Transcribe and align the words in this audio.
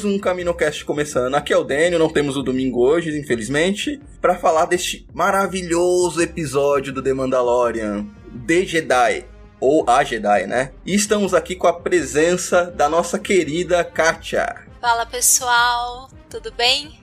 Mais 0.00 0.14
um 0.14 0.18
CaminoCast 0.18 0.82
começando. 0.86 1.34
Aqui 1.34 1.52
é 1.52 1.56
o 1.58 1.62
Daniel, 1.62 1.98
não 1.98 2.08
temos 2.08 2.34
o 2.34 2.42
domingo 2.42 2.80
hoje, 2.80 3.18
infelizmente, 3.18 4.00
para 4.18 4.34
falar 4.34 4.64
deste 4.64 5.06
maravilhoso 5.12 6.22
episódio 6.22 6.90
do 6.90 7.02
The 7.02 7.12
Mandalorian, 7.12 8.06
The 8.46 8.64
Jedi, 8.64 9.26
ou 9.60 9.84
A 9.86 10.02
Jedi, 10.02 10.46
né? 10.46 10.72
E 10.86 10.94
estamos 10.94 11.34
aqui 11.34 11.54
com 11.54 11.66
a 11.66 11.72
presença 11.74 12.64
da 12.70 12.88
nossa 12.88 13.18
querida 13.18 13.84
Katia. 13.84 14.64
Fala 14.80 15.04
pessoal, 15.04 16.08
tudo 16.30 16.50
bem? 16.52 16.99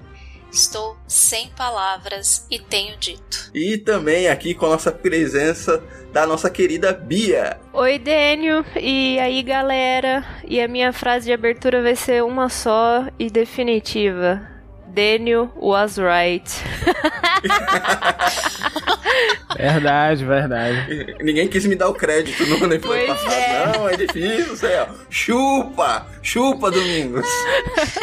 Estou 0.51 0.97
sem 1.07 1.49
palavras 1.49 2.45
e 2.49 2.59
tenho 2.59 2.97
dito. 2.97 3.51
E 3.53 3.77
também 3.77 4.27
aqui 4.27 4.53
com 4.53 4.65
a 4.65 4.69
nossa 4.69 4.91
presença 4.91 5.83
da 6.11 6.25
nossa 6.25 6.49
querida 6.49 6.93
Bia. 6.93 7.59
Oi, 7.73 7.99
Dênio. 7.99 8.65
E 8.75 9.19
aí, 9.19 9.43
galera? 9.43 10.25
E 10.45 10.59
a 10.59 10.67
minha 10.67 10.91
frase 10.91 11.27
de 11.27 11.33
abertura 11.33 11.81
vai 11.81 11.95
ser 11.95 12.23
uma 12.23 12.49
só 12.49 13.05
e 13.19 13.29
definitiva. 13.29 14.41
Daniel 14.87 15.51
was 15.55 15.97
right. 15.97 16.49
Verdade, 19.55 20.23
verdade. 20.25 21.15
Ninguém 21.21 21.47
quis 21.47 21.65
me 21.65 21.75
dar 21.75 21.87
o 21.89 21.93
crédito 21.93 22.45
no 22.45 22.57
Pois 22.79 23.07
passado. 23.07 23.33
é. 23.33 23.71
Não, 23.77 23.89
é 23.89 23.97
difícil, 23.97 24.55
sei 24.55 24.75
lá. 24.75 24.89
Chupa! 25.09 26.05
Chupa, 26.21 26.69
Domingos! 26.71 27.25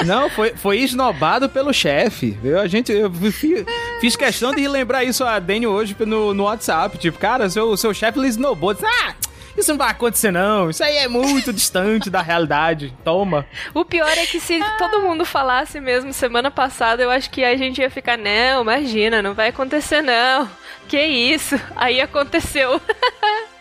Não, 0.05 0.29
foi, 0.31 0.55
foi 0.57 0.79
esnobado 0.81 1.49
pelo 1.49 1.73
chefe. 1.73 2.37
Eu, 2.43 2.61
a 2.61 2.67
gente, 2.67 2.93
eu 2.93 3.11
fi- 3.13 3.65
fiz 4.01 4.17
questão 4.17 4.53
de 4.55 4.67
lembrar 4.67 5.05
isso 5.05 5.23
a 5.25 5.39
Daniel 5.39 5.71
hoje 5.71 5.95
no, 6.01 6.35
no 6.35 6.45
WhatsApp. 6.45 6.99
Tipo, 6.99 7.19
cara, 7.19 7.49
seu, 7.49 7.77
seu 7.77 7.93
chefe 7.95 8.19
ele 8.19 8.29
esnobou. 8.29 8.73
Disse, 8.75 8.87
ah, 8.87 9.15
isso 9.57 9.71
não 9.71 9.79
vai 9.79 9.91
acontecer 9.91 10.31
não. 10.31 10.71
Isso 10.71 10.83
aí 10.83 10.97
é 10.97 11.09
muito 11.09 11.53
distante 11.53 12.11
da 12.11 12.23
realidade. 12.23 12.95
Toma. 13.05 13.47
O 13.73 13.85
pior 13.85 14.11
é 14.11 14.27
que 14.27 14.41
se 14.41 14.59
todo 14.79 15.03
mundo 15.03 15.25
falasse 15.25 15.81
mesmo 15.81 16.13
semana 16.13 16.51
passada, 16.51 17.03
eu 17.03 17.11
acho 17.11 17.31
que 17.31 17.45
a 17.45 17.57
gente 17.57 17.81
ia 17.81 17.91
ficar, 17.91 18.19
não, 18.19 18.63
imagina, 18.63 19.23
não 19.23 19.35
vai 19.35 19.49
acontecer 19.49 20.03
não. 20.03 20.51
Que 20.89 21.01
isso? 21.01 21.61
Aí 21.77 22.01
aconteceu. 22.01 22.81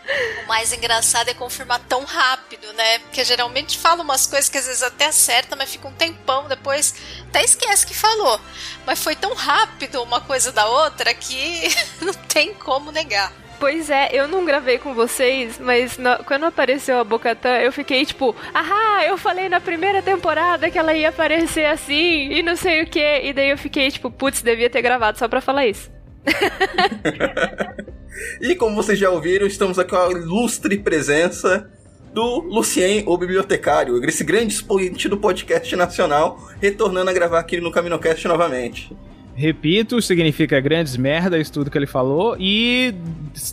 O 0.44 0.46
mais 0.46 0.72
engraçado 0.72 1.30
é 1.30 1.34
confirmar 1.34 1.80
tão 1.88 2.04
rápido, 2.04 2.70
né? 2.74 2.98
Porque 2.98 3.24
geralmente 3.24 3.78
fala 3.78 4.02
umas 4.02 4.26
coisas 4.26 4.50
que 4.50 4.58
às 4.58 4.66
vezes 4.66 4.82
até 4.82 5.06
acerta, 5.06 5.56
mas 5.56 5.70
fica 5.70 5.88
um 5.88 5.92
tempão 5.92 6.46
depois, 6.46 6.94
até 7.28 7.42
esquece 7.42 7.86
que 7.86 7.94
falou. 7.94 8.38
Mas 8.86 9.02
foi 9.02 9.16
tão 9.16 9.34
rápido 9.34 10.02
uma 10.02 10.20
coisa 10.20 10.52
da 10.52 10.66
outra 10.66 11.14
que 11.14 11.62
não 12.04 12.12
tem 12.12 12.52
como 12.52 12.92
negar. 12.92 13.32
Pois 13.58 13.88
é, 13.88 14.10
eu 14.12 14.28
não 14.28 14.44
gravei 14.44 14.78
com 14.78 14.94
vocês, 14.94 15.58
mas 15.58 15.96
quando 16.26 16.44
apareceu 16.44 16.98
a 16.98 17.04
Bocatã, 17.04 17.56
eu 17.58 17.72
fiquei 17.72 18.04
tipo, 18.04 18.34
ah, 18.52 19.02
eu 19.06 19.16
falei 19.16 19.48
na 19.48 19.60
primeira 19.60 20.02
temporada 20.02 20.70
que 20.70 20.78
ela 20.78 20.92
ia 20.94 21.08
aparecer 21.08 21.64
assim 21.66 22.30
e 22.30 22.42
não 22.42 22.56
sei 22.56 22.82
o 22.82 22.86
que. 22.86 23.20
E 23.22 23.32
daí 23.32 23.50
eu 23.50 23.58
fiquei 23.58 23.90
tipo, 23.90 24.10
putz, 24.10 24.42
devia 24.42 24.68
ter 24.68 24.82
gravado 24.82 25.18
só 25.18 25.28
pra 25.28 25.40
falar 25.40 25.66
isso. 25.66 25.90
E 28.40 28.54
como 28.54 28.76
vocês 28.76 28.98
já 28.98 29.10
ouviram, 29.10 29.46
estamos 29.46 29.78
aqui 29.78 29.90
com 29.90 29.96
a 29.96 30.10
ilustre 30.12 30.78
presença 30.78 31.68
do 32.12 32.40
Lucien, 32.42 33.02
o 33.06 33.18
bibliotecário, 33.18 34.02
esse 34.04 34.22
grande 34.22 34.54
expoente 34.54 35.08
do 35.08 35.16
podcast 35.16 35.74
nacional, 35.74 36.48
retornando 36.60 37.10
a 37.10 37.12
gravar 37.12 37.40
aqui 37.40 37.60
no 37.60 37.72
CaminoCast 37.72 38.28
novamente. 38.28 38.96
Repito, 39.36 40.00
significa 40.00 40.60
grandes 40.60 40.96
merda, 40.96 41.36
isso 41.38 41.52
tudo 41.52 41.70
que 41.70 41.76
ele 41.76 41.86
falou. 41.86 42.36
E 42.38 42.94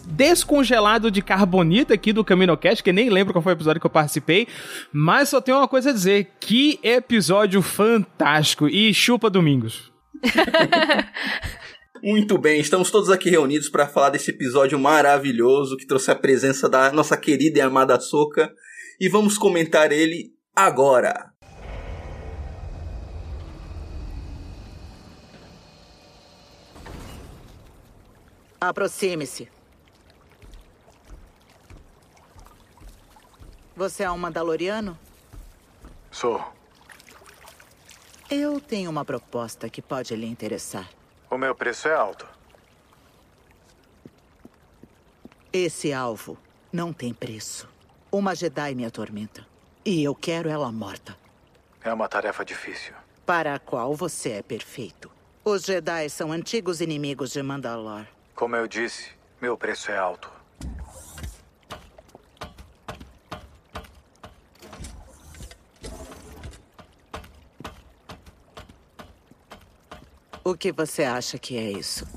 descongelado 0.09 1.09
de 1.09 1.21
carbonita 1.21 1.95
aqui 1.95 2.13
do 2.13 2.23
CaminoCast, 2.23 2.83
que 2.83 2.93
nem 2.93 3.09
lembro 3.09 3.33
qual 3.33 3.41
foi 3.41 3.53
o 3.53 3.55
episódio 3.55 3.81
que 3.81 3.87
eu 3.87 3.91
participei. 3.91 4.47
Mas 4.93 5.29
só 5.29 5.41
tenho 5.41 5.57
uma 5.57 5.67
coisa 5.67 5.89
a 5.89 5.93
dizer: 5.93 6.29
que 6.39 6.79
episódio 6.83 7.61
fantástico! 7.61 8.67
E 8.67 8.93
chupa 8.93 9.29
domingos. 9.29 9.91
Muito 12.03 12.37
bem, 12.37 12.59
estamos 12.59 12.89
todos 12.89 13.11
aqui 13.11 13.29
reunidos 13.29 13.69
para 13.69 13.87
falar 13.87 14.09
desse 14.09 14.31
episódio 14.31 14.79
maravilhoso 14.79 15.77
que 15.77 15.85
trouxe 15.85 16.09
a 16.09 16.15
presença 16.15 16.67
da 16.67 16.91
nossa 16.91 17.15
querida 17.15 17.59
e 17.59 17.61
amada 17.61 17.99
Soca 17.99 18.51
e 18.99 19.07
vamos 19.07 19.37
comentar 19.37 19.91
ele 19.91 20.31
agora. 20.55 21.30
Aproxime-se. 28.63 29.49
Você 33.75 34.03
é 34.03 34.11
um 34.11 34.19
Mandaloriano? 34.19 34.95
Sou. 36.11 36.39
Eu 38.29 38.61
tenho 38.61 38.91
uma 38.91 39.03
proposta 39.03 39.67
que 39.67 39.81
pode 39.81 40.15
lhe 40.15 40.27
interessar. 40.27 40.87
O 41.27 41.39
meu 41.39 41.55
preço 41.55 41.87
é 41.87 41.95
alto. 41.95 42.27
Esse 45.51 45.91
alvo 45.91 46.37
não 46.71 46.93
tem 46.93 47.15
preço. 47.15 47.67
Uma 48.11 48.35
Jedi 48.35 48.75
me 48.75 48.85
atormenta. 48.85 49.43
E 49.83 50.03
eu 50.03 50.13
quero 50.13 50.47
ela 50.47 50.71
morta. 50.71 51.17
É 51.83 51.91
uma 51.91 52.07
tarefa 52.07 52.45
difícil. 52.45 52.93
Para 53.25 53.55
a 53.55 53.59
qual 53.59 53.95
você 53.95 54.33
é 54.33 54.43
perfeito. 54.43 55.09
Os 55.43 55.63
Jedi 55.63 56.07
são 56.09 56.31
antigos 56.31 56.79
inimigos 56.79 57.31
de 57.31 57.41
Mandalor. 57.41 58.05
Como 58.41 58.55
eu 58.55 58.67
disse, 58.67 59.11
meu 59.39 59.55
preço 59.55 59.91
é 59.91 59.97
alto. 59.97 60.31
O 70.43 70.57
que 70.57 70.71
você 70.71 71.03
acha 71.03 71.37
que 71.37 71.55
é 71.55 71.69
isso? 71.69 72.07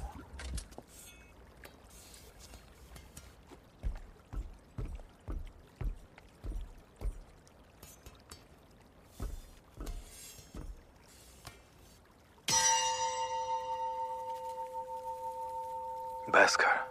Beskar. 16.34 16.88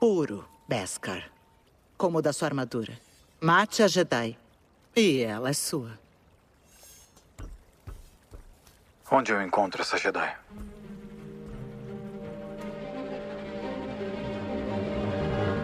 puro, 0.00 0.44
Beskar. 0.68 1.30
Como 1.96 2.18
o 2.18 2.20
da 2.22 2.32
sua 2.32 2.48
armadura. 2.48 2.92
Mate 3.40 3.84
a 3.84 3.86
Jedi. 3.86 4.36
E 4.96 5.22
ela 5.22 5.50
é 5.50 5.52
sua. 5.52 5.92
Onde 9.08 9.30
eu 9.30 9.40
encontro 9.40 9.80
essa 9.80 9.96
Jedi? 9.96 10.36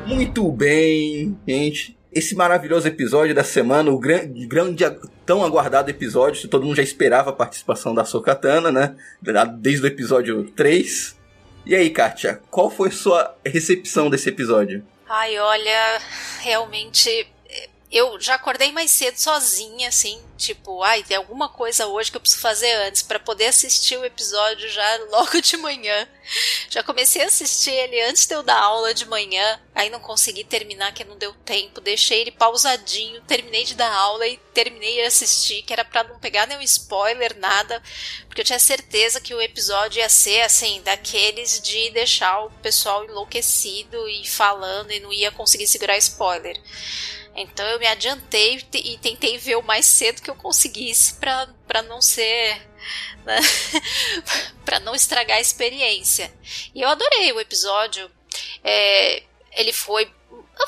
Muito 0.07 0.53
bem, 0.53 1.37
gente. 1.47 1.99
Esse 2.12 2.37
maravilhoso 2.37 2.87
episódio 2.87 3.35
da 3.35 3.43
semana, 3.43 3.91
o 3.91 3.99
grande, 3.99 4.47
grande 4.47 4.85
tão 5.27 5.45
aguardado 5.45 5.91
episódio, 5.91 6.49
todo 6.49 6.65
mundo 6.65 6.77
já 6.77 6.83
esperava 6.85 7.31
a 7.31 7.33
participação 7.33 7.93
da 7.93 8.05
Sokatana, 8.05 8.71
né? 8.71 8.95
Desde 9.59 9.85
o 9.85 9.89
episódio 9.89 10.45
3. 10.53 11.19
E 11.65 11.75
aí, 11.75 11.91
Kátia, 11.91 12.41
qual 12.51 12.71
foi 12.71 12.91
sua 12.91 13.37
recepção 13.45 14.09
desse 14.09 14.29
episódio? 14.29 14.83
Ai, 15.09 15.39
olha, 15.39 16.01
realmente 16.41 17.27
eu 17.91 18.21
já 18.21 18.37
acordei 18.37 18.71
mais 18.71 18.91
cedo 18.91 19.17
sozinha, 19.17 19.89
assim, 19.89 20.23
tipo, 20.37 20.81
ai, 20.81 21.03
tem 21.03 21.17
alguma 21.17 21.49
coisa 21.49 21.89
hoje 21.89 22.09
que 22.09 22.17
eu 22.17 22.21
preciso 22.21 22.41
fazer 22.41 22.73
antes 22.87 23.03
para 23.03 23.19
poder 23.19 23.47
assistir 23.47 23.97
o 23.97 24.05
episódio 24.05 24.69
já 24.69 24.97
logo 25.11 25.41
de 25.41 25.57
manhã. 25.57 26.09
Já 26.69 26.85
comecei 26.85 27.23
a 27.23 27.27
assistir 27.27 27.73
ele 27.73 28.01
antes 28.03 28.27
de 28.27 28.35
eu 28.35 28.45
dar 28.45 28.61
aula 28.61 28.95
de 28.95 29.05
manhã, 29.07 29.61
aí 29.75 29.91
não 29.91 29.99
consegui 29.99 30.45
terminar 30.45 30.95
que 30.95 31.03
não 31.03 31.19
deu 31.19 31.35
tempo, 31.45 31.81
deixei 31.81 32.21
ele 32.21 32.31
pausadinho, 32.31 33.21
terminei 33.23 33.65
de 33.65 33.75
dar 33.75 33.93
aula 33.93 34.25
e 34.29 34.37
terminei 34.55 34.95
de 34.95 35.01
assistir, 35.01 35.63
que 35.63 35.73
era 35.73 35.85
para 35.85 36.05
não 36.05 36.21
pegar 36.21 36.47
nenhum 36.47 36.63
spoiler, 36.63 37.37
nada, 37.39 37.83
porque 38.29 38.43
eu 38.43 38.45
tinha 38.45 38.59
certeza 38.61 39.21
que 39.21 39.35
o 39.35 39.43
episódio 39.43 39.99
ia 39.99 40.09
ser 40.09 40.43
assim, 40.43 40.81
daqueles 40.83 41.61
de 41.61 41.91
deixar 41.91 42.45
o 42.45 42.51
pessoal 42.63 43.05
enlouquecido 43.05 44.09
e 44.09 44.25
falando 44.29 44.93
e 44.93 45.01
não 45.01 45.13
ia 45.13 45.33
conseguir 45.33 45.67
segurar 45.67 45.99
spoiler. 45.99 46.57
Então 47.35 47.67
eu 47.67 47.79
me 47.79 47.87
adiantei 47.87 48.65
e 48.75 48.99
tentei 48.99 49.38
ver 49.38 49.56
o 49.56 49.62
mais 49.62 49.87
cedo 49.87 50.21
que 50.21 50.31
eu 50.31 50.35
conseguisse 50.35 51.15
para 51.15 51.82
não 51.87 52.00
ser. 52.00 52.69
Né? 53.25 53.38
para 54.65 54.81
não 54.81 54.94
estragar 54.94 55.38
a 55.38 55.41
experiência. 55.41 56.32
E 56.75 56.81
eu 56.81 56.88
adorei 56.88 57.32
o 57.32 57.41
episódio. 57.41 58.11
É, 58.62 59.23
ele 59.53 59.73
foi. 59.73 60.12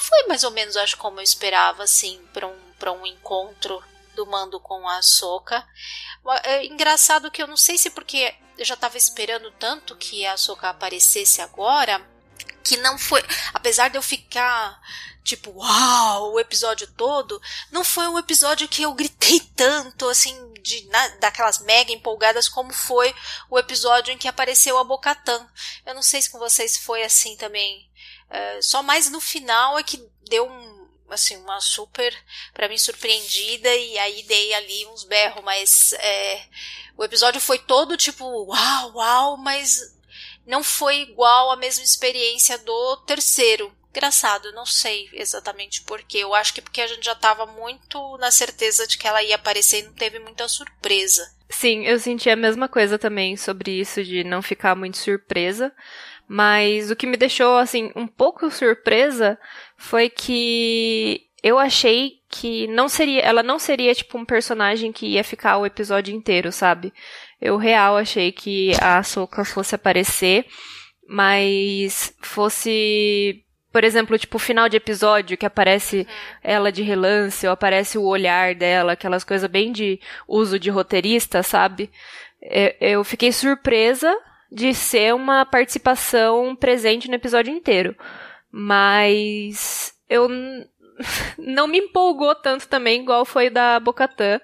Foi 0.00 0.26
mais 0.26 0.42
ou 0.42 0.50
menos, 0.50 0.76
acho, 0.76 0.96
como 0.96 1.20
eu 1.20 1.22
esperava, 1.22 1.82
assim, 1.82 2.18
para 2.32 2.46
um, 2.46 3.02
um 3.02 3.06
encontro 3.06 3.82
do 4.14 4.26
Mando 4.26 4.58
com 4.58 4.88
a 4.88 5.02
Soca. 5.02 5.66
É 6.44 6.64
engraçado 6.64 7.30
que 7.30 7.42
eu 7.42 7.46
não 7.46 7.56
sei 7.56 7.76
se 7.76 7.90
porque 7.90 8.34
eu 8.56 8.64
já 8.64 8.74
estava 8.74 8.96
esperando 8.96 9.50
tanto 9.52 9.96
que 9.96 10.24
a 10.26 10.36
Soca 10.36 10.68
aparecesse 10.68 11.40
agora, 11.40 12.00
que 12.62 12.76
não 12.78 12.96
foi. 12.98 13.22
Apesar 13.52 13.88
de 13.88 13.98
eu 13.98 14.02
ficar 14.02 14.80
tipo, 15.22 15.50
uau, 15.52 16.32
o 16.32 16.40
episódio 16.40 16.86
todo, 16.96 17.40
não 17.70 17.84
foi 17.84 18.08
um 18.08 18.18
episódio 18.18 18.68
que 18.68 18.82
eu 18.82 18.92
gritei 18.92 19.40
tanto, 19.54 20.08
assim, 20.08 20.52
de, 20.60 20.84
na, 20.88 21.08
daquelas 21.20 21.58
mega 21.60 21.92
empolgadas 21.92 22.48
como 22.48 22.72
foi 22.72 23.14
o 23.48 23.58
episódio 23.58 24.12
em 24.12 24.18
que 24.18 24.28
apareceu 24.28 24.78
a 24.78 24.84
Bocatan. 24.84 25.46
Eu 25.86 25.94
não 25.94 26.02
sei 26.02 26.22
se 26.22 26.30
com 26.30 26.38
vocês 26.38 26.76
foi 26.76 27.02
assim 27.02 27.36
também. 27.36 27.88
É, 28.30 28.62
só 28.62 28.82
mais 28.82 29.10
no 29.10 29.20
final 29.20 29.78
é 29.78 29.82
que 29.82 30.04
deu 30.28 30.48
um, 30.48 30.88
assim, 31.10 31.36
uma 31.36 31.60
super, 31.60 32.16
para 32.54 32.68
mim, 32.68 32.78
surpreendida 32.78 33.74
e 33.74 33.98
aí 33.98 34.22
dei 34.22 34.54
ali 34.54 34.86
uns 34.86 35.04
berros, 35.04 35.44
mas 35.44 35.92
é, 35.94 36.46
o 36.96 37.04
episódio 37.04 37.40
foi 37.40 37.58
todo 37.58 37.96
tipo, 37.96 38.24
uau, 38.24 38.92
uau, 38.94 39.36
mas 39.36 39.94
não 40.46 40.62
foi 40.62 41.02
igual 41.02 41.50
a 41.50 41.56
mesma 41.56 41.84
experiência 41.84 42.58
do 42.58 42.96
terceiro 43.06 43.72
Engraçado, 43.94 44.50
não 44.52 44.64
sei 44.64 45.10
exatamente 45.12 45.82
porquê. 45.82 46.18
Eu 46.18 46.34
acho 46.34 46.54
que 46.54 46.62
porque 46.62 46.80
a 46.80 46.86
gente 46.86 47.04
já 47.04 47.12
estava 47.12 47.44
muito 47.44 48.16
na 48.16 48.30
certeza 48.30 48.86
de 48.86 48.96
que 48.96 49.06
ela 49.06 49.22
ia 49.22 49.34
aparecer 49.34 49.80
e 49.80 49.82
não 49.82 49.92
teve 49.92 50.18
muita 50.18 50.48
surpresa. 50.48 51.30
Sim, 51.50 51.84
eu 51.84 51.98
senti 51.98 52.30
a 52.30 52.36
mesma 52.36 52.68
coisa 52.68 52.98
também 52.98 53.36
sobre 53.36 53.70
isso 53.70 54.02
de 54.02 54.24
não 54.24 54.40
ficar 54.40 54.74
muito 54.74 54.96
surpresa. 54.96 55.70
Mas 56.26 56.90
o 56.90 56.96
que 56.96 57.06
me 57.06 57.18
deixou, 57.18 57.58
assim, 57.58 57.92
um 57.94 58.06
pouco 58.06 58.50
surpresa 58.50 59.38
foi 59.76 60.08
que 60.08 61.26
eu 61.42 61.58
achei 61.58 62.22
que 62.30 62.66
não 62.68 62.88
seria, 62.88 63.20
ela 63.20 63.42
não 63.42 63.58
seria 63.58 63.94
tipo 63.94 64.16
um 64.16 64.24
personagem 64.24 64.90
que 64.90 65.06
ia 65.06 65.22
ficar 65.22 65.58
o 65.58 65.66
episódio 65.66 66.14
inteiro, 66.14 66.50
sabe? 66.50 66.94
Eu 67.42 67.56
real 67.56 67.96
achei 67.96 68.30
que 68.30 68.70
a 68.80 69.02
Soka 69.02 69.44
fosse 69.44 69.74
aparecer, 69.74 70.46
mas 71.08 72.14
fosse 72.22 73.44
por 73.72 73.84
exemplo, 73.84 74.18
tipo, 74.18 74.38
final 74.38 74.68
de 74.68 74.76
episódio 74.76 75.36
que 75.36 75.46
aparece 75.46 76.06
ela 76.42 76.70
de 76.70 76.82
relance, 76.82 77.46
ou 77.46 77.52
aparece 77.52 77.96
o 77.96 78.04
olhar 78.04 78.54
dela, 78.54 78.92
aquelas 78.92 79.24
coisas 79.24 79.50
bem 79.50 79.72
de 79.72 79.98
uso 80.28 80.58
de 80.58 80.68
roteirista, 80.68 81.42
sabe? 81.42 81.90
É, 82.42 82.76
eu 82.78 83.02
fiquei 83.02 83.32
surpresa 83.32 84.14
de 84.50 84.74
ser 84.74 85.14
uma 85.14 85.46
participação 85.46 86.54
presente 86.54 87.08
no 87.08 87.14
episódio 87.14 87.52
inteiro. 87.52 87.96
Mas 88.50 89.94
eu 90.06 90.28
não 91.38 91.66
me 91.66 91.78
empolgou 91.78 92.34
tanto 92.34 92.68
também, 92.68 93.02
igual 93.02 93.24
foi 93.24 93.50
da 93.50 93.78
Bocatã, 93.80 94.40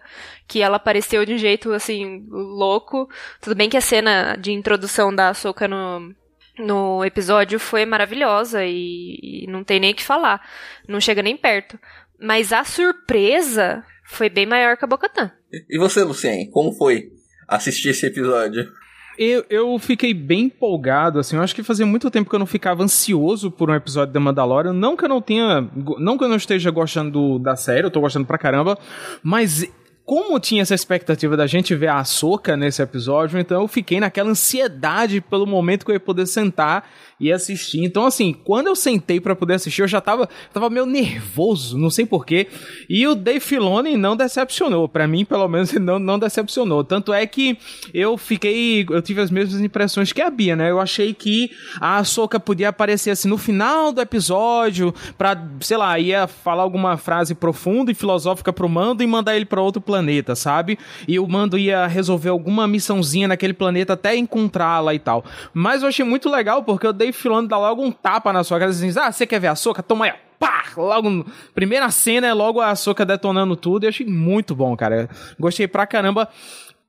que 0.46 0.60
ela 0.60 0.76
apareceu 0.76 1.24
de 1.24 1.34
um 1.34 1.38
jeito 1.38 1.72
assim 1.72 2.26
louco. 2.28 3.08
Tudo 3.40 3.56
bem 3.56 3.68
que 3.68 3.76
a 3.76 3.80
cena 3.80 4.36
de 4.36 4.52
introdução 4.52 5.14
da 5.14 5.34
Soca 5.34 5.66
no 5.68 6.14
no 6.58 7.04
episódio 7.04 7.58
foi 7.60 7.86
maravilhosa 7.86 8.64
e, 8.64 9.44
e 9.44 9.46
não 9.48 9.62
tem 9.62 9.78
nem 9.78 9.92
o 9.92 9.94
que 9.94 10.02
falar. 10.02 10.44
Não 10.88 11.00
chega 11.00 11.22
nem 11.22 11.36
perto. 11.36 11.78
Mas 12.20 12.52
a 12.52 12.64
surpresa 12.64 13.84
foi 14.04 14.28
bem 14.28 14.44
maior 14.44 14.76
que 14.76 14.84
a 14.84 14.88
Bocatã. 14.88 15.30
E 15.52 15.78
você, 15.78 16.02
Lucien, 16.02 16.50
como 16.50 16.72
foi 16.72 17.12
assistir 17.46 17.90
esse 17.90 18.06
episódio? 18.06 18.70
Eu, 19.18 19.44
eu 19.50 19.78
fiquei 19.80 20.14
bem 20.14 20.44
empolgado, 20.44 21.18
assim, 21.18 21.34
eu 21.34 21.42
acho 21.42 21.52
que 21.52 21.64
fazia 21.64 21.84
muito 21.84 22.08
tempo 22.08 22.30
que 22.30 22.36
eu 22.36 22.38
não 22.38 22.46
ficava 22.46 22.84
ansioso 22.84 23.50
por 23.50 23.68
um 23.68 23.74
episódio 23.74 24.14
da 24.14 24.20
Mandalorian, 24.20 24.72
não 24.72 24.96
que 24.96 25.04
eu 25.04 25.08
não 25.08 25.20
tenha, 25.20 25.68
não 25.98 26.16
que 26.16 26.22
eu 26.22 26.28
não 26.28 26.36
esteja 26.36 26.70
gostando 26.70 27.36
da 27.40 27.56
série, 27.56 27.84
eu 27.84 27.90
tô 27.90 28.00
gostando 28.00 28.26
pra 28.26 28.38
caramba, 28.38 28.78
mas 29.20 29.68
como 30.08 30.40
tinha 30.40 30.62
essa 30.62 30.74
expectativa 30.74 31.36
da 31.36 31.46
gente 31.46 31.74
ver 31.74 31.88
a 31.88 32.02
Soca 32.02 32.56
nesse 32.56 32.80
episódio, 32.80 33.38
então 33.38 33.60
eu 33.60 33.68
fiquei 33.68 34.00
naquela 34.00 34.30
ansiedade 34.30 35.20
pelo 35.20 35.46
momento 35.46 35.84
que 35.84 35.90
eu 35.90 35.96
ia 35.96 36.00
poder 36.00 36.26
sentar 36.26 36.88
e 37.20 37.32
assistir. 37.32 37.84
Então, 37.84 38.06
assim, 38.06 38.32
quando 38.32 38.68
eu 38.68 38.76
sentei 38.76 39.20
para 39.20 39.34
poder 39.34 39.54
assistir, 39.54 39.82
eu 39.82 39.88
já 39.88 40.00
tava, 40.00 40.28
tava 40.52 40.70
meio 40.70 40.86
nervoso, 40.86 41.76
não 41.76 41.90
sei 41.90 42.06
porquê. 42.06 42.46
E 42.88 43.06
o 43.06 43.14
Dave 43.14 43.40
Filoni 43.40 43.96
não 43.96 44.16
decepcionou. 44.16 44.88
para 44.88 45.06
mim, 45.06 45.24
pelo 45.24 45.48
menos, 45.48 45.72
não, 45.78 45.98
não 45.98 46.18
decepcionou. 46.18 46.84
Tanto 46.84 47.12
é 47.12 47.26
que 47.26 47.58
eu 47.92 48.16
fiquei. 48.16 48.86
Eu 48.88 49.02
tive 49.02 49.20
as 49.20 49.30
mesmas 49.30 49.60
impressões 49.60 50.12
que 50.12 50.22
a 50.22 50.30
Bia, 50.30 50.54
né? 50.54 50.70
Eu 50.70 50.80
achei 50.80 51.12
que 51.12 51.50
a 51.80 52.02
Soca 52.04 52.38
podia 52.38 52.68
aparecer 52.68 53.10
assim 53.10 53.28
no 53.28 53.38
final 53.38 53.92
do 53.92 54.00
episódio, 54.00 54.94
pra, 55.16 55.36
sei 55.60 55.76
lá, 55.76 55.98
ia 55.98 56.26
falar 56.26 56.62
alguma 56.62 56.96
frase 56.96 57.34
profunda 57.34 57.90
e 57.90 57.94
filosófica 57.94 58.52
pro 58.52 58.68
Mando 58.68 59.02
e 59.02 59.06
mandar 59.06 59.34
ele 59.34 59.44
para 59.44 59.60
outro 59.60 59.80
planeta, 59.80 59.97
sabe? 60.36 60.78
E 61.06 61.18
o 61.18 61.26
Mando 61.26 61.58
ia 61.58 61.86
resolver 61.86 62.28
alguma 62.28 62.68
missãozinha 62.68 63.26
naquele 63.26 63.52
planeta 63.52 63.94
até 63.94 64.16
encontrá-la 64.16 64.94
e 64.94 64.98
tal. 64.98 65.24
Mas 65.52 65.82
eu 65.82 65.88
achei 65.88 66.04
muito 66.04 66.30
legal 66.30 66.62
porque 66.62 66.86
o 66.86 66.92
Dave 66.92 67.08
Dave 67.08 67.12
Filoni 67.12 67.48
dá 67.48 67.58
logo 67.58 67.82
um 67.82 67.90
tapa 67.90 68.32
na 68.32 68.44
sua 68.44 68.58
cara 68.58 68.70
assim, 68.70 68.92
ah, 68.98 69.10
você 69.10 69.26
quer 69.26 69.40
ver 69.40 69.48
a 69.48 69.54
soca? 69.54 69.82
Toma 69.82 70.04
aí, 70.04 70.12
pá! 70.38 70.64
Logo, 70.76 71.26
primeira 71.54 71.90
cena 71.90 72.26
é 72.26 72.34
logo 72.34 72.60
a 72.60 72.74
soca 72.74 73.04
detonando 73.04 73.56
tudo. 73.56 73.84
Eu 73.84 73.88
achei 73.88 74.06
muito 74.06 74.54
bom, 74.54 74.76
cara. 74.76 75.08
Gostei 75.38 75.66
pra 75.66 75.86
caramba. 75.86 76.28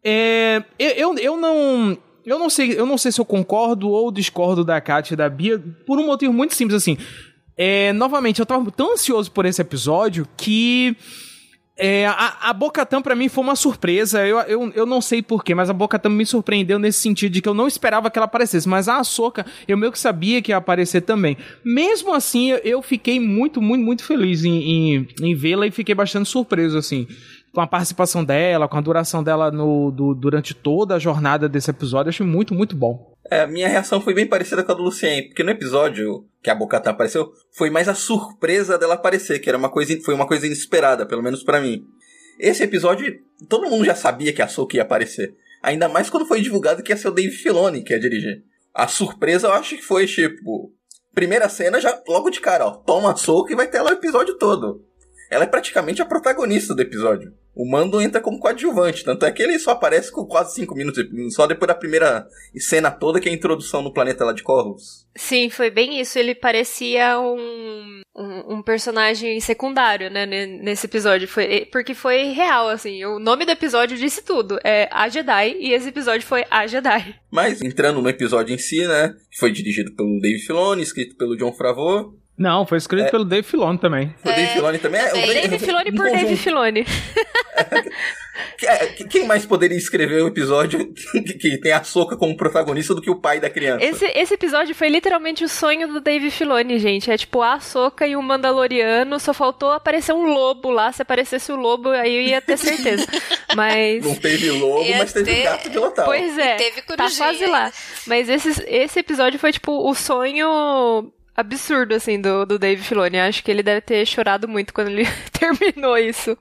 É, 0.03 0.63
eu, 0.77 0.89
eu, 0.91 1.17
eu 1.17 1.37
não. 1.37 1.97
Eu 2.25 2.37
não 2.37 2.49
sei, 2.49 2.77
eu 2.77 2.85
não 2.85 2.97
sei 2.97 3.11
se 3.11 3.19
eu 3.19 3.25
concordo 3.25 3.89
ou 3.89 4.11
discordo 4.11 4.63
da 4.63 4.79
Kátia 4.79 5.13
e 5.13 5.17
da 5.17 5.29
Bia, 5.29 5.59
por 5.87 5.97
um 5.97 6.05
motivo 6.05 6.31
muito 6.31 6.53
simples, 6.53 6.75
assim. 6.75 6.97
É, 7.57 7.91
novamente, 7.93 8.39
eu 8.39 8.45
tava 8.45 8.69
tão 8.71 8.93
ansioso 8.93 9.31
por 9.31 9.45
esse 9.45 9.61
episódio 9.61 10.27
que 10.37 10.95
é, 11.79 12.05
a, 12.05 12.49
a 12.49 12.53
Bocatan 12.53 13.01
para 13.01 13.15
mim 13.15 13.29
foi 13.29 13.43
uma 13.43 13.55
surpresa. 13.55 14.27
Eu, 14.27 14.39
eu, 14.39 14.71
eu 14.75 14.85
não 14.85 14.99
sei 14.99 15.21
porquê, 15.21 15.55
mas 15.55 15.69
a 15.69 15.73
Bocatan 15.73 16.09
me 16.09 16.25
surpreendeu 16.25 16.77
nesse 16.77 16.99
sentido 16.99 17.31
de 17.31 17.41
que 17.41 17.47
eu 17.47 17.53
não 17.53 17.67
esperava 17.67 18.11
que 18.11 18.19
ela 18.19 18.25
aparecesse. 18.25 18.67
Mas 18.67 18.89
a 18.89 18.97
Ahsoka, 18.97 19.45
eu 19.67 19.77
meio 19.77 19.91
que 19.91 19.97
sabia 19.97 20.41
que 20.41 20.51
ia 20.51 20.57
aparecer 20.57 21.01
também. 21.01 21.37
Mesmo 21.63 22.13
assim, 22.13 22.49
eu 22.63 22.81
fiquei 22.81 23.19
muito, 23.19 23.61
muito, 23.61 23.83
muito 23.83 24.03
feliz 24.03 24.43
em, 24.43 24.61
em, 24.61 25.07
em 25.21 25.35
vê-la 25.35 25.65
e 25.65 25.71
fiquei 25.71 25.95
bastante 25.95 26.27
surpreso, 26.29 26.77
assim 26.77 27.07
com 27.51 27.61
a 27.61 27.67
participação 27.67 28.23
dela, 28.23 28.67
com 28.67 28.77
a 28.77 28.81
duração 28.81 29.23
dela 29.23 29.49
no, 29.51 29.91
do, 29.91 30.13
durante 30.13 30.53
toda 30.53 30.95
a 30.95 30.99
jornada 30.99 31.49
desse 31.49 31.71
episódio, 31.71 32.09
achei 32.09 32.25
muito, 32.25 32.53
muito 32.53 32.75
bom. 32.75 33.11
É, 33.29 33.45
minha 33.45 33.67
reação 33.67 34.01
foi 34.01 34.13
bem 34.13 34.25
parecida 34.25 34.63
com 34.63 34.71
a 34.71 34.75
do 34.75 34.83
Lucien, 34.83 35.27
porque 35.27 35.43
no 35.43 35.51
episódio 35.51 36.25
que 36.41 36.49
a 36.49 36.55
Bocatã 36.55 36.89
apareceu, 36.91 37.31
foi 37.51 37.69
mais 37.69 37.87
a 37.87 37.93
surpresa 37.93 38.77
dela 38.77 38.95
aparecer, 38.95 39.39
que 39.39 39.49
era 39.49 39.57
uma 39.57 39.69
coisa, 39.69 39.95
foi 40.03 40.13
uma 40.13 40.27
coisa 40.27 40.47
inesperada, 40.47 41.05
pelo 41.05 41.21
menos 41.21 41.43
para 41.43 41.61
mim. 41.61 41.83
Esse 42.39 42.63
episódio, 42.63 43.19
todo 43.47 43.69
mundo 43.69 43.85
já 43.85 43.95
sabia 43.95 44.33
que 44.33 44.41
a 44.41 44.47
Soka 44.47 44.77
ia 44.77 44.83
aparecer. 44.83 45.35
Ainda 45.61 45.89
mais 45.89 46.09
quando 46.09 46.25
foi 46.25 46.41
divulgado 46.41 46.81
que 46.81 46.91
ia 46.91 46.97
ser 46.97 47.09
o 47.09 47.13
Dave 47.13 47.31
Filoni 47.31 47.83
que 47.83 47.93
ia 47.93 47.99
dirigir. 47.99 48.43
A 48.73 48.87
surpresa 48.87 49.47
eu 49.47 49.53
acho 49.53 49.75
que 49.75 49.83
foi, 49.83 50.07
tipo, 50.07 50.73
Primeira 51.13 51.49
cena, 51.49 51.81
já 51.81 52.01
logo 52.07 52.29
de 52.29 52.39
cara, 52.39 52.65
ó. 52.65 52.71
Toma 52.71 53.15
soco 53.15 53.51
e 53.51 53.55
vai 53.55 53.67
ter 53.67 53.81
lá 53.81 53.89
o 53.91 53.93
episódio 53.93 54.37
todo. 54.37 54.85
Ela 55.29 55.43
é 55.43 55.47
praticamente 55.47 56.01
a 56.01 56.05
protagonista 56.05 56.73
do 56.73 56.81
episódio. 56.81 57.33
O 57.55 57.69
Mando 57.69 58.01
entra 58.01 58.21
como 58.21 58.39
coadjuvante, 58.39 59.03
tanto 59.03 59.25
é 59.25 59.31
que 59.31 59.43
ele 59.43 59.59
só 59.59 59.71
aparece 59.71 60.11
com 60.11 60.25
quase 60.25 60.55
5 60.55 60.73
minutos, 60.75 61.03
só 61.33 61.45
depois 61.45 61.67
da 61.67 61.75
primeira 61.75 62.25
cena 62.57 62.89
toda, 62.89 63.19
que 63.19 63.27
é 63.27 63.31
a 63.31 63.35
introdução 63.35 63.81
no 63.81 63.93
planeta 63.93 64.23
lá 64.23 64.31
de 64.31 64.43
Corvus. 64.43 65.05
Sim, 65.15 65.49
foi 65.49 65.69
bem 65.69 65.99
isso. 65.99 66.17
Ele 66.17 66.33
parecia 66.33 67.19
um, 67.19 68.01
um, 68.15 68.55
um 68.55 68.61
personagem 68.61 69.39
secundário, 69.41 70.09
né, 70.09 70.25
nesse 70.25 70.85
episódio. 70.85 71.27
Foi, 71.27 71.65
porque 71.71 71.93
foi 71.93 72.31
real, 72.31 72.69
assim. 72.69 73.03
O 73.03 73.19
nome 73.19 73.45
do 73.45 73.51
episódio 73.51 73.97
disse 73.97 74.23
tudo. 74.23 74.57
É 74.63 74.87
A 74.91 75.09
Jedi, 75.09 75.57
e 75.59 75.73
esse 75.73 75.89
episódio 75.89 76.25
foi 76.25 76.45
A 76.49 76.65
Jedi. 76.65 77.15
Mas, 77.29 77.61
entrando 77.61 78.01
no 78.01 78.09
episódio 78.09 78.55
em 78.55 78.57
si, 78.57 78.87
né, 78.87 79.13
que 79.29 79.37
foi 79.37 79.51
dirigido 79.51 79.93
pelo 79.95 80.19
Dave 80.21 80.39
Filoni, 80.39 80.81
escrito 80.81 81.17
pelo 81.17 81.35
John 81.35 81.51
Favreau, 81.53 82.13
não, 82.39 82.65
foi 82.65 82.77
escrito 82.77 83.07
é. 83.07 83.11
pelo 83.11 83.25
Dave 83.25 83.45
Filoni 83.45 83.77
também. 83.77 84.15
O 84.23 84.27
Dave 84.27 84.47
Filoni 84.53 84.79
também 84.79 85.01
é. 85.01 85.11
Dave, 85.11 85.33
Dave 85.33 85.59
Filoni 85.59 85.91
por 85.91 86.05
Dave 86.05 86.35
Filoni. 86.37 86.85
É, 88.63 88.87
quem 88.87 89.25
mais 89.25 89.45
poderia 89.45 89.77
escrever 89.77 90.23
um 90.23 90.27
episódio 90.27 90.93
que, 90.93 91.57
tem 91.57 91.71
a 91.73 91.83
Soca 91.83 92.15
como 92.15 92.37
protagonista 92.37 92.95
do 92.95 93.01
que 93.01 93.09
o 93.09 93.19
pai 93.19 93.39
da 93.39 93.49
criança? 93.49 93.83
Esse, 93.83 94.05
esse 94.05 94.33
episódio 94.33 94.73
foi 94.73 94.87
literalmente 94.89 95.43
o 95.43 95.49
sonho 95.49 95.87
do 95.87 95.99
Dave 95.99 96.31
Filoni, 96.31 96.79
gente. 96.79 97.11
É 97.11 97.17
tipo 97.17 97.41
a 97.41 97.59
Soca 97.59 98.07
e 98.07 98.15
o 98.15 98.21
Mandaloriano, 98.21 99.19
só 99.19 99.33
faltou 99.33 99.71
aparecer 99.71 100.13
um 100.13 100.25
lobo 100.25 100.69
lá. 100.69 100.91
Se 100.91 101.01
aparecesse 101.01 101.51
o 101.51 101.55
lobo, 101.55 101.89
aí 101.89 102.15
eu 102.15 102.21
ia 102.21 102.41
ter 102.41 102.57
certeza. 102.57 103.05
Mas. 103.55 104.05
Não 104.05 104.15
teve 104.15 104.51
lobo, 104.51 104.83
ia 104.83 104.99
mas 104.99 105.11
teve 105.11 105.33
ter... 105.33 105.43
gato 105.43 105.69
de 105.69 105.77
lotal. 105.77 106.05
Pois 106.05 106.37
é. 106.37 106.55
E 106.55 106.57
teve 106.57 106.81
tá 106.83 107.09
quase 107.17 107.45
lá. 107.45 107.71
Mas 108.07 108.29
esse, 108.29 108.63
esse 108.67 108.99
episódio 108.99 109.39
foi 109.39 109.51
tipo 109.51 109.89
o 109.89 109.93
sonho 109.93 111.11
absurdo, 111.39 111.93
assim, 111.93 112.19
do, 112.19 112.45
do 112.45 112.59
Dave 112.59 112.81
Filoni. 112.83 113.19
Acho 113.19 113.43
que 113.43 113.49
ele 113.49 113.63
deve 113.63 113.81
ter 113.81 114.05
chorado 114.05 114.47
muito 114.47 114.73
quando 114.73 114.89
ele 114.89 115.05
terminou 115.31 115.97
isso. 115.97 116.37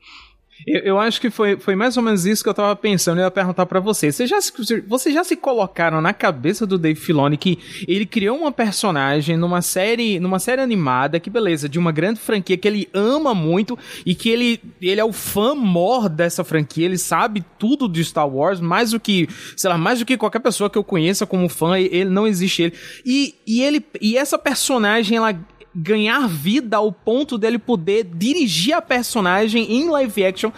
Eu, 0.67 0.81
eu, 0.81 0.99
acho 0.99 1.21
que 1.21 1.31
foi, 1.31 1.57
foi 1.57 1.75
mais 1.75 1.97
ou 1.97 2.03
menos 2.03 2.27
isso 2.27 2.43
que 2.43 2.49
eu 2.49 2.55
tava 2.55 2.75
pensando. 2.75 3.19
Eu 3.19 3.25
ia 3.25 3.31
perguntar 3.31 3.67
para 3.67 3.81
vocês. 3.81 4.15
Vocês 4.15 4.29
já, 4.29 4.39
vocês 4.87 5.15
já 5.15 5.25
se 5.25 5.37
colocaram 5.37 6.01
na 6.01 6.13
cabeça 6.13 6.67
do 6.67 6.79
Dave 6.79 6.99
Filoni 6.99 7.37
que 7.37 7.59
ele 7.87 8.05
criou 8.05 8.37
uma 8.37 8.53
personagem 8.53 9.37
numa 9.37 9.63
série, 9.63 10.19
numa 10.19 10.39
série 10.39 10.61
animada, 10.61 11.21
que 11.21 11.31
beleza, 11.31 11.69
de 11.69 11.79
uma 11.79 11.93
grande 11.93 12.21
franquia 12.21 12.57
que 12.57 12.67
ele 12.67 12.89
ama 12.93 13.35
muito 13.35 13.79
e 14.05 14.15
que 14.15 14.29
ele, 14.29 14.61
ele 14.81 15.01
é 15.01 15.05
o 15.05 15.13
fã 15.13 15.55
mor 15.55 16.09
dessa 16.09 16.43
franquia. 16.43 16.87
Ele 16.87 16.99
sabe 16.99 17.45
tudo 17.59 17.89
de 17.89 18.05
Star 18.05 18.29
Wars, 18.29 18.61
mais 18.61 18.91
do 18.91 19.01
que, 19.01 19.29
sei 19.57 19.71
lá, 19.71 19.79
mais 19.79 19.99
do 19.99 20.07
que 20.07 20.17
qualquer 20.17 20.41
pessoa 20.41 20.69
que 20.69 20.79
eu 20.79 20.85
conheça 20.85 21.27
como 21.27 21.49
fã. 21.49 21.79
Ele 21.79 22.11
não 22.11 22.27
existe 22.27 22.63
ele. 22.63 22.75
E, 23.05 23.35
e 23.47 23.63
ele, 23.63 23.85
e 24.01 24.17
essa 24.17 24.39
personagem, 24.39 25.17
ela 25.17 25.39
ganhar 25.75 26.27
vida 26.27 26.77
ao 26.77 26.91
ponto 26.91 27.39
dele 27.39 27.59
poder 27.59 28.05
dirigir 28.05 28.75
a 28.75 28.83
personagem 28.83 29.73
em 29.73 29.89
live 29.89 30.25
action. 30.25 30.51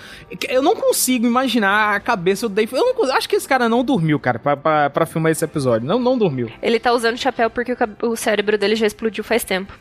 Eu 0.49 0.62
não 0.62 0.75
consigo 0.75 1.26
imaginar 1.26 1.95
a 1.95 2.00
cabeça 2.00 2.49
do 2.49 2.55
Dave. 2.55 2.75
Eu 2.75 2.95
não, 2.95 3.12
acho 3.12 3.29
que 3.29 3.37
esse 3.37 3.49
cara 3.49 3.69
não 3.69 3.85
dormiu, 3.85 4.19
cara, 4.19 4.38
pra, 4.38 4.57
pra, 4.57 4.90
pra 4.90 5.07
filmar 5.07 5.33
esse 5.33 5.45
episódio. 5.45 5.87
Não, 5.87 5.99
não 5.99 6.17
dormiu. 6.17 6.50
Ele 6.62 6.79
tá 6.79 6.93
usando 6.93 7.19
chapéu 7.19 7.50
porque 7.50 7.73
o, 7.73 8.07
o 8.09 8.17
cérebro 8.17 8.57
dele 8.57 8.76
já 8.76 8.87
explodiu 8.87 9.25
faz 9.25 9.45
tempo. 9.45 9.73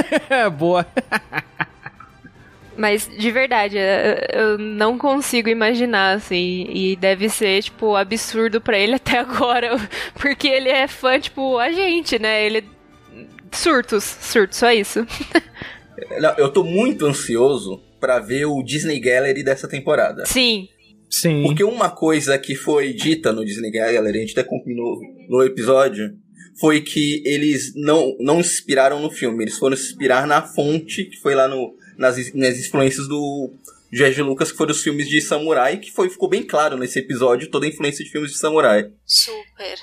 Boa. 0.58 0.86
Mas, 2.76 3.06
de 3.06 3.30
verdade, 3.30 3.76
eu 4.32 4.56
não 4.56 4.96
consigo 4.96 5.50
imaginar, 5.50 6.16
assim. 6.16 6.66
E 6.70 6.96
deve 6.96 7.28
ser, 7.28 7.62
tipo, 7.62 7.94
absurdo 7.94 8.58
para 8.58 8.78
ele 8.78 8.94
até 8.96 9.18
agora. 9.18 9.76
Porque 10.14 10.48
ele 10.48 10.70
é 10.70 10.88
fã, 10.88 11.20
tipo, 11.20 11.58
a 11.58 11.70
gente, 11.72 12.18
né? 12.18 12.42
Ele 12.46 12.64
surtos, 13.52 14.04
surtos, 14.04 14.58
só 14.58 14.70
isso. 14.70 15.06
Não, 16.20 16.34
eu 16.38 16.50
tô 16.50 16.64
muito 16.64 17.06
ansioso 17.06 17.82
para 18.00 18.18
ver 18.18 18.46
o 18.46 18.62
Disney 18.62 18.98
Gallery 18.98 19.42
dessa 19.42 19.68
temporada. 19.68 20.24
Sim. 20.24 20.68
Sim. 21.10 21.42
Porque 21.42 21.64
uma 21.64 21.90
coisa 21.90 22.38
que 22.38 22.54
foi 22.54 22.92
dita 22.92 23.32
no 23.32 23.44
Disney 23.44 23.70
Gallery, 23.70 24.18
a 24.18 24.20
gente 24.20 24.38
até 24.38 24.48
combinou 24.48 25.00
no 25.28 25.42
episódio, 25.42 26.16
foi 26.58 26.80
que 26.80 27.22
eles 27.26 27.72
não, 27.74 28.16
não 28.20 28.38
inspiraram 28.38 29.00
no 29.00 29.10
filme, 29.10 29.44
eles 29.44 29.58
foram 29.58 29.76
se 29.76 29.90
inspirar 29.90 30.26
na 30.26 30.42
fonte 30.42 31.04
que 31.04 31.16
foi 31.16 31.34
lá 31.34 31.48
no, 31.48 31.74
nas, 31.98 32.32
nas 32.32 32.58
influências 32.58 33.08
do 33.08 33.52
George 33.92 34.22
Lucas, 34.22 34.52
que 34.52 34.58
foram 34.58 34.70
os 34.70 34.82
filmes 34.82 35.08
de 35.08 35.20
samurai, 35.20 35.78
que 35.78 35.90
foi, 35.90 36.08
ficou 36.08 36.28
bem 36.28 36.44
claro 36.44 36.76
nesse 36.76 36.98
episódio 37.00 37.50
toda 37.50 37.66
a 37.66 37.68
influência 37.68 38.04
de 38.04 38.10
filmes 38.10 38.30
de 38.30 38.38
samurai. 38.38 38.90
Super. 39.04 39.78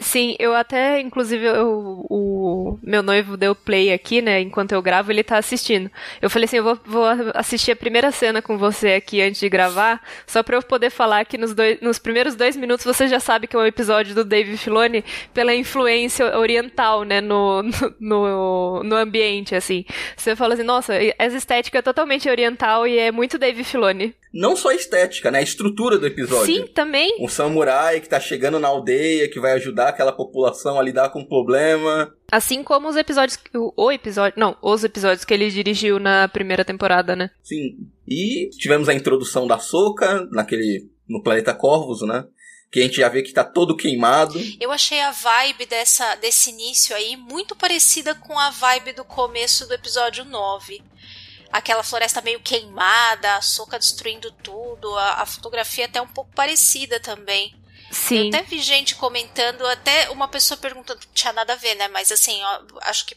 Sim, 0.00 0.36
eu 0.38 0.54
até, 0.54 1.00
inclusive, 1.00 1.44
eu, 1.44 2.06
o 2.08 2.78
meu 2.82 3.02
noivo 3.02 3.36
deu 3.36 3.54
play 3.54 3.92
aqui, 3.92 4.22
né? 4.22 4.40
Enquanto 4.40 4.72
eu 4.72 4.80
gravo, 4.80 5.10
ele 5.10 5.24
tá 5.24 5.36
assistindo. 5.36 5.90
Eu 6.22 6.30
falei 6.30 6.44
assim: 6.44 6.58
eu 6.58 6.62
vou, 6.62 6.78
vou 6.86 7.04
assistir 7.34 7.72
a 7.72 7.76
primeira 7.76 8.12
cena 8.12 8.40
com 8.40 8.56
você 8.56 8.92
aqui 8.92 9.20
antes 9.20 9.40
de 9.40 9.48
gravar, 9.48 10.00
só 10.24 10.42
pra 10.42 10.56
eu 10.56 10.62
poder 10.62 10.90
falar 10.90 11.24
que 11.24 11.36
nos, 11.36 11.52
dois, 11.52 11.80
nos 11.80 11.98
primeiros 11.98 12.36
dois 12.36 12.56
minutos 12.56 12.84
você 12.84 13.08
já 13.08 13.18
sabe 13.18 13.48
que 13.48 13.56
é 13.56 13.58
um 13.58 13.66
episódio 13.66 14.14
do 14.14 14.24
Dave 14.24 14.56
Filoni 14.56 15.04
pela 15.34 15.52
influência 15.52 16.38
oriental, 16.38 17.02
né? 17.02 17.20
No, 17.20 17.64
no, 17.98 18.84
no 18.84 18.96
ambiente, 18.96 19.56
assim. 19.56 19.84
Você 20.16 20.36
fala 20.36 20.54
assim: 20.54 20.62
nossa, 20.62 20.94
essa 21.18 21.36
estética 21.36 21.78
é 21.78 21.82
totalmente 21.82 22.30
oriental 22.30 22.86
e 22.86 22.98
é 22.98 23.10
muito 23.10 23.36
Dave 23.36 23.64
Filoni. 23.64 24.14
Não 24.32 24.54
só 24.54 24.68
a 24.68 24.74
estética, 24.74 25.30
né? 25.30 25.38
A 25.38 25.42
estrutura 25.42 25.98
do 25.98 26.06
episódio. 26.06 26.46
Sim, 26.46 26.66
também. 26.66 27.16
Um 27.18 27.28
samurai 27.28 27.98
que 28.00 28.08
tá 28.08 28.20
chegando 28.20 28.60
na 28.60 28.68
aldeia, 28.68 29.28
que 29.28 29.40
vai 29.40 29.52
ajudar 29.52 29.87
aquela 29.88 30.12
população 30.12 30.78
a 30.78 30.82
lidar 30.82 31.10
com 31.10 31.20
o 31.20 31.28
problema. 31.28 32.12
Assim 32.30 32.62
como 32.62 32.88
os 32.88 32.96
episódios. 32.96 33.38
O 33.76 33.90
episódio. 33.90 34.38
Não, 34.38 34.56
os 34.62 34.84
episódios 34.84 35.24
que 35.24 35.34
ele 35.34 35.50
dirigiu 35.50 35.98
na 35.98 36.28
primeira 36.28 36.64
temporada, 36.64 37.16
né? 37.16 37.30
Sim. 37.42 37.76
E 38.06 38.50
tivemos 38.50 38.88
a 38.88 38.94
introdução 38.94 39.46
da 39.46 39.58
Soca 39.58 40.26
naquele. 40.30 40.90
no 41.08 41.22
planeta 41.22 41.54
Corvus, 41.54 42.02
né? 42.02 42.24
Que 42.70 42.80
a 42.80 42.82
gente 42.82 42.96
já 42.98 43.08
vê 43.08 43.22
que 43.22 43.32
tá 43.32 43.44
todo 43.44 43.76
queimado. 43.76 44.38
Eu 44.60 44.70
achei 44.70 45.00
a 45.00 45.10
vibe 45.10 45.64
dessa, 45.66 46.16
desse 46.16 46.50
início 46.50 46.94
aí 46.94 47.16
muito 47.16 47.56
parecida 47.56 48.14
com 48.14 48.38
a 48.38 48.50
vibe 48.50 48.92
do 48.92 49.04
começo 49.04 49.66
do 49.66 49.74
episódio 49.74 50.24
9 50.24 50.82
aquela 51.50 51.82
floresta 51.82 52.20
meio 52.20 52.40
queimada, 52.40 53.36
a 53.36 53.42
soca 53.42 53.78
destruindo 53.78 54.30
tudo, 54.42 54.94
a, 54.96 55.22
a 55.22 55.26
fotografia 55.26 55.86
até 55.86 56.00
um 56.00 56.06
pouco 56.06 56.30
parecida 56.34 57.00
também. 57.00 57.54
Sim. 57.90 58.24
Eu 58.24 58.28
até 58.28 58.42
vi 58.42 58.60
gente 58.60 58.94
comentando, 58.94 59.66
até 59.66 60.10
uma 60.10 60.28
pessoa 60.28 60.58
perguntando, 60.58 61.00
não 61.06 61.14
tinha 61.14 61.32
nada 61.32 61.54
a 61.54 61.56
ver, 61.56 61.74
né? 61.74 61.88
Mas 61.88 62.12
assim, 62.12 62.42
ó, 62.42 62.62
acho 62.82 63.06
que 63.06 63.16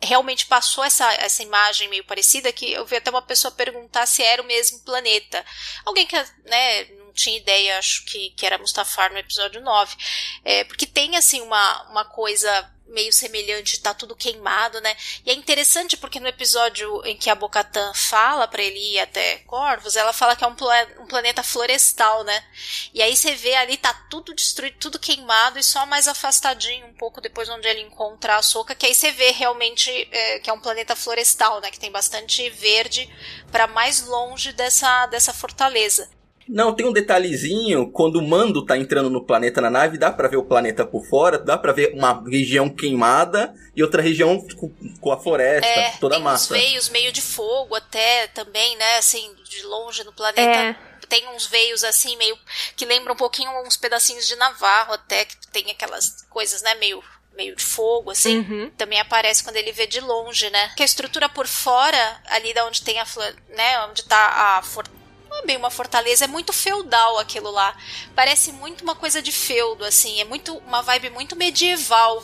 realmente 0.00 0.46
passou 0.46 0.82
essa, 0.84 1.12
essa 1.14 1.42
imagem 1.42 1.88
meio 1.88 2.04
parecida 2.04 2.52
que 2.52 2.72
eu 2.72 2.84
vi 2.84 2.96
até 2.96 3.10
uma 3.10 3.22
pessoa 3.22 3.52
perguntar 3.52 4.06
se 4.06 4.22
era 4.22 4.42
o 4.42 4.46
mesmo 4.46 4.80
planeta. 4.80 5.44
Alguém 5.84 6.06
que, 6.06 6.16
né, 6.44 6.84
não 6.98 7.12
tinha 7.12 7.38
ideia, 7.38 7.78
acho 7.78 8.04
que, 8.06 8.30
que 8.30 8.44
era 8.44 8.58
Mustafar 8.58 9.12
no 9.12 9.18
episódio 9.18 9.60
9. 9.60 9.96
É, 10.44 10.64
porque 10.64 10.86
tem, 10.86 11.16
assim, 11.16 11.40
uma, 11.40 11.90
uma 11.90 12.04
coisa 12.04 12.68
meio 12.86 13.12
semelhante, 13.12 13.80
tá 13.80 13.94
tudo 13.94 14.14
queimado, 14.14 14.80
né? 14.80 14.96
E 15.24 15.30
é 15.30 15.34
interessante 15.34 15.96
porque 15.96 16.20
no 16.20 16.28
episódio 16.28 17.04
em 17.06 17.16
que 17.16 17.30
a 17.30 17.34
Bocatan 17.34 17.92
fala 17.94 18.46
para 18.46 18.62
ele 18.62 18.78
ir 18.78 19.00
até 19.00 19.38
Corvos, 19.38 19.96
ela 19.96 20.12
fala 20.12 20.36
que 20.36 20.44
é 20.44 20.46
um, 20.46 20.52
um, 21.00 21.06
planeta 21.06 21.42
florestal, 21.42 22.22
né? 22.24 22.44
E 22.92 23.02
aí 23.02 23.16
você 23.16 23.34
vê 23.34 23.54
ali, 23.54 23.76
tá 23.76 23.92
tudo 24.10 24.34
destruído, 24.34 24.76
tudo 24.78 24.98
queimado 24.98 25.58
e 25.58 25.64
só 25.64 25.86
mais 25.86 26.06
afastadinho 26.06 26.86
um 26.86 26.94
pouco 26.94 27.20
depois 27.20 27.48
onde 27.48 27.66
ele 27.66 27.80
encontra 27.80 28.36
a 28.36 28.42
Soca, 28.42 28.74
que 28.74 28.86
aí 28.86 28.94
você 28.94 29.10
vê 29.10 29.30
realmente 29.30 29.90
é, 30.10 30.38
que 30.38 30.50
é 30.50 30.52
um 30.52 30.60
planeta 30.60 30.94
florestal, 30.94 31.60
né? 31.60 31.70
Que 31.70 31.80
tem 31.80 31.90
bastante 31.90 32.48
verde 32.50 33.08
para 33.50 33.66
mais 33.66 34.06
longe 34.06 34.52
dessa, 34.52 35.06
dessa 35.06 35.32
fortaleza. 35.32 36.10
Não, 36.48 36.74
tem 36.74 36.86
um 36.86 36.92
detalhezinho, 36.92 37.90
quando 37.90 38.16
o 38.16 38.22
Mando 38.22 38.64
tá 38.64 38.76
entrando 38.76 39.10
no 39.10 39.24
planeta 39.24 39.60
na 39.60 39.70
nave, 39.70 39.98
dá 39.98 40.10
para 40.10 40.28
ver 40.28 40.36
o 40.36 40.44
planeta 40.44 40.84
por 40.84 41.04
fora, 41.06 41.38
dá 41.38 41.56
para 41.56 41.72
ver 41.72 41.92
uma 41.94 42.22
região 42.28 42.68
queimada 42.68 43.54
e 43.74 43.82
outra 43.82 44.02
região 44.02 44.40
com, 44.56 44.70
com 45.00 45.12
a 45.12 45.18
floresta, 45.18 45.66
é, 45.66 45.90
toda 45.98 46.16
tem 46.16 46.24
massa. 46.24 46.54
Tem 46.54 46.62
uns 46.62 46.68
veios 46.68 46.88
meio 46.88 47.12
de 47.12 47.22
fogo 47.22 47.74
até 47.74 48.26
também, 48.28 48.76
né, 48.76 48.98
assim, 48.98 49.34
de 49.44 49.62
longe 49.62 50.04
no 50.04 50.12
planeta. 50.12 50.58
É. 50.58 50.76
Tem 51.08 51.28
uns 51.28 51.46
veios 51.46 51.84
assim 51.84 52.16
meio 52.16 52.38
que 52.74 52.86
lembram 52.86 53.12
um 53.12 53.18
pouquinho 53.18 53.50
uns 53.66 53.76
pedacinhos 53.76 54.26
de 54.26 54.34
Navarro 54.36 54.94
até 54.94 55.26
que 55.26 55.36
tem 55.52 55.70
aquelas 55.70 56.24
coisas, 56.30 56.62
né, 56.62 56.74
meio 56.76 57.02
meio 57.34 57.56
de 57.56 57.64
fogo, 57.64 58.10
assim, 58.10 58.40
uhum. 58.40 58.70
também 58.76 59.00
aparece 59.00 59.42
quando 59.42 59.56
ele 59.56 59.72
vê 59.72 59.86
de 59.86 60.00
longe, 60.00 60.50
né? 60.50 60.70
Que 60.76 60.82
a 60.82 60.84
estrutura 60.84 61.30
por 61.30 61.46
fora, 61.46 62.20
ali 62.26 62.52
da 62.52 62.66
onde 62.66 62.82
tem 62.82 62.98
a 62.98 63.06
flor, 63.06 63.34
né, 63.48 63.86
onde 63.86 64.04
tá 64.04 64.58
a 64.58 64.62
for 64.62 64.86
não 65.32 65.38
é 65.38 65.46
bem 65.46 65.56
uma 65.56 65.70
fortaleza, 65.70 66.26
é 66.26 66.28
muito 66.28 66.52
feudal 66.52 67.18
aquilo 67.18 67.50
lá. 67.50 67.74
Parece 68.14 68.52
muito 68.52 68.82
uma 68.82 68.94
coisa 68.94 69.22
de 69.22 69.32
feudo, 69.32 69.84
assim, 69.84 70.20
é 70.20 70.24
muito 70.24 70.54
uma 70.58 70.82
vibe 70.82 71.10
muito 71.10 71.34
medieval. 71.34 72.22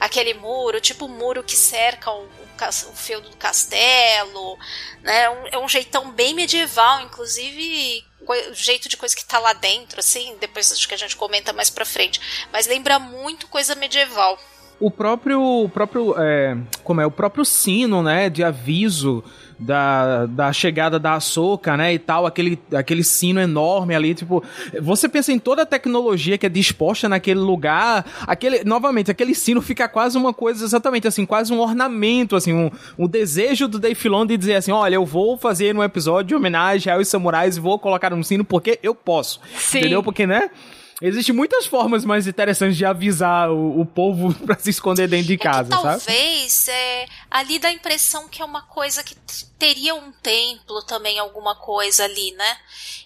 Aquele 0.00 0.34
muro, 0.34 0.80
tipo 0.80 1.04
o 1.04 1.08
muro 1.08 1.42
que 1.42 1.56
cerca 1.56 2.10
o, 2.10 2.22
o, 2.22 2.90
o 2.90 2.96
feudo 2.96 3.28
do 3.28 3.36
castelo, 3.36 4.58
né? 5.02 5.22
É 5.22 5.30
um, 5.30 5.46
é 5.52 5.58
um 5.58 5.68
jeitão 5.68 6.10
bem 6.10 6.34
medieval, 6.34 7.02
inclusive 7.02 8.04
o 8.20 8.54
jeito 8.54 8.88
de 8.88 8.96
coisa 8.96 9.14
que 9.14 9.24
tá 9.24 9.38
lá 9.38 9.52
dentro, 9.52 10.00
assim, 10.00 10.36
depois 10.40 10.72
acho 10.72 10.88
que 10.88 10.94
a 10.94 10.98
gente 10.98 11.16
comenta 11.16 11.52
mais 11.52 11.70
pra 11.70 11.84
frente. 11.84 12.20
Mas 12.52 12.66
lembra 12.66 12.98
muito 12.98 13.46
coisa 13.46 13.74
medieval. 13.74 14.38
O 14.80 14.90
próprio, 14.90 15.40
o 15.40 15.68
próprio, 15.68 16.14
é, 16.18 16.56
como 16.82 17.00
é, 17.00 17.06
o 17.06 17.10
próprio 17.10 17.44
sino, 17.44 18.02
né, 18.02 18.28
de 18.28 18.42
aviso 18.44 19.24
da, 19.58 20.26
da 20.26 20.52
chegada 20.52 20.98
da 20.98 21.14
Ahsoka, 21.14 21.76
né, 21.76 21.94
e 21.94 21.98
tal, 21.98 22.26
aquele, 22.26 22.58
aquele 22.72 23.02
sino 23.02 23.40
enorme 23.40 23.94
ali, 23.94 24.14
tipo, 24.14 24.42
você 24.80 25.08
pensa 25.08 25.32
em 25.32 25.38
toda 25.38 25.62
a 25.62 25.66
tecnologia 25.66 26.36
que 26.36 26.46
é 26.46 26.48
disposta 26.48 27.08
naquele 27.08 27.40
lugar, 27.40 28.04
aquele, 28.26 28.64
novamente, 28.64 29.10
aquele 29.10 29.34
sino 29.34 29.62
fica 29.62 29.88
quase 29.88 30.16
uma 30.18 30.32
coisa, 30.32 30.64
exatamente 30.64 31.08
assim, 31.08 31.24
quase 31.24 31.52
um 31.52 31.60
ornamento, 31.60 32.36
assim, 32.36 32.52
um, 32.52 32.70
um 32.98 33.06
desejo 33.06 33.68
do 33.68 33.78
Dave 33.78 33.94
Filoni 33.94 34.28
de 34.28 34.36
dizer 34.36 34.56
assim, 34.56 34.72
olha, 34.72 34.96
eu 34.96 35.04
vou 35.04 35.36
fazer 35.36 35.74
um 35.74 35.82
episódio 35.82 36.28
de 36.28 36.34
homenagem 36.34 36.92
aos 36.92 37.08
samurais 37.08 37.56
e 37.56 37.60
vou 37.60 37.78
colocar 37.78 38.12
um 38.12 38.22
sino 38.22 38.44
porque 38.44 38.78
eu 38.82 38.94
posso, 38.94 39.40
Sim. 39.56 39.78
entendeu? 39.78 40.02
Porque, 40.02 40.26
né, 40.26 40.50
Existem 41.02 41.34
muitas 41.34 41.66
formas 41.66 42.04
mais 42.04 42.26
interessantes 42.26 42.76
de 42.76 42.84
avisar 42.84 43.50
o, 43.50 43.80
o 43.80 43.84
povo 43.84 44.32
pra 44.46 44.58
se 44.58 44.70
esconder 44.70 45.06
dentro 45.06 45.26
de 45.26 45.36
casa, 45.36 45.74
é 45.74 45.76
que, 45.76 45.82
sabe? 45.82 46.04
talvez 46.04 46.68
é, 46.68 47.06
ali 47.30 47.58
dá 47.58 47.68
a 47.68 47.72
impressão 47.72 48.28
que 48.28 48.40
é 48.40 48.44
uma 48.44 48.62
coisa 48.62 49.04
que 49.04 49.14
teria 49.58 49.94
um 49.94 50.10
templo 50.10 50.82
também, 50.82 51.18
alguma 51.18 51.54
coisa 51.54 52.04
ali, 52.04 52.32
né? 52.32 52.56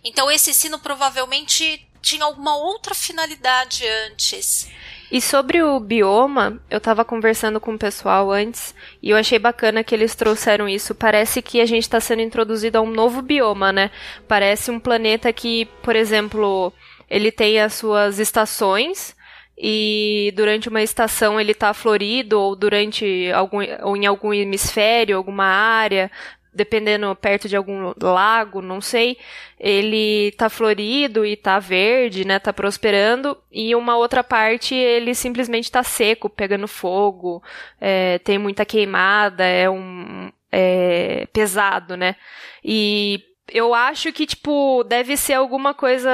Então 0.04 0.30
esse 0.30 0.54
sino 0.54 0.78
provavelmente 0.78 1.85
tinha 2.00 2.25
alguma 2.25 2.56
outra 2.56 2.94
finalidade 2.94 3.85
antes. 4.06 4.68
E 5.11 5.20
sobre 5.20 5.61
o 5.61 5.80
bioma, 5.80 6.62
eu 6.70 6.80
tava 6.80 7.04
conversando 7.04 7.61
com 7.61 7.75
o 7.75 7.78
pessoal 7.78 8.30
antes 8.30 8.73
e 9.02 9.11
eu 9.11 9.16
achei 9.16 9.40
bacana 9.40 9.82
que 9.82 9.92
eles 9.92 10.14
trouxeram 10.14 10.68
isso. 10.68 10.94
Parece 10.94 11.42
que 11.42 11.61
a 11.61 11.66
gente 11.66 11.82
está 11.82 11.99
sendo 11.99 12.23
introduzido 12.23 12.78
a 12.78 12.80
um 12.80 12.90
novo 12.92 13.20
bioma, 13.20 13.73
né? 13.73 13.90
Parece 14.28 14.70
um 14.70 14.78
planeta 14.78 15.32
que, 15.32 15.66
por 15.82 15.97
exemplo, 15.97 16.73
ele 17.11 17.33
tem 17.33 17.61
as 17.61 17.75
suas 17.75 18.19
estações 18.19 19.17
e 19.59 20.33
durante 20.35 20.69
uma 20.69 20.83
estação 20.83 21.38
ele 21.38 21.52
tá 21.52 21.75
florido 21.75 22.40
ou 22.40 22.57
durante 22.57 23.31
algum 23.33 23.59
ou 23.83 23.97
em 23.97 24.07
algum 24.07 24.33
hemisfério, 24.33 25.17
alguma 25.17 25.45
área, 25.45 26.11
dependendo 26.52 27.14
perto 27.14 27.49
de 27.49 27.57
algum 27.57 27.93
lago, 28.00 28.61
não 28.62 28.81
sei, 28.81 29.19
ele 29.59 30.33
tá 30.33 30.49
florido 30.49 31.25
e 31.25 31.37
tá 31.37 31.59
verde, 31.59 32.25
né, 32.25 32.38
tá 32.38 32.52
prosperando, 32.52 33.37
e 33.52 33.75
uma 33.75 33.97
outra 33.97 34.25
parte 34.25 34.75
ele 34.75 35.14
simplesmente 35.14 35.71
tá 35.71 35.83
seco, 35.83 36.29
pegando 36.29 36.67
fogo, 36.67 37.43
é, 37.81 38.19
tem 38.21 38.38
muita 38.38 38.64
queimada, 38.64 39.45
é 39.45 39.71
um 39.71 40.33
é, 40.50 41.26
pesado, 41.33 41.97
né, 41.97 42.17
e 42.64 43.23
eu 43.52 43.75
acho 43.75 44.12
que, 44.12 44.26
tipo, 44.26 44.85
deve 44.85 45.16
ser 45.16 45.35
alguma 45.35 45.75
coisa 45.75 46.11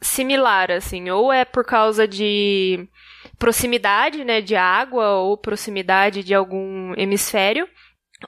similar, 0.00 0.70
assim. 0.70 1.10
Ou 1.10 1.32
é 1.32 1.44
por 1.44 1.64
causa 1.64 2.06
de 2.06 2.88
proximidade, 3.38 4.24
né, 4.24 4.40
de 4.40 4.56
água, 4.56 5.16
ou 5.16 5.36
proximidade 5.36 6.22
de 6.22 6.34
algum 6.34 6.94
hemisfério. 6.96 7.68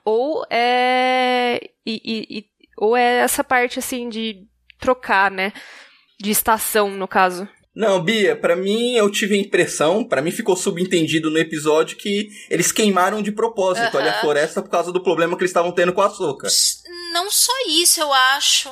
Ou 0.05 0.45
é. 0.51 1.61
E, 1.85 2.01
e, 2.05 2.39
e, 2.39 2.45
ou 2.77 2.97
é 2.97 3.19
essa 3.19 3.43
parte, 3.43 3.79
assim, 3.79 4.09
de 4.09 4.47
trocar, 4.79 5.31
né? 5.31 5.53
De 6.21 6.31
estação, 6.31 6.91
no 6.91 7.09
caso. 7.09 7.49
Não, 7.79 8.03
Bia, 8.03 8.35
para 8.35 8.57
mim 8.57 8.97
eu 8.97 9.09
tive 9.09 9.37
a 9.37 9.39
impressão, 9.39 10.03
para 10.03 10.21
mim 10.21 10.33
ficou 10.33 10.57
subentendido 10.57 11.31
no 11.31 11.39
episódio 11.39 11.97
que 11.97 12.29
eles 12.51 12.73
queimaram 12.73 13.23
de 13.23 13.31
propósito 13.31 13.97
ali 13.97 14.09
a 14.09 14.21
floresta 14.21 14.61
por 14.61 14.69
causa 14.69 14.91
do 14.91 15.01
problema 15.01 15.37
que 15.37 15.43
eles 15.45 15.51
estavam 15.53 15.71
tendo 15.71 15.93
com 15.93 16.01
a 16.03 16.07
açúcar. 16.07 16.49
Não 17.13 17.31
só 17.31 17.53
isso, 17.69 18.01
eu 18.01 18.13
acho. 18.13 18.69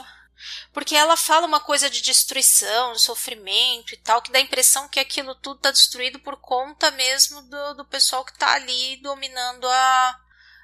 Porque 0.73 0.97
ela 0.97 1.17
fala 1.17 1.47
uma 1.47 1.61
coisa 1.61 1.89
de 1.89 2.03
destruição, 2.03 2.95
de 2.95 3.01
sofrimento 3.01 3.95
e 3.95 3.97
tal, 3.97 4.21
que 4.21 4.33
dá 4.33 4.41
a 4.41 4.43
impressão 4.43 4.89
que 4.89 4.99
aquilo 4.99 5.37
tudo 5.37 5.61
tá 5.61 5.71
destruído 5.71 6.19
por 6.19 6.37
conta 6.41 6.91
mesmo 6.91 7.43
do, 7.43 7.75
do 7.75 7.85
pessoal 7.85 8.25
que 8.25 8.37
tá 8.37 8.55
ali 8.55 8.97
dominando 9.03 9.69
a, 9.69 10.17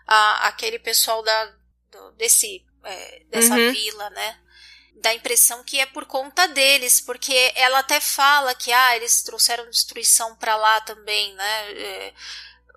a 0.05 0.49
aquele 0.49 0.81
pessoal 0.81 1.23
da, 1.23 1.45
do- 1.93 2.11
desse, 2.19 2.65
é, 2.85 3.23
dessa 3.31 3.55
Uhum. 3.55 3.71
vila, 3.73 4.11
né? 4.11 4.37
Dá 5.03 5.11
a 5.11 5.15
impressão 5.15 5.65
que 5.65 5.81
é 5.81 5.87
por 5.87 6.05
conta 6.07 6.47
deles, 6.47 7.01
porque 7.01 7.53
ela 7.57 7.81
até 7.81 8.01
fala 8.01 8.55
que 8.55 8.71
ah, 8.73 8.97
eles 8.97 9.21
trouxeram 9.23 9.69
destruição 9.69 10.37
pra 10.37 10.55
lá 10.57 10.81
também, 10.83 11.35
né? 11.35 11.73
É, 11.73 12.13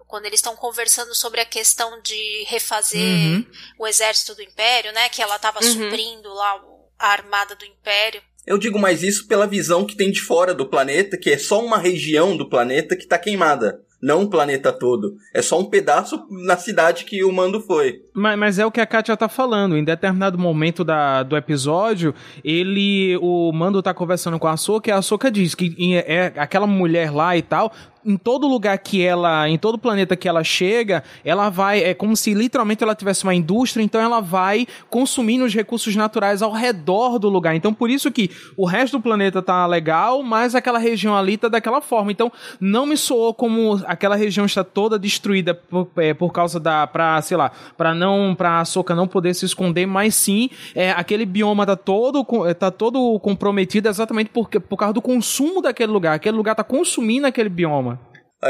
quando 0.07 0.25
eles 0.25 0.39
estão 0.39 0.55
conversando 0.55 1.13
sobre 1.13 1.39
a 1.39 1.45
questão 1.45 2.01
de 2.01 2.43
refazer 2.47 2.99
Uhum. 2.99 3.45
o 3.77 3.87
exército 3.87 4.33
do 4.35 4.41
Império, 4.41 4.91
né? 4.91 5.07
Que 5.09 5.21
ela 5.21 5.35
estava 5.35 5.59
Uhum. 5.63 5.71
suprindo 5.71 6.33
lá 6.33 6.61
a 6.97 7.09
armada 7.09 7.55
do 7.55 7.63
Império. 7.65 8.21
Eu 8.45 8.57
digo 8.57 8.79
mais 8.79 9.03
isso 9.03 9.27
pela 9.27 9.45
visão 9.47 9.85
que 9.85 9.95
tem 9.95 10.11
de 10.11 10.21
fora 10.21 10.53
do 10.53 10.67
planeta, 10.69 11.17
que 11.17 11.29
é 11.31 11.37
só 11.37 11.63
uma 11.63 11.77
região 11.77 12.35
do 12.37 12.49
planeta 12.49 12.95
que 12.95 13.07
tá 13.07 13.17
queimada. 13.19 13.84
Não 14.01 14.23
o 14.23 14.29
planeta 14.29 14.71
todo. 14.71 15.15
É 15.33 15.41
só 15.41 15.59
um 15.59 15.65
pedaço 15.65 16.25
na 16.29 16.57
cidade 16.57 17.05
que 17.05 17.23
o 17.23 17.31
mando 17.31 17.59
foi. 17.61 18.01
Mas, 18.13 18.37
mas 18.37 18.59
é 18.59 18.65
o 18.65 18.71
que 18.71 18.79
a 18.81 18.85
Katia 18.85 19.17
tá 19.17 19.27
falando. 19.27 19.75
Em 19.77 19.83
determinado 19.83 20.37
momento 20.37 20.83
da, 20.83 21.23
do 21.23 21.35
episódio, 21.35 22.13
ele. 22.43 23.17
O 23.21 23.51
Mando 23.51 23.81
tá 23.81 23.93
conversando 23.93 24.37
com 24.37 24.47
a 24.47 24.57
Soka 24.57 24.89
e 24.89 24.93
a 24.93 25.01
Soka 25.01 25.31
diz 25.31 25.55
que 25.55 25.73
em- 25.77 25.95
é 25.95 26.31
aquela 26.35 26.67
mulher 26.67 27.11
lá 27.11 27.35
e 27.35 27.41
tal. 27.41 27.71
Em 28.05 28.17
todo 28.17 28.47
lugar 28.47 28.77
que 28.77 29.03
ela. 29.03 29.49
Em 29.49 29.57
todo 29.57 29.79
planeta 29.79 30.15
que 30.15 30.27
ela 30.27 30.43
chega, 30.43 31.03
ela 31.23 31.49
vai. 31.49 31.83
É 31.83 31.93
como 31.95 32.15
se 32.15 32.35
literalmente 32.35 32.83
ela 32.83 32.93
tivesse 32.93 33.23
uma 33.23 33.33
indústria, 33.33 33.81
então 33.81 33.99
ela 33.99 34.19
vai 34.19 34.67
consumindo 34.91 35.43
os 35.43 35.55
recursos 35.55 35.95
naturais 35.95 36.43
ao 36.43 36.51
redor 36.51 37.17
do 37.17 37.29
lugar. 37.29 37.55
Então, 37.55 37.73
por 37.73 37.89
isso 37.89 38.11
que 38.11 38.29
o 38.55 38.65
resto 38.65 38.97
do 38.97 39.01
planeta 39.01 39.41
tá 39.41 39.65
legal, 39.65 40.21
mas 40.21 40.53
aquela 40.53 40.77
região 40.77 41.17
ali 41.17 41.35
tá 41.35 41.47
daquela 41.47 41.81
forma. 41.81 42.11
Então, 42.11 42.31
não 42.59 42.85
me 42.85 42.95
soou 42.95 43.33
como 43.33 43.81
aquela 43.87 44.15
região 44.15 44.45
está 44.45 44.63
toda 44.63 44.99
destruída 44.99 45.55
por, 45.55 45.89
é, 45.97 46.13
por 46.13 46.31
causa 46.31 46.59
da. 46.59 46.85
pra, 46.85 47.19
sei 47.23 47.37
lá, 47.37 47.51
pra 47.75 47.95
não. 47.95 48.35
pra 48.35 48.63
Soca 48.65 48.93
não 48.93 49.07
poder 49.07 49.33
se 49.33 49.45
esconder, 49.45 49.87
mas 49.87 50.13
sim, 50.13 50.51
é, 50.75 50.91
aquele 50.91 51.25
bioma 51.25 51.65
tá 51.65 51.75
todo, 51.75 52.23
tá 52.53 52.69
todo 52.69 53.19
comprometido 53.19 53.89
exatamente 53.89 54.29
por, 54.29 54.47
por 54.47 54.77
causa 54.77 54.93
do 54.93 55.01
consumo 55.01 55.59
daquele 55.59 55.91
lugar. 55.91 56.13
Aquele 56.13 56.37
lugar 56.37 56.53
tá 56.53 56.63
consumindo 56.63 57.25
aquele 57.25 57.49
bioma. 57.49 57.94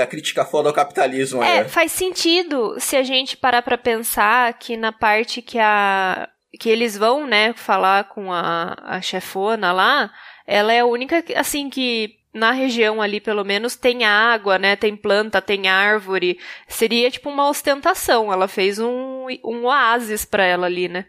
A 0.02 0.06
crítica 0.06 0.46
foda 0.46 0.70
ao 0.70 0.76
capitalismo 0.76 1.44
É, 1.44 1.60
é. 1.60 1.64
faz 1.66 1.92
sentido 1.92 2.76
se 2.80 2.96
a 2.96 3.04
gente 3.04 3.38
parar 3.38 3.62
pra 3.62 3.78
pensar 3.78 4.54
que 4.54 4.76
na 4.76 4.92
parte 4.92 5.42
que 5.42 5.58
a 5.58 6.30
que 6.60 6.70
eles 6.70 6.98
vão, 6.98 7.28
né, 7.28 7.54
falar 7.54 8.06
com 8.06 8.32
a, 8.32 8.76
a 8.82 9.02
chefona 9.02 9.74
lá, 9.74 10.10
ela 10.48 10.72
é 10.72 10.80
a 10.80 10.86
única, 10.86 11.24
assim, 11.36 11.70
que 11.70 12.16
na 12.34 12.52
região 12.52 13.02
ali, 13.02 13.20
pelo 13.20 13.44
menos, 13.44 13.76
tem 13.76 14.04
água, 14.04 14.60
né, 14.60 14.76
tem 14.76 14.96
planta, 14.96 15.42
tem 15.42 15.68
árvore. 15.68 16.38
Seria 16.68 17.10
tipo 17.10 17.30
uma 17.30 17.50
ostentação. 17.50 18.32
Ela 18.32 18.48
fez 18.48 18.78
um, 18.78 19.28
um 19.44 19.66
oásis 19.66 20.26
pra 20.26 20.44
ela 20.44 20.66
ali, 20.66 20.88
né? 20.88 21.06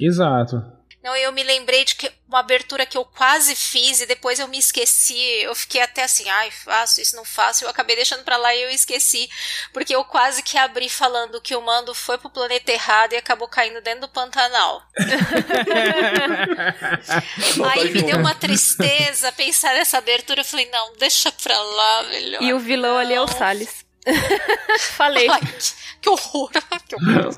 Exato. 0.00 0.62
Não, 1.02 1.16
eu 1.16 1.32
me 1.32 1.42
lembrei 1.42 1.84
de 1.84 1.96
que 1.96 2.10
uma 2.28 2.38
abertura 2.38 2.86
que 2.86 2.96
eu 2.96 3.04
quase 3.04 3.56
fiz 3.56 4.00
e 4.00 4.06
depois 4.06 4.38
eu 4.38 4.46
me 4.46 4.58
esqueci. 4.58 5.18
Eu 5.42 5.54
fiquei 5.54 5.80
até 5.80 6.04
assim, 6.04 6.28
ai, 6.30 6.50
faço 6.50 7.00
isso, 7.00 7.16
não 7.16 7.24
faço. 7.24 7.64
Eu 7.64 7.68
acabei 7.68 7.96
deixando 7.96 8.22
pra 8.22 8.36
lá 8.36 8.54
e 8.54 8.62
eu 8.62 8.70
esqueci. 8.70 9.28
Porque 9.72 9.94
eu 9.94 10.04
quase 10.04 10.44
que 10.44 10.56
abri 10.56 10.88
falando 10.88 11.40
que 11.40 11.56
o 11.56 11.60
mando 11.60 11.92
foi 11.92 12.18
pro 12.18 12.30
planeta 12.30 12.70
errado 12.70 13.14
e 13.14 13.16
acabou 13.16 13.48
caindo 13.48 13.80
dentro 13.80 14.02
do 14.02 14.08
Pantanal. 14.08 14.82
Aí 17.72 17.90
me 17.90 18.02
deu 18.02 18.18
uma 18.18 18.34
tristeza 18.34 19.32
pensar 19.32 19.74
nessa 19.74 19.98
abertura. 19.98 20.42
Eu 20.42 20.44
falei, 20.44 20.70
não, 20.70 20.92
deixa 20.98 21.32
pra 21.32 21.60
lá, 21.60 22.02
melhor. 22.04 22.42
E 22.42 22.54
o 22.54 22.60
vilão 22.60 22.96
ali 22.96 23.14
é 23.14 23.20
o 23.20 23.26
Salles. 23.26 23.81
Falei. 24.96 25.28
Ai, 25.28 25.40
que, 25.40 26.00
que 26.02 26.08
horror. 26.08 26.50
que 26.88 26.94
horror. 26.94 27.36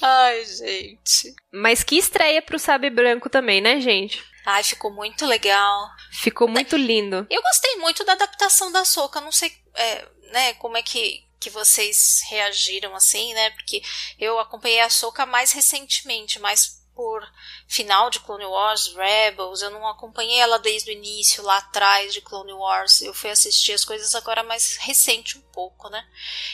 Ai, 0.00 0.44
gente. 0.44 1.34
Mas 1.52 1.82
que 1.82 1.96
estreia 1.96 2.40
pro 2.42 2.58
Sabe 2.58 2.90
Branco 2.90 3.28
também, 3.28 3.60
né, 3.60 3.80
gente? 3.80 4.22
Ai, 4.44 4.62
ficou 4.62 4.92
muito 4.92 5.24
legal. 5.26 5.88
Ficou 6.12 6.48
muito 6.48 6.76
lindo. 6.76 7.26
Eu 7.30 7.42
gostei 7.42 7.76
muito 7.76 8.04
da 8.04 8.12
adaptação 8.12 8.72
da 8.72 8.84
Soca. 8.84 9.20
Não 9.20 9.32
sei, 9.32 9.52
é, 9.74 10.08
né, 10.32 10.54
como 10.54 10.76
é 10.76 10.82
que, 10.82 11.24
que 11.38 11.50
vocês 11.50 12.20
reagiram 12.28 12.94
assim, 12.94 13.32
né? 13.34 13.50
Porque 13.50 13.82
eu 14.18 14.38
acompanhei 14.38 14.80
a 14.80 14.90
Soca 14.90 15.24
mais 15.26 15.52
recentemente, 15.52 16.40
mais 16.40 16.81
por 16.94 17.26
final 17.66 18.10
de 18.10 18.20
Clone 18.20 18.44
Wars, 18.44 18.94
Rebels. 18.94 19.62
Eu 19.62 19.70
não 19.70 19.86
acompanhei 19.86 20.38
ela 20.38 20.58
desde 20.58 20.90
o 20.90 20.92
início, 20.92 21.42
lá 21.42 21.58
atrás 21.58 22.12
de 22.12 22.20
Clone 22.20 22.52
Wars. 22.52 23.02
Eu 23.02 23.14
fui 23.14 23.30
assistir 23.30 23.72
as 23.72 23.84
coisas 23.84 24.14
agora 24.14 24.42
mais 24.42 24.76
recente 24.76 25.38
um 25.38 25.42
pouco, 25.52 25.88
né? 25.88 26.06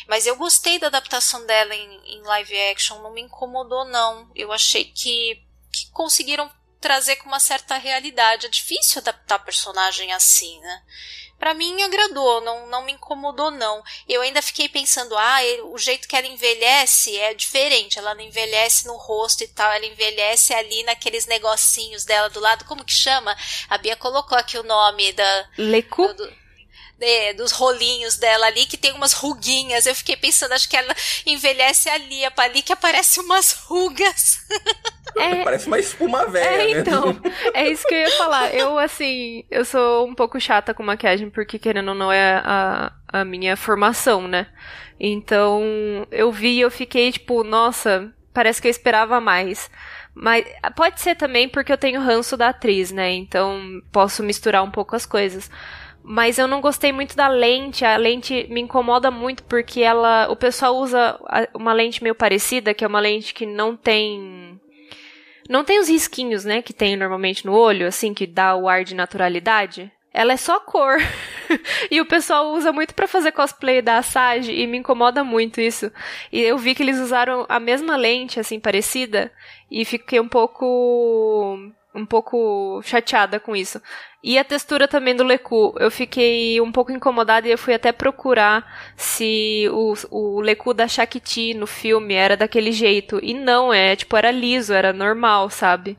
Mas 0.07 0.27
eu 0.27 0.37
gostei 0.37 0.79
da 0.79 0.88
adaptação 0.88 1.44
dela 1.46 1.74
em, 1.74 2.14
em 2.14 2.22
live 2.22 2.61
action. 2.70 3.01
Não 3.01 3.12
me 3.12 3.22
incomodou, 3.22 3.85
não. 3.85 4.31
Eu 4.35 4.53
achei 4.53 4.85
que, 4.85 5.42
que 5.72 5.90
conseguiram 5.90 6.51
trazer 6.81 7.16
com 7.16 7.29
uma 7.29 7.40
certa 7.40 7.77
realidade. 7.77 8.46
É 8.46 8.51
difícil 8.51 9.01
adaptar 9.01 9.38
personagem 9.40 10.12
assim, 10.12 10.61
né? 10.61 10.83
Pra 11.38 11.55
mim 11.55 11.81
agradou, 11.83 12.40
não, 12.40 12.66
não 12.66 12.85
me 12.85 12.92
incomodou 12.92 13.51
não. 13.51 13.83
Eu 14.09 14.20
ainda 14.22 14.42
fiquei 14.42 14.68
pensando, 14.68 15.16
ah, 15.16 15.44
ele- 15.44 15.62
o 15.62 15.79
jeito 15.79 16.09
que 16.09 16.16
ela 16.16 16.27
envelhece 16.27 17.16
é 17.16 17.33
diferente. 17.33 17.98
Ela 17.98 18.14
não 18.14 18.22
envelhece 18.22 18.87
no 18.87 18.96
rosto 18.96 19.44
e 19.44 19.48
tal, 19.48 19.70
ela 19.72 19.87
envelhece 19.87 20.53
ali 20.53 20.83
naqueles 20.83 21.27
negocinhos 21.27 22.05
dela 22.05 22.29
do 22.29 22.40
lado. 22.40 22.64
Como 22.64 22.85
que 22.85 22.92
chama? 22.92 23.37
A 23.70 23.79
Bia 23.79 23.94
colocou 23.96 24.37
aqui 24.37 24.59
o 24.59 24.62
nome 24.64 25.12
da 25.12 25.48
Lecu? 25.57 26.12
do- 26.14 26.38
é, 27.00 27.32
dos 27.34 27.52
rolinhos 27.52 28.16
dela 28.16 28.46
ali, 28.46 28.66
que 28.66 28.76
tem 28.76 28.92
umas 28.92 29.12
ruguinhas. 29.12 29.87
Eu 29.87 29.94
fiquei 29.94 30.16
pensando, 30.16 30.52
acho 30.52 30.68
que 30.68 30.76
ela 30.76 30.94
envelhece 31.26 31.88
ali, 31.88 32.24
é 32.24 32.32
ali 32.37 32.62
que 32.62 32.72
aparece 32.72 33.20
umas 33.20 33.52
rugas. 33.52 34.38
É, 35.16 35.42
Parece 35.42 35.66
uma 35.66 35.78
espuma 35.78 36.26
velha. 36.26 36.62
É, 36.62 36.74
né? 36.74 36.80
então. 36.80 37.20
É 37.54 37.68
isso 37.68 37.87
que 37.87 37.94
eu 37.94 37.98
ia 37.98 38.11
falar. 38.12 38.54
Eu, 38.54 38.78
assim, 38.78 39.44
eu 39.50 39.64
sou 39.64 40.06
um 40.06 40.14
pouco 40.14 40.38
chata 40.38 40.74
com 40.74 40.82
maquiagem, 40.82 41.30
porque 41.30 41.58
querendo 41.58 41.88
ou 41.88 41.94
não 41.94 42.12
é 42.12 42.40
a, 42.44 42.92
a 43.08 43.24
minha 43.24 43.56
formação, 43.56 44.28
né? 44.28 44.46
Então, 45.00 46.06
eu 46.11 46.30
vi 46.30 46.58
e 46.58 46.61
eu 46.61 46.70
fiquei 46.70 47.11
tipo, 47.11 47.42
nossa, 47.42 48.12
parece 48.32 48.61
que 48.61 48.68
eu 48.68 48.70
esperava 48.70 49.20
mais. 49.20 49.70
Mas 50.14 50.44
pode 50.74 51.00
ser 51.00 51.14
também 51.14 51.48
porque 51.48 51.72
eu 51.72 51.78
tenho 51.78 52.00
ranço 52.00 52.37
da 52.37 52.48
atriz, 52.48 52.90
né? 52.90 53.12
Então 53.12 53.80
posso 53.92 54.22
misturar 54.22 54.64
um 54.64 54.70
pouco 54.70 54.96
as 54.96 55.06
coisas. 55.06 55.48
Mas 56.11 56.38
eu 56.38 56.49
não 56.49 56.62
gostei 56.62 56.90
muito 56.90 57.14
da 57.14 57.29
lente. 57.29 57.85
A 57.85 57.99
lente 57.99 58.47
me 58.49 58.62
incomoda 58.62 59.11
muito 59.11 59.42
porque 59.42 59.83
ela, 59.83 60.27
o 60.31 60.37
pessoal 60.37 60.75
usa 60.75 61.21
uma 61.53 61.75
lente 61.75 62.03
meio 62.03 62.14
parecida, 62.14 62.73
que 62.73 62.83
é 62.83 62.88
uma 62.88 62.99
lente 62.99 63.35
que 63.35 63.44
não 63.44 63.77
tem 63.77 64.59
não 65.51 65.64
tem 65.64 65.79
os 65.79 65.88
risquinhos, 65.88 66.44
né, 66.44 66.61
que 66.62 66.73
tem 66.75 66.97
normalmente 66.97 67.44
no 67.44 67.55
olho, 67.55 67.87
assim 67.87 68.12
que 68.14 68.27
dá 68.27 68.55
o 68.57 68.68
ar 68.68 68.85
de 68.85 68.94
naturalidade. 68.94 69.90
Ela 70.12 70.33
é 70.33 70.37
só 70.38 70.59
cor. 70.61 70.97
e 71.90 72.01
o 72.01 72.07
pessoal 72.07 72.53
usa 72.53 72.73
muito 72.73 72.94
para 72.94 73.07
fazer 73.07 73.33
cosplay 73.33 73.83
da 73.83 73.99
Asajj 73.99 74.51
e 74.51 74.66
me 74.66 74.79
incomoda 74.79 75.23
muito 75.23 75.61
isso. 75.61 75.92
E 76.33 76.40
eu 76.40 76.57
vi 76.57 76.75
que 76.75 76.83
eles 76.83 76.99
usaram 76.99 77.44
a 77.51 77.61
mesma 77.61 77.97
lente 77.97 78.40
assim 78.40 78.59
parecida 78.59 79.31
e 79.71 79.85
fiquei 79.85 80.21
um 80.21 80.29
pouco 80.29 81.59
um 81.94 82.07
pouco 82.07 82.81
chateada 82.83 83.40
com 83.40 83.55
isso. 83.55 83.81
E 84.22 84.37
a 84.37 84.44
textura 84.44 84.88
também 84.88 85.14
do 85.14 85.22
Leku, 85.22 85.74
eu 85.78 85.90
fiquei 85.90 86.61
um 86.61 86.72
pouco 86.72 86.90
incomodada 86.90 87.46
e 87.46 87.52
eu 87.52 87.59
fui 87.59 87.72
até 87.72 87.92
procurar 87.92 88.90
se 88.96 89.68
o, 89.70 89.94
o 90.11 90.40
Leku 90.40 90.74
da 90.74 90.88
Shakti 90.88 91.54
no 91.54 91.68
filme 91.68 92.14
era 92.14 92.37
daquele 92.37 92.72
jeito. 92.72 93.20
E 93.22 93.33
não, 93.33 93.72
é, 93.72 93.94
tipo, 93.94 94.16
era 94.16 94.33
liso, 94.33 94.72
era 94.72 94.92
normal, 94.92 95.48
sabe? 95.50 95.96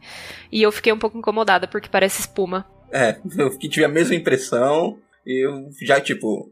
E 0.51 0.61
eu 0.61 0.71
fiquei 0.71 0.91
um 0.91 0.99
pouco 0.99 1.17
incomodada 1.17 1.65
porque 1.65 1.87
parece 1.87 2.19
espuma. 2.19 2.65
É, 2.91 3.17
eu 3.37 3.57
tive 3.57 3.85
a 3.85 3.89
mesma 3.89 4.15
impressão. 4.15 4.97
Eu 5.25 5.69
já, 5.81 6.01
tipo, 6.01 6.51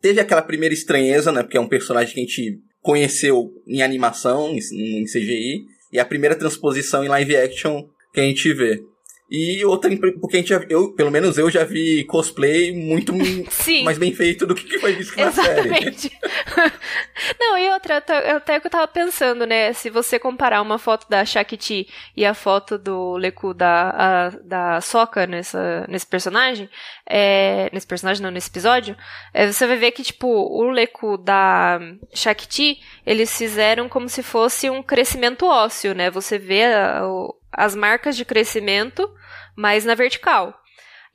teve 0.00 0.20
aquela 0.20 0.42
primeira 0.42 0.74
estranheza, 0.74 1.30
né? 1.30 1.42
Porque 1.42 1.56
é 1.56 1.60
um 1.60 1.68
personagem 1.68 2.12
que 2.12 2.20
a 2.20 2.24
gente 2.24 2.60
conheceu 2.82 3.52
em 3.68 3.82
animação, 3.82 4.50
em 4.50 5.04
CGI. 5.04 5.64
E 5.92 6.00
a 6.00 6.04
primeira 6.04 6.34
transposição 6.34 7.04
em 7.04 7.08
live 7.08 7.36
action 7.36 7.86
que 8.12 8.20
a 8.20 8.24
gente 8.24 8.52
vê. 8.52 8.82
E 9.30 9.64
outra, 9.64 9.90
porque 10.20 10.36
a 10.36 10.40
gente 10.40 10.50
já, 10.50 10.64
eu, 10.68 10.92
pelo 10.92 11.10
menos 11.10 11.38
eu 11.38 11.50
já 11.50 11.64
vi 11.64 12.04
cosplay 12.04 12.72
muito 12.72 13.12
mais 13.82 13.96
bem 13.96 14.12
feito 14.12 14.46
do 14.46 14.54
que 14.54 14.78
foi 14.78 14.92
visto 14.92 15.16
na 15.16 15.28
Exatamente. 15.28 16.10
série. 16.10 16.14
Não, 17.40 17.56
e 17.56 17.70
outra, 17.70 17.96
até 17.96 18.60
que 18.60 18.66
eu 18.66 18.70
tava 18.70 18.86
pensando, 18.86 19.46
né? 19.46 19.72
Se 19.72 19.88
você 19.88 20.18
comparar 20.18 20.60
uma 20.60 20.78
foto 20.78 21.08
da 21.08 21.24
Shakti 21.24 21.88
e 22.14 22.24
a 22.24 22.34
foto 22.34 22.76
do 22.76 23.16
Leku 23.16 23.54
da, 23.54 23.90
a, 23.90 24.28
da 24.42 24.80
Soka 24.82 25.26
nessa, 25.26 25.86
nesse 25.88 26.06
personagem, 26.06 26.68
é, 27.08 27.70
nesse 27.72 27.86
personagem, 27.86 28.22
não, 28.22 28.30
nesse 28.30 28.50
episódio, 28.50 28.94
é, 29.32 29.50
você 29.50 29.66
vai 29.66 29.76
ver 29.76 29.92
que, 29.92 30.02
tipo, 30.02 30.28
o 30.28 30.68
Leku 30.70 31.16
da 31.16 31.80
Shakti, 32.12 32.78
eles 33.06 33.36
fizeram 33.36 33.88
como 33.88 34.08
se 34.08 34.22
fosse 34.22 34.68
um 34.68 34.82
crescimento 34.82 35.46
ósseo, 35.46 35.94
né? 35.94 36.10
Você 36.10 36.38
vê 36.38 36.64
a, 36.64 37.06
o, 37.06 37.34
as 37.56 37.74
marcas 37.74 38.16
de 38.16 38.24
crescimento, 38.24 39.10
mas 39.56 39.84
na 39.84 39.94
vertical. 39.94 40.60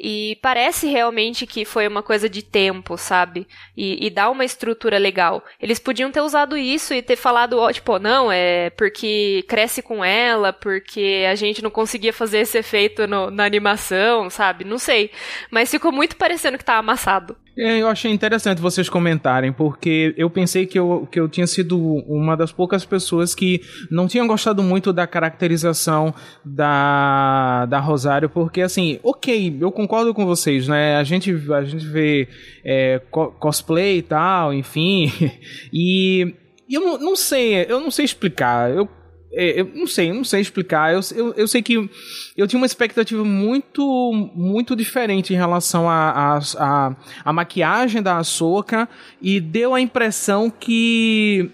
E 0.01 0.37
parece 0.41 0.87
realmente 0.87 1.45
que 1.45 1.65
foi 1.65 1.85
uma 1.85 2.01
coisa 2.01 2.29
de 2.29 2.41
tempo, 2.41 2.97
sabe? 2.97 3.45
E, 3.75 4.07
e, 4.07 4.09
dá 4.09 4.29
uma 4.29 4.45
estrutura 4.45 4.97
legal. 4.97 5.43
Eles 5.61 5.77
podiam 5.77 6.09
ter 6.09 6.21
usado 6.21 6.57
isso 6.57 6.93
e 6.93 7.01
ter 7.01 7.17
falado, 7.17 7.69
tipo, 7.73 7.99
não, 7.99 8.31
é 8.31 8.69
porque 8.69 9.43
cresce 9.45 9.81
com 9.81 10.03
ela, 10.03 10.53
porque 10.53 11.25
a 11.29 11.35
gente 11.35 11.61
não 11.61 11.69
conseguia 11.69 12.13
fazer 12.13 12.39
esse 12.39 12.57
efeito 12.57 13.05
no, 13.07 13.29
na 13.29 13.43
animação, 13.43 14.29
sabe? 14.29 14.63
Não 14.63 14.77
sei. 14.77 15.11
Mas 15.51 15.69
ficou 15.69 15.91
muito 15.91 16.15
parecendo 16.15 16.57
que 16.57 16.63
tá 16.63 16.77
amassado. 16.77 17.35
É, 17.57 17.79
eu 17.79 17.87
achei 17.87 18.11
interessante 18.11 18.61
vocês 18.61 18.87
comentarem, 18.87 19.51
porque 19.51 20.13
eu 20.17 20.29
pensei 20.29 20.65
que 20.65 20.79
eu, 20.79 21.07
que 21.11 21.19
eu 21.19 21.27
tinha 21.27 21.47
sido 21.47 21.77
uma 21.77 22.35
das 22.35 22.51
poucas 22.51 22.85
pessoas 22.85 23.35
que 23.35 23.61
não 23.91 24.07
tinham 24.07 24.27
gostado 24.27 24.63
muito 24.63 24.93
da 24.93 25.05
caracterização 25.05 26.13
da, 26.43 27.65
da 27.65 27.79
Rosário, 27.79 28.29
porque 28.29 28.61
assim, 28.61 28.99
ok, 29.03 29.57
eu 29.59 29.71
concordo 29.71 30.13
com 30.13 30.25
vocês, 30.25 30.67
né? 30.67 30.95
A 30.95 31.03
gente, 31.03 31.31
a 31.53 31.63
gente 31.63 31.85
vê 31.85 32.27
é, 32.63 33.01
co 33.11 33.31
cosplay 33.31 33.97
e 33.97 34.01
tal, 34.03 34.53
enfim, 34.53 35.11
e 35.73 36.33
eu 36.69 36.81
não, 36.81 36.97
não 36.97 37.15
sei, 37.15 37.65
eu 37.67 37.79
não 37.79 37.91
sei 37.91 38.05
explicar. 38.05 38.71
Eu 38.71 38.87
eu 39.31 39.71
não 39.75 39.87
sei, 39.87 40.11
não 40.11 40.23
sei 40.23 40.41
explicar. 40.41 40.93
Eu, 40.93 41.01
eu, 41.15 41.33
eu, 41.35 41.47
sei 41.47 41.61
que 41.61 41.89
eu 42.35 42.47
tinha 42.47 42.59
uma 42.59 42.65
expectativa 42.65 43.23
muito 43.23 44.31
muito 44.35 44.75
diferente 44.75 45.33
em 45.33 45.37
relação 45.37 45.89
à 45.89 46.39
a, 47.23 47.33
maquiagem 47.33 48.01
da 48.01 48.17
Ahsoka 48.17 48.89
e 49.21 49.39
deu 49.39 49.75
a 49.75 49.81
impressão 49.81 50.49
que 50.49 51.49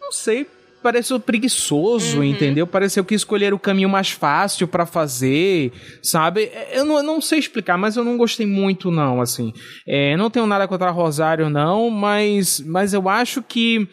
não 0.00 0.10
sei, 0.10 0.46
pareceu 0.82 1.18
preguiçoso, 1.20 2.18
uhum. 2.18 2.24
entendeu? 2.24 2.66
Pareceu 2.66 3.04
que 3.04 3.14
escolheram 3.14 3.56
o 3.56 3.60
caminho 3.60 3.88
mais 3.88 4.10
fácil 4.10 4.66
para 4.66 4.84
fazer, 4.84 5.72
sabe? 6.02 6.50
Eu 6.72 6.84
não, 6.84 6.96
eu 6.96 7.02
não, 7.02 7.20
sei 7.20 7.38
explicar, 7.38 7.78
mas 7.78 7.96
eu 7.96 8.04
não 8.04 8.16
gostei 8.16 8.46
muito 8.46 8.90
não, 8.90 9.20
assim. 9.20 9.52
É, 9.86 10.16
não 10.16 10.28
tenho 10.28 10.46
nada 10.46 10.66
contra 10.66 10.88
a 10.88 10.92
Rosário 10.92 11.48
não, 11.48 11.88
mas 11.88 12.60
mas 12.60 12.92
eu 12.92 13.08
acho 13.08 13.42
que 13.42 13.88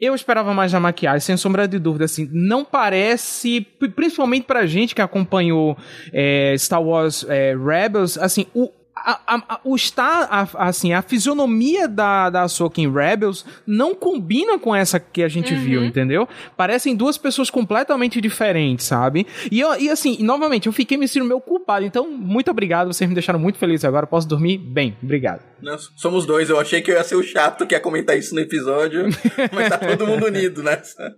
eu 0.00 0.14
esperava 0.14 0.52
mais 0.52 0.72
da 0.72 0.80
maquiagem, 0.80 1.20
sem 1.20 1.36
sombra 1.36 1.68
de 1.68 1.78
dúvida, 1.78 2.04
assim, 2.04 2.28
não 2.32 2.64
parece, 2.64 3.60
principalmente 3.94 4.44
pra 4.44 4.66
gente 4.66 4.94
que 4.94 5.02
acompanhou 5.02 5.76
é, 6.12 6.54
Star 6.58 6.82
Wars 6.82 7.24
é, 7.28 7.54
Rebels, 7.56 8.18
assim, 8.18 8.46
o, 8.54 8.70
a, 8.96 9.20
a, 9.36 9.60
o 9.64 9.74
está 9.74 10.48
assim 10.54 10.92
a 10.92 11.02
fisionomia 11.02 11.88
da 11.88 12.30
da 12.30 12.42
Ahsoka 12.42 12.80
em 12.80 12.90
Rebels 12.90 13.44
não 13.66 13.94
combina 13.94 14.58
com 14.58 14.74
essa 14.74 14.98
que 14.98 15.22
a 15.22 15.28
gente 15.28 15.54
uhum. 15.54 15.60
viu, 15.60 15.84
entendeu? 15.84 16.28
Parecem 16.56 16.94
duas 16.96 17.18
pessoas 17.18 17.50
completamente 17.50 18.20
diferentes, 18.20 18.86
sabe? 18.86 19.26
E, 19.50 19.60
eu, 19.60 19.74
e 19.78 19.90
assim, 19.90 20.22
novamente, 20.22 20.66
eu 20.66 20.72
fiquei 20.72 20.96
me 20.96 21.06
sentindo 21.06 21.26
meio 21.26 21.40
culpado. 21.40 21.84
Então, 21.84 22.08
muito 22.10 22.50
obrigado, 22.50 22.92
vocês 22.92 23.08
me 23.08 23.14
deixaram 23.14 23.38
muito 23.38 23.58
feliz 23.58 23.84
agora. 23.84 24.06
Posso 24.06 24.28
dormir 24.28 24.58
bem. 24.58 24.96
Obrigado. 25.02 25.42
Nós 25.62 25.90
somos 25.96 26.26
dois. 26.26 26.50
Eu 26.50 26.58
achei 26.58 26.80
que 26.82 26.90
eu 26.90 26.96
ia 26.96 27.04
ser 27.04 27.16
o 27.16 27.22
chato 27.22 27.66
que 27.66 27.74
ia 27.74 27.80
comentar 27.80 28.16
isso 28.16 28.34
no 28.34 28.40
episódio, 28.40 29.06
mas 29.52 29.68
tá 29.68 29.78
todo 29.78 30.06
mundo 30.06 30.26
unido 30.26 30.62
nessa. 30.62 31.14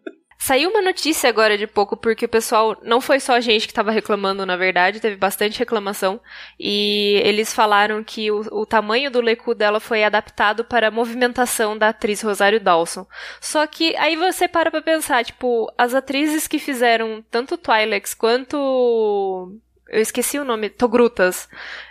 Saiu 0.46 0.70
uma 0.70 0.80
notícia 0.80 1.28
agora 1.28 1.58
de 1.58 1.66
pouco, 1.66 1.96
porque 1.96 2.24
o 2.24 2.28
pessoal, 2.28 2.76
não 2.80 3.00
foi 3.00 3.18
só 3.18 3.32
a 3.32 3.40
gente 3.40 3.66
que 3.66 3.72
estava 3.72 3.90
reclamando, 3.90 4.46
na 4.46 4.56
verdade, 4.56 5.00
teve 5.00 5.16
bastante 5.16 5.58
reclamação, 5.58 6.20
e 6.56 7.20
eles 7.24 7.52
falaram 7.52 8.04
que 8.04 8.30
o, 8.30 8.42
o 8.52 8.64
tamanho 8.64 9.10
do 9.10 9.20
lecu 9.20 9.56
dela 9.56 9.80
foi 9.80 10.04
adaptado 10.04 10.64
para 10.64 10.86
a 10.86 10.90
movimentação 10.92 11.76
da 11.76 11.88
atriz 11.88 12.22
Rosário 12.22 12.60
Dawson. 12.60 13.08
Só 13.40 13.66
que 13.66 13.96
aí 13.96 14.14
você 14.14 14.46
para 14.46 14.70
pra 14.70 14.80
pensar, 14.80 15.24
tipo, 15.24 15.68
as 15.76 15.94
atrizes 15.94 16.46
que 16.46 16.60
fizeram 16.60 17.24
tanto 17.28 17.58
Twilex 17.58 18.14
quanto. 18.14 19.52
Eu 19.88 20.00
esqueci 20.00 20.38
o 20.38 20.44
nome, 20.44 20.70
Togrutas, 20.70 21.48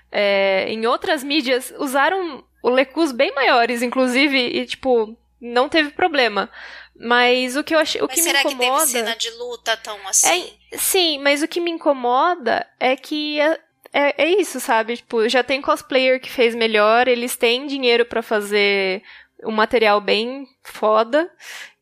é, 0.09 0.65
em 0.69 0.85
outras 0.85 1.25
mídias, 1.25 1.73
usaram 1.77 2.41
o 2.63 2.69
lecus 2.69 3.11
bem 3.11 3.35
maiores, 3.35 3.81
inclusive, 3.81 4.37
e, 4.37 4.65
tipo, 4.65 5.13
não 5.41 5.67
teve 5.67 5.91
problema. 5.91 6.49
Mas 6.97 7.57
o 7.57 7.63
que 7.63 7.75
eu 7.75 7.79
achei, 7.79 8.01
o 8.01 8.05
mas 8.07 8.15
que 8.15 8.23
será 8.23 8.43
me 8.43 8.53
incomoda. 8.53 8.85
que 8.85 8.91
teve 8.93 9.05
cena 9.05 9.15
de 9.15 9.29
luta 9.31 9.75
tão 9.77 10.07
assim? 10.07 10.53
É, 10.71 10.77
sim, 10.77 11.19
mas 11.19 11.43
o 11.43 11.47
que 11.47 11.59
me 11.59 11.71
incomoda 11.71 12.65
é 12.79 12.95
que 12.95 13.39
é, 13.39 13.59
é, 13.91 14.23
é 14.23 14.29
isso, 14.39 14.59
sabe? 14.59 14.97
Tipo, 14.97 15.27
já 15.27 15.43
tem 15.43 15.61
cosplayer 15.61 16.21
que 16.21 16.29
fez 16.29 16.55
melhor, 16.55 17.07
eles 17.07 17.35
têm 17.35 17.67
dinheiro 17.67 18.05
para 18.05 18.21
fazer 18.21 19.03
um 19.43 19.51
material 19.51 19.99
bem 19.99 20.47
foda 20.63 21.29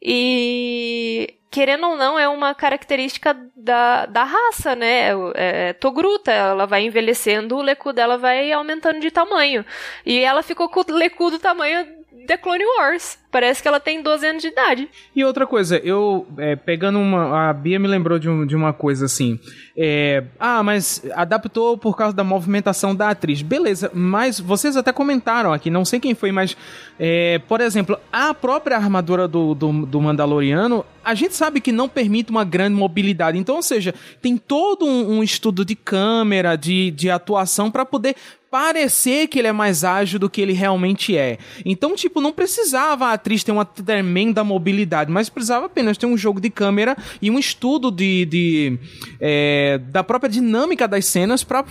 e 0.01 1.37
querendo 1.53 1.87
ou 1.87 1.95
não, 1.95 2.17
é 2.17 2.27
uma 2.27 2.55
característica 2.55 3.37
da, 3.55 4.07
da 4.07 4.23
raça, 4.23 4.75
né? 4.75 5.09
É, 5.09 5.69
é, 5.69 5.73
Togruta, 5.73 6.31
ela 6.31 6.65
vai 6.65 6.83
envelhecendo, 6.83 7.55
o 7.55 7.61
lecu 7.61 7.93
dela 7.93 8.17
vai 8.17 8.51
aumentando 8.51 8.99
de 8.99 9.11
tamanho. 9.11 9.63
E 10.03 10.17
ela 10.17 10.41
ficou 10.41 10.67
com 10.67 10.79
o 10.79 10.95
lecu 10.95 11.29
do 11.29 11.37
tamanho 11.37 12.02
The 12.25 12.37
Clone 12.37 12.63
Wars. 12.77 13.17
Parece 13.31 13.63
que 13.63 13.67
ela 13.67 13.79
tem 13.79 14.03
12 14.03 14.27
anos 14.27 14.41
de 14.43 14.49
idade. 14.49 14.87
E 15.15 15.23
outra 15.23 15.47
coisa, 15.47 15.77
eu 15.77 16.27
é, 16.37 16.55
pegando 16.55 16.99
uma. 16.99 17.49
A 17.49 17.53
Bia 17.53 17.79
me 17.79 17.87
lembrou 17.87 18.19
de, 18.19 18.29
um, 18.29 18.45
de 18.45 18.55
uma 18.55 18.71
coisa 18.71 19.05
assim. 19.05 19.39
É, 19.75 20.23
ah, 20.39 20.61
mas 20.61 21.03
adaptou 21.13 21.75
por 21.75 21.97
causa 21.97 22.15
da 22.15 22.23
movimentação 22.23 22.95
da 22.95 23.09
atriz. 23.09 23.41
Beleza, 23.41 23.89
mas 23.91 24.39
vocês 24.39 24.77
até 24.77 24.93
comentaram 24.93 25.51
aqui, 25.51 25.71
não 25.71 25.83
sei 25.83 25.99
quem 25.99 26.13
foi, 26.13 26.31
mas. 26.31 26.55
É, 26.99 27.39
por 27.47 27.59
exemplo, 27.59 27.97
a 28.11 28.35
própria 28.35 28.77
armadura 28.77 29.27
do, 29.27 29.55
do, 29.55 29.85
do, 29.87 29.99
Mandaloriano, 29.99 30.85
a 31.03 31.15
gente 31.15 31.33
sabe 31.33 31.59
que 31.59 31.71
não 31.71 31.89
permite 31.89 32.29
uma 32.29 32.43
grande 32.43 32.75
mobilidade. 32.75 33.37
Então, 33.39 33.55
ou 33.55 33.63
seja, 33.63 33.95
tem 34.21 34.37
todo 34.37 34.85
um, 34.85 35.17
um 35.17 35.23
estudo 35.23 35.65
de 35.65 35.75
câmera, 35.75 36.55
de, 36.55 36.91
de 36.91 37.09
atuação 37.09 37.71
para 37.71 37.83
poder 37.83 38.15
parecer 38.53 39.25
que 39.29 39.39
ele 39.39 39.47
é 39.47 39.51
mais 39.51 39.83
ágil 39.83 40.19
do 40.19 40.29
que 40.29 40.39
ele 40.39 40.53
realmente 40.53 41.17
é. 41.17 41.39
Então, 41.65 41.95
tipo, 41.95 42.21
não 42.21 42.31
precisava 42.31 43.07
a 43.07 43.13
atriz 43.13 43.43
ter 43.43 43.51
uma 43.51 43.65
tremenda 43.65 44.43
mobilidade, 44.43 45.11
mas 45.11 45.27
precisava 45.27 45.65
apenas 45.65 45.97
ter 45.97 46.05
um 46.05 46.15
jogo 46.15 46.39
de 46.39 46.51
câmera 46.51 46.95
e 47.19 47.31
um 47.31 47.39
estudo 47.39 47.89
de, 47.89 48.25
de 48.25 48.79
é, 49.19 49.79
da 49.89 50.03
própria 50.03 50.29
dinâmica 50.29 50.87
das 50.87 51.05
cenas 51.05 51.43
para 51.43 51.63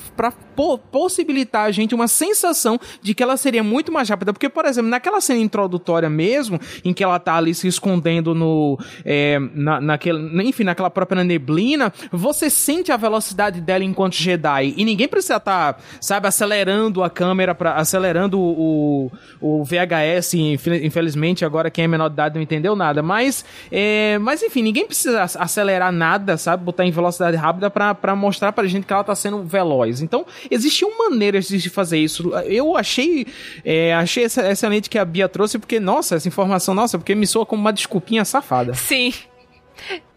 po 0.56 0.76
possibilitar 0.76 1.66
a 1.66 1.70
gente 1.70 1.94
uma 1.94 2.08
sensação 2.08 2.80
de 3.00 3.14
que 3.14 3.22
ela 3.22 3.36
seria 3.36 3.62
muito 3.62 3.92
mais 3.92 4.08
rápida. 4.08 4.32
Porque, 4.32 4.48
por 4.48 4.64
exemplo, 4.64 4.90
naquela 4.90 5.20
cena 5.20 5.38
introdutória 5.38 6.10
mesmo, 6.10 6.58
em 6.84 6.92
que 6.92 7.04
ela 7.04 7.20
tá 7.20 7.36
ali 7.36 7.54
se 7.54 7.68
escondendo 7.68 8.34
no. 8.34 8.76
É, 9.04 9.38
na, 9.54 9.80
naquele, 9.80 10.42
enfim, 10.42 10.64
naquela 10.64 10.90
própria 10.90 11.22
neblina, 11.22 11.92
você 12.10 12.50
sente 12.50 12.90
a 12.90 12.96
velocidade 12.96 13.60
dela 13.60 13.84
enquanto 13.84 14.14
Jedi. 14.14 14.74
E 14.76 14.84
ninguém 14.84 15.06
precisa 15.06 15.36
estar, 15.36 15.74
tá, 15.74 15.80
sabe, 16.00 16.26
acelerando 16.26 16.71
a 17.02 17.10
câmera, 17.10 17.54
pra, 17.54 17.74
acelerando 17.74 18.38
o, 18.40 19.10
o 19.40 19.64
VHS. 19.64 20.34
Infelizmente, 20.34 21.44
agora 21.44 21.70
quem 21.70 21.84
é 21.84 21.88
menor 21.88 22.08
de 22.08 22.14
idade 22.14 22.34
não 22.34 22.42
entendeu 22.42 22.76
nada. 22.76 23.02
Mas, 23.02 23.44
é, 23.70 24.18
mas 24.18 24.42
enfim, 24.42 24.62
ninguém 24.62 24.86
precisa 24.86 25.22
acelerar 25.22 25.92
nada, 25.92 26.36
sabe? 26.36 26.64
Botar 26.64 26.84
em 26.84 26.90
velocidade 26.90 27.36
rápida 27.36 27.70
para 27.70 28.16
mostrar 28.16 28.52
pra 28.52 28.66
gente 28.66 28.86
que 28.86 28.92
ela 28.92 29.04
tá 29.04 29.14
sendo 29.14 29.42
veloz. 29.42 30.00
Então, 30.00 30.26
existiam 30.50 30.96
maneiras 30.98 31.48
de 31.48 31.70
fazer 31.70 31.98
isso. 31.98 32.30
Eu 32.44 32.76
achei, 32.76 33.26
é, 33.64 33.94
achei 33.94 34.24
excelente 34.24 34.88
que 34.88 34.98
a 34.98 35.04
Bia 35.04 35.28
trouxe, 35.28 35.58
porque, 35.58 35.78
nossa, 35.80 36.16
essa 36.16 36.28
informação, 36.28 36.74
nossa, 36.74 36.98
porque 36.98 37.14
me 37.14 37.26
soa 37.26 37.46
como 37.46 37.60
uma 37.60 37.72
desculpinha 37.72 38.24
safada. 38.24 38.74
Sim, 38.74 39.12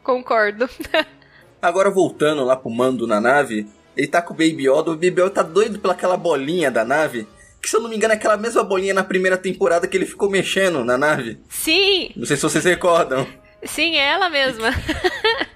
concordo. 0.03 0.69
Agora 1.61 1.89
voltando 1.89 2.43
lá 2.43 2.55
pro 2.55 2.69
mando 2.69 3.07
na 3.07 3.19
nave, 3.19 3.67
ele 3.95 4.07
tá 4.07 4.21
com 4.21 4.33
o 4.33 4.37
Baby 4.37 4.67
Yoda, 4.69 4.91
o 4.91 4.95
Baby 4.95 5.21
Yoda 5.21 5.29
tá 5.29 5.43
doido 5.43 5.79
pelaquela 5.79 6.17
bolinha 6.17 6.69
da 6.69 6.83
nave. 6.83 7.27
Que 7.61 7.69
se 7.69 7.75
eu 7.75 7.81
não 7.81 7.89
me 7.89 7.95
engano 7.95 8.13
é 8.13 8.17
aquela 8.17 8.37
mesma 8.37 8.63
bolinha 8.63 8.93
na 8.93 9.03
primeira 9.03 9.37
temporada 9.37 9.87
que 9.87 9.97
ele 9.97 10.05
ficou 10.05 10.29
mexendo 10.29 10.83
na 10.83 10.97
nave. 10.97 11.39
Sim! 11.49 12.11
Não 12.15 12.25
sei 12.25 12.35
se 12.37 12.43
vocês 12.43 12.63
recordam. 12.63 13.27
Sim, 13.63 13.95
é 13.97 14.11
ela 14.11 14.29
mesma. 14.29 14.69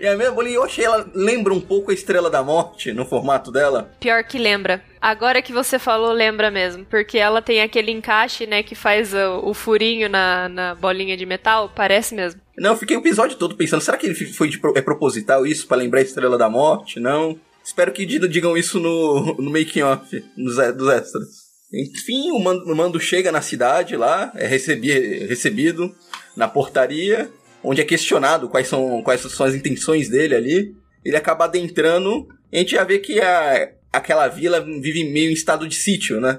e 0.00 0.06
a 0.06 0.16
minha 0.16 0.32
bolinha, 0.32 0.56
eu 0.56 0.64
achei 0.64 0.84
ela 0.84 1.08
lembra 1.14 1.52
um 1.52 1.60
pouco 1.60 1.90
a 1.90 1.94
Estrela 1.94 2.30
da 2.30 2.42
Morte 2.42 2.92
no 2.92 3.04
formato 3.04 3.50
dela. 3.50 3.90
Pior 4.00 4.24
que 4.24 4.38
lembra. 4.38 4.82
Agora 5.00 5.42
que 5.42 5.52
você 5.52 5.78
falou, 5.78 6.12
lembra 6.12 6.50
mesmo. 6.50 6.84
Porque 6.86 7.18
ela 7.18 7.42
tem 7.42 7.60
aquele 7.60 7.90
encaixe, 7.90 8.46
né, 8.46 8.62
que 8.62 8.74
faz 8.74 9.12
o, 9.12 9.48
o 9.48 9.54
furinho 9.54 10.08
na, 10.08 10.48
na 10.48 10.74
bolinha 10.74 11.16
de 11.16 11.26
metal. 11.26 11.70
Parece 11.74 12.14
mesmo. 12.14 12.40
Não, 12.56 12.70
eu 12.70 12.76
fiquei 12.76 12.96
o 12.96 13.00
episódio 13.00 13.36
todo 13.36 13.56
pensando, 13.56 13.82
será 13.82 13.96
que 13.96 14.06
ele 14.06 14.14
foi 14.14 14.48
de, 14.48 14.60
é 14.74 14.80
proposital 14.80 15.46
isso 15.46 15.66
para 15.66 15.78
lembrar 15.78 16.00
a 16.00 16.02
Estrela 16.02 16.38
da 16.38 16.48
Morte? 16.48 17.00
Não. 17.00 17.38
Espero 17.64 17.92
que 17.92 18.04
digam 18.04 18.56
isso 18.56 18.78
no, 18.78 19.34
no 19.36 19.50
making 19.50 19.82
off, 19.82 20.24
nos, 20.36 20.56
dos 20.74 20.88
extras. 20.88 21.44
Enfim, 21.72 22.30
o 22.30 22.38
mando, 22.38 22.70
o 22.70 22.76
mando 22.76 23.00
chega 23.00 23.32
na 23.32 23.40
cidade 23.40 23.96
lá, 23.96 24.30
é 24.36 24.46
recebi, 24.46 24.92
recebido 25.26 25.92
na 26.36 26.46
portaria, 26.46 27.28
onde 27.64 27.80
é 27.80 27.84
questionado 27.84 28.48
quais 28.48 28.68
são, 28.68 29.02
quais 29.02 29.20
são 29.20 29.46
as 29.46 29.54
intenções 29.54 30.08
dele 30.08 30.34
ali. 30.34 30.74
Ele 31.04 31.16
acaba 31.16 31.46
adentrando, 31.46 32.28
e 32.52 32.56
a 32.56 32.60
gente 32.60 32.72
já 32.72 32.84
vê 32.84 32.98
que 32.98 33.20
a, 33.20 33.72
aquela 33.92 34.28
vila 34.28 34.60
vive 34.60 35.04
meio 35.04 35.30
em 35.30 35.34
estado 35.34 35.66
de 35.66 35.74
sítio, 35.74 36.20
né? 36.20 36.38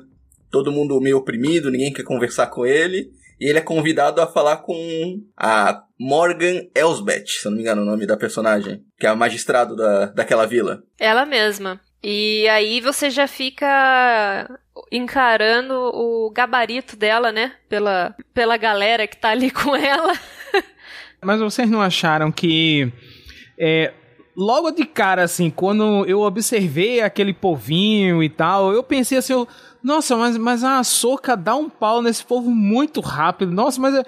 Todo 0.52 0.72
mundo 0.72 1.02
meio 1.02 1.18
oprimido, 1.18 1.72
ninguém 1.72 1.92
quer 1.92 2.04
conversar 2.04 2.48
com 2.48 2.66
ele. 2.66 3.12
E 3.40 3.50
ele 3.50 3.60
é 3.60 3.62
convidado 3.62 4.22
a 4.22 4.28
falar 4.28 4.58
com 4.58 5.22
a 5.36 5.84
Morgan 6.00 6.68
Elsbeth, 6.74 7.26
se 7.28 7.46
eu 7.46 7.52
não 7.52 7.58
me 7.58 7.64
engano 7.64 7.82
o 7.82 7.86
nome 7.86 8.06
da 8.06 8.16
personagem, 8.16 8.82
que 8.98 9.06
é 9.06 9.10
a 9.10 9.16
magistrado 9.16 9.76
da, 9.76 10.06
daquela 10.06 10.46
vila. 10.46 10.84
Ela 10.98 11.26
mesma. 11.26 11.82
E 12.02 12.48
aí 12.48 12.80
você 12.80 13.10
já 13.10 13.28
fica 13.28 14.48
encarando 14.92 15.74
o 15.74 16.32
gabarito 16.32 16.96
dela, 16.96 17.32
né? 17.32 17.54
Pela, 17.68 18.16
pela 18.34 18.58
galera 18.58 19.08
que 19.08 19.18
tá 19.18 19.30
ali 19.30 19.52
com 19.52 19.76
ela. 19.76 20.14
Mas 21.26 21.40
vocês 21.40 21.70
não 21.70 21.82
acharam 21.82 22.32
que. 22.32 22.92
É, 23.58 23.92
logo 24.36 24.72
de 24.72 24.86
cara, 24.86 25.24
assim, 25.24 25.50
quando 25.50 26.06
eu 26.06 26.22
observei 26.22 27.02
aquele 27.02 27.34
povinho 27.34 28.22
e 28.22 28.30
tal, 28.30 28.72
eu 28.72 28.84
pensei 28.84 29.18
assim, 29.18 29.34
eu, 29.34 29.48
nossa, 29.82 30.16
mas, 30.18 30.38
mas 30.38 30.64
a 30.64 30.84
Soca 30.84 31.38
dá 31.38 31.56
um 31.56 31.70
pau 31.70 32.02
nesse 32.02 32.24
povo 32.24 32.50
muito 32.52 33.02
rápido. 33.02 33.52
Nossa, 33.52 33.80
mas 33.80 33.96
é, 33.96 34.04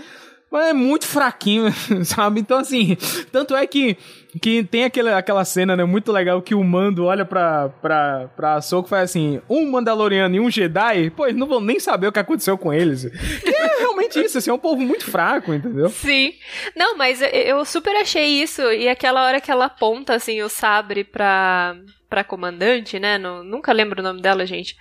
mas 0.51 0.67
é 0.69 0.73
muito 0.73 1.05
fraquinho, 1.05 1.71
sabe? 2.05 2.39
Então, 2.39 2.57
assim, 2.57 2.97
tanto 3.31 3.55
é 3.55 3.65
que 3.67 3.97
que 4.39 4.63
tem 4.63 4.83
aquele, 4.83 5.09
aquela 5.09 5.43
cena, 5.43 5.75
né, 5.75 5.83
muito 5.83 6.11
legal 6.11 6.41
que 6.41 6.53
o 6.53 6.63
Mando 6.63 7.05
olha 7.05 7.25
pra, 7.25 7.69
pra, 7.81 8.29
pra 8.35 8.55
Ahsoka 8.55 8.87
e 8.87 8.89
faz 8.89 9.09
assim, 9.09 9.41
um 9.49 9.69
Mandaloriano 9.71 10.35
e 10.35 10.39
um 10.39 10.51
Jedi, 10.51 11.11
eles 11.19 11.35
não 11.35 11.47
vão 11.47 11.59
nem 11.59 11.79
saber 11.79 12.07
o 12.07 12.11
que 12.11 12.19
aconteceu 12.19 12.57
com 12.57 12.71
eles. 12.73 13.05
Que 13.41 13.49
é 13.49 13.79
realmente 13.79 14.19
isso, 14.19 14.37
assim, 14.37 14.51
é 14.51 14.53
um 14.53 14.59
povo 14.59 14.81
muito 14.81 15.09
fraco, 15.09 15.53
entendeu? 15.53 15.89
Sim. 15.89 16.33
Não, 16.75 16.95
mas 16.95 17.19
eu 17.21 17.65
super 17.65 17.95
achei 17.95 18.41
isso, 18.41 18.61
e 18.71 18.87
aquela 18.87 19.25
hora 19.25 19.41
que 19.41 19.49
ela 19.49 19.65
aponta, 19.65 20.13
assim, 20.13 20.41
o 20.41 20.49
sabre 20.49 21.03
pra, 21.03 21.75
pra 22.09 22.23
comandante, 22.23 22.99
né? 22.99 23.17
No, 23.17 23.43
nunca 23.43 23.71
lembro 23.73 23.99
o 23.99 24.03
nome 24.03 24.21
dela, 24.21 24.45
gente. 24.45 24.75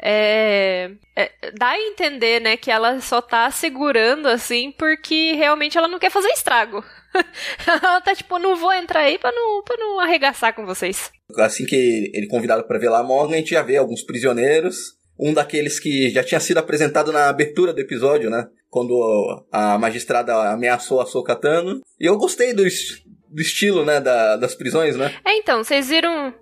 É, 0.00 0.90
é, 1.16 1.30
dá 1.58 1.70
a 1.70 1.80
entender, 1.80 2.40
né, 2.40 2.56
que 2.56 2.70
ela 2.70 3.00
só 3.00 3.20
tá 3.20 3.50
segurando 3.50 4.26
assim 4.26 4.72
porque 4.72 5.32
realmente 5.32 5.76
ela 5.76 5.88
não 5.88 5.98
quer 5.98 6.10
fazer 6.10 6.28
estrago. 6.28 6.84
ela 7.66 8.00
tá 8.00 8.14
tipo, 8.14 8.38
não 8.38 8.56
vou 8.56 8.72
entrar 8.72 9.00
aí 9.00 9.18
pra 9.18 9.32
não, 9.32 9.62
pra 9.62 9.76
não 9.76 10.00
arregaçar 10.00 10.54
com 10.54 10.64
vocês. 10.64 11.10
Assim 11.36 11.66
que 11.66 12.10
ele 12.14 12.26
é 12.26 12.28
convidado 12.28 12.64
para 12.64 12.78
ver 12.78 12.88
lá 12.88 13.00
a 13.00 13.04
Morgan, 13.04 13.34
a 13.34 13.38
gente 13.38 13.50
já 13.50 13.62
vê 13.62 13.76
alguns 13.76 14.02
prisioneiros. 14.02 14.96
Um 15.20 15.34
daqueles 15.34 15.80
que 15.80 16.10
já 16.10 16.22
tinha 16.22 16.38
sido 16.38 16.58
apresentado 16.58 17.10
na 17.10 17.28
abertura 17.28 17.72
do 17.72 17.80
episódio, 17.80 18.30
né? 18.30 18.46
Quando 18.70 19.44
a 19.50 19.76
magistrada 19.76 20.32
ameaçou 20.52 21.00
a 21.00 21.06
Sokatano. 21.06 21.80
E 21.98 22.06
eu 22.06 22.16
gostei 22.16 22.54
do, 22.54 22.62
do 22.62 23.42
estilo, 23.42 23.84
né, 23.84 24.00
da, 24.00 24.36
das 24.36 24.54
prisões, 24.54 24.96
né? 24.96 25.14
É, 25.24 25.36
então, 25.36 25.64
vocês 25.64 25.88
viram 25.88 26.32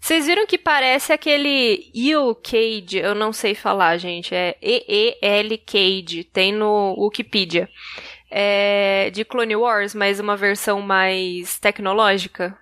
vocês 0.00 0.26
viram 0.26 0.46
que 0.46 0.56
parece 0.56 1.12
aquele 1.12 1.90
Eel 1.94 2.34
Cage, 2.34 2.98
eu 2.98 3.14
não 3.14 3.32
sei 3.32 3.54
falar, 3.54 3.98
gente, 3.98 4.34
é 4.34 4.56
E-E-L 4.62 5.58
Cage, 5.58 6.24
tem 6.24 6.52
no 6.52 6.94
Wikipedia. 6.98 7.68
É 8.30 9.10
de 9.12 9.24
Clone 9.24 9.56
Wars, 9.56 9.94
mas 9.94 10.20
uma 10.20 10.36
versão 10.36 10.80
mais 10.80 11.58
tecnológica 11.58 12.56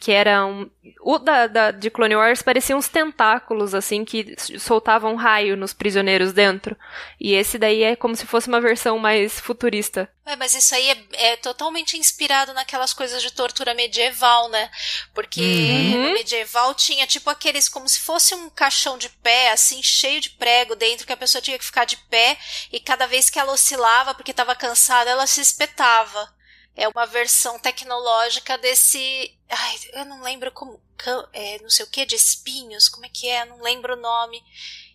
que 0.00 0.12
era 0.12 0.44
um. 0.44 0.70
O 1.00 1.18
da, 1.18 1.46
da, 1.46 1.70
de 1.70 1.90
Clone 1.90 2.16
Wars 2.16 2.42
parecia 2.42 2.76
uns 2.76 2.88
tentáculos, 2.88 3.74
assim, 3.74 4.04
que 4.04 4.34
soltavam 4.58 5.14
raio 5.14 5.56
nos 5.56 5.72
prisioneiros 5.72 6.32
dentro. 6.32 6.76
E 7.18 7.34
esse 7.34 7.58
daí 7.58 7.82
é 7.82 7.96
como 7.96 8.14
se 8.14 8.26
fosse 8.26 8.48
uma 8.48 8.60
versão 8.60 8.98
mais 8.98 9.40
futurista. 9.40 10.10
É, 10.26 10.36
mas 10.36 10.54
isso 10.54 10.74
aí 10.74 10.90
é, 10.90 11.32
é 11.32 11.36
totalmente 11.36 11.96
inspirado 11.96 12.52
naquelas 12.52 12.92
coisas 12.92 13.22
de 13.22 13.30
tortura 13.30 13.74
medieval, 13.74 14.48
né? 14.50 14.70
Porque 15.14 15.40
uhum. 15.40 16.08
no 16.08 16.12
medieval 16.14 16.74
tinha 16.74 17.06
tipo 17.06 17.30
aqueles, 17.30 17.68
como 17.68 17.88
se 17.88 18.00
fosse 18.00 18.34
um 18.34 18.50
caixão 18.50 18.98
de 18.98 19.08
pé, 19.08 19.52
assim, 19.52 19.82
cheio 19.82 20.20
de 20.20 20.30
prego 20.30 20.74
dentro, 20.74 21.06
que 21.06 21.12
a 21.12 21.16
pessoa 21.16 21.40
tinha 21.40 21.58
que 21.58 21.64
ficar 21.64 21.84
de 21.84 21.96
pé, 21.96 22.36
e 22.72 22.80
cada 22.80 23.06
vez 23.06 23.30
que 23.30 23.38
ela 23.38 23.52
oscilava, 23.52 24.14
porque 24.14 24.32
estava 24.32 24.54
cansada, 24.54 25.10
ela 25.10 25.26
se 25.26 25.40
espetava 25.40 26.33
é 26.76 26.88
uma 26.88 27.06
versão 27.06 27.58
tecnológica 27.58 28.58
desse. 28.58 29.32
Ai, 29.48 29.74
eu 29.92 30.04
não 30.04 30.22
lembro 30.22 30.50
como. 30.52 30.80
É, 31.32 31.58
não 31.60 31.70
sei 31.70 31.84
o 31.84 31.90
que, 31.90 32.06
de 32.06 32.14
espinhos, 32.14 32.88
como 32.88 33.06
é 33.06 33.08
que 33.12 33.28
é? 33.28 33.44
Não 33.44 33.60
lembro 33.60 33.94
o 33.94 34.00
nome. 34.00 34.42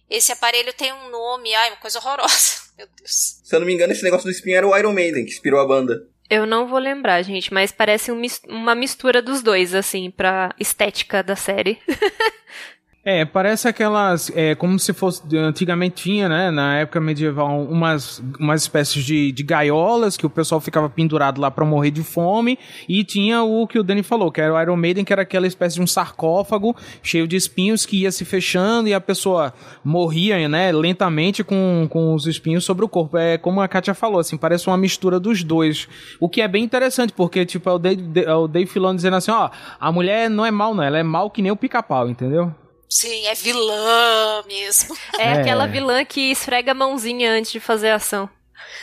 Esse 0.10 0.32
aparelho 0.32 0.74
tem 0.74 0.92
um 0.92 1.10
nome, 1.10 1.54
ai, 1.54 1.70
uma 1.70 1.78
coisa 1.78 2.00
horrorosa. 2.00 2.70
Meu 2.78 2.88
Deus. 2.98 3.42
Se 3.44 3.56
eu 3.56 3.60
não 3.60 3.68
me 3.68 3.74
engano, 3.74 3.94
esse 3.94 4.04
negócio 4.04 4.26
do 4.26 4.32
espinho 4.32 4.58
era 4.58 4.68
o 4.68 4.76
Iron 4.76 4.94
Maiden, 4.94 5.26
que 5.26 5.32
inspirou 5.32 5.60
a 5.60 5.68
banda. 5.68 6.08
Eu 6.30 6.46
não 6.46 6.68
vou 6.68 6.80
lembrar, 6.80 7.22
gente, 7.24 7.54
mas 7.54 7.72
parece 7.72 8.12
um, 8.12 8.22
uma 8.48 8.76
mistura 8.76 9.22
dos 9.22 9.42
dois, 9.42 9.74
assim, 9.74 10.12
pra 10.12 10.54
estética 10.60 11.24
da 11.24 11.36
série. 11.36 11.82
É, 13.04 13.24
parece 13.24 13.66
aquelas. 13.66 14.30
É, 14.36 14.56
como 14.56 14.78
se 14.78 14.92
fosse. 14.92 15.22
Antigamente 15.38 16.04
tinha, 16.04 16.28
né? 16.28 16.52
Na 16.52 16.80
época 16.80 17.00
medieval, 17.00 17.64
umas, 17.64 18.22
umas 18.38 18.64
espécies 18.64 19.06
de, 19.06 19.32
de 19.32 19.42
gaiolas 19.42 20.18
que 20.18 20.26
o 20.26 20.30
pessoal 20.30 20.60
ficava 20.60 20.90
pendurado 20.90 21.40
lá 21.40 21.50
para 21.50 21.64
morrer 21.64 21.92
de 21.92 22.04
fome. 22.04 22.60
E 22.90 23.06
tinha 23.06 23.42
o 23.42 23.66
que 23.66 23.80
o 23.80 23.84
Danny 23.84 24.04
falou, 24.04 24.30
que 24.30 24.42
era 24.42 24.54
o 24.54 24.62
Iron 24.62 24.76
Maiden, 24.76 25.06
que 25.06 25.14
era 25.14 25.22
aquela 25.22 25.48
espécie 25.48 25.76
de 25.78 25.82
um 25.82 25.88
sarcófago 25.88 26.76
cheio 27.02 27.26
de 27.26 27.38
espinhos 27.38 27.86
que 27.86 28.02
ia 28.02 28.12
se 28.12 28.26
fechando 28.26 28.90
e 28.90 28.94
a 28.94 29.00
pessoa 29.00 29.54
morria, 29.82 30.50
né? 30.50 30.70
Lentamente 30.74 31.42
com, 31.42 31.88
com 31.90 32.14
os 32.14 32.28
espinhos 32.28 32.66
sobre 32.66 32.84
o 32.84 32.90
corpo. 32.90 33.18
É 33.18 33.38
como 33.38 33.62
a 33.62 33.68
Katia 33.70 33.94
falou, 33.94 34.20
assim, 34.20 34.36
parece 34.36 34.68
uma 34.68 34.78
mistura 34.78 35.22
dos 35.22 35.42
dois. 35.42 35.88
O 36.20 36.28
que 36.28 36.42
é 36.42 36.50
bem 36.50 36.66
interessante, 36.66 37.14
porque, 37.14 37.46
tipo, 37.46 37.70
é 37.70 37.74
o 37.74 37.80
Dave, 37.80 38.24
é 38.26 38.36
o 38.36 38.46
Dave 38.46 38.70
Filoni 38.70 38.98
dizendo 38.98 39.16
assim: 39.16 39.32
ó, 39.32 39.50
a 39.80 39.90
mulher 39.90 40.30
não 40.30 40.46
é 40.46 40.52
mal, 40.52 40.76
não, 40.76 40.84
ela 40.84 41.00
é 41.00 41.04
mal 41.04 41.30
que 41.30 41.42
nem 41.42 41.52
o 41.52 41.56
pica-pau, 41.56 42.10
entendeu? 42.10 42.54
Sim, 42.90 43.28
é 43.28 43.36
vilã 43.36 44.44
mesmo. 44.48 44.98
É, 45.18 45.26
é, 45.30 45.34
aquela 45.34 45.68
vilã 45.68 46.04
que 46.04 46.32
esfrega 46.32 46.72
a 46.72 46.76
mãozinha 46.76 47.32
antes 47.32 47.52
de 47.52 47.60
fazer 47.60 47.90
a 47.90 47.96
ação. 47.96 48.28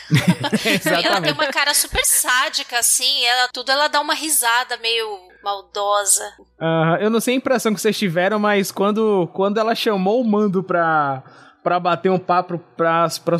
e 0.11 1.05
ela 1.05 1.21
tem 1.21 1.33
uma 1.33 1.49
cara 1.49 1.75
super 1.75 2.05
sádica, 2.05 2.79
assim, 2.79 3.25
ela 3.25 3.49
tudo 3.53 3.71
ela 3.71 3.89
dá 3.89 4.01
uma 4.01 4.15
risada 4.15 4.77
meio 4.77 5.19
maldosa. 5.43 6.25
Uh, 6.61 6.97
eu 7.01 7.11
não 7.11 7.21
sei 7.21 7.35
a 7.35 7.37
impressão 7.37 7.75
que 7.75 7.81
vocês 7.81 7.99
tiveram, 7.99 8.39
mas 8.39 8.71
quando, 8.71 9.29
quando 9.33 9.59
ela 9.59 9.75
chamou 9.75 10.21
o 10.21 10.25
mando 10.25 10.63
pra 10.63 11.23
para 11.67 11.81
bater 11.81 12.13
um 12.13 12.19
papo 12.19 12.61
pra, 12.77 13.09
pra, 13.25 13.39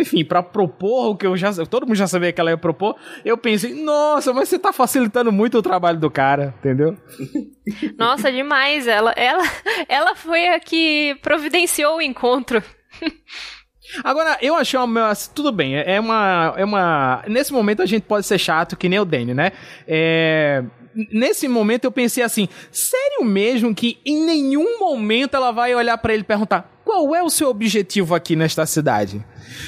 enfim, 0.00 0.24
para 0.24 0.42
propor 0.42 1.10
o 1.10 1.14
que 1.14 1.26
eu 1.26 1.36
já 1.36 1.52
todo 1.66 1.86
mundo 1.86 1.94
já 1.94 2.06
sabia 2.06 2.32
que 2.32 2.40
ela 2.40 2.48
ia 2.48 2.56
propor, 2.56 2.96
eu 3.22 3.36
pensei, 3.36 3.74
nossa, 3.74 4.32
mas 4.32 4.48
você 4.48 4.58
tá 4.58 4.72
facilitando 4.72 5.30
muito 5.30 5.58
o 5.58 5.62
trabalho 5.62 6.00
do 6.00 6.10
cara, 6.10 6.54
entendeu? 6.58 6.96
Nossa, 7.98 8.32
demais, 8.32 8.86
ela 8.86 9.12
ela 9.14 9.42
ela 9.90 10.14
foi 10.14 10.48
a 10.48 10.58
que 10.58 11.18
providenciou 11.20 11.98
o 11.98 12.00
encontro. 12.00 12.62
Agora, 14.02 14.38
eu 14.40 14.54
achei 14.54 14.80
uma. 14.80 15.12
Tudo 15.34 15.52
bem, 15.52 15.76
é 15.76 16.00
uma. 16.00 16.54
É 16.56 16.64
uma. 16.64 17.22
Nesse 17.28 17.52
momento 17.52 17.82
a 17.82 17.86
gente 17.86 18.04
pode 18.04 18.24
ser 18.24 18.38
chato, 18.38 18.74
que 18.74 18.88
nem 18.88 18.98
o 18.98 19.04
Danny, 19.04 19.34
né? 19.34 19.52
É 19.86 20.64
nesse 21.12 21.46
momento 21.46 21.84
eu 21.84 21.92
pensei 21.92 22.24
assim: 22.24 22.48
sério 22.72 23.22
mesmo 23.22 23.74
que 23.74 23.98
em 24.04 24.24
nenhum 24.24 24.78
momento 24.78 25.36
ela 25.36 25.50
vai 25.50 25.74
olhar 25.74 25.98
para 25.98 26.14
ele 26.14 26.22
e 26.22 26.24
perguntar 26.24 26.75
qual 26.86 27.12
é 27.16 27.20
o 27.20 27.28
seu 27.28 27.50
objetivo 27.50 28.14
aqui 28.14 28.36
nesta 28.36 28.64
cidade? 28.64 29.22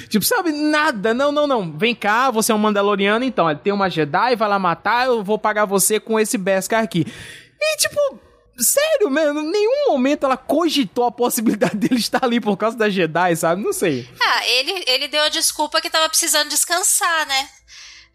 Tipo, 0.09 0.25
sabe, 0.25 0.53
nada, 0.53 1.13
não, 1.13 1.33
não, 1.33 1.49
não. 1.49 1.77
Vem 1.77 1.93
cá, 1.93 2.31
você 2.31 2.53
é 2.53 2.55
um 2.55 2.59
Mandaloriano, 2.59 3.25
então. 3.25 3.51
Ele 3.51 3.59
tem 3.59 3.73
uma 3.73 3.91
Jedi, 3.91 4.37
vai 4.37 4.49
lá 4.49 4.57
matar, 4.57 5.07
eu 5.07 5.25
vou 5.25 5.37
pagar 5.37 5.65
você 5.65 5.99
com 5.99 6.19
esse 6.19 6.39
Beskar 6.39 6.81
aqui. 6.81 7.05
E, 7.61 7.77
tipo, 7.77 8.21
sério 8.57 9.11
mesmo, 9.11 9.41
em 9.41 9.51
nenhum 9.51 9.89
momento 9.89 10.27
ela 10.27 10.37
cogitou 10.37 11.07
a 11.07 11.11
possibilidade 11.11 11.75
dele 11.77 11.99
estar 11.99 12.25
ali 12.25 12.41
por 12.41 12.57
causa 12.57 12.77
da 12.77 12.89
Jedi, 12.89 13.35
sabe? 13.35 13.63
Não 13.63 13.73
sei. 13.73 14.09
Ah, 14.21 14.47
ele, 14.47 14.85
ele 14.87 15.09
deu 15.09 15.25
a 15.25 15.29
desculpa 15.29 15.81
que 15.81 15.91
tava 15.91 16.09
precisando 16.09 16.49
descansar, 16.49 17.27
né? 17.27 17.49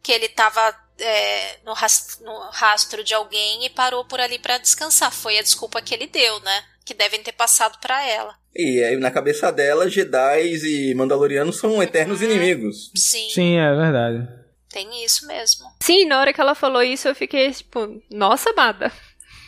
Que 0.02 0.14
ele 0.14 0.30
tava 0.30 0.74
é, 0.98 1.60
no, 1.66 1.74
rastro, 1.74 2.24
no, 2.24 2.40
rastro, 2.52 3.04
de 3.04 3.14
alguém 3.14 3.66
e 3.66 3.70
parou 3.70 4.06
por 4.06 4.22
ali 4.22 4.40
para 4.40 4.58
descansar. 4.58 5.12
Foi 5.12 5.38
a 5.38 5.44
desculpa 5.44 5.82
que 5.82 5.94
ele 5.94 6.08
deu, 6.08 6.40
né? 6.40 6.64
Que 6.86 6.94
devem 6.94 7.22
ter 7.24 7.32
passado 7.34 7.80
para 7.80 8.06
ela. 8.06 8.36
E 8.56 8.84
aí, 8.84 8.98
na 8.98 9.10
cabeça 9.10 9.52
dela, 9.52 9.90
Jedi 9.90 10.56
e 10.64 10.94
Mandalorianos 10.96 11.58
são 11.58 11.82
eternos 11.82 12.22
uhum. 12.22 12.28
inimigos. 12.28 12.92
Sim. 12.96 13.30
Sim, 13.30 13.58
é 13.58 13.74
verdade. 13.76 14.28
Tem 14.70 15.04
isso 15.04 15.28
mesmo. 15.28 15.66
Sim, 15.82 16.06
na 16.06 16.20
hora 16.20 16.34
que 16.34 16.42
ela 16.42 16.56
falou 16.56 16.82
isso, 16.82 17.08
eu 17.08 17.16
fiquei 17.16 17.52
tipo, 17.52 18.02
nossa, 18.10 18.50
amada. 18.50 18.92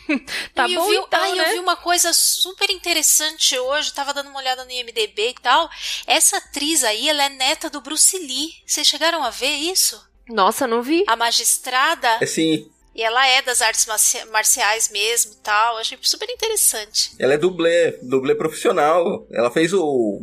tá 0.54 0.68
e 0.68 0.74
bom, 0.74 0.88
vi, 0.88 0.96
então, 0.96 1.20
ai, 1.20 1.32
né? 1.32 1.48
eu 1.48 1.52
vi 1.54 1.58
uma 1.58 1.76
coisa 1.76 2.12
super 2.12 2.70
interessante 2.70 3.58
hoje, 3.58 3.92
tava 3.92 4.14
dando 4.14 4.30
uma 4.30 4.38
olhada 4.38 4.64
no 4.64 4.70
IMDB 4.70 5.30
e 5.30 5.34
tal. 5.34 5.68
Essa 6.06 6.36
atriz 6.38 6.84
aí, 6.84 7.08
ela 7.08 7.24
é 7.24 7.28
neta 7.28 7.68
do 7.68 7.80
Bruce 7.80 8.16
Lee. 8.18 8.50
Vocês 8.64 8.86
chegaram 8.86 9.22
a 9.24 9.30
ver 9.30 9.50
isso? 9.50 10.00
Nossa, 10.28 10.66
não 10.66 10.82
vi. 10.82 11.04
A 11.06 11.16
magistrada. 11.16 12.18
É 12.20 12.26
sim. 12.26 12.70
E 12.96 13.02
ela 13.02 13.28
é 13.28 13.42
das 13.42 13.60
artes 13.60 13.86
marciais 14.32 14.88
mesmo 14.90 15.32
tal. 15.42 15.76
Achei 15.76 15.98
super 16.00 16.28
interessante. 16.30 17.10
Ela 17.18 17.34
é 17.34 17.38
dublê, 17.38 17.98
dublê 18.02 18.34
profissional. 18.34 19.26
Ela 19.30 19.50
fez 19.50 19.74
o. 19.74 20.22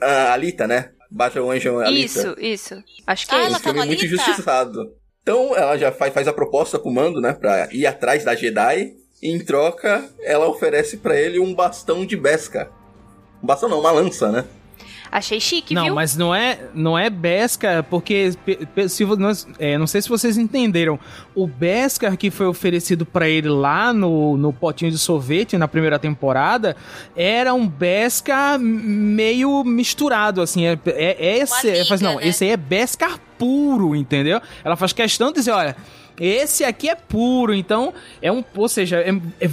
A 0.00 0.32
Alita, 0.32 0.66
né? 0.66 0.90
Battle 1.08 1.48
Angel 1.48 1.78
Alita. 1.78 2.18
Isso, 2.18 2.34
isso. 2.40 2.84
Acho 3.06 3.28
que 3.28 3.34
ah, 3.36 3.38
é 3.38 3.44
ela 3.44 3.52
isso. 3.52 3.62
tá 3.62 3.72
no 3.72 3.86
muito 3.86 4.00
Alita? 4.00 4.04
injustiçado. 4.04 4.92
Então 5.22 5.56
ela 5.56 5.78
já 5.78 5.92
faz, 5.92 6.12
faz 6.12 6.26
a 6.26 6.32
proposta 6.32 6.76
com 6.76 6.88
o 6.88 6.94
Mando, 6.94 7.20
né? 7.20 7.32
Pra 7.34 7.68
ir 7.70 7.86
atrás 7.86 8.24
da 8.24 8.34
Jedi. 8.34 8.94
E 9.22 9.30
em 9.30 9.38
troca, 9.38 10.08
ela 10.22 10.48
oferece 10.48 10.96
para 10.96 11.16
ele 11.16 11.38
um 11.38 11.54
bastão 11.54 12.04
de 12.04 12.16
Beskar. 12.16 12.68
Um 13.42 13.46
bastão 13.46 13.68
não, 13.68 13.78
uma 13.78 13.92
lança, 13.92 14.32
né? 14.32 14.44
Achei 15.10 15.40
chique, 15.40 15.74
não, 15.74 15.84
viu? 15.84 15.94
mas 15.94 16.16
não 16.16 16.34
é, 16.34 16.58
não 16.74 16.98
é 16.98 17.08
Beskar, 17.08 17.82
porque 17.84 18.32
se, 18.88 19.04
nós, 19.04 19.46
é, 19.58 19.78
não 19.78 19.86
sei 19.86 20.02
se 20.02 20.08
vocês 20.08 20.36
entenderam. 20.36 20.98
O 21.34 21.46
Beskar 21.46 22.16
que 22.16 22.30
foi 22.30 22.46
oferecido 22.46 23.06
para 23.06 23.28
ele 23.28 23.48
lá 23.48 23.92
no, 23.92 24.36
no 24.36 24.52
potinho 24.52 24.90
de 24.90 24.98
sorvete 24.98 25.56
na 25.56 25.68
primeira 25.68 25.98
temporada 25.98 26.76
era 27.16 27.54
um 27.54 27.66
Beskar 27.66 28.58
meio 28.58 29.64
misturado, 29.64 30.42
assim. 30.42 30.66
É, 30.66 30.78
é, 30.86 31.16
é 31.18 31.38
esse, 31.38 31.70
liga, 31.70 31.84
faz, 31.86 32.00
não, 32.00 32.16
né? 32.16 32.28
esse 32.28 32.44
aí 32.44 32.50
é 32.50 32.56
Beskar 32.56 33.18
puro, 33.38 33.94
entendeu? 33.96 34.40
Ela 34.64 34.76
faz 34.76 34.92
questão 34.92 35.28
de 35.28 35.34
dizer, 35.34 35.52
olha, 35.52 35.76
esse 36.20 36.64
aqui 36.64 36.88
é 36.88 36.94
puro, 36.94 37.54
então 37.54 37.92
é 38.20 38.30
um. 38.30 38.44
Ou 38.56 38.68
seja, 38.68 38.98
é, 39.00 39.10
é, 39.40 39.48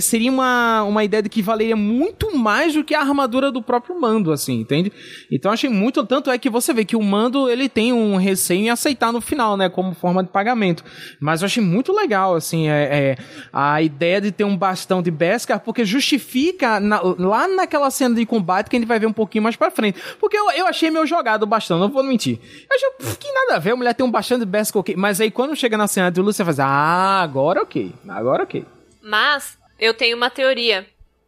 seria, 0.00 0.30
uma, 0.30 0.82
uma 0.82 1.04
ideia 1.04 1.22
de 1.22 1.28
que 1.28 1.42
valeria 1.42 1.76
muito 1.76 2.36
mais 2.36 2.74
do 2.74 2.82
que 2.82 2.94
a 2.94 3.00
armadura 3.00 3.52
do 3.52 3.62
próprio 3.62 4.00
mando, 4.00 4.32
assim, 4.32 4.60
entende? 4.60 4.92
Então 5.30 5.52
achei 5.52 5.70
muito. 5.70 6.04
Tanto 6.04 6.30
é 6.30 6.38
que 6.38 6.50
você 6.50 6.72
vê 6.72 6.84
que 6.84 6.96
o 6.96 7.02
mando 7.02 7.48
ele 7.48 7.68
tem 7.68 7.92
um 7.92 8.16
receio 8.16 8.60
em 8.60 8.70
aceitar 8.70 9.12
no 9.12 9.20
final, 9.20 9.56
né? 9.56 9.68
Como 9.68 9.94
forma 9.94 10.22
de 10.22 10.30
pagamento. 10.30 10.84
Mas 11.20 11.42
eu 11.42 11.46
achei 11.46 11.62
muito 11.62 11.92
legal, 11.92 12.34
assim, 12.34 12.68
é, 12.68 12.82
é 12.82 13.16
a 13.52 13.80
ideia 13.80 14.20
de 14.20 14.32
ter 14.32 14.44
um 14.44 14.56
bastão 14.56 15.02
de 15.02 15.10
Beskar, 15.10 15.60
porque 15.60 15.84
justifica 15.84 16.80
na, 16.80 17.00
lá 17.00 17.46
naquela 17.46 17.90
cena 17.90 18.14
de 18.14 18.26
combate 18.26 18.68
que 18.68 18.76
a 18.76 18.78
gente 18.78 18.88
vai 18.88 18.98
ver 18.98 19.06
um 19.06 19.12
pouquinho 19.12 19.44
mais 19.44 19.56
pra 19.56 19.70
frente. 19.70 19.98
Porque 20.18 20.36
eu, 20.36 20.50
eu 20.52 20.66
achei 20.66 20.90
meio 20.90 21.06
jogado 21.06 21.44
o 21.44 21.46
bastão, 21.46 21.78
não 21.78 21.88
vou 21.88 22.02
mentir. 22.02 22.38
Eu 22.68 22.76
achei 22.76 23.16
que 23.16 23.32
nada 23.32 23.56
a 23.56 23.58
ver, 23.58 23.72
a 23.72 23.76
mulher 23.76 23.94
tem 23.94 24.04
um 24.04 24.10
bastão 24.10 24.38
de 24.38 24.44
Beskar, 24.44 24.80
ok. 24.80 24.96
Mas 24.96 25.20
aí 25.20 25.30
quando 25.30 25.54
chega 25.54 25.76
na 25.76 25.83
cena 25.88 26.10
de 26.10 26.20
luta, 26.20 26.32
você 26.32 26.44
faz, 26.44 26.60
ah, 26.60 27.20
agora 27.22 27.62
ok, 27.62 27.92
agora 28.08 28.42
ok. 28.44 28.64
Mas 29.02 29.58
eu 29.78 29.94
tenho 29.94 30.16
uma 30.16 30.30
teoria. 30.30 30.86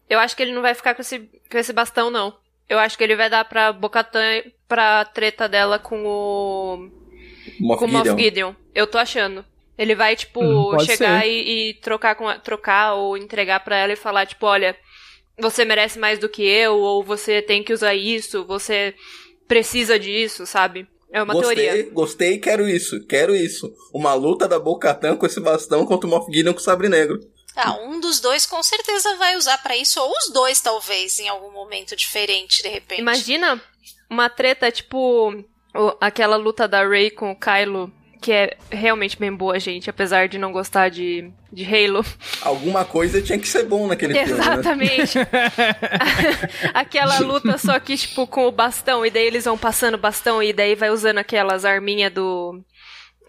Eu 0.09 0.19
acho 0.19 0.37
que 0.37 0.42
ele 0.42 0.53
não 0.53 0.62
vai 0.62 0.75
ficar 0.75 0.95
com 0.95 1.03
esse, 1.03 1.19
com 1.51 1.59
esse 1.59 1.73
bastão, 1.73 2.11
não. 2.11 2.37
Eu 2.69 2.79
acho 2.79 2.97
que 2.99 3.05
ele 3.05 3.16
vai 3.16 3.29
dar 3.31 3.45
pra 3.45 3.73
Bocatan 3.73 4.42
pra 4.69 5.05
treta 5.05 5.49
dela 5.49 5.79
com 5.79 6.05
o. 6.05 6.90
Moff 7.61 7.79
com 7.81 7.85
o 7.87 7.88
Moff 7.88 8.11
Gideon. 8.21 8.55
Eu 8.75 8.87
tô 8.87 8.99
achando. 8.99 9.45
Ele 9.79 9.95
vai, 9.95 10.16
tipo, 10.16 10.40
Hum, 10.75 10.79
chegar 10.81 11.27
e, 11.27 11.69
e 11.71 11.75
trocar, 11.75 12.14
com 12.14 12.27
a- 12.29 12.38
trocar 12.38 12.95
ou 12.95 13.16
entregar 13.16 13.61
pra 13.61 13.77
ela 13.77 13.92
e 13.92 13.97
falar, 13.97 14.25
tipo, 14.27 14.47
olha, 14.47 14.75
você 15.38 15.64
merece 15.64 15.99
mais 15.99 16.19
do 16.19 16.29
que 16.31 16.42
eu, 16.42 16.77
ou 16.77 17.05
você 17.05 17.42
tem 17.42 17.62
que 17.62 17.73
usar 17.73 17.95
isso, 17.95 18.45
você 18.47 18.95
precisa 19.47 19.99
disso, 19.99 20.47
sabe? 20.47 20.87
É 21.12 21.23
uma 21.23 21.33
gostei, 21.35 21.55
teoria. 21.57 21.90
gostei, 21.92 22.38
quero 22.38 22.69
isso, 22.69 23.05
quero 23.07 23.35
isso. 23.35 23.73
Uma 23.92 24.14
luta 24.14 24.47
da 24.49 24.59
Bo-Katan 24.59 25.16
com 25.16 25.27
esse 25.27 25.40
bastão 25.40 25.87
contra 25.87 26.07
o 26.07 26.11
Moff 26.11 26.31
Gideon 26.33 26.53
com 26.53 26.61
o 26.61 26.62
sabre 26.62 26.88
negro. 26.88 27.21
Ah, 27.55 27.75
um 27.81 27.99
dos 27.99 28.21
dois 28.21 28.45
com 28.45 28.62
certeza 28.62 29.16
vai 29.16 29.35
usar 29.37 29.57
pra 29.59 29.77
isso, 29.77 29.99
ou 29.99 30.11
os 30.11 30.31
dois, 30.31 30.61
talvez, 30.61 31.19
em 31.19 31.29
algum 31.29 31.51
momento 31.51 31.97
diferente, 31.97 32.62
de 32.62 32.69
repente. 32.69 33.01
Imagina 33.01 33.61
uma 34.11 34.29
treta, 34.29 34.71
tipo, 34.71 35.42
aquela 35.99 36.37
luta 36.37 36.69
da 36.69 36.87
Rey 36.87 37.11
com 37.11 37.31
o 37.31 37.37
Kylo, 37.38 37.90
que 38.21 38.33
é 38.33 38.57
realmente 38.71 39.19
bem 39.19 39.33
boa, 39.33 39.59
gente, 39.59 39.91
apesar 39.91 40.29
de 40.29 40.39
não 40.39 40.53
gostar 40.53 40.89
de, 40.89 41.31
de 41.53 41.65
Halo. 41.65 42.05
Alguma 42.43 42.85
coisa 42.85 43.21
tinha 43.23 43.39
que 43.39 43.49
ser 43.49 43.65
bom 43.65 43.87
naquele 43.87 44.15
filme, 44.15 44.33
né? 44.33 44.39
Exatamente. 44.39 45.19
Aquela 46.75 47.19
luta 47.19 47.59
só 47.59 47.79
que, 47.79 47.97
tipo, 47.97 48.27
com 48.27 48.47
o 48.47 48.53
bastão, 48.53 49.05
e 49.05 49.11
daí 49.11 49.27
eles 49.27 49.45
vão 49.45 49.59
passando 49.59 49.99
bastão, 49.99 50.43
e 50.43 50.53
daí 50.53 50.75
vai 50.75 50.91
usando 50.91 51.19
aquelas 51.19 51.65
arminhas 51.65 52.13
do. 52.13 52.63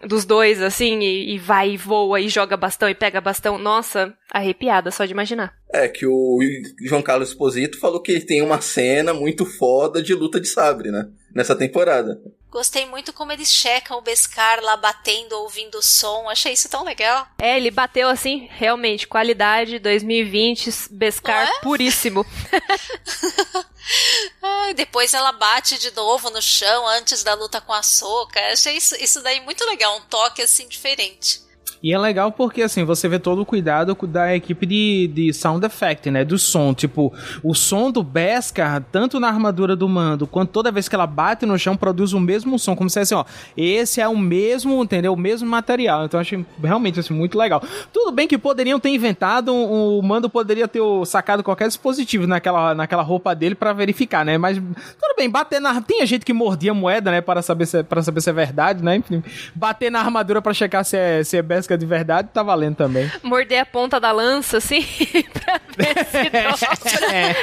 Dos 0.06 0.24
dois, 0.24 0.62
assim, 0.62 1.00
e, 1.00 1.34
e 1.34 1.38
vai 1.38 1.70
e 1.70 1.76
voa 1.76 2.20
e 2.20 2.28
joga 2.28 2.56
bastão 2.56 2.88
e 2.88 2.94
pega 2.94 3.20
bastão. 3.20 3.58
Nossa, 3.58 4.14
arrepiada 4.30 4.92
só 4.92 5.04
de 5.04 5.10
imaginar. 5.10 5.57
É 5.70 5.86
que 5.86 6.06
o 6.06 6.38
João 6.80 7.02
Carlos 7.02 7.28
Esposito 7.28 7.78
falou 7.78 8.00
que 8.00 8.12
ele 8.12 8.22
tem 8.22 8.40
uma 8.40 8.60
cena 8.60 9.12
muito 9.12 9.44
foda 9.44 10.02
de 10.02 10.14
luta 10.14 10.40
de 10.40 10.48
sabre, 10.48 10.90
né? 10.90 11.08
Nessa 11.34 11.54
temporada. 11.54 12.20
Gostei 12.50 12.86
muito 12.86 13.12
como 13.12 13.30
eles 13.30 13.52
checam 13.52 13.98
o 13.98 14.02
Beskar 14.02 14.60
lá 14.62 14.76
batendo, 14.76 15.34
ouvindo 15.34 15.76
o 15.76 15.82
som. 15.82 16.28
Achei 16.30 16.54
isso 16.54 16.68
tão 16.68 16.82
legal. 16.82 17.28
É, 17.38 17.58
ele 17.58 17.70
bateu 17.70 18.08
assim, 18.08 18.48
realmente, 18.50 19.06
qualidade 19.06 19.78
2020, 19.78 20.88
Bescar 20.90 21.46
é? 21.46 21.60
puríssimo. 21.60 22.24
Ai, 24.42 24.72
depois 24.72 25.12
ela 25.12 25.32
bate 25.32 25.78
de 25.78 25.94
novo 25.94 26.30
no 26.30 26.40
chão 26.40 26.88
antes 26.88 27.22
da 27.22 27.34
luta 27.34 27.60
com 27.60 27.74
a 27.74 27.82
Soca. 27.82 28.40
Achei 28.50 28.76
isso, 28.76 28.96
isso 28.96 29.22
daí 29.22 29.40
muito 29.40 29.64
legal, 29.66 29.98
um 29.98 30.02
toque 30.02 30.40
assim 30.40 30.66
diferente. 30.66 31.46
E 31.82 31.92
é 31.92 31.98
legal 31.98 32.32
porque, 32.32 32.62
assim, 32.62 32.84
você 32.84 33.08
vê 33.08 33.18
todo 33.18 33.42
o 33.42 33.46
cuidado 33.46 33.96
da 34.08 34.34
equipe 34.34 34.66
de, 34.66 35.08
de 35.08 35.32
sound 35.32 35.64
effect, 35.64 36.10
né? 36.10 36.24
Do 36.24 36.38
som. 36.38 36.74
Tipo, 36.74 37.12
o 37.42 37.54
som 37.54 37.90
do 37.90 38.02
Beskar, 38.02 38.82
tanto 38.90 39.20
na 39.20 39.28
armadura 39.28 39.76
do 39.76 39.88
mando, 39.88 40.26
quanto 40.26 40.50
toda 40.50 40.72
vez 40.72 40.88
que 40.88 40.94
ela 40.94 41.06
bate 41.06 41.46
no 41.46 41.58
chão, 41.58 41.76
produz 41.76 42.12
o 42.12 42.20
mesmo 42.20 42.58
som. 42.58 42.74
Como 42.74 42.90
se 42.90 42.98
assim, 42.98 43.14
ó, 43.14 43.24
esse 43.56 44.00
é 44.00 44.08
o 44.08 44.16
mesmo, 44.16 44.82
entendeu? 44.82 45.12
O 45.12 45.16
mesmo 45.16 45.48
material. 45.48 46.04
Então, 46.04 46.18
eu 46.18 46.22
achei 46.22 46.44
realmente, 46.62 46.98
assim, 46.98 47.14
muito 47.14 47.38
legal. 47.38 47.62
Tudo 47.92 48.10
bem 48.10 48.26
que 48.26 48.36
poderiam 48.36 48.80
ter 48.80 48.90
inventado, 48.90 49.54
o 49.54 50.02
mando 50.02 50.28
poderia 50.28 50.66
ter 50.66 50.80
sacado 51.06 51.42
qualquer 51.42 51.68
dispositivo 51.68 52.26
naquela, 52.26 52.74
naquela 52.74 53.02
roupa 53.02 53.34
dele 53.34 53.54
pra 53.54 53.72
verificar, 53.72 54.24
né? 54.24 54.36
Mas, 54.36 54.56
tudo 54.56 55.16
bem, 55.16 55.30
bater 55.30 55.60
na... 55.60 55.80
Tinha 55.80 56.04
gente 56.06 56.24
que 56.24 56.32
mordia 56.32 56.74
moeda, 56.74 57.10
né? 57.10 57.20
Para 57.20 57.40
saber 57.40 57.66
se, 57.66 57.82
para 57.84 58.02
saber 58.02 58.20
se 58.20 58.30
é 58.30 58.32
verdade, 58.32 58.82
né? 58.82 58.96
Enfim, 58.96 59.22
bater 59.54 59.90
na 59.90 60.00
armadura 60.00 60.42
pra 60.42 60.52
checar 60.52 60.84
se 60.84 60.96
é, 60.96 61.22
se 61.22 61.36
é 61.36 61.42
Beskar 61.42 61.67
De 61.76 61.84
verdade, 61.86 62.28
tá 62.32 62.42
valendo 62.42 62.76
também. 62.76 63.10
Morder 63.22 63.60
a 63.62 63.66
ponta 63.66 63.98
da 64.00 64.10
lança, 64.12 64.56
assim, 64.58 64.82
pra 65.44 65.60
ver 65.76 66.04
se 66.06 66.30
dobra. 66.30 67.14
É. 67.14 67.34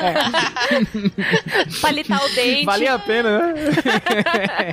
Palitar 1.82 2.23
o 2.23 2.30
dente. 2.36 2.65
Valia 2.65 2.93
a 2.93 2.99
pena, 2.99 3.39
né? 3.39 3.53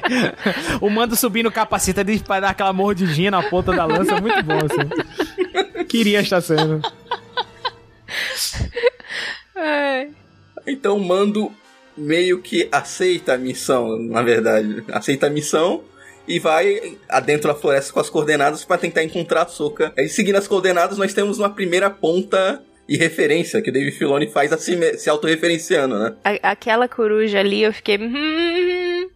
o 0.80 0.88
mando 0.90 1.16
subindo 1.16 1.46
o 1.48 1.52
capacete 1.52 2.02
de- 2.04 2.18
pra 2.20 2.40
dar 2.40 2.50
aquela 2.50 2.72
mordidinha 2.72 3.30
na 3.30 3.42
ponta 3.42 3.72
da 3.72 3.84
lança, 3.84 4.20
muito 4.20 4.42
bom, 4.42 4.58
assim. 4.58 5.84
Queria 5.86 6.20
estar 6.20 6.40
sendo. 6.40 6.80
Ai. 9.56 10.10
Então 10.66 10.96
o 10.96 11.04
Mando 11.04 11.52
meio 11.96 12.40
que 12.40 12.68
aceita 12.72 13.34
a 13.34 13.38
missão, 13.38 13.98
na 13.98 14.22
verdade. 14.22 14.82
Aceita 14.92 15.26
a 15.26 15.30
missão 15.30 15.82
e 16.26 16.38
vai 16.38 16.96
adentro 17.08 17.48
da 17.48 17.54
floresta 17.54 17.92
com 17.92 18.00
as 18.00 18.08
coordenadas 18.10 18.64
para 18.64 18.78
tentar 18.78 19.02
encontrar 19.02 19.42
a 19.42 19.46
Soca. 19.46 19.92
Aí 19.96 20.08
seguindo 20.08 20.36
as 20.36 20.46
coordenadas, 20.48 20.98
nós 20.98 21.12
temos 21.14 21.38
uma 21.38 21.50
primeira 21.50 21.90
ponta 21.90 22.62
e 22.88 22.96
referência 22.96 23.62
que 23.62 23.70
o 23.70 23.72
Dave 23.72 23.92
Filoni 23.92 24.28
faz 24.28 24.50
se 24.98 25.08
autorreferenciando, 25.08 25.98
né? 25.98 26.14
Aquela 26.42 26.88
coruja 26.88 27.40
ali, 27.40 27.62
eu 27.62 27.72
fiquei. 27.72 27.98
"Hum, 27.98 29.08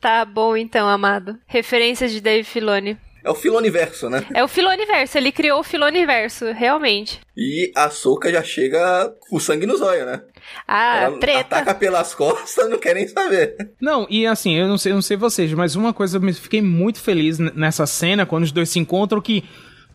tá 0.00 0.24
bom 0.24 0.56
então, 0.56 0.88
amado. 0.88 1.38
Referências 1.46 2.12
de 2.12 2.20
Dave 2.20 2.44
Filoni. 2.44 2.96
É 3.28 3.30
o 3.30 3.34
Filoniverso, 3.34 4.08
né? 4.08 4.24
É 4.34 4.42
o 4.42 4.48
Filoniverso, 4.48 5.18
ele 5.18 5.30
criou 5.30 5.60
o 5.60 5.62
Filoniverso, 5.62 6.46
realmente. 6.52 7.20
E 7.36 7.70
a 7.76 7.90
Soca 7.90 8.32
já 8.32 8.42
chega 8.42 9.12
com 9.28 9.38
sangue 9.38 9.66
nos 9.66 9.80
olhos, 9.82 10.06
né? 10.06 10.22
Ah, 10.66 11.02
Ela 11.04 11.18
treta. 11.18 11.40
ataca 11.56 11.74
pelas 11.74 12.14
costas, 12.16 12.70
não 12.70 12.78
quer 12.78 12.94
nem 12.94 13.06
saber. 13.06 13.54
Não, 13.80 14.06
e 14.08 14.26
assim, 14.26 14.54
eu 14.56 14.66
não 14.66 14.78
sei, 14.78 14.92
eu 14.92 14.94
não 14.94 15.02
sei 15.02 15.16
vocês, 15.16 15.52
mas 15.52 15.76
uma 15.76 15.92
coisa 15.92 16.16
eu 16.16 16.22
me- 16.22 16.32
fiquei 16.32 16.62
muito 16.62 17.00
feliz 17.00 17.38
nessa 17.38 17.86
cena 17.86 18.24
quando 18.24 18.44
os 18.44 18.52
dois 18.52 18.70
se 18.70 18.78
encontram 18.78 19.20
que 19.20 19.44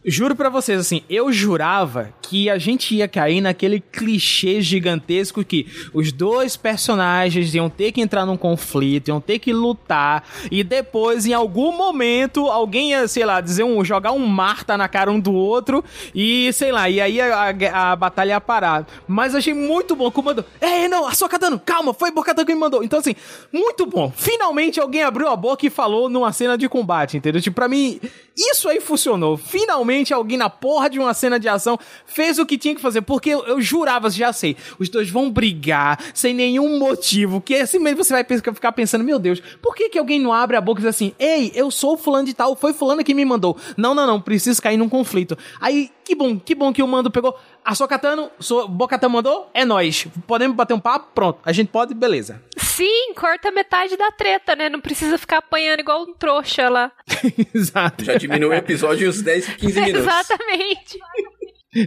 Juro 0.06 0.36
pra 0.36 0.49
vocês, 0.49 0.80
assim, 0.80 1.01
eu 1.10 1.32
jurava 1.32 2.14
que 2.22 2.49
a 2.49 2.58
gente 2.58 2.93
ia 2.93 3.08
cair 3.08 3.39
naquele 3.39 3.80
clichê 3.80 4.62
gigantesco 4.62 5.45
que 5.45 5.66
os 5.93 6.12
dois 6.12 6.58
personagens 6.58 7.54
iam 7.56 7.70
ter 7.70 7.91
que 7.93 8.01
entrar 8.01 8.26
num 8.26 8.36
conflito, 8.36 9.08
iam 9.08 9.22
ter 9.22 9.39
que 9.39 9.54
lutar, 9.54 10.28
e 10.51 10.62
depois, 10.62 11.26
em 11.26 11.34
algum 11.34 11.72
momento, 11.72 12.47
alguém 12.47 12.89
ia, 12.91 13.08
sei 13.08 13.24
lá, 13.24 13.39
dizer 13.39 13.64
um, 13.64 13.84
jogar 13.86 14.12
um 14.12 14.26
Marta 14.26 14.76
na 14.78 14.89
cara 14.89 15.10
um 15.10 15.20
do 15.20 15.32
outro, 15.34 15.82
e 16.14 16.51
sei 16.51 16.72
lá, 16.72 16.89
e 16.89 16.99
aí 16.99 17.22
a, 17.22 17.49
a- 17.72 17.91
a 17.91 17.95
batalha 17.95 18.32
ia 18.32 18.41
parar. 18.41 18.86
Mas 19.08 19.34
achei 19.34 19.54
muito 19.54 19.95
bom 19.95 20.12
que 20.12 20.20
o 20.20 20.24
mandou. 20.24 20.43
Ei, 20.62 20.89
não, 20.89 21.08
a 21.08 21.14
Sokatano, 21.14 21.58
calma, 21.60 21.93
foi 21.93 22.12
Bocatano 22.12 22.45
que 22.45 22.54
me 22.54 22.60
mandou. 22.60 22.84
Então, 22.84 22.99
assim, 22.99 23.16
muito 23.51 23.86
bom. 23.86 24.12
Finalmente 24.16 24.82
alguém 24.82 25.04
abriu 25.04 25.30
a 25.30 25.36
boca 25.36 25.66
e 25.66 25.70
falou 25.70 26.10
numa 26.10 26.34
cena 26.34 26.58
de 26.58 26.68
combate, 26.68 27.16
entendeu? 27.16 27.41
Tipo, 27.41 27.56
pra 27.56 27.70
mim, 27.70 28.01
isso 28.36 28.68
aí 28.68 28.82
funcionou. 28.82 29.38
Finalmente 29.38 29.93
alguém 30.14 30.38
na 30.38 30.50
porra 30.50 30.89
de 30.89 30.98
uma 30.98 31.14
cena 31.14 31.39
de 31.39 31.48
ação 31.48 31.78
fez 32.06 32.39
o 32.39 32.46
que 32.46 32.58
tinha 32.58 32.74
que 32.74 32.82
fazer. 32.82 33.02
Porque 33.02 33.30
eu, 33.30 33.46
eu 33.46 33.62
jurava, 33.62 34.10
já 34.10 34.32
sei, 34.34 34.56
os 34.80 34.89
dois 34.89 35.10
vão 35.10 35.30
brigar 35.30 36.00
sem 36.14 36.34
nenhum 36.34 36.80
motivo. 36.80 37.41
Que 37.41 37.56
assim 37.56 37.80
mesmo 37.80 38.04
você 38.04 38.14
vai 38.14 38.24
ficar 38.24 38.72
pensando, 38.72 39.04
meu 39.04 39.20
Deus, 39.20 39.41
por 39.62 39.76
que, 39.76 39.89
que 39.89 40.00
alguém 40.00 40.20
não 40.20 40.34
abre 40.34 40.58
a 40.58 40.62
boca 40.62 40.80
e 40.80 40.84
diz 40.84 40.89
assim, 40.89 41.14
ei, 41.20 41.52
eu 41.54 41.70
sou 41.70 41.98
fulano 41.98 42.26
de 42.26 42.34
tal, 42.34 42.56
foi 42.56 42.74
fulano 42.74 43.04
que 43.04 43.14
me 43.14 43.26
mandou. 43.26 43.58
Não, 43.78 43.94
não, 43.94 44.08
não, 44.08 44.20
preciso 44.20 44.62
cair 44.62 44.78
num 44.78 44.89
conflito. 44.89 45.38
Aí, 45.60 45.91
que 46.04 46.16
bom, 46.16 46.39
que 46.39 46.54
bom 46.56 46.72
que 46.74 46.84
o 46.84 46.88
mando 46.88 47.10
pegou. 47.12 47.38
A 47.64 47.74
Sokatano, 47.76 48.30
so, 48.39 48.68
Bocatano 48.68 49.14
mandou, 49.14 49.49
é 49.54 49.64
nós. 49.66 50.06
Podemos 50.28 50.56
bater 50.56 50.74
um 50.74 50.80
papo? 50.80 51.12
Pronto. 51.14 51.39
A 51.45 51.51
gente 51.51 51.70
pode, 51.70 51.93
beleza. 51.93 52.41
Sim, 52.58 53.14
corta 53.16 53.51
metade 53.51 53.95
da 53.95 54.12
treta, 54.12 54.56
né? 54.56 54.68
Não 54.70 54.82
precisa 54.82 55.18
ficar 55.18 55.38
apanhando 55.38 55.80
igual 55.80 56.04
um 56.04 56.14
trouxa 56.14 56.68
lá. 56.70 56.91
Exato. 57.54 58.04
Já 58.04 58.16
diminui 58.16 58.49
o 58.49 58.54
episódio 58.54 59.06
em 59.06 59.10
uns 59.10 59.22
10, 59.22 59.47
15 59.56 59.74
minutos. 59.82 60.01
Exatamente. 60.01 60.99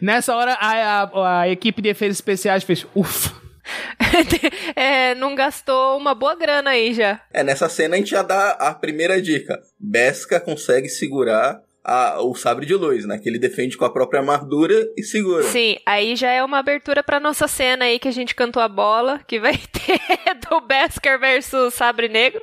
Nessa 0.03 0.35
hora, 0.35 0.55
a, 0.55 1.03
a- 1.03 1.41
a 1.43 1.49
equipe 1.49 1.81
de 1.83 1.89
efeitos 1.89 2.17
especiais 2.17 2.65
fez, 2.65 2.87
ufa. 2.95 3.35
É, 4.77 5.15
não 5.17 5.35
gastou 5.35 5.97
uma 5.99 6.15
boa 6.15 6.35
grana 6.37 6.71
aí 6.71 6.95
já. 6.95 7.21
É, 7.33 7.43
nessa 7.43 7.69
cena 7.69 7.97
a 7.97 7.99
gente 7.99 8.11
já 8.11 8.23
dá 8.23 8.51
a 8.53 8.73
primeira 8.75 9.21
dica. 9.21 9.61
Besca 9.79 10.39
consegue 10.41 10.89
segurar 10.89 11.61
a- 11.87 12.21
o 12.23 12.35
sabre 12.35 12.67
de 12.67 12.75
luz, 12.75 13.05
né? 13.07 13.19
Que 13.19 13.29
ele 13.29 13.39
defende 13.39 13.77
com 13.77 13.85
a 13.85 13.93
própria 13.93 14.21
armadura 14.21 14.87
e 14.97 15.03
segura. 15.03 15.45
Sim, 15.45 15.79
aí 15.87 16.17
já 16.17 16.31
é 16.31 16.43
uma 16.45 16.59
abertura 16.59 17.03
pra 17.03 17.21
nossa 17.21 17.47
cena 17.47 17.85
aí 17.85 17.99
que 17.99 18.09
a 18.09 18.13
gente 18.13 18.35
cantou 18.35 18.63
a 18.63 18.69
bola, 18.69 19.21
que 19.27 19.39
vai 19.39 19.57
ter 19.73 20.01
do 20.49 20.61
Besker 20.61 21.19
versus 21.19 21.75
Sabre 21.75 22.09
Negro. 22.09 22.43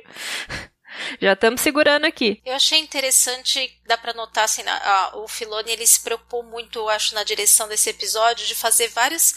Já 1.20 1.32
estamos 1.32 1.60
segurando 1.60 2.04
aqui. 2.04 2.40
Eu 2.44 2.54
achei 2.54 2.78
interessante, 2.78 3.68
dá 3.86 3.98
pra 3.98 4.12
notar 4.14 4.44
assim, 4.44 4.62
na- 4.62 4.76
a- 4.76 5.16
o 5.18 5.26
Filoni 5.26 5.70
ele 5.72 5.86
se 5.86 6.00
preocupou 6.02 6.42
muito, 6.44 6.78
eu 6.78 6.88
acho, 6.88 7.14
na 7.16 7.24
direção 7.24 7.66
desse 7.68 7.90
episódio 7.90 8.46
de 8.46 8.54
fazer 8.54 8.88
várias 8.88 9.34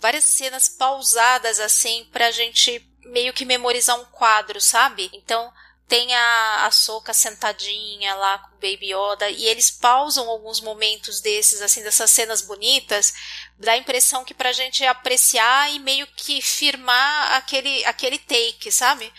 várias 0.00 0.24
cenas 0.24 0.68
pausadas 0.68 1.58
assim 1.58 2.06
pra 2.12 2.30
gente 2.30 2.80
meio 3.06 3.32
que 3.32 3.44
memorizar 3.44 3.98
um 3.98 4.04
quadro, 4.04 4.60
sabe? 4.60 5.10
Então 5.12 5.50
tem 5.88 6.14
a, 6.14 6.66
a 6.66 6.70
Soca 6.70 7.14
sentadinha 7.14 8.14
lá 8.14 8.38
com 8.38 8.48
o 8.48 8.58
Baby 8.60 8.92
Yoda 8.92 9.30
e 9.30 9.46
eles 9.46 9.70
pausam 9.70 10.28
alguns 10.28 10.60
momentos 10.60 11.20
desses, 11.20 11.62
assim, 11.62 11.82
dessas 11.82 12.10
cenas 12.10 12.42
bonitas, 12.42 13.14
dá 13.58 13.72
a 13.72 13.78
impressão 13.78 14.22
que 14.22 14.34
pra 14.34 14.52
gente 14.52 14.84
apreciar 14.84 15.72
e 15.72 15.78
meio 15.78 16.06
que 16.08 16.42
firmar 16.42 17.32
aquele, 17.36 17.84
aquele 17.86 18.18
take, 18.18 18.70
sabe? 18.70 19.10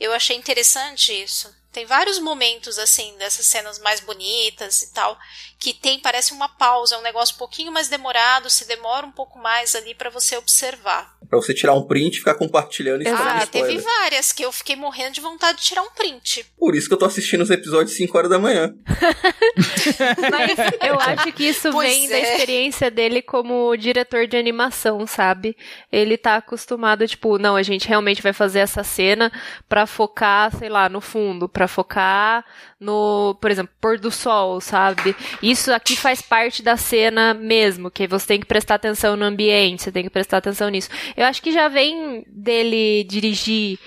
Eu 0.00 0.12
achei 0.12 0.36
interessante 0.36 1.12
isso. 1.12 1.54
Tem 1.70 1.86
vários 1.86 2.18
momentos, 2.18 2.80
assim, 2.80 3.16
dessas 3.16 3.46
cenas 3.46 3.78
mais 3.78 4.00
bonitas 4.00 4.82
e 4.82 4.92
tal, 4.92 5.16
que 5.60 5.74
tem, 5.74 6.00
parece 6.00 6.32
uma 6.32 6.48
pausa, 6.48 6.94
é 6.94 6.98
um 6.98 7.02
negócio 7.02 7.34
um 7.34 7.38
pouquinho 7.38 7.70
mais 7.70 7.88
demorado, 7.88 8.48
se 8.48 8.66
demora 8.66 9.06
um 9.06 9.12
pouco 9.12 9.38
mais 9.38 9.74
ali 9.74 9.94
pra 9.94 10.08
você 10.08 10.34
observar. 10.38 11.14
Pra 11.28 11.38
você 11.38 11.52
tirar 11.52 11.74
um 11.74 11.86
print 11.86 12.14
e 12.16 12.18
ficar 12.18 12.34
compartilhando 12.34 13.02
e 13.02 13.08
Ah, 13.08 13.46
teve 13.46 13.76
várias 13.78 14.32
que 14.32 14.42
eu 14.42 14.50
fiquei 14.50 14.74
morrendo 14.74 15.12
de 15.12 15.20
vontade 15.20 15.58
de 15.58 15.64
tirar 15.64 15.82
um 15.82 15.90
print. 15.90 16.44
Por 16.58 16.74
isso 16.74 16.88
que 16.88 16.94
eu 16.94 16.98
tô 16.98 17.04
assistindo 17.04 17.42
os 17.42 17.50
episódios 17.50 17.94
5 17.94 18.16
horas 18.16 18.30
da 18.30 18.38
manhã. 18.38 18.74
Mas 20.30 20.58
eu 20.82 20.98
acho 21.00 21.32
que 21.32 21.44
isso 21.44 21.70
Pois 21.70 21.88
vem 21.88 22.08
da 22.08 22.16
é. 22.16 22.32
experiência 22.32 22.90
dele 22.90 23.22
como 23.22 23.76
diretor 23.76 24.26
de 24.26 24.36
animação, 24.36 25.06
sabe? 25.06 25.56
Ele 25.92 26.16
tá 26.16 26.36
acostumado, 26.36 27.06
tipo, 27.06 27.38
não, 27.38 27.54
a 27.54 27.62
gente 27.62 27.86
realmente 27.86 28.22
vai 28.22 28.32
fazer 28.32 28.60
essa 28.60 28.82
cena 28.82 29.30
pra 29.68 29.86
focar, 29.86 30.56
sei 30.56 30.68
lá, 30.68 30.88
no 30.88 31.00
fundo, 31.00 31.48
pra 31.48 31.68
focar 31.68 32.44
no, 32.80 33.36
por 33.40 33.50
exemplo, 33.50 33.72
pôr 33.80 33.98
do 33.98 34.10
sol, 34.10 34.60
sabe? 34.60 35.14
Isso 35.50 35.72
aqui 35.72 35.96
faz 35.96 36.20
parte 36.22 36.62
da 36.62 36.76
cena 36.76 37.34
mesmo, 37.34 37.90
que 37.90 38.06
você 38.06 38.26
tem 38.26 38.40
que 38.40 38.46
prestar 38.46 38.76
atenção 38.76 39.16
no 39.16 39.24
ambiente, 39.24 39.82
você 39.82 39.90
tem 39.92 40.04
que 40.04 40.10
prestar 40.10 40.36
atenção 40.38 40.68
nisso. 40.68 40.88
Eu 41.16 41.26
acho 41.26 41.42
que 41.42 41.50
já 41.52 41.66
vem 41.68 42.24
dele 42.28 43.04
dirigir 43.04 43.78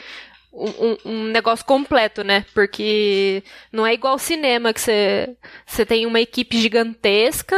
um, 0.52 0.98
um- 1.06 1.24
negócio 1.32 1.66
completo, 1.66 2.24
né? 2.24 2.46
Porque 2.54 3.42
não 3.72 3.86
é 3.88 3.94
igual 3.94 4.20
cinema 4.20 4.74
que 4.74 4.82
você 4.82 5.86
tem 5.88 6.06
uma 6.06 6.20
equipe 6.22 6.60
gigantesca 6.60 7.56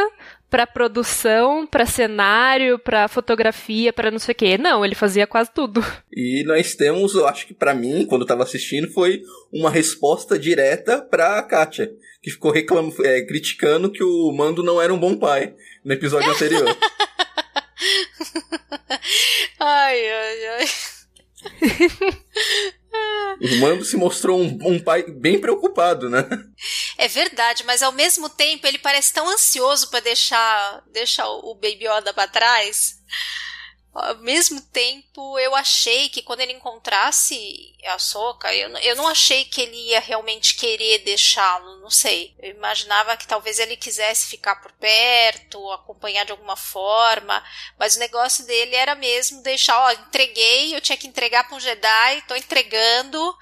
pra 0.49 0.65
produção, 0.65 1.65
pra 1.67 1.85
cenário, 1.85 2.79
pra 2.79 3.07
fotografia, 3.07 3.91
pra 3.91 4.11
não 4.11 4.19
sei 4.19 4.33
o 4.33 4.35
quê. 4.35 4.57
Não, 4.57 4.85
ele 4.85 4.95
fazia 4.95 5.27
quase 5.27 5.51
tudo. 5.53 5.83
E 6.17 6.43
nós 6.45 6.75
temos, 6.75 7.13
eu 7.13 7.27
acho 7.27 7.45
que 7.45 7.53
pra 7.53 7.73
mim, 7.73 8.05
quando 8.05 8.21
eu 8.21 8.27
tava 8.27 8.43
assistindo, 8.43 8.89
foi 8.93 9.21
uma 9.51 9.69
resposta 9.69 10.39
direta 10.39 11.01
pra 11.01 11.43
Katia, 11.43 11.91
que 12.21 12.31
ficou 12.31 12.51
reclam 12.51 12.89
é, 13.03 13.21
criticando 13.21 13.91
que 13.91 14.01
o 14.01 14.31
Mando 14.31 14.63
não 14.63 14.81
era 14.81 14.93
um 14.93 14.97
bom 14.97 15.17
pai 15.17 15.53
no 15.83 15.91
episódio 15.91 16.31
anterior. 16.31 16.65
Ai, 19.59 20.09
ai, 20.09 20.45
ai. 20.47 20.65
O 23.41 23.59
Mando 23.59 23.83
se 23.83 23.97
mostrou 23.97 24.39
um, 24.39 24.57
um 24.61 24.79
pai 24.79 25.03
bem 25.03 25.39
preocupado, 25.39 26.09
né? 26.09 26.25
É 26.97 27.07
verdade, 27.07 27.63
mas 27.65 27.83
ao 27.83 27.91
mesmo 27.91 28.29
tempo 28.29 28.65
ele 28.65 28.77
parece 28.77 29.13
tão 29.13 29.29
ansioso 29.29 29.89
pra 29.89 29.99
deixar, 29.99 30.83
deixar 30.91 31.27
o 31.27 31.53
Baby 31.55 31.85
Yoda 31.87 32.13
pra 32.13 32.27
trás. 32.27 32.95
Ao 33.95 34.17
mesmo 34.17 34.59
tempo, 34.59 35.39
eu 35.39 35.55
achei 35.55 36.09
que 36.09 36.21
quando 36.21 36.41
ele 36.41 36.51
encontrasse 36.51 37.73
a 37.85 37.97
Soca, 37.97 38.53
eu, 38.53 38.69
eu 38.79 38.93
não 38.97 39.07
achei 39.07 39.45
que 39.45 39.61
ele 39.61 39.77
ia 39.89 40.01
realmente 40.01 40.55
querer 40.55 40.99
deixá-lo, 40.99 41.79
não 41.79 41.89
sei. 41.89 42.35
Eu 42.39 42.51
imaginava 42.51 43.15
que 43.15 43.25
talvez 43.25 43.57
ele 43.57 43.77
quisesse 43.77 44.27
ficar 44.27 44.57
por 44.57 44.73
perto, 44.73 45.71
acompanhar 45.71 46.25
de 46.25 46.33
alguma 46.33 46.57
forma, 46.57 47.41
mas 47.79 47.95
o 47.95 47.99
negócio 47.99 48.45
dele 48.45 48.75
era 48.75 48.95
mesmo 48.95 49.41
deixar, 49.41 49.79
ó, 49.79 49.91
entreguei, 49.91 50.75
eu 50.75 50.81
tinha 50.81 50.97
que 50.97 51.07
entregar 51.07 51.47
pra 51.47 51.55
um 51.55 51.59
Jedi, 51.59 52.21
tô 52.27 52.35
entregando, 52.35 53.33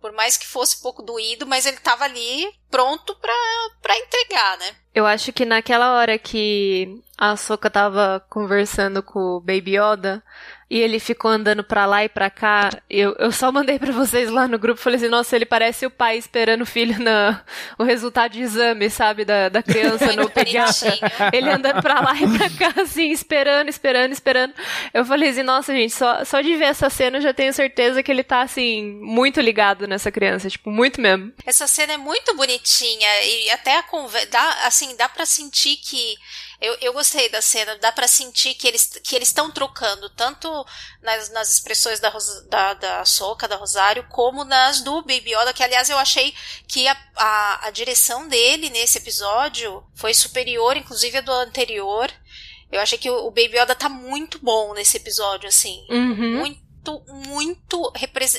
por 0.00 0.10
mais 0.12 0.36
que 0.36 0.46
fosse 0.46 0.78
um 0.78 0.80
pouco 0.80 1.02
doído, 1.02 1.46
mas 1.46 1.66
ele 1.66 1.78
tava 1.78 2.04
ali 2.04 2.50
pronto 2.68 3.14
pra 3.14 3.98
entregar, 3.98 4.58
né? 4.58 4.74
Eu 4.92 5.06
acho 5.06 5.32
que 5.32 5.44
naquela 5.44 5.94
hora 5.94 6.18
que 6.18 7.00
a 7.20 7.36
Soka 7.36 7.68
tava 7.68 8.24
conversando 8.30 9.02
com 9.02 9.18
o 9.36 9.40
Baby 9.40 9.76
Yoda, 9.76 10.24
e 10.70 10.78
ele 10.78 11.00
ficou 11.00 11.28
andando 11.28 11.64
pra 11.64 11.84
lá 11.84 12.04
e 12.04 12.08
pra 12.08 12.30
cá. 12.30 12.70
Eu, 12.88 13.16
eu 13.18 13.32
só 13.32 13.50
mandei 13.50 13.76
pra 13.76 13.90
vocês 13.90 14.30
lá 14.30 14.46
no 14.46 14.56
grupo, 14.56 14.80
falei 14.80 14.98
assim, 14.98 15.08
nossa, 15.08 15.34
ele 15.34 15.44
parece 15.44 15.84
o 15.84 15.90
pai 15.90 16.16
esperando 16.16 16.62
o 16.62 16.66
filho 16.66 16.96
na 17.02 17.42
o 17.76 17.82
resultado 17.82 18.32
de 18.32 18.40
exame, 18.40 18.88
sabe, 18.88 19.24
da, 19.24 19.48
da 19.48 19.62
criança 19.64 20.12
no 20.14 20.30
pediatra. 20.30 20.96
Ele 21.32 21.50
andando 21.50 21.82
pra 21.82 22.00
lá 22.00 22.14
e 22.14 22.38
pra 22.38 22.48
cá, 22.50 22.82
assim, 22.82 23.10
esperando, 23.10 23.68
esperando, 23.68 24.12
esperando. 24.12 24.54
Eu 24.94 25.04
falei 25.04 25.30
assim, 25.30 25.42
nossa, 25.42 25.74
gente, 25.74 25.92
só, 25.92 26.24
só 26.24 26.40
de 26.40 26.54
ver 26.54 26.66
essa 26.66 26.88
cena 26.88 27.18
eu 27.18 27.22
já 27.22 27.34
tenho 27.34 27.52
certeza 27.52 28.02
que 28.02 28.10
ele 28.10 28.22
tá, 28.22 28.42
assim, 28.42 28.98
muito 29.02 29.40
ligado 29.40 29.88
nessa 29.88 30.12
criança, 30.12 30.48
tipo, 30.48 30.70
muito 30.70 31.00
mesmo. 31.00 31.32
Essa 31.44 31.66
cena 31.66 31.94
é 31.94 31.98
muito 31.98 32.34
bonitinha 32.36 33.08
e 33.24 33.50
até 33.50 33.76
a 33.76 33.82
conversa, 33.82 34.28
assim, 34.64 34.96
dá 34.96 35.08
pra 35.08 35.26
sentir 35.26 35.76
que 35.76 36.14
eu, 36.60 36.76
eu 36.80 36.92
gostei 36.92 37.28
da 37.30 37.40
cena, 37.40 37.78
dá 37.78 37.90
para 37.90 38.06
sentir 38.06 38.54
que 38.54 38.68
eles 38.68 39.00
que 39.02 39.16
eles 39.16 39.28
estão 39.28 39.50
trocando 39.50 40.10
tanto 40.10 40.48
nas, 41.00 41.30
nas 41.30 41.50
expressões 41.50 42.00
da, 42.00 42.12
da, 42.48 42.74
da 42.74 43.04
Soca, 43.04 43.48
da 43.48 43.56
Rosário, 43.56 44.06
como 44.10 44.44
nas 44.44 44.82
do 44.82 45.00
Baby 45.00 45.34
Yoda, 45.34 45.54
que 45.54 45.62
aliás 45.62 45.88
eu 45.88 45.96
achei 45.96 46.34
que 46.68 46.86
a, 46.86 46.96
a, 47.16 47.66
a 47.68 47.70
direção 47.70 48.28
dele 48.28 48.68
nesse 48.68 48.98
episódio 48.98 49.82
foi 49.94 50.12
superior, 50.12 50.76
inclusive 50.76 51.16
a 51.16 51.22
do 51.22 51.32
anterior. 51.32 52.12
Eu 52.70 52.80
achei 52.80 52.98
que 52.98 53.10
o, 53.10 53.26
o 53.26 53.30
Baby 53.30 53.58
Yoda 53.58 53.74
tá 53.74 53.88
muito 53.88 54.38
bom 54.38 54.74
nesse 54.74 54.98
episódio, 54.98 55.48
assim. 55.48 55.84
Uhum. 55.88 56.36
Muito, 56.36 57.04
muito, 57.08 57.92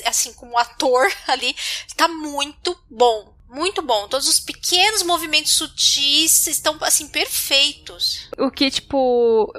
assim, 0.06 0.32
como 0.34 0.56
ator 0.56 1.12
ali, 1.26 1.56
tá 1.96 2.06
muito 2.06 2.78
bom. 2.88 3.31
Muito 3.52 3.82
bom. 3.82 4.08
Todos 4.08 4.26
os 4.26 4.40
pequenos 4.40 5.02
movimentos 5.02 5.52
sutis 5.52 6.46
estão, 6.46 6.74
assim, 6.80 7.06
perfeitos. 7.06 8.30
O 8.38 8.50
que, 8.50 8.70
tipo. 8.70 9.52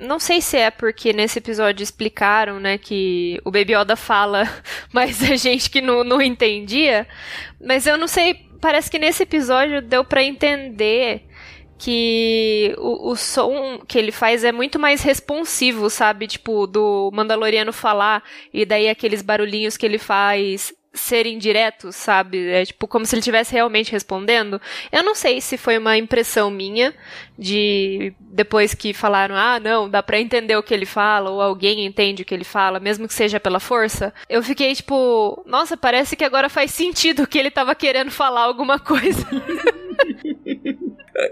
Não 0.00 0.18
sei 0.18 0.40
se 0.40 0.56
é 0.56 0.70
porque 0.70 1.12
nesse 1.12 1.40
episódio 1.40 1.84
explicaram, 1.84 2.58
né, 2.58 2.78
que 2.78 3.38
o 3.44 3.50
Baby 3.50 3.74
Yoda 3.74 3.96
fala, 3.96 4.44
mas 4.90 5.22
a 5.22 5.36
gente 5.36 5.68
que 5.68 5.82
não, 5.82 6.02
não 6.02 6.22
entendia. 6.22 7.06
Mas 7.60 7.86
eu 7.86 7.98
não 7.98 8.08
sei. 8.08 8.48
Parece 8.62 8.90
que 8.90 8.98
nesse 8.98 9.24
episódio 9.24 9.82
deu 9.82 10.02
para 10.02 10.24
entender 10.24 11.26
que 11.78 12.74
o, 12.78 13.10
o 13.10 13.16
som 13.16 13.78
que 13.86 13.98
ele 13.98 14.10
faz 14.10 14.42
é 14.42 14.52
muito 14.52 14.78
mais 14.78 15.02
responsivo, 15.02 15.90
sabe? 15.90 16.26
Tipo, 16.26 16.66
do 16.66 17.10
Mandaloriano 17.12 17.74
falar 17.74 18.22
e 18.54 18.64
daí 18.64 18.88
aqueles 18.88 19.20
barulhinhos 19.20 19.76
que 19.76 19.84
ele 19.84 19.98
faz 19.98 20.72
serem 20.94 21.36
diretos, 21.36 21.96
sabe? 21.96 22.48
É 22.48 22.64
tipo 22.64 22.86
como 22.86 23.04
se 23.04 23.14
ele 23.14 23.20
estivesse 23.20 23.52
realmente 23.52 23.92
respondendo. 23.92 24.60
Eu 24.90 25.02
não 25.02 25.14
sei 25.14 25.40
se 25.40 25.58
foi 25.58 25.76
uma 25.76 25.98
impressão 25.98 26.50
minha 26.50 26.94
de 27.36 28.14
depois 28.20 28.74
que 28.74 28.94
falaram, 28.94 29.34
ah, 29.34 29.58
não, 29.60 29.90
dá 29.90 30.02
pra 30.02 30.20
entender 30.20 30.56
o 30.56 30.62
que 30.62 30.72
ele 30.72 30.86
fala, 30.86 31.30
ou 31.30 31.40
alguém 31.40 31.84
entende 31.84 32.22
o 32.22 32.24
que 32.24 32.32
ele 32.32 32.44
fala, 32.44 32.78
mesmo 32.78 33.08
que 33.08 33.14
seja 33.14 33.40
pela 33.40 33.58
força. 33.58 34.14
Eu 34.28 34.42
fiquei 34.42 34.74
tipo, 34.74 35.42
nossa, 35.46 35.76
parece 35.76 36.16
que 36.16 36.24
agora 36.24 36.48
faz 36.48 36.70
sentido 36.70 37.26
que 37.26 37.38
ele 37.38 37.50
tava 37.50 37.74
querendo 37.74 38.10
falar 38.10 38.42
alguma 38.42 38.78
coisa. 38.78 39.26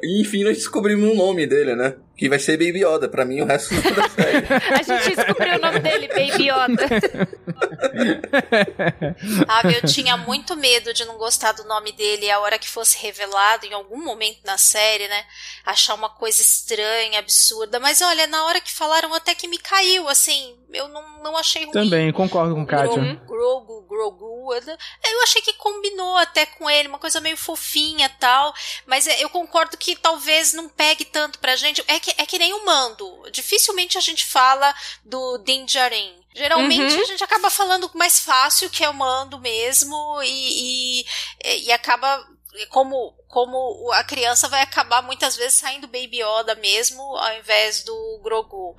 Enfim, 0.02 0.44
nós 0.44 0.56
descobrimos 0.56 1.10
o 1.10 1.14
nome 1.14 1.46
dele, 1.46 1.74
né? 1.74 1.96
Que 2.22 2.28
vai 2.28 2.38
ser 2.38 2.56
Baby 2.56 2.84
Yoda. 2.84 3.08
Pra 3.08 3.24
mim, 3.24 3.40
o 3.40 3.44
resto 3.44 3.74
da 3.82 4.08
série. 4.08 4.46
A 4.46 4.82
gente 4.84 5.16
descobriu 5.16 5.56
o 5.56 5.58
nome 5.58 5.80
dele, 5.80 6.06
Baby 6.06 6.50
Yoda. 6.50 6.86
ah, 9.48 9.62
eu 9.68 9.82
tinha 9.88 10.16
muito 10.16 10.56
medo 10.56 10.94
de 10.94 11.04
não 11.04 11.18
gostar 11.18 11.50
do 11.50 11.64
nome 11.64 11.90
dele 11.90 12.30
a 12.30 12.38
hora 12.38 12.60
que 12.60 12.68
fosse 12.68 12.96
revelado 12.98 13.66
em 13.66 13.72
algum 13.72 14.04
momento 14.04 14.38
na 14.44 14.56
série, 14.56 15.08
né? 15.08 15.24
Achar 15.66 15.94
uma 15.94 16.10
coisa 16.10 16.40
estranha, 16.40 17.18
absurda. 17.18 17.80
Mas 17.80 18.00
olha, 18.00 18.28
na 18.28 18.44
hora 18.44 18.60
que 18.60 18.70
falaram 18.70 19.12
até 19.14 19.34
que 19.34 19.48
me 19.48 19.58
caiu, 19.58 20.08
assim, 20.08 20.56
eu 20.72 20.86
não, 20.86 21.24
não 21.24 21.36
achei 21.36 21.64
ruim. 21.64 21.72
Também, 21.72 22.12
concordo 22.12 22.54
com 22.54 22.62
o 22.62 22.66
Kátia. 22.66 23.20
Grogu, 23.26 23.84
Grogu, 23.88 24.32
eu 24.54 25.22
achei 25.22 25.40
que 25.40 25.54
combinou 25.54 26.16
até 26.16 26.44
com 26.44 26.68
ele, 26.68 26.88
uma 26.88 26.98
coisa 26.98 27.20
meio 27.20 27.36
fofinha 27.36 28.08
tal. 28.20 28.52
Mas 28.86 29.06
eu 29.06 29.30
concordo 29.30 29.76
que 29.76 29.96
talvez 29.96 30.52
não 30.52 30.68
pegue 30.68 31.04
tanto 31.04 31.38
pra 31.38 31.56
gente. 31.56 31.82
É 31.86 31.98
que, 31.98 32.11
é 32.18 32.26
que 32.26 32.38
nem 32.38 32.52
o 32.52 32.64
mando. 32.64 33.30
Dificilmente 33.30 33.98
a 33.98 34.00
gente 34.00 34.24
fala 34.24 34.74
do 35.04 35.38
Din 35.38 35.64
Djarin. 35.64 36.20
Geralmente 36.34 36.94
uhum. 36.94 37.02
a 37.02 37.04
gente 37.04 37.24
acaba 37.24 37.50
falando 37.50 37.90
mais 37.94 38.20
fácil 38.20 38.70
que 38.70 38.82
é 38.82 38.88
o 38.88 38.94
mando 38.94 39.38
mesmo 39.38 40.22
e, 40.22 41.02
e, 41.02 41.66
e 41.66 41.72
acaba 41.72 42.26
como, 42.68 43.14
como 43.28 43.90
a 43.92 44.04
criança 44.04 44.48
vai 44.48 44.62
acabar 44.62 45.02
muitas 45.02 45.36
vezes 45.36 45.54
saindo 45.54 45.86
Baby 45.86 46.22
Yoda 46.22 46.54
mesmo, 46.54 47.02
ao 47.02 47.38
invés 47.38 47.82
do 47.82 48.20
Grogu. 48.22 48.76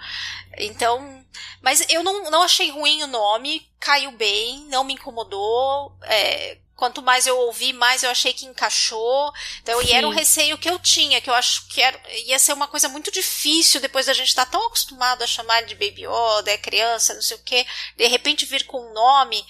Então, 0.57 1.23
mas 1.61 1.85
eu 1.89 2.03
não, 2.03 2.29
não 2.29 2.43
achei 2.43 2.69
ruim 2.69 3.03
o 3.03 3.07
nome, 3.07 3.67
caiu 3.79 4.11
bem, 4.11 4.65
não 4.67 4.83
me 4.83 4.93
incomodou. 4.93 5.95
É, 6.03 6.57
quanto 6.75 7.01
mais 7.01 7.27
eu 7.27 7.37
ouvi, 7.37 7.73
mais 7.73 8.03
eu 8.03 8.09
achei 8.09 8.33
que 8.33 8.45
encaixou. 8.45 9.31
Então, 9.61 9.81
Sim. 9.81 9.87
e 9.87 9.91
era 9.93 10.07
um 10.07 10.11
receio 10.11 10.57
que 10.57 10.69
eu 10.69 10.79
tinha, 10.79 11.21
que 11.21 11.29
eu 11.29 11.33
acho 11.33 11.67
que 11.67 11.81
era, 11.81 11.99
ia 12.25 12.39
ser 12.39 12.53
uma 12.53 12.67
coisa 12.67 12.89
muito 12.89 13.11
difícil 13.11 13.79
depois 13.79 14.05
da 14.05 14.13
gente 14.13 14.29
estar 14.29 14.45
tá 14.45 14.51
tão 14.51 14.67
acostumado 14.67 15.23
a 15.23 15.27
chamar 15.27 15.63
de 15.63 15.75
Baby 15.75 16.05
Yoda, 16.05 16.51
é 16.51 16.57
criança, 16.57 17.13
não 17.13 17.21
sei 17.21 17.37
o 17.37 17.43
quê, 17.43 17.65
de 17.95 18.07
repente 18.07 18.45
vir 18.45 18.65
com 18.65 18.79
um 18.79 18.93
nome 18.93 19.45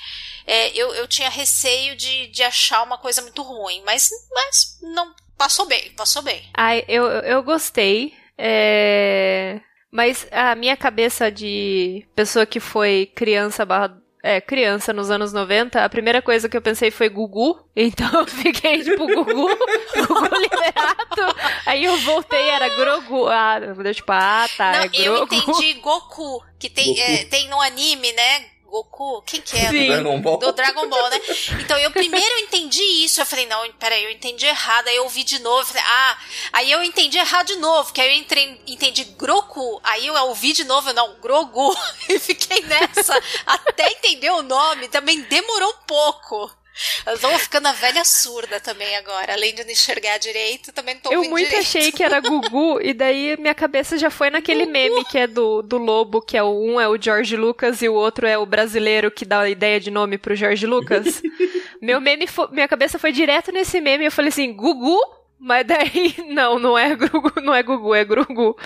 é, 0.45 0.69
eu, 0.77 0.93
eu 0.93 1.07
tinha 1.07 1.29
receio 1.29 1.95
de, 1.95 2.27
de 2.27 2.43
achar 2.43 2.83
uma 2.83 2.97
coisa 2.97 3.21
muito 3.21 3.41
ruim, 3.41 3.81
mas, 3.85 4.09
mas 4.31 4.79
não 4.81 5.13
passou 5.37 5.65
bem, 5.65 5.91
passou 5.91 6.21
bem. 6.21 6.49
Ai, 6.53 6.83
eu, 6.87 7.05
eu 7.05 7.41
gostei. 7.43 8.13
É... 8.37 9.61
Mas 9.91 10.27
a 10.31 10.55
minha 10.55 10.75
cabeça 10.75 11.31
de 11.31 12.05
pessoa 12.15 12.45
que 12.45 12.59
foi 12.59 13.11
criança 13.15 13.63
barra 13.63 13.95
é, 14.23 14.39
criança 14.39 14.93
nos 14.93 15.11
anos 15.11 15.33
90, 15.33 15.83
a 15.83 15.89
primeira 15.89 16.21
coisa 16.21 16.47
que 16.47 16.55
eu 16.55 16.61
pensei 16.61 16.89
foi 16.89 17.09
Gugu. 17.09 17.59
Então 17.75 18.07
eu 18.21 18.27
fiquei 18.27 18.83
tipo, 18.83 19.05
Gugu, 19.05 19.25
Gugu 19.25 20.35
Liberato. 20.37 21.35
Aí 21.65 21.83
eu 21.83 21.97
voltei, 21.97 22.49
era 22.49 22.69
Grogu. 22.69 23.27
Ah, 23.27 23.59
tipo, 23.93 24.11
ah, 24.11 24.45
tá. 24.55 24.71
Não, 24.71 24.79
é 24.79 24.87
Grogu. 24.87 25.33
eu 25.33 25.39
entendi 25.39 25.73
Goku, 25.73 26.41
que 26.57 26.69
tem, 26.69 26.85
Goku. 26.85 27.01
É, 27.01 27.25
tem 27.25 27.49
no 27.49 27.59
anime, 27.59 28.13
né? 28.13 28.52
Goku, 28.73 29.21
quem 29.21 29.39
que 29.39 29.55
é? 29.55 29.69
Sim. 29.69 29.81
Do 29.81 29.85
Dragon 29.85 30.19
Ball. 30.19 30.37
Do 30.39 30.51
Dragon 30.51 30.89
Ball, 30.89 31.09
né? 31.11 31.21
Então 31.61 31.77
eu 31.77 31.91
primeiro 31.91 32.37
entendi 32.41 32.81
isso, 33.05 33.21
eu 33.21 33.25
falei, 33.25 33.45
não, 33.45 33.71
peraí, 33.73 34.03
eu 34.03 34.09
entendi 34.09 34.47
errado, 34.47 34.87
aí 34.87 34.95
eu 34.95 35.03
ouvi 35.03 35.23
de 35.23 35.37
novo, 35.37 35.63
falei, 35.63 35.83
ah, 35.85 36.17
aí 36.51 36.71
eu 36.71 36.81
entendi 36.81 37.19
errado 37.19 37.45
de 37.45 37.55
novo, 37.57 37.93
que 37.93 38.01
aí 38.01 38.09
eu 38.09 38.19
entrei, 38.19 38.59
entendi 38.65 39.03
Groku, 39.03 39.79
aí 39.83 40.07
eu 40.07 40.15
ouvi 40.25 40.53
de 40.53 40.63
novo, 40.63 40.91
não, 40.91 41.19
Grogu, 41.19 41.77
e 42.09 42.17
fiquei 42.17 42.61
nessa, 42.61 43.13
até 43.45 43.91
entender 43.91 44.31
o 44.31 44.41
nome, 44.41 44.87
também 44.87 45.21
demorou 45.21 45.69
um 45.69 45.85
pouco. 45.85 46.62
Eu 47.05 47.19
tô 47.19 47.29
ficando 47.37 47.67
a 47.67 47.71
velha 47.71 48.03
surda 48.03 48.59
também 48.59 48.95
agora. 48.95 49.33
Além 49.33 49.53
de 49.53 49.63
não 49.63 49.71
enxergar 49.71 50.17
direito, 50.17 50.71
também 50.73 50.95
tô 50.97 51.11
Eu 51.11 51.23
muito 51.23 51.45
direito. 51.45 51.61
achei 51.67 51.91
que 51.91 52.03
era 52.03 52.19
Gugu, 52.19 52.81
e 52.81 52.93
daí 52.93 53.37
minha 53.37 53.53
cabeça 53.53 53.97
já 53.97 54.09
foi 54.09 54.29
naquele 54.29 54.61
Gugu. 54.65 54.71
meme 54.71 55.05
que 55.05 55.17
é 55.17 55.27
do, 55.27 55.61
do 55.61 55.77
lobo, 55.77 56.21
que 56.21 56.37
é 56.37 56.43
o 56.43 56.49
um 56.51 56.79
é 56.79 56.87
o 56.87 56.99
George 56.99 57.35
Lucas 57.37 57.81
e 57.81 57.89
o 57.89 57.93
outro 57.93 58.25
é 58.25 58.37
o 58.37 58.45
brasileiro 58.45 59.11
que 59.11 59.25
dá 59.25 59.41
a 59.41 59.49
ideia 59.49 59.79
de 59.79 59.91
nome 59.91 60.17
pro 60.17 60.35
George 60.35 60.65
Lucas. 60.65 61.21
Meu 61.81 61.99
meme, 62.01 62.25
foi, 62.27 62.47
minha 62.51 62.67
cabeça 62.67 62.97
foi 62.97 63.11
direto 63.11 63.51
nesse 63.51 63.79
meme, 63.81 64.05
eu 64.05 64.11
falei 64.11 64.29
assim, 64.29 64.53
Gugu? 64.53 64.97
Mas 65.39 65.67
daí, 65.67 66.15
não, 66.29 66.57
não 66.57 66.77
é 66.77 66.95
Gugu, 66.95 67.41
não 67.41 67.53
é 67.53 67.61
Gugu, 67.61 67.93
é 67.93 68.05
Grugu. 68.05 68.57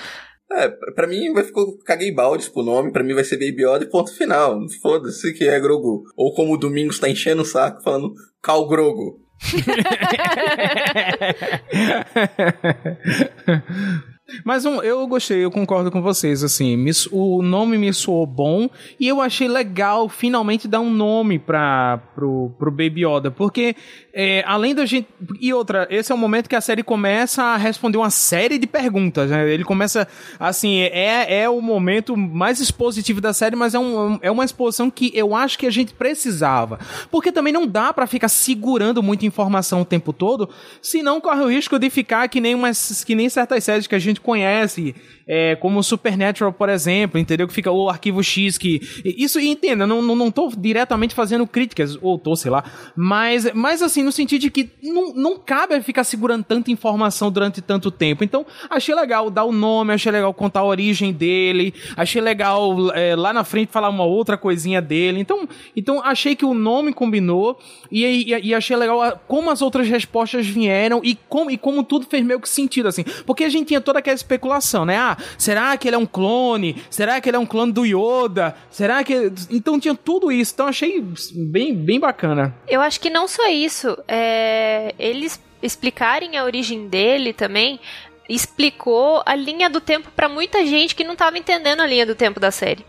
É, 0.52 0.70
pra 0.70 1.08
mim 1.08 1.34
vai 1.34 1.44
ficar, 1.44 1.62
caguei 1.86 2.12
baldes 2.12 2.48
pro 2.48 2.64
nome, 2.64 2.92
pra 2.92 3.04
mim 3.04 3.14
vai 3.14 3.24
ser 3.24 3.36
Baby 3.36 3.66
Yoda 3.66 3.84
e 3.84 3.90
ponto 3.90 4.16
final. 4.16 4.60
Foda-se 4.82 5.34
que 5.34 5.48
é 5.48 5.60
Grogu. 5.60 6.04
Ou 6.16 6.34
como 6.34 6.54
o 6.54 6.58
Domingos 6.58 7.00
tá 7.00 7.10
enchendo 7.10 7.42
o 7.42 7.46
saco 7.46 7.84
falando 7.84 8.14
Cal 8.42 8.66
Grogu. 8.68 9.20
Mas 14.44 14.66
um, 14.66 14.82
eu 14.82 15.08
gostei, 15.08 15.46
eu 15.46 15.52
concordo 15.52 15.90
com 15.90 16.02
vocês, 16.02 16.44
assim, 16.44 16.76
me, 16.76 16.92
o 17.12 17.42
nome 17.42 17.78
me 17.78 17.94
soou 17.94 18.26
bom 18.26 18.70
e 19.00 19.08
eu 19.08 19.22
achei 19.22 19.48
legal 19.48 20.10
finalmente 20.10 20.68
dar 20.68 20.82
um 20.82 20.90
nome 20.90 21.40
pra, 21.40 21.98
pro, 22.14 22.54
pro 22.60 22.72
Baby 22.72 23.06
Yoda, 23.06 23.32
porque 23.32 23.74
é, 24.20 24.44
além 24.48 24.74
da 24.74 24.84
gente... 24.84 25.08
E 25.40 25.54
outra, 25.54 25.88
esse 25.92 26.12
é 26.12 26.16
o 26.16 26.18
momento 26.18 26.50
que 26.50 26.56
a 26.56 26.62
série 26.62 26.82
começa 26.82 27.44
a 27.44 27.56
responder 27.56 28.00
uma 28.00 28.10
série 28.10 28.58
de 28.58 28.66
perguntas, 28.66 29.30
né? 29.30 29.48
Ele 29.48 29.64
começa, 29.64 30.08
assim, 30.40 30.80
é, 30.80 31.42
é 31.44 31.48
o 31.48 31.62
momento 31.62 32.18
mais 32.18 32.60
expositivo 32.60 33.22
da 33.22 33.32
série, 33.32 33.56
mas 33.56 33.76
é, 33.76 33.80
um, 33.80 34.18
é 34.24 34.32
uma 34.32 34.44
exposição 34.44 34.90
que 34.90 35.12
eu 35.14 35.36
acho 35.36 35.60
que 35.60 35.68
a 35.68 35.70
gente 35.72 35.94
precisava, 35.94 36.80
porque 37.12 37.32
também 37.32 37.54
não 37.54 37.68
dá 37.68 37.94
para 37.94 38.08
ficar 38.08 38.28
segurando 38.30 39.04
muita 39.04 39.24
informação 39.24 39.82
o 39.82 39.86
tempo 39.86 40.12
todo, 40.12 40.50
senão 40.82 41.22
corre 41.22 41.42
o 41.42 41.50
risco 41.50 41.78
de 41.78 41.88
ficar 41.92 42.28
que 42.28 42.42
nem, 42.42 42.56
umas, 42.56 43.04
que 43.04 43.14
nem 43.14 43.30
certas 43.30 43.64
séries 43.64 43.86
que 43.86 43.94
a 43.94 44.00
gente 44.00 44.20
conhece, 44.20 44.96
é, 45.28 45.56
como 45.58 45.84
Supernatural, 45.84 46.54
por 46.54 46.70
exemplo, 46.70 47.20
entendeu? 47.20 47.48
Que 47.48 47.54
fica 47.54 47.70
o 47.70 47.90
arquivo 47.90 48.24
X 48.24 48.58
que. 48.58 48.82
Isso, 49.04 49.40
entenda, 49.40 49.86
não, 49.86 50.02
não, 50.02 50.16
não 50.16 50.32
tô 50.32 50.50
diretamente 50.58 51.14
fazendo 51.14 51.46
críticas, 51.46 51.98
ou 52.02 52.18
tô, 52.18 52.36
sei 52.36 52.50
lá. 52.50 52.64
Mas, 52.96 53.52
mas 53.54 53.82
assim, 53.82 54.07
no 54.08 54.12
sentido 54.12 54.42
de 54.42 54.50
que 54.50 54.70
não, 54.82 55.14
não 55.14 55.38
cabe 55.38 55.80
ficar 55.82 56.06
segurando 56.06 56.44
tanta 56.44 56.72
informação 56.72 57.30
durante 57.30 57.62
tanto 57.62 57.92
tempo. 57.92 58.24
Então, 58.24 58.46
achei 58.70 58.96
legal 58.96 59.30
dar 59.30 59.44
o 59.44 59.52
nome, 59.52 59.94
achei 59.94 60.12
legal 60.12 60.34
contar 60.34 60.62
a 60.62 60.66
origem 60.66 61.12
dele, 61.12 61.74
achei 61.96 62.22
legal 62.22 62.92
é, 62.94 63.16
lá 63.16 63.34
na 63.34 63.44
frente 63.44 63.70
falar 63.70 63.90
uma 63.90 64.06
outra 64.06 64.38
coisinha 64.38 64.82
dele. 64.82 65.20
Então, 65.20 65.48
então 65.76 66.02
achei 66.04 66.36
que 66.36 66.46
o 66.46 66.54
nome 66.54 66.94
combinou 66.94 67.60
e, 67.92 68.06
e, 68.06 68.48
e 68.48 68.56
achei 68.56 68.78
legal 68.78 69.22
como 69.28 69.52
as 69.52 69.62
outras 69.62 69.88
respostas 69.90 70.48
vieram 70.48 71.02
e 71.04 71.16
como, 71.28 71.52
e 71.52 71.58
como 71.58 71.84
tudo 71.84 72.06
fez 72.06 72.24
meio 72.24 72.40
que 72.40 72.48
sentido, 72.48 72.88
assim. 72.88 73.04
Porque 73.26 73.44
a 73.44 73.50
gente 73.50 73.68
tinha 73.68 73.82
toda 73.82 74.00
aquela 74.00 74.16
especulação, 74.16 74.86
né? 74.86 74.98
Ah, 74.98 75.18
será 75.38 75.76
que 75.76 75.88
ele 75.88 75.96
é 75.96 76.00
um 76.00 76.06
clone? 76.06 76.82
Será 76.90 77.20
que 77.20 77.30
ele 77.30 77.36
é 77.36 77.40
um 77.40 77.46
clone 77.46 77.74
do 77.74 77.86
Yoda? 77.86 78.56
Será 78.72 79.04
que. 79.04 79.32
Então 79.52 79.78
tinha 79.78 79.96
tudo 79.96 80.32
isso. 80.32 80.54
Então 80.54 80.68
achei 80.68 81.04
bem, 81.36 81.76
bem 81.76 82.00
bacana. 82.00 82.56
Eu 82.68 82.80
acho 82.80 83.02
que 83.02 83.10
não 83.10 83.28
só 83.28 83.50
isso. 83.50 83.97
É... 84.08 84.94
Eles 85.00 85.40
explicarem 85.62 86.38
a 86.38 86.44
origem 86.44 86.88
dele 86.88 87.34
também 87.34 87.80
explicou 88.30 89.24
a 89.26 89.36
linha 89.36 89.70
do 89.70 89.80
tempo 89.80 90.12
para 90.12 90.28
muita 90.28 90.66
gente 90.66 90.96
que 90.96 91.04
não 91.04 91.16
tava 91.16 91.38
entendendo 91.38 91.82
a 91.82 91.88
linha 91.88 92.06
do 92.06 92.16
tempo 92.16 92.40
da 92.40 92.52
série. 92.52 92.86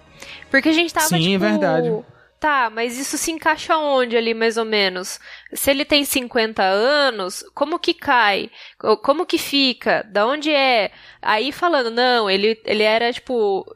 Porque 0.50 0.68
a 0.68 0.72
gente 0.72 0.92
tava 0.92 1.06
Sim, 1.06 1.20
tipo, 1.20 1.44
é 1.44 1.48
verdade. 1.50 2.04
Tá, 2.40 2.70
mas 2.70 2.96
isso 2.96 3.18
se 3.18 3.32
encaixa 3.32 3.76
onde 3.76 4.16
ali, 4.16 4.32
mais 4.32 4.56
ou 4.56 4.64
menos? 4.64 5.18
Se 5.52 5.72
ele 5.72 5.84
tem 5.84 6.04
50 6.04 6.62
anos, 6.62 7.44
como 7.52 7.80
que 7.80 7.92
cai? 7.92 8.48
Como 9.02 9.26
que 9.26 9.38
fica? 9.38 10.04
Da 10.08 10.24
onde 10.24 10.52
é? 10.52 10.92
Aí 11.20 11.50
falando, 11.50 11.90
não, 11.90 12.30
ele, 12.30 12.60
ele 12.64 12.84
era, 12.84 13.12
tipo, 13.12 13.66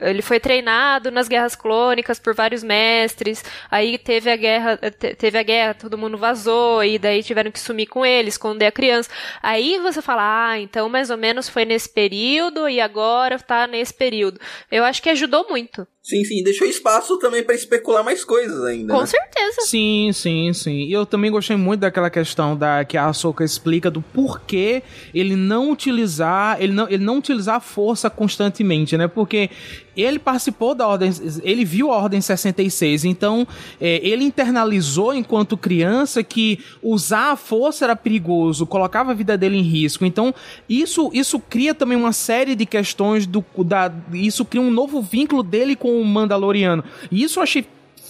ele 0.00 0.22
foi 0.22 0.40
treinado 0.40 1.10
nas 1.10 1.28
guerras 1.28 1.54
clônicas 1.54 2.18
por 2.18 2.34
vários 2.34 2.62
mestres. 2.62 3.44
Aí 3.70 3.98
teve 3.98 4.30
a 4.30 4.36
guerra, 4.36 4.76
teve 5.18 5.38
a 5.38 5.42
guerra, 5.42 5.74
todo 5.74 5.98
mundo 5.98 6.16
vazou 6.18 6.82
e 6.84 6.98
daí 6.98 7.22
tiveram 7.22 7.50
que 7.50 7.60
sumir 7.60 7.86
com 7.86 8.04
ele, 8.04 8.28
esconder 8.28 8.66
a 8.66 8.72
criança. 8.72 9.10
Aí 9.42 9.78
você 9.78 10.00
fala: 10.02 10.50
"Ah, 10.52 10.58
então 10.58 10.88
mais 10.88 11.10
ou 11.10 11.16
menos 11.16 11.48
foi 11.48 11.64
nesse 11.64 11.88
período 11.88 12.68
e 12.68 12.80
agora 12.80 13.38
tá 13.38 13.66
nesse 13.66 13.94
período". 13.94 14.40
Eu 14.70 14.84
acho 14.84 15.02
que 15.02 15.10
ajudou 15.10 15.46
muito. 15.48 15.86
Sim, 16.02 16.24
sim, 16.24 16.42
deixou 16.42 16.66
espaço 16.66 17.16
também 17.20 17.44
para 17.44 17.54
especular 17.54 18.02
mais 18.02 18.24
coisas 18.24 18.64
ainda. 18.64 18.92
Com 18.92 19.00
né? 19.00 19.06
certeza. 19.06 19.60
Sim, 19.60 20.10
sim, 20.12 20.52
sim. 20.52 20.78
E 20.78 20.92
eu 20.92 21.06
também 21.06 21.30
gostei 21.30 21.56
muito 21.56 21.80
daquela 21.80 22.10
questão 22.10 22.56
da 22.56 22.84
que 22.84 22.96
a 22.96 23.06
Ahsoka 23.06 23.44
explica 23.44 23.88
do 23.88 24.02
porquê 24.02 24.82
ele 25.14 25.36
não 25.36 25.70
utilizar, 25.70 26.60
ele 26.60 26.72
não, 26.72 26.88
ele 26.88 27.04
não 27.04 27.18
utilizar 27.18 27.54
a 27.56 27.60
força 27.60 28.10
constantemente, 28.10 28.96
né? 28.96 29.06
Porque 29.06 29.48
ele 29.96 30.18
participou 30.18 30.74
da 30.74 30.86
ordem, 30.86 31.12
ele 31.42 31.64
viu 31.64 31.92
a 31.92 31.96
ordem 31.96 32.20
66, 32.20 33.04
então 33.04 33.46
é, 33.80 34.00
ele 34.06 34.24
internalizou 34.24 35.14
enquanto 35.14 35.56
criança 35.56 36.22
que 36.22 36.58
usar 36.82 37.32
a 37.32 37.36
força 37.36 37.84
era 37.84 37.96
perigoso, 37.96 38.66
colocava 38.66 39.10
a 39.10 39.14
vida 39.14 39.36
dele 39.36 39.58
em 39.58 39.62
risco. 39.62 40.04
Então 40.04 40.34
isso 40.68 41.10
isso 41.12 41.38
cria 41.38 41.74
também 41.74 41.96
uma 41.96 42.12
série 42.12 42.54
de 42.54 42.66
questões 42.66 43.26
do 43.26 43.44
da 43.64 43.92
isso 44.12 44.44
cria 44.44 44.62
um 44.62 44.70
novo 44.70 45.00
vínculo 45.00 45.42
dele 45.42 45.76
com 45.76 46.00
o 46.00 46.04
Mandaloriano. 46.04 46.82
E 47.10 47.22
isso 47.22 47.38
eu 47.38 47.42
achei 47.42 47.66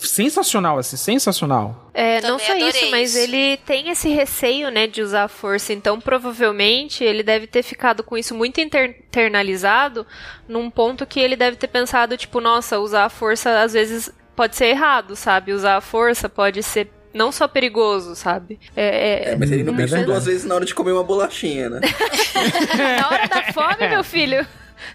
sensacional, 0.06 0.78
assim, 0.78 0.96
sensacional. 0.96 1.90
É, 1.94 2.20
não 2.22 2.38
só 2.38 2.54
isso, 2.56 2.90
mas 2.90 3.10
isso. 3.14 3.18
ele 3.18 3.56
tem 3.58 3.90
esse 3.90 4.08
receio, 4.08 4.70
né, 4.70 4.86
de 4.86 5.02
usar 5.02 5.24
a 5.24 5.28
força. 5.28 5.72
Então, 5.72 6.00
provavelmente, 6.00 7.04
ele 7.04 7.22
deve 7.22 7.46
ter 7.46 7.62
ficado 7.62 8.02
com 8.02 8.16
isso 8.16 8.34
muito 8.34 8.60
inter- 8.60 8.96
internalizado, 9.08 10.06
num 10.48 10.70
ponto 10.70 11.06
que 11.06 11.20
ele 11.20 11.36
deve 11.36 11.56
ter 11.56 11.68
pensado, 11.68 12.16
tipo, 12.16 12.40
nossa, 12.40 12.78
usar 12.78 13.04
a 13.04 13.08
força 13.10 13.60
às 13.62 13.72
vezes 13.72 14.10
pode 14.34 14.56
ser 14.56 14.66
errado, 14.66 15.14
sabe? 15.16 15.52
Usar 15.52 15.76
a 15.76 15.80
força 15.80 16.28
pode 16.28 16.62
ser 16.62 16.90
não 17.14 17.30
só 17.30 17.46
perigoso, 17.46 18.16
sabe? 18.16 18.58
É, 18.74 19.32
É, 19.32 19.36
mas 19.36 19.52
ele 19.52 19.62
não 19.62 19.74
É 19.74 19.76
pensou 19.76 19.98
verdade. 19.98 20.06
duas 20.12 20.24
vezes 20.24 20.44
na 20.46 20.54
hora 20.54 20.64
de 20.64 20.74
comer 20.74 20.92
uma 20.92 21.04
bolachinha, 21.04 21.68
né? 21.68 21.80
Na 22.98 23.08
hora 23.08 23.28
da 23.28 23.52
fome, 23.52 23.88
meu 23.88 24.02
filho. 24.02 24.46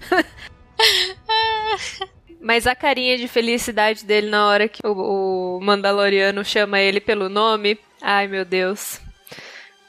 Mas 2.39 2.67
a 2.67 2.75
carinha 2.75 3.17
de 3.17 3.27
felicidade 3.27 4.05
dele 4.05 4.29
na 4.29 4.47
hora 4.47 4.67
que 4.67 4.85
o, 4.85 5.57
o 5.57 5.59
Mandaloriano 5.61 6.45
chama 6.45 6.79
ele 6.79 6.99
pelo 6.99 7.29
nome. 7.29 7.79
Ai, 8.01 8.27
meu 8.27 8.45
Deus. 8.45 8.99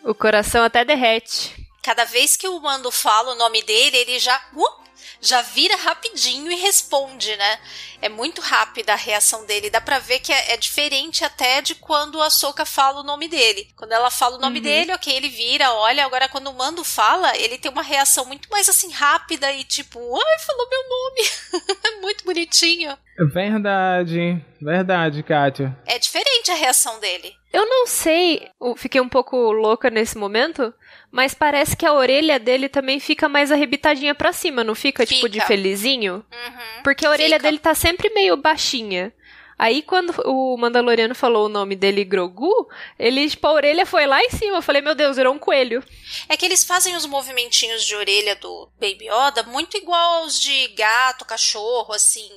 O 0.03 0.14
coração 0.14 0.64
até 0.64 0.84
derrete. 0.84 1.55
Cada 1.82 2.05
vez 2.05 2.36
que 2.36 2.49
o 2.49 2.61
Mando 2.61 2.90
fala 2.90 3.32
o 3.32 3.38
nome 3.38 3.62
dele, 3.62 3.96
ele 3.99 4.18
já 4.18 4.36
uh, 4.55 4.88
já 5.20 5.42
vira 5.42 5.76
rapidinho 5.76 6.50
e 6.50 6.56
responde, 6.56 7.34
né? 7.36 7.58
É 8.00 8.08
muito 8.08 8.40
rápida 8.40 8.92
a 8.92 8.96
reação 8.96 9.44
dele. 9.44 9.70
Dá 9.70 9.80
pra 9.80 9.98
ver 9.98 10.20
que 10.20 10.32
é, 10.32 10.54
é 10.54 10.56
diferente 10.56 11.24
até 11.24 11.60
de 11.60 11.74
quando 11.74 12.22
a 12.22 12.30
Soca 12.30 12.64
fala 12.64 13.00
o 13.00 13.04
nome 13.04 13.28
dele. 13.28 13.68
Quando 13.76 13.92
ela 13.92 14.10
fala 14.10 14.36
o 14.36 14.40
nome 14.40 14.60
dele, 14.60 14.92
ok, 14.92 15.14
ele 15.14 15.28
vira, 15.28 15.72
olha. 15.72 16.04
Agora, 16.04 16.28
quando 16.28 16.48
o 16.48 16.54
Mando 16.54 16.84
fala, 16.84 17.36
ele 17.36 17.58
tem 17.58 17.70
uma 17.70 17.82
reação 17.82 18.24
muito 18.24 18.48
mais 18.50 18.68
assim 18.68 18.90
rápida 18.92 19.50
e 19.52 19.64
tipo, 19.64 19.98
ai, 19.98 20.38
falou 20.38 20.68
meu 20.68 20.88
nome. 20.88 21.76
é 21.84 22.00
muito 22.00 22.24
bonitinho. 22.24 22.96
Verdade, 23.18 24.40
verdade, 24.60 25.22
Kátia. 25.24 25.76
É 25.84 25.98
diferente 25.98 26.52
a 26.52 26.54
reação 26.54 27.00
dele. 27.00 27.34
Eu 27.52 27.66
não 27.66 27.86
sei, 27.86 28.48
eu 28.60 28.76
fiquei 28.76 29.00
um 29.00 29.08
pouco 29.08 29.50
louca 29.50 29.90
nesse 29.90 30.16
momento, 30.16 30.72
mas 31.11 31.34
parece 31.34 31.76
que 31.76 31.86
a 31.86 31.92
orelha 31.92 32.38
dele 32.38 32.68
também 32.68 33.00
fica 33.00 33.28
mais 33.28 33.50
arrebitadinha 33.50 34.14
pra 34.14 34.32
cima, 34.32 34.62
não 34.62 34.74
fica, 34.74 35.06
tipo 35.06 35.28
de 35.28 35.38
Fica. 35.40 35.46
felizinho? 35.46 36.24
Uhum. 36.32 36.82
Porque 36.82 37.06
a 37.06 37.11
orelha 37.11 37.36
Fica. 37.36 37.42
dele 37.42 37.59
tá 37.59 37.74
sempre 37.74 38.11
meio 38.11 38.36
baixinha. 38.36 39.12
Aí 39.59 39.82
quando 39.82 40.14
o 40.24 40.56
Mandaloriano 40.56 41.16
falou 41.16 41.46
o 41.46 41.48
nome 41.48 41.74
dele 41.74 42.04
Grogu, 42.04 42.68
ele, 42.96 43.28
tipo, 43.28 43.44
a 43.44 43.52
orelha 43.52 43.84
foi 43.84 44.06
lá 44.06 44.22
em 44.22 44.30
cima. 44.30 44.59
Eu 44.59 44.62
falei, 44.62 44.80
meu 44.80 44.94
Deus, 44.94 45.16
virou 45.16 45.34
um 45.34 45.38
coelho. 45.38 45.82
É 46.28 46.36
que 46.36 46.46
eles 46.46 46.62
fazem 46.62 46.94
os 46.94 47.04
movimentinhos 47.04 47.84
de 47.84 47.96
orelha 47.96 48.36
do 48.36 48.70
Baby 48.78 49.09
Yoda 49.09 49.42
muito 49.42 49.76
igual 49.76 50.22
aos 50.22 50.40
de 50.40 50.68
gato, 50.68 51.24
cachorro, 51.24 51.92
assim, 51.92 52.30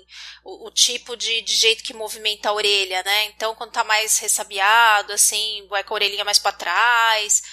o, 0.43 0.65
o 0.67 0.71
tipo 0.71 1.15
de, 1.15 1.43
de 1.43 1.53
jeito 1.53 1.83
que 1.83 1.93
movimenta 1.93 2.49
a 2.49 2.53
orelha, 2.53 3.03
né? 3.03 3.25
Então, 3.25 3.53
quando 3.53 3.71
tá 3.71 3.83
mais 3.83 4.17
ressabiado, 4.17 5.13
assim, 5.13 5.67
vai 5.69 5.83
com 5.83 5.93
a 5.93 5.97
orelhinha 5.97 6.25
mais 6.25 6.39
pra 6.39 6.51
trás, 6.51 7.43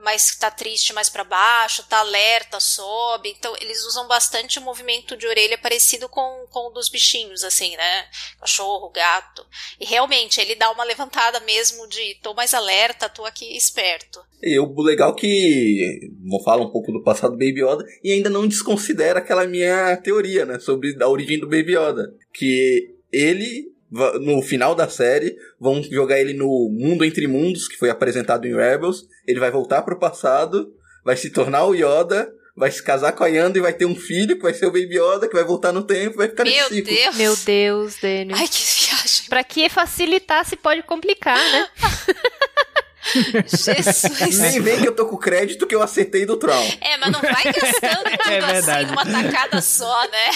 mas 0.00 0.36
tá 0.36 0.50
triste 0.50 0.92
mais 0.92 1.08
pra 1.08 1.24
baixo, 1.24 1.86
tá 1.88 1.98
alerta, 1.98 2.58
sobe. 2.58 3.30
Então, 3.30 3.54
eles 3.60 3.84
usam 3.84 4.08
bastante 4.08 4.58
o 4.58 4.62
movimento 4.62 5.16
de 5.16 5.26
orelha 5.26 5.56
parecido 5.58 6.08
com, 6.08 6.46
com 6.50 6.68
o 6.68 6.72
dos 6.72 6.88
bichinhos, 6.88 7.44
assim, 7.44 7.76
né? 7.76 8.06
Cachorro, 8.40 8.90
gato. 8.90 9.46
E 9.78 9.84
realmente, 9.84 10.40
ele 10.40 10.54
dá 10.54 10.70
uma 10.70 10.84
levantada 10.84 11.40
mesmo 11.40 11.86
de 11.88 12.16
tô 12.22 12.34
mais 12.34 12.52
alerta, 12.52 13.08
tô 13.08 13.24
aqui 13.24 13.56
esperto. 13.56 14.20
E 14.42 14.58
o 14.58 14.74
legal 14.80 15.14
que 15.14 16.10
vou 16.28 16.42
falar 16.42 16.64
um 16.64 16.72
pouco 16.72 16.90
do 16.90 17.02
passado 17.02 17.36
do 17.36 17.38
Baby 17.38 17.62
Yoda 17.62 17.84
e 18.02 18.12
ainda 18.12 18.28
não 18.28 18.48
desconsidera 18.48 19.20
aquela 19.20 19.46
minha 19.46 19.96
teoria, 19.98 20.44
né, 20.44 20.58
sobre 20.58 20.96
a 21.00 21.08
origem 21.08 21.38
do 21.38 21.48
Baby 21.48 21.76
Yoda, 21.76 22.12
que 22.34 22.96
ele 23.12 23.71
no 24.20 24.40
final 24.40 24.74
da 24.74 24.88
série 24.88 25.36
vão 25.60 25.82
jogar 25.82 26.18
ele 26.18 26.32
no 26.32 26.68
mundo 26.70 27.04
entre 27.04 27.26
mundos 27.26 27.68
que 27.68 27.76
foi 27.76 27.90
apresentado 27.90 28.46
em 28.46 28.56
Rebels, 28.56 29.06
ele 29.26 29.38
vai 29.38 29.50
voltar 29.50 29.82
pro 29.82 29.98
passado, 29.98 30.72
vai 31.04 31.16
se 31.16 31.30
tornar 31.30 31.66
o 31.66 31.74
Yoda, 31.74 32.32
vai 32.56 32.70
se 32.70 32.82
casar 32.82 33.12
com 33.12 33.22
a 33.22 33.28
Yanda 33.28 33.58
e 33.58 33.62
vai 33.62 33.72
ter 33.72 33.84
um 33.84 33.94
filho 33.94 34.36
que 34.36 34.42
vai 34.42 34.54
ser 34.54 34.66
o 34.66 34.70
Baby 34.70 34.98
Yoda, 34.98 35.28
que 35.28 35.34
vai 35.34 35.44
voltar 35.44 35.72
no 35.72 35.82
tempo, 35.82 36.16
vai 36.16 36.28
ficar 36.28 36.44
Meu 36.44 36.52
nesse 36.54 36.74
ciclo. 36.74 36.94
Deus! 36.94 37.16
Meu 37.16 37.36
Deus, 37.36 37.96
Daniel. 38.00 38.38
Ai, 38.38 38.48
que 38.48 38.62
viagem! 38.62 39.26
Pra 39.28 39.44
que 39.44 39.68
facilitar 39.68 40.44
se 40.46 40.56
pode 40.56 40.82
complicar, 40.82 41.38
né? 41.38 41.68
Jesus! 43.46 44.38
Nem 44.38 44.60
vem 44.60 44.80
que 44.80 44.88
eu 44.88 44.94
tô 44.94 45.06
com 45.06 45.16
o 45.16 45.18
crédito 45.18 45.66
que 45.66 45.74
eu 45.74 45.82
acertei 45.82 46.24
do 46.24 46.36
Tron. 46.36 46.62
É, 46.80 46.96
mas 46.98 47.12
não 47.12 47.20
vai 47.20 47.44
gastando 47.44 48.04
tudo 48.04 48.22
É 48.32 48.38
assim 48.38 48.86
numa 48.86 49.04
tacada 49.04 49.60
só, 49.60 50.02
né? 50.08 50.30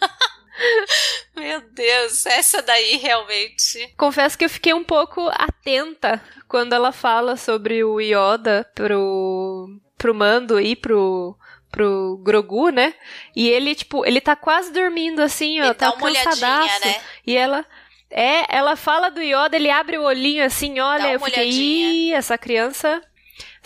Meu 1.36 1.60
Deus, 1.72 2.24
essa 2.26 2.62
daí 2.62 2.96
realmente. 2.96 3.92
Confesso 3.96 4.36
que 4.38 4.44
eu 4.44 4.50
fiquei 4.50 4.72
um 4.72 4.84
pouco 4.84 5.28
atenta 5.32 6.22
quando 6.48 6.72
ela 6.72 6.92
fala 6.92 7.36
sobre 7.36 7.84
o 7.84 8.00
Yoda 8.00 8.68
pro, 8.74 9.68
pro 9.98 10.14
Mando 10.14 10.58
e 10.60 10.74
pro, 10.74 11.36
pro 11.70 12.18
Grogu, 12.22 12.70
né? 12.70 12.94
E 13.34 13.48
ele, 13.48 13.74
tipo, 13.74 14.04
ele 14.06 14.20
tá 14.20 14.34
quase 14.34 14.72
dormindo 14.72 15.20
assim, 15.20 15.60
ó, 15.60 15.66
Ele 15.66 15.74
tá 15.74 15.92
cansadaço. 15.92 16.86
né? 16.86 17.00
E 17.26 17.36
ela. 17.36 17.64
É, 18.08 18.56
ela 18.56 18.76
fala 18.76 19.10
do 19.10 19.20
Yoda, 19.20 19.56
ele 19.56 19.68
abre 19.68 19.98
o 19.98 20.04
olhinho 20.04 20.44
assim, 20.44 20.78
olha, 20.78 21.12
eu 21.12 21.20
fiquei, 21.20 21.42
olhadinha. 21.42 21.90
Ih, 21.90 22.12
essa 22.14 22.38
criança. 22.38 23.02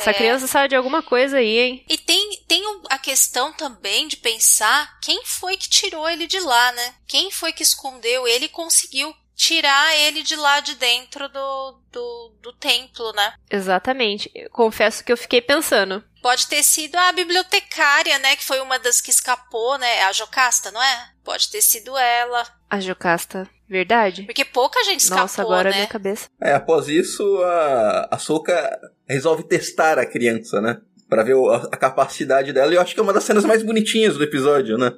Essa 0.01 0.11
É. 0.11 0.15
criança 0.15 0.47
sabe 0.47 0.69
de 0.69 0.77
alguma 0.77 1.03
coisa 1.03 1.37
aí, 1.39 1.59
hein? 1.59 1.85
E 1.89 1.99
tem, 1.99 2.43
tem 2.49 2.63
a 2.89 2.99
questão 2.99 3.53
também 3.53 4.09
de 4.09 4.17
pensar 4.17 4.99
quem 5.01 5.25
foi 5.25 5.57
que 5.57 5.69
tirou 5.69 6.09
ele 6.09 6.27
de 6.27 6.41
lá, 6.41 6.73
né? 6.73 6.95
Quem 7.07 7.31
foi 7.31 7.53
que 7.53 7.63
escondeu 7.63 8.27
ele 8.27 8.47
e 8.47 8.49
conseguiu 8.49 9.15
tirar 9.37 9.97
ele 9.97 10.23
de 10.23 10.37
lá 10.37 10.61
de 10.61 10.75
dentro 10.75 11.27
do, 11.29 11.81
do, 11.91 12.37
do 12.43 12.53
templo, 12.53 13.11
né? 13.13 13.35
Exatamente. 13.51 14.31
Eu 14.35 14.51
confesso 14.51 15.03
que 15.03 15.11
eu 15.11 15.17
fiquei 15.17 15.41
pensando. 15.41 16.05
Pode 16.23 16.47
ter 16.47 16.63
sido 16.63 16.97
a 16.97 17.11
bibliotecária, 17.13 18.19
né? 18.19 18.37
Que 18.37 18.45
foi 18.45 18.61
uma 18.61 18.79
das 18.79 19.01
que 19.01 19.11
escapou, 19.11 19.79
né? 19.79 20.03
A 20.03 20.13
Jocasta, 20.13 20.71
não 20.71 20.83
é? 20.83 21.11
Pode 21.25 21.51
ter 21.51 21.63
sido 21.63 21.97
ela. 21.97 22.47
A 22.69 22.79
Jocasta, 22.81 23.49
verdade? 23.71 24.25
Porque 24.25 24.45
pouca 24.45 24.83
gente 24.85 25.01
escapou, 25.01 25.23
Nossa, 25.23 25.43
agora 25.43 25.71
né? 25.71 25.77
minha 25.77 25.87
cabeça. 25.87 26.29
É, 26.41 26.53
após 26.53 26.89
isso, 26.89 27.39
a, 27.45 28.09
a 28.11 28.19
Soka 28.19 28.79
resolve 29.09 29.45
testar 29.45 29.99
a 29.99 30.05
criança, 30.05 30.61
né? 30.61 30.81
Pra 31.09 31.23
ver 31.23 31.37
a, 31.37 31.57
a 31.57 31.77
capacidade 31.77 32.53
dela. 32.53 32.73
E 32.73 32.75
eu 32.75 32.81
acho 32.81 32.95
que 32.95 33.01
é 33.01 33.03
uma 33.03 33.13
das 33.13 33.25
cenas 33.25 33.45
mais 33.45 33.63
bonitinhas 33.63 34.17
do 34.17 34.25
episódio, 34.25 34.77
né? 34.77 34.93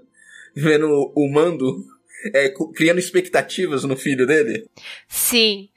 Vendo 0.54 0.88
o, 0.88 1.12
o 1.14 1.32
Mando 1.32 1.84
é, 2.34 2.52
criando 2.74 2.98
expectativas 2.98 3.84
no 3.84 3.96
filho 3.96 4.26
dele. 4.26 4.66
Sim. 5.08 5.68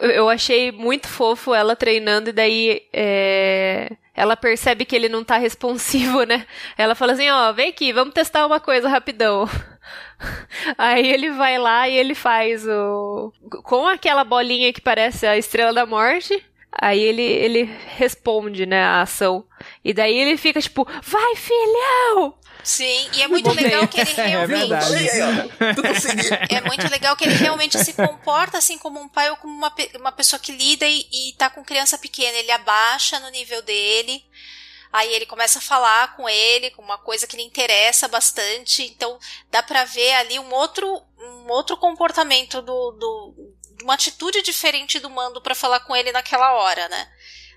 Eu 0.00 0.28
achei 0.28 0.72
muito 0.72 1.06
fofo 1.06 1.54
ela 1.54 1.76
treinando 1.76 2.30
e 2.30 2.32
daí 2.32 2.82
é, 2.92 3.94
ela 4.14 4.36
percebe 4.36 4.84
que 4.84 4.96
ele 4.96 5.08
não 5.08 5.22
tá 5.24 5.36
responsivo, 5.36 6.24
né? 6.24 6.46
Ela 6.76 6.94
fala 6.94 7.12
assim, 7.12 7.28
ó, 7.30 7.52
vem 7.52 7.70
aqui, 7.70 7.92
vamos 7.92 8.14
testar 8.14 8.46
uma 8.46 8.60
coisa 8.60 8.88
rapidão. 8.88 9.48
Aí 10.76 11.06
ele 11.10 11.30
vai 11.30 11.58
lá 11.58 11.88
e 11.88 11.96
ele 11.96 12.14
faz 12.14 12.66
o... 12.66 13.32
Com 13.64 13.86
aquela 13.86 14.22
bolinha 14.22 14.72
que 14.72 14.80
parece 14.80 15.26
a 15.26 15.36
Estrela 15.36 15.72
da 15.72 15.86
Morte, 15.86 16.44
aí 16.72 17.00
ele, 17.00 17.22
ele 17.22 17.70
responde, 17.96 18.66
né, 18.66 18.82
a 18.82 19.02
ação. 19.02 19.44
E 19.84 19.92
daí 19.92 20.16
ele 20.16 20.36
fica 20.36 20.60
tipo, 20.60 20.86
vai 21.02 21.36
filhão! 21.36 22.34
Sim, 22.64 23.10
e 23.14 23.22
é 23.22 23.28
muito 23.28 23.48
Bom, 23.48 23.54
legal 23.54 23.86
que 23.88 24.00
ele 24.00 24.10
É 24.16 24.26
realmente. 24.26 24.72
ó. 24.72 26.56
É 26.56 26.60
muito 26.62 26.90
legal 26.90 27.16
que 27.16 27.24
ele 27.24 27.34
realmente 27.34 27.78
se 27.82 27.92
comporta 27.92 28.58
assim 28.58 28.78
como 28.78 29.00
um 29.00 29.08
pai 29.08 29.30
ou 29.30 29.36
como 29.36 29.52
uma, 29.54 29.74
uma 29.98 30.12
pessoa 30.12 30.38
que 30.38 30.52
lida 30.52 30.86
e, 30.86 31.06
e 31.12 31.32
tá 31.38 31.48
com 31.50 31.64
criança 31.64 31.98
pequena. 31.98 32.36
Ele 32.38 32.50
abaixa 32.50 33.18
no 33.20 33.30
nível 33.30 33.62
dele. 33.62 34.24
Aí 34.92 35.12
ele 35.14 35.26
começa 35.26 35.60
a 35.60 35.62
falar 35.62 36.16
com 36.16 36.28
ele, 36.28 36.70
com 36.72 36.82
uma 36.82 36.98
coisa 36.98 37.26
que 37.26 37.36
lhe 37.36 37.42
interessa 37.42 38.08
bastante. 38.08 38.82
Então 38.82 39.18
dá 39.50 39.62
pra 39.62 39.84
ver 39.84 40.12
ali 40.14 40.38
um 40.38 40.52
outro, 40.52 40.86
um 41.18 41.48
outro 41.50 41.76
comportamento 41.76 42.60
do, 42.60 42.92
do 42.92 43.54
uma 43.82 43.94
atitude 43.94 44.42
diferente 44.42 44.98
do 44.98 45.08
mando 45.08 45.40
pra 45.40 45.54
falar 45.54 45.80
com 45.80 45.94
ele 45.94 46.12
naquela 46.12 46.52
hora, 46.52 46.88
né? 46.88 47.08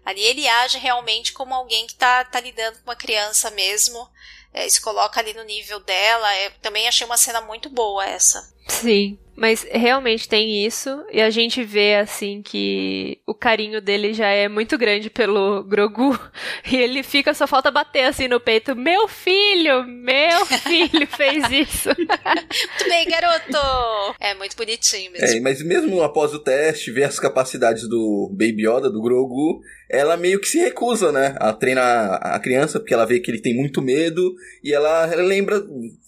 Ali 0.05 0.21
ele 0.21 0.47
age 0.47 0.77
realmente 0.77 1.31
como 1.33 1.53
alguém 1.53 1.87
que 1.87 1.95
tá, 1.95 2.23
tá 2.25 2.39
lidando 2.39 2.77
com 2.79 2.89
uma 2.89 2.95
criança 2.95 3.49
mesmo. 3.51 4.09
É, 4.53 4.67
se 4.69 4.81
coloca 4.81 5.19
ali 5.19 5.33
no 5.33 5.43
nível 5.43 5.79
dela. 5.79 6.33
É, 6.35 6.49
também 6.61 6.87
achei 6.87 7.05
uma 7.05 7.17
cena 7.17 7.41
muito 7.41 7.69
boa 7.69 8.05
essa. 8.05 8.53
Sim, 8.67 9.17
mas 9.35 9.67
realmente 9.69 10.29
tem 10.29 10.65
isso, 10.65 11.03
e 11.11 11.19
a 11.19 11.29
gente 11.29 11.63
vê 11.63 11.95
assim 11.95 12.41
que 12.41 13.19
o 13.25 13.33
carinho 13.33 13.81
dele 13.81 14.13
já 14.13 14.27
é 14.27 14.47
muito 14.47 14.77
grande 14.77 15.09
pelo 15.09 15.63
Grogu, 15.63 16.17
e 16.71 16.77
ele 16.77 17.03
fica, 17.03 17.33
só 17.33 17.47
falta 17.47 17.71
bater 17.71 18.05
assim 18.05 18.27
no 18.27 18.39
peito: 18.39 18.75
Meu 18.75 19.07
filho, 19.07 19.83
meu 19.85 20.45
filho 20.63 21.07
fez 21.07 21.51
isso. 21.51 21.89
Muito 21.89 22.89
bem, 22.89 23.07
garoto! 23.09 24.15
É 24.19 24.33
muito 24.35 24.55
bonitinho 24.55 25.11
mesmo. 25.11 25.37
É, 25.37 25.39
mas 25.41 25.61
mesmo 25.61 26.01
após 26.01 26.33
o 26.33 26.39
teste, 26.39 26.91
ver 26.91 27.03
as 27.03 27.19
capacidades 27.19 27.87
do 27.89 28.29
Baby 28.31 28.67
Yoda, 28.67 28.89
do 28.89 29.01
Grogu, 29.01 29.61
ela 29.93 30.17
meio 30.17 30.39
que 30.39 30.47
se 30.47 30.57
recusa, 30.57 31.11
né? 31.11 31.35
A 31.37 31.53
treinar 31.53 32.19
a 32.21 32.39
criança, 32.39 32.79
porque 32.79 32.93
ela 32.93 33.05
vê 33.05 33.19
que 33.19 33.29
ele 33.29 33.39
tem 33.39 33.55
muito 33.55 33.81
medo, 33.81 34.33
e 34.63 34.73
ela, 34.73 35.05
lembra, 35.05 35.63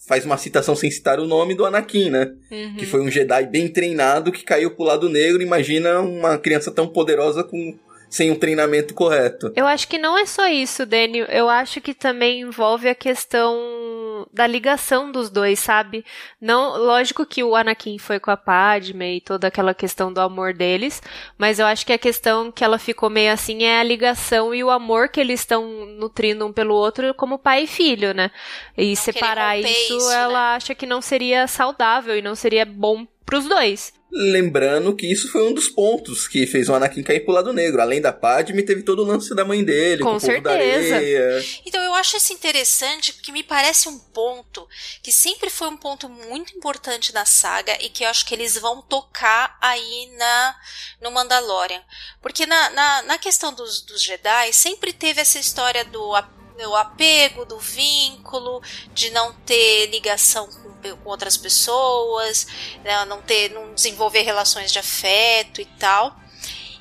faz 0.08 0.24
uma 0.26 0.36
citação 0.36 0.74
sem 0.74 0.90
citar 0.90 1.20
o 1.20 1.26
nome 1.26 1.54
do 1.54 1.64
Anakin, 1.64 2.10
né? 2.10 2.32
Uhum. 2.50 2.76
Que 2.76 2.84
foi 2.84 3.00
um 3.00 3.10
Jedi 3.10 3.46
bem 3.46 3.68
treinado 3.68 4.32
que 4.32 4.44
caiu 4.44 4.72
pro 4.72 4.84
lado 4.84 5.08
negro. 5.08 5.40
Imagina 5.40 6.00
uma 6.00 6.36
criança 6.36 6.72
tão 6.72 6.88
poderosa 6.88 7.44
com 7.44 7.78
sem 8.08 8.30
um 8.30 8.36
treinamento 8.36 8.94
correto. 8.94 9.52
Eu 9.54 9.66
acho 9.66 9.88
que 9.88 9.98
não 9.98 10.16
é 10.16 10.26
só 10.26 10.48
isso, 10.48 10.86
Daniel. 10.86 11.26
Eu 11.26 11.48
acho 11.48 11.80
que 11.80 11.94
também 11.94 12.40
envolve 12.40 12.88
a 12.88 12.94
questão 12.94 13.56
da 14.32 14.46
ligação 14.46 15.10
dos 15.10 15.28
dois, 15.28 15.58
sabe? 15.58 16.04
Não, 16.40 16.76
lógico 16.78 17.26
que 17.26 17.42
o 17.42 17.54
Anakin 17.54 17.98
foi 17.98 18.18
com 18.18 18.30
a 18.30 18.36
Padme 18.36 19.16
e 19.16 19.20
toda 19.20 19.48
aquela 19.48 19.74
questão 19.74 20.12
do 20.12 20.20
amor 20.20 20.54
deles, 20.54 21.02
mas 21.36 21.58
eu 21.58 21.66
acho 21.66 21.84
que 21.84 21.92
a 21.92 21.98
questão 21.98 22.50
que 22.50 22.64
ela 22.64 22.78
ficou 22.78 23.10
meio 23.10 23.32
assim 23.32 23.64
é 23.64 23.80
a 23.80 23.84
ligação 23.84 24.54
e 24.54 24.62
o 24.62 24.70
amor 24.70 25.08
que 25.08 25.20
eles 25.20 25.40
estão 25.40 25.86
nutrindo 25.98 26.46
um 26.46 26.52
pelo 26.52 26.74
outro 26.74 27.12
como 27.14 27.38
pai 27.38 27.64
e 27.64 27.66
filho, 27.66 28.14
né? 28.14 28.30
E 28.76 28.96
separar 28.96 29.56
romper 29.56 29.70
isso, 29.70 29.96
isso, 29.96 30.10
ela 30.12 30.54
acha 30.54 30.74
que 30.74 30.86
não 30.86 31.00
seria 31.00 31.46
saudável 31.46 32.16
e 32.16 32.22
não 32.22 32.34
seria 32.34 32.64
bom 32.64 33.06
pros 33.24 33.46
dois. 33.48 33.95
Lembrando 34.18 34.96
que 34.96 35.06
isso 35.06 35.30
foi 35.30 35.42
um 35.46 35.52
dos 35.52 35.68
pontos 35.68 36.26
que 36.26 36.46
fez 36.46 36.70
o 36.70 36.74
Anakin 36.74 37.02
cair 37.02 37.20
pro 37.20 37.34
lado 37.34 37.52
negro. 37.52 37.82
Além 37.82 38.00
da 38.00 38.12
Padme, 38.12 38.62
teve 38.62 38.82
todo 38.82 39.02
o 39.02 39.04
lance 39.04 39.34
da 39.34 39.44
mãe 39.44 39.62
dele, 39.62 40.02
Com 40.02 40.10
com, 40.12 40.16
o 40.16 40.20
povo 40.20 40.40
da 40.40 40.52
certeza. 40.52 40.96
areia. 40.96 41.44
Então 41.66 41.82
eu 41.82 41.92
acho 41.94 42.16
isso 42.16 42.32
interessante 42.32 43.12
porque 43.12 43.30
me 43.30 43.42
parece 43.42 43.90
um 43.90 43.98
ponto 43.98 44.66
que 45.02 45.12
sempre 45.12 45.50
foi 45.50 45.68
um 45.68 45.76
ponto 45.76 46.08
muito 46.08 46.56
importante 46.56 47.12
na 47.12 47.26
saga 47.26 47.76
e 47.82 47.90
que 47.90 48.04
eu 48.04 48.08
acho 48.08 48.24
que 48.24 48.34
eles 48.34 48.56
vão 48.56 48.80
tocar 48.80 49.58
aí 49.60 50.10
na 50.16 50.56
no 51.02 51.10
Mandalorian. 51.10 51.82
Porque 52.22 52.46
na, 52.46 52.70
na, 52.70 53.02
na 53.02 53.18
questão 53.18 53.52
dos, 53.52 53.82
dos 53.82 54.02
Jedi 54.02 54.52
sempre 54.52 54.92
teve 54.92 55.20
essa 55.20 55.38
história 55.38 55.84
do, 55.84 56.14
do 56.56 56.74
apego, 56.74 57.44
do 57.44 57.58
vínculo, 57.58 58.62
de 58.92 59.10
não 59.10 59.32
ter 59.32 59.86
ligação 59.86 60.48
com, 60.48 60.96
com 60.96 61.10
outras 61.10 61.36
pessoas, 61.36 62.46
né, 62.82 63.04
não 63.04 63.20
ter, 63.22 63.50
não 63.50 63.74
desenvolver 63.74 64.22
relações 64.22 64.72
de 64.72 64.78
afeto 64.78 65.60
e 65.60 65.64
tal. 65.64 66.16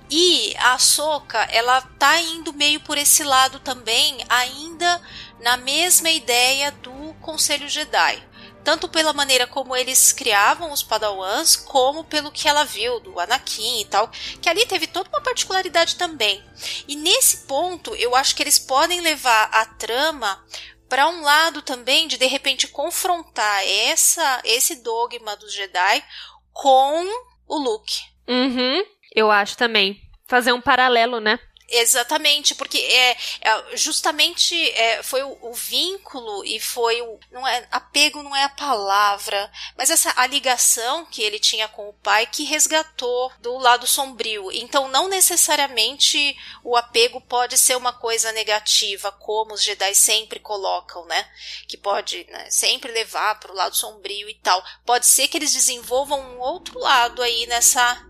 E 0.09 0.55
a 0.57 0.73
Ahsoka, 0.73 1.39
ela 1.51 1.81
tá 1.81 2.19
indo 2.21 2.53
meio 2.53 2.79
por 2.79 2.97
esse 2.97 3.23
lado 3.23 3.59
também, 3.59 4.17
ainda 4.29 5.01
na 5.39 5.57
mesma 5.57 6.09
ideia 6.09 6.71
do 6.71 7.15
Conselho 7.21 7.67
Jedi. 7.67 8.21
Tanto 8.65 8.89
pela 8.89 9.13
maneira 9.13 9.45
como 9.45 9.75
eles 9.75 10.11
criavam 10.11 10.71
os 10.71 10.81
Padawans, 10.81 11.55
como 11.55 12.03
pelo 12.03 12.31
que 12.31 12.47
ela 12.47 12.65
viu 12.65 12.99
do 12.99 13.19
Anakin 13.19 13.81
e 13.81 13.85
tal, 13.85 14.09
que 14.41 14.49
ali 14.49 14.65
teve 14.65 14.87
toda 14.87 15.07
uma 15.09 15.21
particularidade 15.21 15.95
também. 15.95 16.43
E 16.87 16.95
nesse 16.95 17.45
ponto, 17.45 17.93
eu 17.95 18.15
acho 18.15 18.35
que 18.35 18.41
eles 18.41 18.57
podem 18.57 19.01
levar 19.01 19.49
a 19.51 19.65
trama 19.65 20.43
para 20.89 21.07
um 21.07 21.21
lado 21.21 21.61
também 21.61 22.07
de 22.07 22.17
de 22.17 22.25
repente 22.25 22.67
confrontar 22.67 23.63
essa 23.65 24.41
esse 24.43 24.81
dogma 24.81 25.35
dos 25.35 25.53
Jedi 25.53 26.03
com 26.51 27.05
o 27.47 27.57
Luke. 27.59 28.01
Uhum, 28.27 28.83
eu 29.13 29.29
acho 29.29 29.55
também. 29.55 30.01
Fazer 30.27 30.53
um 30.53 30.61
paralelo, 30.61 31.19
né? 31.19 31.39
Exatamente, 31.67 32.53
porque 32.53 32.77
é, 32.77 33.17
é, 33.41 33.75
justamente 33.77 34.55
é, 34.71 35.01
foi 35.01 35.23
o, 35.23 35.37
o 35.41 35.53
vínculo 35.53 36.45
e 36.45 36.59
foi 36.59 37.01
o 37.01 37.19
não 37.31 37.45
é 37.47 37.67
apego 37.71 38.21
não 38.21 38.35
é 38.35 38.43
a 38.43 38.49
palavra, 38.49 39.51
mas 39.75 39.89
essa 39.89 40.13
a 40.15 40.27
ligação 40.27 41.05
que 41.05 41.23
ele 41.23 41.39
tinha 41.39 41.67
com 41.67 41.89
o 41.89 41.93
pai 41.93 42.27
que 42.27 42.43
resgatou 42.43 43.31
do 43.39 43.57
lado 43.57 43.87
sombrio. 43.87 44.51
Então 44.51 44.87
não 44.87 45.07
necessariamente 45.07 46.37
o 46.63 46.77
apego 46.77 47.19
pode 47.19 47.57
ser 47.57 47.75
uma 47.75 47.93
coisa 47.93 48.31
negativa, 48.31 49.11
como 49.11 49.55
os 49.55 49.63
Jedi 49.63 49.95
sempre 49.95 50.39
colocam, 50.39 51.03
né? 51.05 51.27
Que 51.67 51.77
pode 51.77 52.25
né, 52.29 52.47
sempre 52.51 52.91
levar 52.91 53.39
para 53.39 53.51
o 53.51 53.55
lado 53.55 53.75
sombrio 53.75 54.29
e 54.29 54.35
tal. 54.35 54.63
Pode 54.85 55.07
ser 55.07 55.27
que 55.27 55.37
eles 55.37 55.53
desenvolvam 55.53 56.19
um 56.19 56.39
outro 56.39 56.79
lado 56.79 57.23
aí 57.23 57.47
nessa 57.47 58.05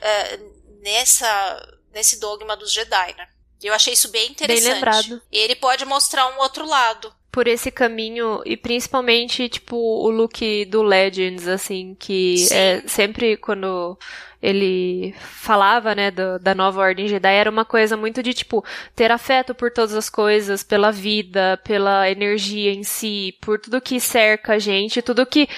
é, 0.00 0.38
nessa 0.80 1.78
nesse 1.92 2.18
dogma 2.18 2.56
dos 2.56 2.72
Jedi, 2.72 3.14
né? 3.16 3.28
Eu 3.62 3.72
achei 3.74 3.92
isso 3.92 4.10
bem 4.10 4.30
interessante. 4.30 4.64
Bem 4.64 4.74
lembrado. 4.74 5.22
Ele 5.30 5.54
pode 5.54 5.84
mostrar 5.84 6.26
um 6.28 6.40
outro 6.40 6.66
lado. 6.66 7.12
Por 7.30 7.46
esse 7.46 7.70
caminho, 7.70 8.42
e 8.44 8.56
principalmente, 8.56 9.48
tipo, 9.48 9.76
o 9.76 10.10
look 10.10 10.64
do 10.66 10.82
Legends, 10.82 11.46
assim, 11.48 11.94
que 11.98 12.38
Sim. 12.38 12.54
é 12.54 12.82
sempre 12.86 13.36
quando 13.38 13.96
ele 14.42 15.14
falava, 15.18 15.94
né, 15.94 16.10
do- 16.10 16.38
da 16.40 16.54
nova 16.54 16.80
Ordem 16.80 17.06
Jedi, 17.08 17.32
era 17.32 17.48
uma 17.48 17.64
coisa 17.64 17.96
muito 17.96 18.22
de, 18.22 18.34
tipo, 18.34 18.64
ter 18.96 19.10
afeto 19.12 19.54
por 19.54 19.70
todas 19.72 19.94
as 19.94 20.10
coisas, 20.10 20.62
pela 20.64 20.90
vida, 20.90 21.58
pela 21.64 22.10
energia 22.10 22.72
em 22.72 22.82
si, 22.82 23.38
por 23.40 23.58
tudo 23.60 23.80
que 23.80 24.00
cerca 24.00 24.54
a 24.54 24.58
gente, 24.58 25.00
tudo 25.00 25.24
que 25.24 25.48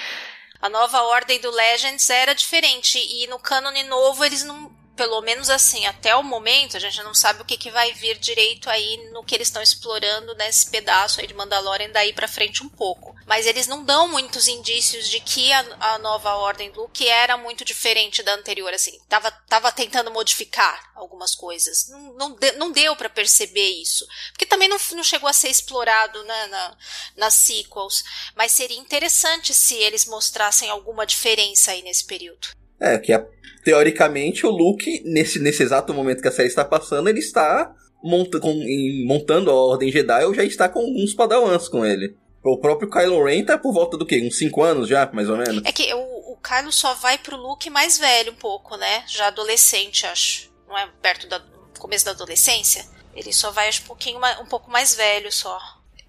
A 0.61 0.69
nova 0.69 1.01
ordem 1.03 1.39
do 1.41 1.51
Legends 1.51 2.09
era 2.09 2.33
diferente. 2.33 2.97
E 2.97 3.27
no 3.27 3.37
cânone 3.37 3.83
novo, 3.83 4.23
eles 4.23 4.43
não. 4.43 4.71
Pelo 4.95 5.21
menos 5.21 5.49
assim, 5.49 5.85
até 5.85 6.15
o 6.15 6.23
momento, 6.23 6.77
a 6.77 6.79
gente 6.79 7.03
não 7.03 7.13
sabe 7.13 7.41
o 7.41 7.45
que, 7.45 7.57
que 7.57 7.69
vai 7.69 7.91
vir 7.93 8.17
direito 8.17 8.69
aí 8.69 9.09
no 9.11 9.25
que 9.25 9.35
eles 9.35 9.49
estão 9.49 9.61
explorando 9.61 10.33
nesse 10.35 10.69
pedaço 10.69 11.19
aí 11.19 11.27
de 11.27 11.33
Mandalorian 11.33 11.89
daí 11.89 12.13
pra 12.13 12.29
frente 12.29 12.63
um 12.63 12.69
pouco. 12.69 13.13
Mas 13.25 13.45
eles 13.45 13.67
não 13.67 13.83
dão 13.83 14.07
muitos 14.07 14.47
indícios 14.47 15.09
de 15.09 15.19
que 15.19 15.51
a, 15.51 15.65
a 15.79 15.97
nova 15.97 16.35
ordem 16.35 16.71
do 16.71 16.81
Luke 16.83 17.05
era 17.07 17.35
muito 17.35 17.65
diferente 17.65 18.23
da 18.23 18.33
anterior, 18.35 18.73
assim. 18.73 18.97
Tava, 19.09 19.31
tava 19.31 19.71
tentando 19.71 20.11
modificar 20.11 20.91
algumas 20.95 21.35
coisas. 21.35 21.89
Não, 21.89 22.13
não, 22.13 22.35
de- 22.35 22.51
não 22.53 22.71
deu 22.71 22.95
pra 22.95 23.09
perceber 23.09 23.67
isso. 23.81 24.07
Porque 24.31 24.45
também 24.45 24.69
não, 24.69 24.77
não 24.93 25.03
chegou 25.03 25.27
a 25.27 25.33
ser 25.33 25.49
explorado 25.49 26.23
né, 26.23 26.47
na, 26.47 26.77
nas 27.17 27.33
sequels. 27.33 28.03
Mas 28.35 28.53
seria 28.53 28.77
interessante 28.79 29.53
se 29.53 29.75
eles 29.75 30.05
mostrassem 30.05 30.69
alguma 30.69 31.05
diferença 31.05 31.71
aí 31.71 31.81
nesse 31.81 32.05
período. 32.05 32.47
É, 32.79 32.97
que 32.97 33.13
a- 33.13 33.25
teoricamente 33.63 34.45
o 34.45 34.49
Luke, 34.49 35.01
nesse, 35.05 35.39
nesse 35.39 35.63
exato 35.63 35.93
momento 35.93 36.21
que 36.21 36.27
a 36.27 36.31
série 36.31 36.47
está 36.47 36.63
passando, 36.63 37.09
ele 37.09 37.19
está 37.19 37.73
monta, 38.03 38.39
com, 38.39 38.51
em, 38.51 39.05
montando 39.07 39.49
a 39.49 39.53
Ordem 39.53 39.91
Jedi 39.91 40.23
ou 40.25 40.33
já 40.33 40.43
está 40.43 40.69
com 40.69 40.81
uns 40.81 41.13
padawans 41.13 41.67
com 41.67 41.85
ele. 41.85 42.15
O 42.43 42.57
próprio 42.59 42.89
Kylo 42.89 43.23
Ren 43.23 43.43
tá 43.43 43.57
por 43.57 43.73
volta 43.73 43.97
do 43.97 44.05
quê? 44.05 44.21
Uns 44.25 44.37
5 44.37 44.61
anos 44.61 44.87
já, 44.87 45.09
mais 45.11 45.29
ou 45.29 45.37
menos? 45.37 45.63
É 45.65 45.71
que 45.71 45.91
o, 45.95 46.33
o 46.33 46.37
Kylo 46.37 46.71
só 46.71 46.93
vai 46.93 47.17
pro 47.17 47.35
Luke 47.35 47.69
mais 47.71 47.97
velho 47.97 48.33
um 48.33 48.35
pouco, 48.35 48.77
né? 48.77 49.03
Já 49.07 49.27
adolescente, 49.27 50.05
acho. 50.05 50.51
Não 50.67 50.77
é 50.77 50.87
perto 51.01 51.27
do 51.27 51.41
começo 51.79 52.05
da 52.05 52.11
adolescência? 52.11 52.85
Ele 53.15 53.33
só 53.33 53.49
vai 53.49 53.67
acho, 53.67 53.81
um 53.81 53.87
pouquinho 53.87 54.19
um 54.41 54.45
pouco 54.45 54.69
mais 54.69 54.93
velho 54.93 55.31
só. 55.31 55.57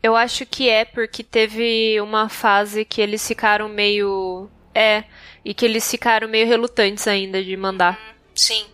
Eu 0.02 0.14
acho 0.14 0.44
que 0.44 0.68
é 0.68 0.84
porque 0.84 1.22
teve 1.24 1.98
uma 2.02 2.28
fase 2.28 2.84
que 2.84 3.00
eles 3.00 3.26
ficaram 3.26 3.66
meio. 3.68 4.50
É. 4.74 5.04
E 5.46 5.54
que 5.54 5.64
eles 5.64 5.88
ficaram 5.88 6.26
meio 6.26 6.44
relutantes 6.44 7.06
ainda 7.06 7.40
de 7.40 7.56
mandar. 7.56 8.16
Sim. 8.34 8.64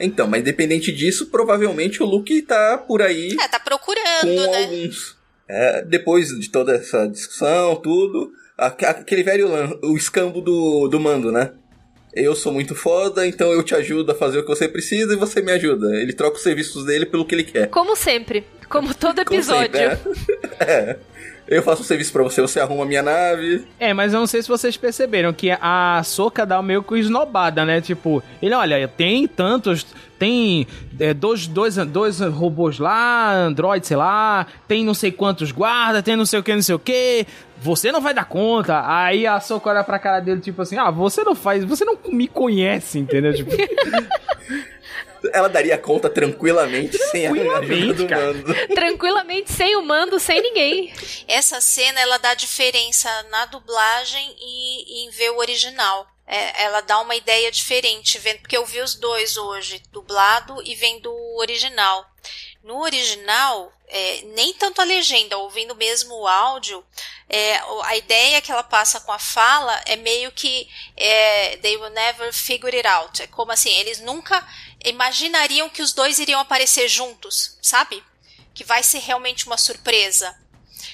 Então, 0.00 0.26
mas 0.26 0.40
independente 0.40 0.90
disso, 0.90 1.26
provavelmente 1.26 2.02
o 2.02 2.06
Luke 2.06 2.40
tá 2.40 2.78
por 2.78 3.02
aí. 3.02 3.36
É, 3.38 3.48
tá 3.48 3.60
procurando, 3.60 4.22
com 4.22 4.50
né? 4.50 4.62
alguns. 4.62 5.18
É, 5.46 5.82
depois 5.82 6.28
de 6.28 6.50
toda 6.50 6.74
essa 6.74 7.06
discussão, 7.06 7.76
tudo, 7.76 8.32
aquele 8.56 9.22
velho 9.22 9.50
o 9.82 9.94
escambo 9.94 10.40
do, 10.40 10.88
do 10.88 10.98
mando, 10.98 11.30
né? 11.30 11.52
Eu 12.14 12.34
sou 12.34 12.50
muito 12.50 12.74
foda, 12.74 13.26
então 13.26 13.52
eu 13.52 13.62
te 13.62 13.74
ajudo 13.74 14.12
a 14.12 14.14
fazer 14.14 14.38
o 14.38 14.42
que 14.44 14.48
você 14.48 14.66
precisa 14.66 15.12
e 15.12 15.16
você 15.16 15.42
me 15.42 15.52
ajuda. 15.52 15.94
Ele 15.96 16.14
troca 16.14 16.38
os 16.38 16.42
serviços 16.42 16.86
dele 16.86 17.04
pelo 17.04 17.26
que 17.26 17.34
ele 17.34 17.44
quer. 17.44 17.68
Como 17.68 17.94
sempre. 17.94 18.46
Como 18.70 18.94
todo 18.94 19.20
episódio. 19.20 19.98
Como 20.02 20.14
sempre, 20.14 20.40
é. 20.60 20.64
é. 20.64 20.98
Eu 21.48 21.62
faço 21.62 21.80
o 21.80 21.84
serviço 21.84 22.12
para 22.12 22.22
você, 22.22 22.42
você 22.42 22.60
arruma 22.60 22.82
a 22.82 22.86
minha 22.86 23.02
nave. 23.02 23.66
É, 23.80 23.94
mas 23.94 24.12
eu 24.12 24.20
não 24.20 24.26
sei 24.26 24.42
se 24.42 24.48
vocês 24.48 24.76
perceberam 24.76 25.32
que 25.32 25.50
a 25.50 26.02
Soca 26.04 26.44
dá 26.44 26.60
meio 26.60 26.82
que 26.82 26.94
esnobada, 26.98 27.64
né? 27.64 27.80
Tipo, 27.80 28.22
ele, 28.42 28.54
olha, 28.54 28.86
tem 28.86 29.26
tantos. 29.26 29.86
Tem 30.18 30.66
é, 30.98 31.14
dois, 31.14 31.46
dois, 31.46 31.76
dois 31.76 32.20
robôs 32.20 32.78
lá, 32.78 33.32
Android, 33.32 33.86
sei 33.86 33.96
lá, 33.96 34.46
tem 34.66 34.84
não 34.84 34.92
sei 34.92 35.10
quantos 35.12 35.52
guardas, 35.52 36.02
tem 36.02 36.16
não 36.16 36.26
sei 36.26 36.40
o 36.40 36.42
que, 36.42 36.54
não 36.54 36.60
sei 36.60 36.74
o 36.74 36.78
que. 36.78 37.26
Você 37.62 37.90
não 37.90 38.00
vai 38.00 38.12
dar 38.12 38.26
conta. 38.26 38.82
Aí 38.84 39.26
a 39.26 39.40
Soca 39.40 39.70
olha 39.70 39.84
pra 39.84 39.98
cara 39.98 40.20
dele, 40.20 40.40
tipo 40.40 40.60
assim, 40.60 40.76
ah, 40.76 40.90
você 40.90 41.24
não 41.24 41.34
faz, 41.34 41.64
você 41.64 41.84
não 41.84 41.96
me 42.12 42.28
conhece, 42.28 42.98
entendeu? 42.98 43.32
Tipo. 43.32 43.52
ela 45.32 45.48
daria 45.48 45.76
conta 45.78 46.08
tranquilamente, 46.08 46.96
tranquilamente 46.96 46.98
sem 47.10 47.26
a 47.26 47.30
ajuda 47.58 47.94
do 47.94 48.08
mando. 48.08 48.54
Tranquilamente, 48.74 49.52
sem 49.52 49.76
o 49.76 49.82
mando, 49.82 50.18
sem 50.18 50.40
ninguém. 50.42 50.92
Essa 51.26 51.60
cena, 51.60 52.00
ela 52.00 52.18
dá 52.18 52.34
diferença 52.34 53.08
na 53.30 53.46
dublagem 53.46 54.36
e, 54.40 55.02
e 55.02 55.06
em 55.06 55.10
ver 55.10 55.30
o 55.30 55.38
original. 55.38 56.06
É, 56.30 56.64
ela 56.64 56.82
dá 56.82 57.00
uma 57.00 57.16
ideia 57.16 57.50
diferente, 57.50 58.18
vendo, 58.18 58.40
porque 58.40 58.56
eu 58.56 58.66
vi 58.66 58.80
os 58.80 58.94
dois 58.94 59.38
hoje, 59.38 59.82
dublado 59.90 60.62
e 60.62 60.74
vendo 60.74 61.10
o 61.10 61.38
original. 61.38 62.06
No 62.62 62.82
original, 62.82 63.72
é, 63.88 64.20
nem 64.34 64.52
tanto 64.52 64.82
a 64.82 64.84
legenda, 64.84 65.38
ouvindo 65.38 65.74
mesmo 65.74 66.14
o 66.14 66.26
áudio, 66.28 66.84
é, 67.30 67.58
a 67.84 67.96
ideia 67.96 68.42
que 68.42 68.52
ela 68.52 68.62
passa 68.62 69.00
com 69.00 69.10
a 69.10 69.18
fala 69.18 69.80
é 69.86 69.96
meio 69.96 70.30
que 70.30 70.68
é, 70.94 71.56
they 71.56 71.78
will 71.78 71.90
never 71.90 72.30
figure 72.30 72.76
it 72.76 72.86
out. 72.86 73.22
É 73.22 73.26
como 73.28 73.50
assim, 73.50 73.70
eles 73.70 73.98
nunca 74.00 74.46
imaginariam 74.84 75.70
que 75.70 75.80
os 75.80 75.94
dois 75.94 76.18
iriam 76.18 76.40
aparecer 76.40 76.88
juntos, 76.88 77.56
sabe? 77.62 78.04
Que 78.52 78.64
vai 78.64 78.82
ser 78.82 78.98
realmente 78.98 79.46
uma 79.46 79.56
surpresa. 79.56 80.38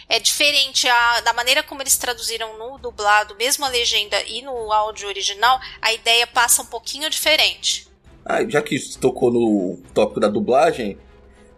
É 0.08 0.18
diferente 0.18 0.88
a, 0.88 1.20
da 1.20 1.32
maneira 1.32 1.62
como 1.62 1.82
eles 1.82 1.96
traduziram 1.96 2.58
no 2.58 2.78
dublado, 2.78 3.34
mesmo 3.36 3.64
a 3.64 3.68
legenda 3.68 4.22
e 4.26 4.42
no 4.42 4.72
áudio 4.72 5.08
original, 5.08 5.58
a 5.80 5.92
ideia 5.92 6.26
passa 6.26 6.62
um 6.62 6.66
pouquinho 6.66 7.08
diferente. 7.08 7.88
Ah, 8.24 8.44
já 8.48 8.62
que 8.62 8.78
tocou 8.98 9.30
no 9.30 9.78
tópico 9.92 10.20
da 10.20 10.28
dublagem, 10.28 10.98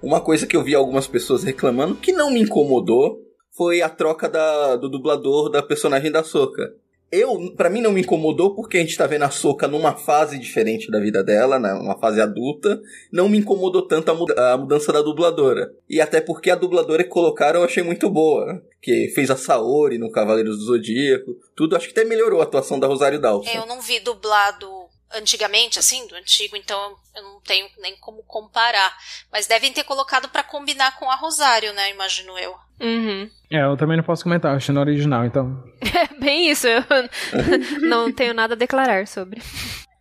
uma 0.02 0.20
coisa 0.20 0.46
que 0.46 0.56
eu 0.56 0.62
vi 0.62 0.74
algumas 0.74 1.06
pessoas 1.06 1.44
reclamando 1.44 1.96
que 1.96 2.12
não 2.12 2.30
me 2.30 2.40
incomodou 2.40 3.18
foi 3.56 3.80
a 3.80 3.88
troca 3.88 4.28
da, 4.28 4.76
do 4.76 4.88
dublador 4.88 5.48
da 5.48 5.62
personagem 5.62 6.10
da 6.12 6.22
Soca. 6.22 6.74
Eu, 7.10 7.54
para 7.56 7.70
mim 7.70 7.80
não 7.80 7.92
me 7.92 8.00
incomodou 8.00 8.54
porque 8.54 8.78
a 8.78 8.80
gente 8.80 8.96
tá 8.96 9.06
vendo 9.06 9.22
a 9.22 9.30
Soca 9.30 9.68
numa 9.68 9.94
fase 9.94 10.38
diferente 10.38 10.90
da 10.90 10.98
vida 10.98 11.22
dela, 11.22 11.58
né, 11.58 11.72
uma 11.72 11.98
fase 11.98 12.20
adulta. 12.20 12.80
Não 13.12 13.28
me 13.28 13.38
incomodou 13.38 13.86
tanto 13.86 14.10
a, 14.10 14.14
muda 14.14 14.52
a 14.52 14.58
mudança 14.58 14.92
da 14.92 15.02
dubladora. 15.02 15.72
E 15.88 16.00
até 16.00 16.20
porque 16.20 16.50
a 16.50 16.56
dubladora 16.56 17.04
que 17.04 17.10
colocaram 17.10 17.60
eu 17.60 17.64
achei 17.64 17.82
muito 17.82 18.10
boa. 18.10 18.62
Que 18.82 19.08
fez 19.14 19.30
a 19.30 19.36
Saori 19.36 19.98
no 19.98 20.10
Cavaleiros 20.10 20.58
do 20.58 20.64
Zodíaco. 20.64 21.36
Tudo, 21.54 21.76
acho 21.76 21.86
que 21.86 21.98
até 21.98 22.08
melhorou 22.08 22.40
a 22.40 22.44
atuação 22.44 22.78
da 22.78 22.86
Rosário 22.86 23.20
Dawson. 23.20 23.50
Eu 23.50 23.66
não 23.66 23.80
vi 23.80 23.98
dublado 24.00 24.85
antigamente, 25.14 25.78
assim, 25.78 26.06
do 26.06 26.14
antigo, 26.14 26.56
então 26.56 26.96
eu 27.14 27.22
não 27.22 27.40
tenho 27.40 27.68
nem 27.78 27.96
como 27.96 28.22
comparar. 28.24 28.96
Mas 29.30 29.46
devem 29.46 29.72
ter 29.72 29.84
colocado 29.84 30.28
para 30.28 30.42
combinar 30.42 30.98
com 30.98 31.10
a 31.10 31.16
Rosário, 31.16 31.72
né? 31.72 31.90
Imagino 31.90 32.38
eu. 32.38 32.54
Uhum. 32.80 33.30
É, 33.50 33.62
eu 33.62 33.76
também 33.76 33.96
não 33.96 34.04
posso 34.04 34.22
comentar, 34.22 34.52
eu 34.52 34.56
achei 34.56 34.74
no 34.74 34.80
original, 34.80 35.24
então. 35.24 35.62
É 35.96 36.18
bem 36.18 36.50
isso, 36.50 36.66
eu 36.66 36.82
não 37.88 38.12
tenho 38.12 38.34
nada 38.34 38.54
a 38.54 38.56
declarar 38.56 39.06
sobre. 39.06 39.40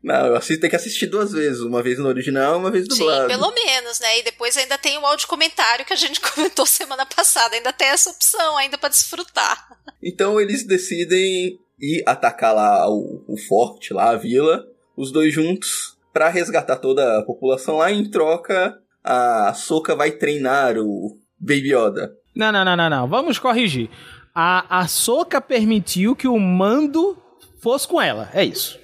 Não, 0.05 0.27
eu 0.27 0.35
assisto, 0.35 0.61
tem 0.61 0.69
que 0.69 0.75
assistir 0.75 1.07
duas 1.07 1.31
vezes, 1.31 1.61
uma 1.61 1.81
vez 1.81 1.97
no 1.97 2.07
original 2.07 2.59
uma 2.59 2.69
vez 2.69 2.87
dublado. 2.87 3.23
Sim, 3.23 3.27
pelo 3.27 3.51
menos, 3.51 3.99
né? 3.99 4.19
E 4.19 4.23
depois 4.23 4.55
ainda 4.55 4.77
tem 4.77 4.97
o 4.99 5.05
áudio 5.05 5.27
comentário 5.27 5.83
que 5.83 5.93
a 5.93 5.95
gente 5.95 6.21
comentou 6.21 6.65
semana 6.65 7.05
passada, 7.07 7.55
ainda 7.55 7.73
tem 7.73 7.87
essa 7.87 8.11
opção 8.11 8.55
ainda 8.55 8.77
para 8.77 8.89
desfrutar. 8.89 9.67
Então 10.03 10.39
eles 10.39 10.63
decidem 10.63 11.59
ir 11.79 12.03
atacar 12.05 12.53
lá 12.53 12.87
o, 12.87 13.25
o 13.27 13.35
forte, 13.47 13.93
lá 13.93 14.11
a 14.11 14.15
vila, 14.15 14.63
os 14.95 15.11
dois 15.11 15.33
juntos 15.33 15.97
para 16.13 16.29
resgatar 16.29 16.77
toda 16.77 17.19
a 17.19 17.23
população 17.23 17.77
lá. 17.77 17.91
Em 17.91 18.09
troca, 18.09 18.77
a 19.03 19.53
Soka 19.53 19.95
vai 19.95 20.11
treinar 20.11 20.77
o 20.77 21.17
Baby 21.39 21.73
Yoda. 21.73 22.11
Não, 22.35 22.51
não, 22.51 22.65
não, 22.65 22.75
não, 22.75 22.89
não. 22.89 23.07
Vamos 23.07 23.37
corrigir. 23.37 23.89
A, 24.33 24.79
a 24.81 24.87
Soka 24.87 25.39
permitiu 25.39 26.15
que 26.15 26.27
o 26.27 26.39
mando 26.39 27.17
fosse 27.61 27.87
com 27.87 28.01
ela. 28.01 28.29
É 28.33 28.43
isso. 28.45 28.79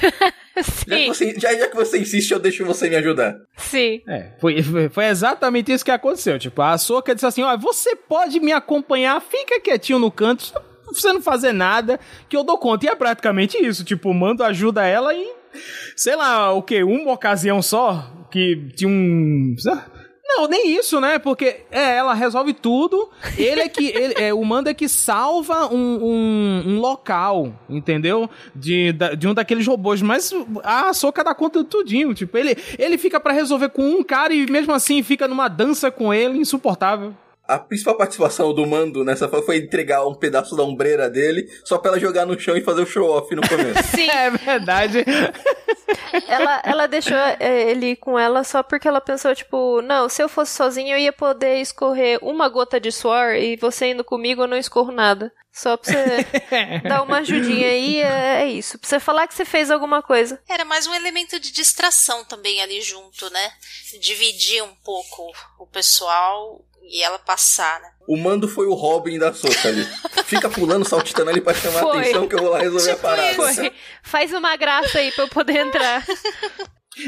já, 0.86 0.96
que 0.96 1.06
você, 1.08 1.34
já, 1.38 1.54
já, 1.54 1.68
que 1.68 1.76
você 1.76 1.98
insiste, 1.98 2.30
eu 2.30 2.38
deixo 2.38 2.64
você 2.64 2.88
me 2.88 2.96
ajudar. 2.96 3.36
Sim. 3.56 4.00
É, 4.08 4.32
foi, 4.40 4.62
foi 4.90 5.06
exatamente 5.06 5.72
isso 5.72 5.84
que 5.84 5.90
aconteceu. 5.90 6.38
Tipo, 6.38 6.62
a 6.62 6.78
Soka 6.78 7.14
disse 7.14 7.26
assim: 7.26 7.42
ó, 7.42 7.56
você 7.56 7.96
pode 7.96 8.38
me 8.40 8.52
acompanhar, 8.52 9.20
fica 9.20 9.60
quietinho 9.60 9.98
no 9.98 10.10
canto, 10.10 10.52
você 10.86 11.12
não 11.12 11.22
fazer 11.22 11.52
nada, 11.52 11.98
que 12.28 12.36
eu 12.36 12.44
dou 12.44 12.58
conta. 12.58 12.86
E 12.86 12.88
é 12.88 12.94
praticamente 12.94 13.56
isso. 13.58 13.84
Tipo, 13.84 14.10
o 14.10 14.14
mando 14.14 14.44
ajuda 14.44 14.86
ela 14.86 15.14
em 15.14 15.41
sei 15.96 16.16
lá, 16.16 16.52
o 16.52 16.62
que? 16.62 16.82
Uma 16.82 17.12
ocasião 17.12 17.60
só 17.62 18.10
que 18.30 18.56
tinha 18.74 18.88
um. 18.88 19.54
Não, 20.24 20.48
nem 20.48 20.74
isso, 20.74 20.98
né? 20.98 21.18
Porque 21.18 21.60
é, 21.70 21.96
ela 21.96 22.14
resolve 22.14 22.54
tudo. 22.54 23.10
Ele 23.36 23.60
é 23.60 23.68
que. 23.68 23.88
Ele, 23.88 24.14
é, 24.16 24.32
o 24.32 24.42
mando 24.42 24.70
é 24.70 24.74
que 24.74 24.88
salva 24.88 25.66
um, 25.66 26.02
um, 26.02 26.62
um, 26.68 26.78
local, 26.80 27.52
entendeu? 27.68 28.30
De, 28.54 28.94
de 29.18 29.28
um 29.28 29.34
daqueles 29.34 29.66
robôs. 29.66 30.00
Mas 30.00 30.32
a 30.64 30.94
Soca 30.94 31.22
dá 31.22 31.34
conta 31.34 31.62
de 31.62 31.68
tudinho. 31.68 32.14
Tipo, 32.14 32.38
ele, 32.38 32.56
ele 32.78 32.96
fica 32.96 33.20
para 33.20 33.34
resolver 33.34 33.68
com 33.68 33.82
um 33.82 34.02
cara 34.02 34.32
e 34.32 34.50
mesmo 34.50 34.72
assim 34.72 35.02
fica 35.02 35.28
numa 35.28 35.48
dança 35.48 35.90
com 35.90 36.14
ele, 36.14 36.38
insuportável. 36.38 37.14
A 37.46 37.58
principal 37.58 37.96
participação 37.96 38.54
do 38.54 38.66
Mando 38.66 39.04
nessa 39.04 39.28
foi 39.28 39.56
entregar 39.56 40.06
um 40.06 40.14
pedaço 40.14 40.54
da 40.56 40.62
ombreira 40.62 41.10
dele 41.10 41.50
só 41.64 41.76
pra 41.76 41.92
ela 41.92 42.00
jogar 42.00 42.24
no 42.24 42.38
chão 42.38 42.56
e 42.56 42.62
fazer 42.62 42.82
o 42.82 42.86
show-off 42.86 43.34
no 43.34 43.46
começo. 43.46 43.82
Sim. 43.94 44.08
É 44.10 44.30
verdade. 44.30 45.04
ela, 46.28 46.62
ela 46.64 46.86
deixou 46.86 47.16
é, 47.16 47.70
ele 47.70 47.90
ir 47.90 47.96
com 47.96 48.18
ela 48.18 48.44
só 48.44 48.62
porque 48.62 48.86
ela 48.86 49.00
pensou, 49.00 49.34
tipo, 49.34 49.82
não, 49.82 50.08
se 50.08 50.22
eu 50.22 50.28
fosse 50.28 50.54
sozinha 50.54 50.94
eu 50.94 51.00
ia 51.00 51.12
poder 51.12 51.60
escorrer 51.60 52.18
uma 52.22 52.48
gota 52.48 52.78
de 52.78 52.92
suor 52.92 53.34
e 53.34 53.56
você 53.56 53.86
indo 53.86 54.04
comigo 54.04 54.42
eu 54.42 54.48
não 54.48 54.56
escorro 54.56 54.92
nada. 54.92 55.32
Só 55.52 55.76
pra 55.76 55.92
você 55.92 56.26
dar 56.88 57.02
uma 57.02 57.18
ajudinha 57.18 57.68
aí, 57.68 57.98
é, 57.98 58.42
é, 58.42 58.46
isso. 58.46 58.78
Pra 58.78 58.88
você 58.88 58.98
falar 58.98 59.26
que 59.26 59.34
você 59.34 59.44
fez 59.44 59.70
alguma 59.70 60.02
coisa. 60.02 60.40
Era 60.48 60.64
mais 60.64 60.86
um 60.86 60.94
elemento 60.94 61.38
de 61.38 61.52
distração 61.52 62.24
também 62.24 62.62
ali 62.62 62.80
junto, 62.80 63.28
né? 63.30 63.52
Dividir 64.00 64.64
um 64.64 64.74
pouco 64.76 65.30
o 65.58 65.66
pessoal 65.66 66.64
e 66.90 67.02
ela 67.02 67.18
passar, 67.18 67.80
né? 67.80 67.88
O 68.06 68.16
mando 68.16 68.48
foi 68.48 68.66
o 68.66 68.74
Robin 68.74 69.18
da 69.18 69.32
Soca 69.32 69.68
ali. 69.68 69.86
Fica 70.24 70.50
pulando, 70.50 70.86
saltitando 70.86 71.30
ali 71.30 71.40
pra 71.40 71.54
chamar 71.54 71.80
foi. 71.80 71.96
a 71.96 72.00
atenção 72.00 72.28
que 72.28 72.34
eu 72.34 72.40
vou 72.40 72.50
lá 72.50 72.58
resolver 72.58 72.94
tipo 72.94 73.06
a 73.06 73.10
parada. 73.10 73.34
Foi. 73.34 73.72
Faz 74.02 74.32
uma 74.32 74.56
graça 74.56 74.98
aí 74.98 75.12
pra 75.12 75.24
eu 75.24 75.28
poder 75.28 75.56
entrar. 75.58 76.04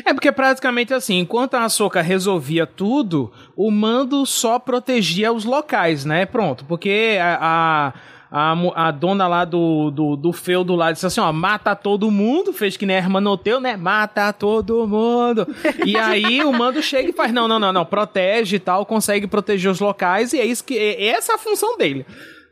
É 0.06 0.14
porque 0.14 0.32
praticamente 0.32 0.94
assim, 0.94 1.18
enquanto 1.18 1.54
a 1.54 1.68
Soca 1.68 2.00
resolvia 2.00 2.66
tudo, 2.66 3.30
o 3.54 3.70
mando 3.70 4.24
só 4.24 4.58
protegia 4.58 5.32
os 5.32 5.44
locais, 5.44 6.04
né? 6.04 6.24
Pronto, 6.24 6.64
porque 6.64 7.18
a, 7.20 7.38
a 7.40 7.94
a, 8.36 8.52
a 8.74 8.90
dona 8.90 9.28
lá 9.28 9.44
do, 9.44 9.92
do, 9.92 10.16
do 10.16 10.32
feudo 10.32 10.74
lá 10.74 10.90
disse 10.90 11.06
assim, 11.06 11.20
ó, 11.20 11.32
mata 11.32 11.76
todo 11.76 12.10
mundo, 12.10 12.52
fez 12.52 12.76
que 12.76 12.84
nem 12.84 12.96
a 12.96 12.98
irmã 12.98 13.20
Noteu, 13.20 13.60
né? 13.60 13.76
Mata 13.76 14.32
todo 14.32 14.88
mundo. 14.88 15.46
e 15.86 15.96
aí 15.96 16.42
o 16.42 16.52
mando 16.52 16.82
chega 16.82 17.10
e 17.10 17.12
faz, 17.12 17.32
não, 17.32 17.46
não, 17.46 17.60
não, 17.60 17.72
não, 17.72 17.86
protege 17.86 18.56
e 18.56 18.58
tal, 18.58 18.84
consegue 18.84 19.28
proteger 19.28 19.70
os 19.70 19.78
locais 19.78 20.32
e 20.32 20.40
é 20.40 20.44
isso 20.44 20.64
que, 20.64 20.76
é, 20.76 21.06
essa 21.06 21.36
a 21.36 21.38
função 21.38 21.78
dele. 21.78 22.04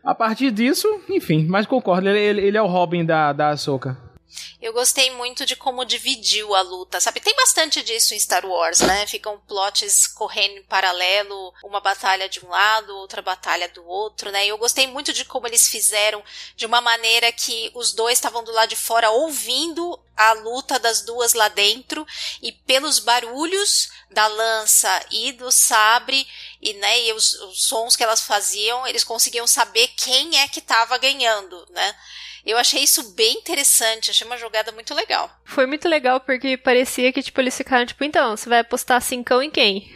A 0.04 0.14
partir 0.14 0.52
disso, 0.52 0.86
enfim, 1.10 1.46
mas 1.48 1.66
concordo, 1.66 2.08
ele, 2.08 2.40
ele 2.40 2.56
é 2.56 2.62
o 2.62 2.66
Robin 2.66 3.04
da, 3.04 3.32
da 3.32 3.48
Ahsoka. 3.48 4.11
Eu 4.60 4.72
gostei 4.72 5.10
muito 5.10 5.44
de 5.44 5.56
como 5.56 5.84
dividiu 5.84 6.54
a 6.54 6.60
luta, 6.60 7.00
sabe? 7.00 7.20
Tem 7.20 7.34
bastante 7.34 7.82
disso 7.82 8.14
em 8.14 8.20
Star 8.20 8.46
Wars, 8.46 8.80
né? 8.80 9.06
Ficam 9.06 9.40
plots 9.40 10.06
correndo 10.06 10.58
em 10.58 10.62
paralelo, 10.62 11.52
uma 11.64 11.80
batalha 11.80 12.28
de 12.28 12.44
um 12.44 12.48
lado, 12.48 12.96
outra 12.96 13.20
batalha 13.20 13.68
do 13.68 13.84
outro, 13.84 14.30
né? 14.30 14.46
Eu 14.46 14.58
gostei 14.58 14.86
muito 14.86 15.12
de 15.12 15.24
como 15.24 15.46
eles 15.46 15.68
fizeram 15.68 16.22
de 16.56 16.66
uma 16.66 16.80
maneira 16.80 17.32
que 17.32 17.70
os 17.74 17.92
dois 17.92 18.18
estavam 18.18 18.44
do 18.44 18.52
lado 18.52 18.68
de 18.68 18.76
fora 18.76 19.10
ouvindo 19.10 19.98
a 20.16 20.32
luta 20.32 20.78
das 20.78 21.02
duas 21.02 21.32
lá 21.32 21.48
dentro 21.48 22.06
e 22.40 22.52
pelos 22.52 22.98
barulhos 22.98 23.88
da 24.10 24.26
lança 24.26 25.04
e 25.10 25.32
do 25.32 25.50
sabre 25.50 26.26
e, 26.60 26.74
né, 26.74 27.00
e 27.02 27.12
os, 27.12 27.34
os 27.34 27.64
sons 27.64 27.96
que 27.96 28.04
elas 28.04 28.20
faziam, 28.20 28.86
eles 28.86 29.04
conseguiam 29.04 29.46
saber 29.46 29.88
quem 29.88 30.38
é 30.38 30.48
que 30.48 30.60
estava 30.60 30.96
ganhando, 30.98 31.66
né? 31.70 31.96
Eu 32.44 32.58
achei 32.58 32.82
isso 32.82 33.14
bem 33.14 33.34
interessante, 33.38 34.10
achei 34.10 34.26
uma 34.26 34.36
jogada 34.36 34.72
muito 34.72 34.92
legal. 34.94 35.30
Foi 35.44 35.66
muito 35.66 35.88
legal 35.88 36.20
porque 36.20 36.56
parecia 36.56 37.12
que, 37.12 37.22
tipo, 37.22 37.40
eles 37.40 37.56
ficaram, 37.56 37.86
tipo, 37.86 38.02
então, 38.04 38.36
você 38.36 38.48
vai 38.48 38.60
apostar 38.60 39.00
cincão 39.00 39.42
em 39.42 39.50
quem? 39.50 39.88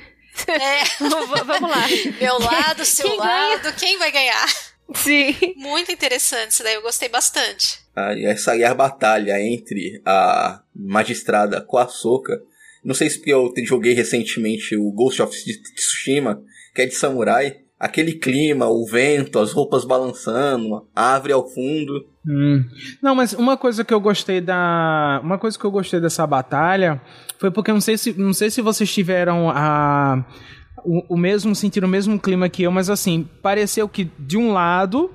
É. 0.47 0.85
Vamos 1.45 1.71
lá. 1.71 1.87
Meu 2.21 2.39
lado, 2.39 2.85
seu 2.85 3.09
Quem 3.09 3.19
lado, 3.19 3.63
ganha? 3.63 3.73
quem 3.75 3.99
vai 3.99 4.13
ganhar? 4.13 4.47
Sim. 4.95 5.35
Muito 5.57 5.91
interessante 5.91 6.53
isso 6.53 6.63
daí, 6.63 6.75
eu 6.75 6.83
gostei 6.83 7.09
bastante. 7.09 7.81
Ah, 7.97 8.13
e 8.15 8.25
essa 8.27 8.53
aí 8.53 8.63
é 8.63 8.67
a 8.67 8.75
batalha 8.75 9.41
entre 9.41 10.01
a 10.05 10.61
magistrada 10.75 11.61
com 11.61 11.79
a 11.79 11.89
Soca. 11.89 12.41
Não 12.85 12.95
sei 12.95 13.11
se 13.11 13.17
porque 13.19 13.33
eu 13.33 13.53
te- 13.53 13.65
joguei 13.65 13.95
recentemente 13.95 14.77
o 14.77 14.93
Ghost 14.93 15.21
of 15.23 15.35
Tsushima, 15.75 16.41
que 16.75 16.83
é 16.83 16.87
de 16.87 16.95
samurai. 16.95 17.63
Aquele 17.79 18.15
clima, 18.15 18.67
o 18.69 18.87
vento, 18.87 19.39
as 19.39 19.53
roupas 19.53 19.85
balançando, 19.85 20.87
a 20.95 21.15
árvore 21.15 21.35
ao 21.35 21.47
fundo. 21.47 22.07
Hum. 22.27 22.65
Não, 23.03 23.15
mas 23.15 23.35
uma 23.35 23.57
coisa 23.57 23.85
que 23.85 23.93
eu 23.93 24.01
gostei 24.01 24.41
da. 24.41 25.21
Uma 25.23 25.39
coisa 25.39 25.59
que 25.59 25.65
eu 25.65 25.71
gostei 25.71 26.01
dessa 26.01 26.27
batalha 26.27 27.01
foi 27.39 27.51
porque 27.51 27.73
não 27.73 27.81
sei 27.81 27.99
se, 27.99 28.13
não 28.19 28.33
sei 28.33 28.51
se 28.51 28.63
vocês 28.63 28.93
tiveram 28.93 29.51
a. 29.51 30.25
O, 30.85 31.15
o 31.15 31.17
mesmo, 31.17 31.55
sentiram 31.55 31.89
o 31.89 31.91
mesmo 31.91 32.19
clima 32.19 32.49
que 32.49 32.63
eu, 32.63 32.71
mas 32.71 32.89
assim, 32.89 33.29
pareceu 33.43 33.89
que 33.89 34.11
de 34.19 34.37
um 34.37 34.53
lado 34.53 35.11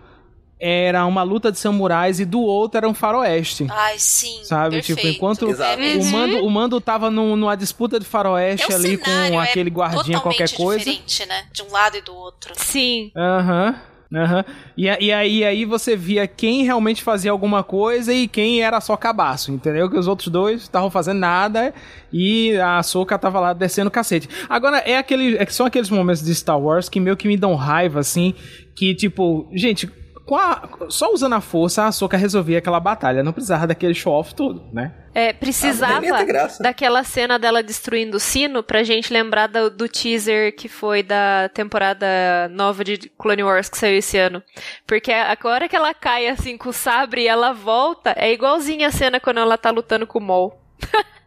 era 0.63 1.03
uma 1.07 1.23
luta 1.23 1.51
de 1.51 1.57
samurais 1.57 2.19
e 2.19 2.25
do 2.25 2.39
outro 2.39 2.77
era 2.77 2.87
um 2.87 2.93
faroeste. 2.93 3.65
Ai, 3.69 3.95
sim. 3.97 4.41
Sabe? 4.43 4.75
perfeito. 4.75 4.99
Tipo, 5.01 5.07
enquanto 5.15 5.49
Exato. 5.49 5.81
o 5.81 6.05
mando, 6.11 6.45
o 6.45 6.49
mando 6.51 6.79
tava 6.79 7.09
num- 7.09 7.35
numa 7.35 7.57
disputa 7.57 7.99
de 7.99 8.05
faroeste 8.05 8.71
É 8.71 8.75
ali 8.75 8.97
cenário, 8.97 9.33
com 9.33 9.41
é 9.41 9.43
aquele 9.43 9.69
guardinha 9.71 10.19
qualquer 10.19 10.49
coisa. 10.51 10.79
diferente, 10.85 11.25
né? 11.25 11.45
De 11.51 11.63
um 11.63 11.71
lado 11.71 11.97
e 11.97 12.01
do 12.01 12.13
outro. 12.13 12.53
Sim. 12.55 13.11
Aham. 13.17 13.75
Aham. 14.13 14.43
E, 14.75 14.89
a- 14.89 14.97
e 14.99 15.09
aí, 15.11 15.43
aí 15.45 15.63
você 15.63 15.95
via 15.95 16.27
quem 16.27 16.63
realmente 16.65 17.01
fazia 17.01 17.31
alguma 17.31 17.63
coisa 17.63 18.13
e 18.13 18.27
quem 18.27 18.61
era 18.61 18.81
só 18.81 18.97
cabaço, 18.97 19.53
entendeu? 19.53 19.89
Que 19.89 19.97
os 19.97 20.05
outros 20.05 20.27
dois 20.27 20.61
estavam 20.63 20.91
fazendo 20.91 21.19
nada 21.19 21.73
e 22.11 22.57
a 22.57 22.83
Soca 22.83 23.17
tava 23.17 23.39
lá 23.39 23.53
descendo 23.53 23.87
o 23.87 23.91
cacete. 23.91 24.27
Agora, 24.49 24.79
é 24.79 24.97
aquele, 24.97 25.37
é 25.37 25.45
são 25.45 25.65
aqueles 25.65 25.89
momentos 25.89 26.21
de 26.21 26.35
Star 26.35 26.59
Wars 26.59 26.89
que 26.89 26.99
meio 26.99 27.15
que 27.15 27.25
me 27.25 27.37
dão 27.37 27.55
raiva, 27.55 28.01
assim, 28.01 28.33
que 28.75 28.93
tipo, 28.93 29.49
gente, 29.53 29.89
a- 30.35 30.67
só 30.89 31.11
usando 31.13 31.33
a 31.33 31.41
força, 31.41 31.85
a 31.85 31.91
Soca 31.91 32.15
resolvia 32.17 32.57
aquela 32.59 32.79
batalha, 32.79 33.23
não 33.23 33.33
precisava 33.33 33.67
daquele 33.67 33.93
show-off 33.93 34.33
todo, 34.35 34.63
né? 34.73 34.93
É, 35.13 35.29
Ah, 35.29 35.33
precisava 35.33 36.23
graça. 36.23 36.63
daquela 36.63 37.03
cena 37.03 37.37
dela 37.37 37.61
destruindo 37.61 38.15
o 38.17 38.19
sino 38.19 38.63
pra 38.63 38.83
gente 38.83 39.11
lembrar 39.11 39.47
do, 39.47 39.69
do 39.69 39.87
teaser 39.89 40.55
que 40.55 40.69
foi 40.69 41.03
da 41.03 41.49
temporada 41.53 42.07
nova 42.51 42.83
de 42.83 42.97
Clone 43.17 43.43
Wars 43.43 43.67
que 43.69 43.77
saiu 43.77 43.97
esse 43.97 44.17
ano. 44.17 44.41
Porque 44.87 45.11
a 45.11 45.33
a 45.33 45.47
hora 45.47 45.67
que 45.67 45.75
ela 45.75 45.93
cai 45.93 46.27
assim 46.27 46.57
com 46.57 46.69
o 46.69 46.73
sabre 46.73 47.23
e 47.23 47.27
ela 47.27 47.51
volta, 47.51 48.13
é 48.17 48.31
igualzinha 48.31 48.87
a 48.87 48.91
cena 48.91 49.19
quando 49.19 49.39
ela 49.39 49.57
tá 49.57 49.69
lutando 49.69 50.07
com 50.07 50.19
o 50.19 50.21
Maul. 50.21 50.53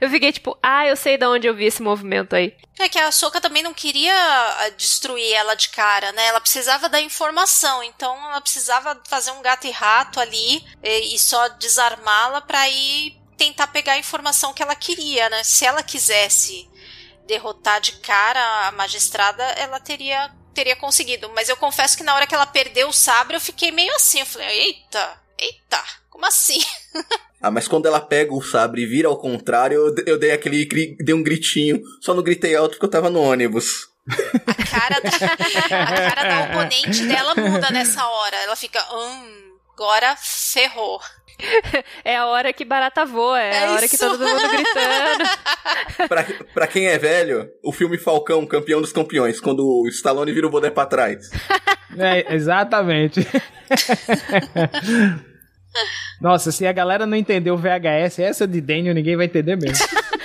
eu 0.00 0.08
fiquei 0.08 0.32
tipo, 0.32 0.56
ah, 0.62 0.86
eu 0.86 0.96
sei 0.96 1.18
de 1.18 1.26
onde 1.26 1.46
eu 1.46 1.54
vi 1.54 1.66
esse 1.66 1.82
movimento 1.82 2.34
aí. 2.34 2.56
É 2.78 2.88
que 2.88 2.98
a 2.98 3.12
Soca 3.12 3.40
também 3.40 3.62
não 3.62 3.74
queria 3.74 4.14
ah, 4.14 4.70
destruir 4.70 5.32
ela 5.34 5.54
de 5.54 5.68
cara, 5.68 6.10
né? 6.12 6.26
Ela 6.26 6.40
precisava 6.40 6.88
da 6.88 7.00
informação, 7.00 7.82
então 7.82 8.16
ela 8.30 8.40
precisava 8.40 9.00
fazer 9.06 9.30
um 9.32 9.42
gato 9.42 9.66
e 9.66 9.70
rato 9.70 10.18
ali 10.18 10.64
e, 10.82 11.14
e 11.14 11.18
só 11.18 11.48
desarmá-la 11.48 12.40
pra 12.40 12.68
ir 12.68 13.20
tentar 13.36 13.66
pegar 13.68 13.92
a 13.94 13.98
informação 13.98 14.52
que 14.54 14.62
ela 14.62 14.74
queria, 14.74 15.28
né? 15.28 15.44
Se 15.44 15.64
ela 15.64 15.82
quisesse 15.82 16.68
derrotar 17.26 17.80
de 17.80 17.92
cara 17.92 18.68
a 18.68 18.72
magistrada, 18.72 19.42
ela 19.52 19.78
teria 19.78 20.34
teria 20.54 20.76
conseguido. 20.76 21.30
Mas 21.34 21.48
eu 21.48 21.56
confesso 21.56 21.96
que 21.96 22.02
na 22.02 22.14
hora 22.14 22.26
que 22.26 22.34
ela 22.34 22.46
perdeu 22.46 22.88
o 22.88 22.92
sabre, 22.92 23.36
eu 23.36 23.40
fiquei 23.40 23.70
meio 23.70 23.94
assim. 23.94 24.20
Eu 24.20 24.26
falei, 24.26 24.48
eita, 24.48 25.22
eita, 25.38 25.82
como 26.08 26.26
assim? 26.26 26.60
Ah, 27.42 27.50
mas 27.50 27.66
quando 27.66 27.86
ela 27.86 28.00
pega 28.00 28.34
o 28.34 28.42
sabre 28.42 28.82
e 28.82 28.86
vira 28.86 29.08
ao 29.08 29.16
contrário, 29.16 29.78
eu, 29.78 29.94
eu 30.06 30.18
dei 30.18 30.30
aquele 30.32 30.66
dei 30.98 31.14
um 31.14 31.22
gritinho. 31.22 31.80
Só 32.00 32.12
não 32.12 32.22
gritei 32.22 32.54
alto 32.54 32.72
porque 32.72 32.84
eu 32.84 32.90
tava 32.90 33.08
no 33.08 33.20
ônibus. 33.20 33.88
A 34.46 34.54
cara 34.64 35.00
da, 35.00 35.08
a 35.08 36.14
cara 36.14 36.28
da 36.28 36.40
oponente 36.60 37.06
dela 37.06 37.34
muda 37.34 37.70
nessa 37.70 38.06
hora. 38.06 38.36
Ela 38.36 38.56
fica, 38.56 38.78
hum, 38.94 39.52
agora 39.74 40.14
ferrou. 40.18 41.00
É 42.04 42.16
a 42.18 42.26
hora 42.26 42.52
que 42.52 42.66
barata 42.66 43.06
voa, 43.06 43.40
é, 43.40 43.54
É 43.54 43.64
a 43.66 43.70
hora 43.72 43.88
que 43.88 43.94
isso. 43.94 44.06
todo 44.06 44.18
mundo 44.18 44.48
gritando. 44.50 45.30
Pra, 46.08 46.26
pra 46.54 46.66
quem 46.66 46.86
é 46.86 46.98
velho, 46.98 47.48
o 47.62 47.72
filme 47.72 47.96
Falcão, 47.96 48.44
campeão 48.46 48.80
dos 48.82 48.92
campeões, 48.92 49.40
quando 49.40 49.60
o 49.64 49.88
Stallone 49.88 50.32
vira 50.32 50.46
o 50.46 50.50
boné 50.50 50.70
pra 50.70 50.84
trás. 50.86 51.30
É, 51.96 52.34
exatamente. 52.34 53.26
Nossa, 56.20 56.52
se 56.52 56.66
a 56.66 56.72
galera 56.72 57.06
não 57.06 57.16
entendeu 57.16 57.54
o 57.54 57.58
VHS, 57.58 58.18
essa 58.18 58.46
de 58.46 58.60
Daniel 58.60 58.94
ninguém 58.94 59.16
vai 59.16 59.26
entender 59.26 59.56
mesmo. 59.56 59.86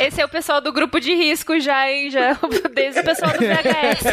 Esse 0.00 0.20
é 0.20 0.24
o 0.24 0.28
pessoal 0.28 0.60
do 0.60 0.72
grupo 0.72 1.00
de 1.00 1.14
risco 1.14 1.58
já, 1.60 1.90
hein? 1.90 2.10
Já, 2.10 2.38
desde 2.74 3.00
o 3.00 3.04
pessoal 3.04 3.32
do 3.32 3.38
VHS. 3.38 4.04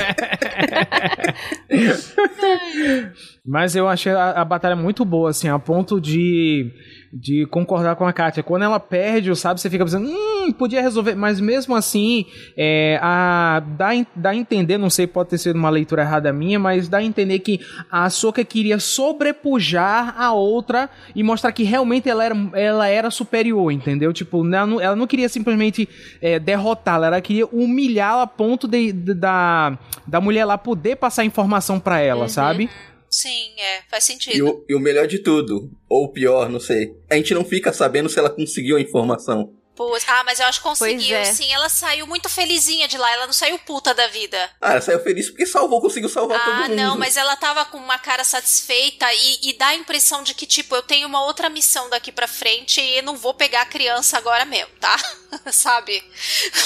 Mas 3.46 3.76
eu 3.76 3.88
achei 3.88 4.12
a, 4.12 4.32
a 4.32 4.46
batalha 4.46 4.76
muito 4.76 5.04
boa, 5.06 5.30
assim, 5.30 5.48
a 5.48 5.60
ponto 5.60 6.00
de, 6.00 6.72
de 7.14 7.46
concordar 7.48 7.96
com 7.96 8.06
a 8.06 8.14
Kátia. 8.14 8.44
Quando 8.44 8.64
ela 8.64 8.80
perde, 8.80 9.36
sabe, 9.36 9.60
você 9.60 9.70
fica 9.70 9.84
pensando, 9.84 10.08
hum, 10.10 10.39
podia 10.54 10.82
resolver. 10.82 11.16
Mas 11.16 11.40
mesmo 11.40 11.76
assim, 11.76 12.26
é, 12.58 13.00
a, 13.02 13.62
dá, 13.78 13.92
a- 13.92 14.06
dá 14.16 14.30
a 14.32 14.36
entender, 14.36 14.78
não 14.78 14.90
sei, 14.90 15.08
pode 15.08 15.30
ter 15.30 15.38
sido 15.38 15.56
uma 15.56 15.70
leitura 15.70 16.02
errada 16.02 16.32
minha, 16.34 16.60
mas 16.60 16.88
dá 16.88 16.98
a 17.00 17.04
entender 17.04 17.40
que 17.40 17.60
a 17.92 18.10
Soka 18.10 18.44
queria 18.44 18.80
sobrepujar 18.80 20.16
a 20.20 20.34
outra 20.34 20.90
e 21.16 21.24
mostrar 21.24 21.52
que 21.52 21.64
realmente 21.64 22.10
ela 22.10 22.24
era, 22.24 22.36
ela 22.54 22.88
era 22.88 23.12
superior, 23.12 23.72
entendeu? 23.72 24.12
Tipo, 24.14 24.46
ela 24.46 24.66
não, 24.66 24.82
ela 24.82 24.96
não 24.96 25.08
queria 25.08 25.30
simplesmente 25.30 25.88
é, 26.22 26.40
derrotá-la, 26.40 27.08
ela 27.08 27.22
queria 27.22 27.46
humilhá-la 27.48 28.24
a 28.24 28.28
ponto 28.28 28.68
de, 28.68 28.92
de- 28.92 29.14
da, 29.14 29.78
da 30.08 30.22
mulher 30.22 30.46
lá 30.46 30.58
poder 30.58 30.96
passar 30.96 31.26
informação 31.26 31.80
pra 31.80 32.00
ela, 32.00 32.28
sabe? 32.28 32.70
Sim, 33.10 33.50
é, 33.58 33.82
faz 33.90 34.04
sentido. 34.04 34.36
E 34.38 34.42
o, 34.44 34.64
e 34.70 34.76
o 34.76 34.80
melhor 34.80 35.08
de 35.08 35.20
tudo, 35.20 35.72
ou 35.90 36.12
pior, 36.12 36.48
não 36.48 36.60
sei, 36.60 36.92
a 37.10 37.16
gente 37.16 37.34
não 37.34 37.44
fica 37.44 37.74
sabendo 37.74 38.08
se 38.08 38.20
ela 38.20 38.30
conseguiu 38.30 38.78
a 38.78 38.82
informação. 38.82 39.52
Pois- 39.80 40.04
ah, 40.10 40.26
mas 40.26 40.42
eu 40.42 40.46
acho 40.46 40.60
que 40.60 40.68
conseguiu, 40.68 41.16
é. 41.16 41.24
sim. 41.24 41.50
Ela 41.54 41.70
saiu 41.70 42.06
muito 42.06 42.28
felizinha 42.28 42.86
de 42.86 42.98
lá, 42.98 43.10
ela 43.14 43.26
não 43.26 43.32
saiu 43.34 43.58
puta 43.60 43.94
da 43.94 44.08
vida. 44.08 44.52
Ah, 44.60 44.72
ela 44.74 44.82
saiu 44.82 45.02
feliz 45.02 45.30
porque 45.30 45.46
salvou, 45.46 45.80
conseguiu 45.80 46.10
salvar 46.10 46.38
todo 46.44 46.54
Ah, 46.54 46.68
mundo. 46.68 46.76
não, 46.76 46.98
mas 46.98 47.16
ela 47.16 47.34
tava 47.38 47.64
com 47.64 47.78
uma 47.78 47.98
cara 47.98 48.26
satisfeita 48.26 49.06
e, 49.14 49.50
e 49.50 49.54
dá 49.54 49.68
a 49.68 49.76
impressão 49.76 50.22
de 50.22 50.34
que, 50.34 50.46
tipo, 50.46 50.76
eu 50.76 50.84
tenho 50.84 51.08
uma 51.08 51.24
outra 51.24 51.48
missão 51.50 51.90
daqui 51.90 52.12
pra 52.12 52.28
frente 52.28 52.82
e 52.82 53.02
não 53.02 53.16
vou 53.16 53.34
pegar 53.34 53.62
a 53.62 53.66
criança 53.66 54.18
agora 54.18 54.44
mesmo, 54.44 54.72
tá? 54.82 54.98
Sabe? 55.50 56.04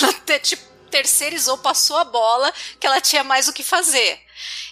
Ela 0.02 0.10
até, 0.10 0.40
tipo, 0.40 0.64
terceirizou, 0.90 1.60
passou 1.60 1.98
a 1.98 2.04
bola, 2.04 2.52
que 2.80 2.88
ela 2.88 3.00
tinha 3.00 3.24
mais 3.24 3.48
o 3.48 3.54
que 3.54 3.62
fazer. 3.64 4.20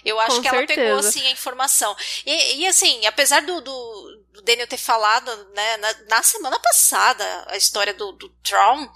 Eu 0.04 0.18
acho 0.18 0.36
Com 0.36 0.42
que 0.42 0.48
ela 0.48 0.66
pegou, 0.66 0.84
certeza. 1.00 1.08
assim, 1.10 1.26
a 1.26 1.30
informação. 1.30 1.96
E, 2.26 2.56
e, 2.62 2.66
assim, 2.66 3.06
apesar 3.06 3.42
do, 3.42 3.60
do 3.60 4.21
Daniel 4.44 4.66
ter 4.66 4.76
falado, 4.76 5.34
né, 5.54 5.76
na, 5.78 5.94
na 6.08 6.22
semana 6.22 6.58
passada, 6.58 7.24
a 7.48 7.56
história 7.56 7.94
do, 7.94 8.12
do 8.12 8.28
Tron, 8.42 8.88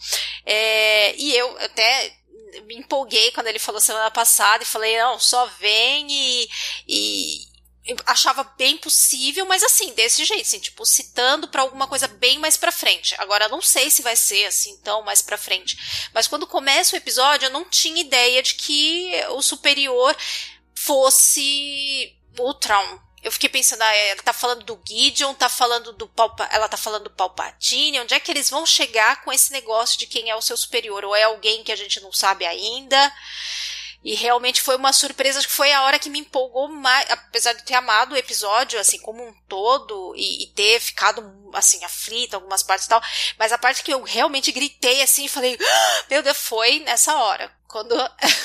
é, 0.45 1.15
e 1.17 1.35
eu 1.35 1.57
até 1.59 2.17
me 2.65 2.77
empolguei 2.77 3.31
quando 3.33 3.49
ele 3.49 3.59
falou 3.59 3.81
semana 3.81 4.11
passada 4.11 4.63
e 4.63 4.67
falei, 4.67 4.99
não, 4.99 5.19
só 5.19 5.47
vem 5.59 6.07
e, 6.11 6.49
e 6.89 7.47
achava 8.05 8.43
bem 8.57 8.77
possível, 8.77 9.47
mas 9.47 9.63
assim, 9.63 9.93
desse 9.93 10.25
jeito, 10.25 10.43
assim, 10.43 10.59
tipo, 10.59 10.85
citando 10.85 11.49
pra 11.49 11.63
alguma 11.63 11.87
coisa 11.87 12.09
bem 12.09 12.39
mais 12.39 12.57
pra 12.57 12.73
frente. 12.73 13.15
Agora, 13.19 13.49
não 13.49 13.63
sei 13.63 13.91
se 13.91 14.03
vai 14.03 14.17
ser 14.17 14.47
assim 14.47 14.77
tão 14.79 15.03
mais 15.03 15.23
pra 15.23 15.39
frente. 15.39 16.11
Mas 16.13 16.27
quando 16.27 16.47
começa 16.47 16.95
o 16.95 16.99
episódio, 16.99 17.47
eu 17.47 17.51
não 17.51 17.65
tinha 17.65 18.01
ideia 18.01 18.43
de 18.43 18.55
que 18.55 19.13
o 19.31 19.43
superior 19.43 20.17
fosse 20.75 22.17
o 22.39 22.53
Tron. 22.55 23.06
Eu 23.27 23.33
fiquei 23.33 23.49
pensando, 23.49 23.83
ah, 23.83 23.93
ela 23.93 24.23
tá 24.23 24.33
falando 24.33 24.63
do 24.63 24.81
Gideon, 24.87 25.35
tá 25.35 25.49
falando 25.49 25.93
do 25.93 26.07
Palpa, 26.07 26.49
ela 26.53 26.69
tá 26.69 26.77
falando 26.77 27.03
do 27.03 27.11
Palpatine, 27.11 27.99
onde 27.99 28.15
é 28.15 28.21
que 28.21 28.31
eles 28.31 28.49
vão 28.49 28.65
chegar 28.65 29.25
com 29.25 29.33
esse 29.33 29.51
negócio 29.51 29.99
de 29.99 30.07
quem 30.07 30.31
é 30.31 30.37
o 30.37 30.41
seu 30.41 30.57
superior? 30.57 31.05
Ou 31.05 31.17
é 31.17 31.25
alguém 31.25 31.65
que 31.65 31.73
a 31.73 31.77
gente 31.77 32.01
não 32.01 32.13
sabe 32.13 32.47
ainda? 32.47 33.13
E 34.05 34.15
realmente 34.15 34.63
foi 34.63 34.77
uma 34.77 34.93
surpresa, 34.93 35.41
acho 35.41 35.49
que 35.49 35.55
foi 35.55 35.73
a 35.73 35.83
hora 35.83 35.99
que 35.99 36.09
me 36.09 36.21
empolgou 36.21 36.69
mais, 36.69 37.11
apesar 37.11 37.53
de 37.55 37.65
ter 37.65 37.75
amado 37.75 38.13
o 38.13 38.17
episódio, 38.17 38.79
assim, 38.79 39.01
como 39.01 39.27
um 39.27 39.35
todo, 39.49 40.15
e, 40.15 40.45
e 40.45 40.47
ter 40.53 40.79
ficado, 40.79 41.51
assim, 41.53 41.85
aflita 41.85 42.37
algumas 42.37 42.63
partes 42.63 42.87
e 42.87 42.89
tal, 42.89 43.03
mas 43.37 43.51
a 43.51 43.59
parte 43.59 43.83
que 43.83 43.93
eu 43.93 44.05
realmente 44.05 44.53
gritei, 44.53 45.03
assim, 45.03 45.25
e 45.25 45.29
falei, 45.29 45.59
ah, 45.61 46.05
meu 46.09 46.23
Deus, 46.23 46.39
foi 46.39 46.79
nessa 46.79 47.17
hora, 47.17 47.53
quando, 47.67 47.97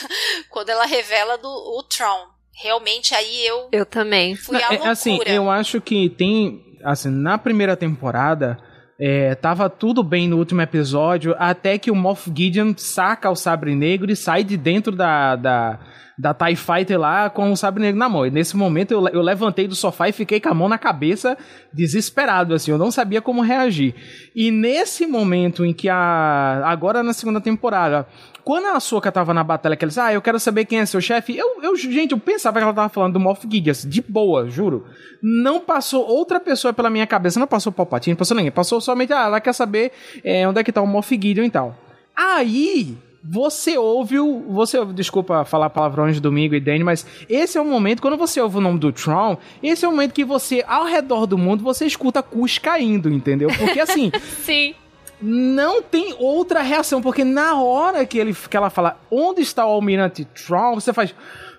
quando 0.49 0.69
ela 0.69 0.87
revela 0.87 1.37
do, 1.37 1.47
o 1.47 1.83
Tron. 1.83 2.30
Realmente 2.53 3.13
aí 3.15 3.45
eu... 3.47 3.69
Eu 3.71 3.85
também. 3.85 4.35
Fui 4.35 4.57
à 4.57 4.67
É, 4.67 4.69
loucura. 4.69 4.91
assim, 4.91 5.19
eu 5.25 5.49
acho 5.49 5.79
que 5.81 6.09
tem, 6.09 6.61
assim, 6.83 7.09
na 7.09 7.37
primeira 7.37 7.75
temporada, 7.75 8.57
é, 8.99 9.33
tava 9.35 9.69
tudo 9.69 10.03
bem 10.03 10.27
no 10.27 10.37
último 10.37 10.61
episódio, 10.61 11.35
até 11.39 11.77
que 11.77 11.89
o 11.89 11.95
Moff 11.95 12.31
Gideon 12.35 12.73
saca 12.77 13.29
o 13.29 13.35
sabre 13.35 13.75
negro 13.75 14.11
e 14.11 14.15
sai 14.15 14.43
de 14.43 14.55
dentro 14.57 14.95
da, 14.95 15.35
da, 15.35 15.79
da 16.19 16.33
TIE 16.35 16.55
Fighter 16.55 16.99
lá 16.99 17.27
com 17.31 17.51
o 17.51 17.57
sabre 17.57 17.81
negro 17.81 17.97
na 17.97 18.07
mão. 18.07 18.27
E 18.27 18.29
nesse 18.29 18.55
momento 18.55 18.91
eu, 18.91 19.07
eu 19.07 19.21
levantei 19.21 19.67
do 19.67 19.73
sofá 19.73 20.09
e 20.09 20.11
fiquei 20.11 20.39
com 20.39 20.49
a 20.49 20.53
mão 20.53 20.69
na 20.69 20.77
cabeça, 20.77 21.35
desesperado, 21.73 22.53
assim, 22.53 22.69
eu 22.69 22.77
não 22.77 22.91
sabia 22.91 23.21
como 23.21 23.41
reagir. 23.41 23.95
E 24.35 24.51
nesse 24.51 25.07
momento 25.07 25.65
em 25.65 25.73
que 25.73 25.89
a. 25.89 26.61
Agora 26.65 27.01
na 27.01 27.13
segunda 27.13 27.41
temporada. 27.41 28.05
Quando 28.43 28.65
a 28.65 28.71
Ahsoka 28.73 29.11
tava 29.11 29.33
na 29.33 29.43
batalha, 29.43 29.75
que 29.75 29.83
ela 29.83 29.89
disse, 29.89 29.99
ah, 29.99 30.13
eu 30.13 30.21
quero 30.21 30.39
saber 30.39 30.65
quem 30.65 30.79
é 30.79 30.85
seu 30.85 31.01
chefe, 31.01 31.37
eu, 31.37 31.61
eu, 31.61 31.75
gente, 31.75 32.11
eu 32.11 32.19
pensava 32.19 32.59
que 32.59 32.63
ela 32.63 32.73
tava 32.73 32.89
falando 32.89 33.13
do 33.13 33.19
Moff 33.19 33.47
Gideon, 33.49 33.71
assim, 33.71 33.89
de 33.89 34.01
boa, 34.01 34.49
juro. 34.49 34.85
Não 35.21 35.59
passou 35.59 36.07
outra 36.07 36.39
pessoa 36.39 36.73
pela 36.73 36.89
minha 36.89 37.05
cabeça, 37.05 37.39
não 37.39 37.47
passou 37.47 37.71
Palpatine, 37.71 38.13
não 38.13 38.17
passou 38.17 38.35
ninguém, 38.35 38.51
passou 38.51 38.81
somente, 38.81 39.13
ah, 39.13 39.25
ela 39.25 39.41
quer 39.41 39.53
saber 39.53 39.91
é, 40.23 40.47
onde 40.47 40.59
é 40.59 40.63
que 40.63 40.71
tá 40.71 40.81
o 40.81 40.87
Moff 40.87 41.13
Gideon 41.13 41.45
e 41.45 41.49
tal. 41.49 41.75
Aí, 42.15 42.97
você 43.23 43.77
ouve 43.77 44.19
o. 44.19 44.41
Você, 44.49 44.83
desculpa 44.85 45.45
falar 45.45 45.69
palavrões 45.69 46.15
de 46.15 46.21
domingo 46.21 46.55
e 46.55 46.59
Danny, 46.59 46.83
mas 46.83 47.05
esse 47.29 47.57
é 47.57 47.61
o 47.61 47.65
momento, 47.65 48.01
quando 48.01 48.17
você 48.17 48.41
ouve 48.41 48.57
o 48.57 48.61
nome 48.61 48.79
do 48.79 48.91
Tron, 48.91 49.37
esse 49.61 49.85
é 49.85 49.87
o 49.87 49.91
momento 49.91 50.13
que 50.13 50.25
você, 50.25 50.63
ao 50.67 50.85
redor 50.85 51.25
do 51.25 51.37
mundo, 51.37 51.63
você 51.63 51.85
escuta 51.85 52.23
Cus 52.23 52.57
caindo, 52.57 53.09
entendeu? 53.09 53.49
Porque 53.57 53.79
assim. 53.79 54.11
Sim. 54.43 54.73
Não 55.21 55.81
tem 55.81 56.15
outra 56.17 56.61
reação, 56.61 57.01
porque 57.01 57.23
na 57.23 57.55
hora 57.61 58.05
que, 58.05 58.17
ele, 58.17 58.33
que 58.49 58.57
ela 58.57 58.69
fala 58.69 58.99
onde 59.09 59.41
está 59.41 59.65
o 59.65 59.69
Almirante 59.71 60.25
Tron, 60.25 60.75
você 60.75 60.91
faz. 60.91 61.13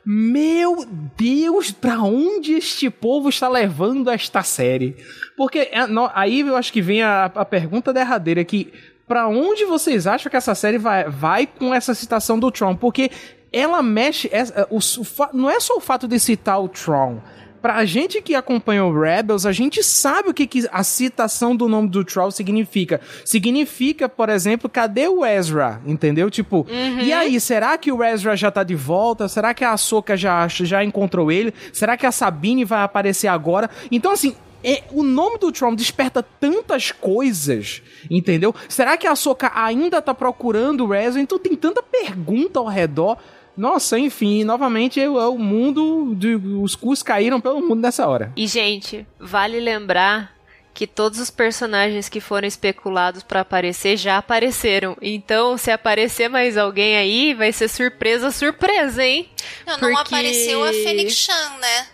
Meu 0.04 0.84
Deus, 1.16 1.70
pra 1.70 2.00
onde 2.00 2.54
este 2.54 2.90
povo 2.90 3.28
está 3.28 3.48
levando 3.48 4.10
esta 4.10 4.42
série? 4.42 4.96
Porque 5.36 5.60
é, 5.70 5.78
aí 6.12 6.40
eu 6.40 6.56
acho 6.56 6.72
que 6.72 6.82
vem 6.82 7.02
a, 7.02 7.26
a 7.26 7.44
pergunta 7.44 7.92
derradeira 7.92 8.44
que 8.44 8.72
pra 9.06 9.28
onde 9.28 9.64
vocês 9.64 10.06
acham 10.06 10.28
que 10.28 10.36
essa 10.36 10.54
série 10.56 10.76
vai, 10.78 11.08
vai 11.08 11.46
com 11.46 11.72
essa 11.72 11.94
citação 11.94 12.36
do 12.38 12.50
Tron? 12.50 12.74
Porque 12.74 13.10
ela 13.52 13.80
mexe. 13.80 14.28
essa- 14.32 14.66
o, 14.70 14.78
o 14.78 15.06
não 15.36 15.48
é 15.48 15.60
só 15.60 15.76
o 15.76 15.80
fato 15.80 16.08
de 16.08 16.18
citar 16.18 16.60
o 16.60 16.68
Tron. 16.68 17.20
Pra 17.62 17.84
gente 17.84 18.20
que 18.20 18.34
acompanha 18.34 18.84
o 18.84 18.92
Rebels, 18.92 19.46
a 19.46 19.52
gente 19.52 19.84
sabe 19.84 20.30
o 20.30 20.34
que, 20.34 20.48
que 20.48 20.68
a 20.72 20.82
citação 20.82 21.54
do 21.54 21.68
nome 21.68 21.88
do 21.88 22.04
Troll 22.04 22.32
significa. 22.32 23.00
Significa, 23.24 24.08
por 24.08 24.28
exemplo, 24.28 24.68
cadê 24.68 25.06
o 25.06 25.24
Ezra? 25.24 25.80
Entendeu? 25.86 26.28
Tipo, 26.28 26.66
e 27.00 27.12
aí, 27.12 27.40
será 27.40 27.78
que 27.78 27.92
o 27.92 28.02
Ezra 28.02 28.36
já 28.36 28.50
tá 28.50 28.64
de 28.64 28.74
volta? 28.74 29.28
Será 29.28 29.54
que 29.54 29.62
a 29.62 29.72
Ahsoka 29.72 30.16
já, 30.16 30.48
já 30.48 30.82
encontrou 30.82 31.30
ele? 31.30 31.54
Será 31.72 31.96
que 31.96 32.04
a 32.04 32.10
Sabine 32.10 32.64
vai 32.64 32.82
aparecer 32.82 33.28
agora? 33.28 33.70
Então, 33.92 34.10
assim, 34.10 34.34
é, 34.64 34.82
o 34.90 35.02
nome 35.02 35.38
do 35.38 35.50
Tron 35.52 35.74
desperta 35.74 36.22
tantas 36.22 36.92
coisas, 36.92 37.82
entendeu? 38.10 38.54
Será 38.68 38.96
que 38.96 39.06
a 39.06 39.12
Ahsoka 39.12 39.50
ainda 39.54 40.02
tá 40.02 40.14
procurando 40.14 40.86
o 40.86 40.94
Ezra? 40.94 41.20
Então 41.20 41.38
tem 41.38 41.54
tanta 41.54 41.82
pergunta 41.82 42.58
ao 42.58 42.66
redor. 42.66 43.18
Nossa, 43.56 43.98
enfim, 43.98 44.44
novamente 44.44 45.00
é, 45.00 45.08
o- 45.08 45.20
é 45.20 45.26
o 45.28 45.36
mundo. 45.38 46.14
De, 46.16 46.34
os 46.36 46.74
cus 46.74 47.02
caíram 47.02 47.40
pelo 47.40 47.60
mundo 47.60 47.80
nessa 47.80 48.06
hora. 48.08 48.32
E, 48.36 48.46
gente, 48.46 49.06
vale 49.20 49.60
lembrar 49.60 50.32
que 50.74 50.86
todos 50.86 51.18
os 51.20 51.28
personagens 51.28 52.08
que 52.08 52.18
foram 52.18 52.48
especulados 52.48 53.22
pra 53.22 53.40
aparecer 53.40 53.96
já 53.98 54.16
apareceram. 54.16 54.96
Então, 55.02 55.58
se 55.58 55.70
aparecer 55.70 56.28
mais 56.30 56.56
alguém 56.56 56.96
aí, 56.96 57.34
vai 57.34 57.52
ser 57.52 57.68
surpresa, 57.68 58.30
surpresa, 58.30 59.04
hein? 59.04 59.28
Não, 59.66 59.74
não 59.76 59.90
Porque- 59.92 60.14
apareceu 60.14 60.64
a 60.64 60.72
Fênix 60.72 61.14
Chan, 61.14 61.50
né? 61.60 61.86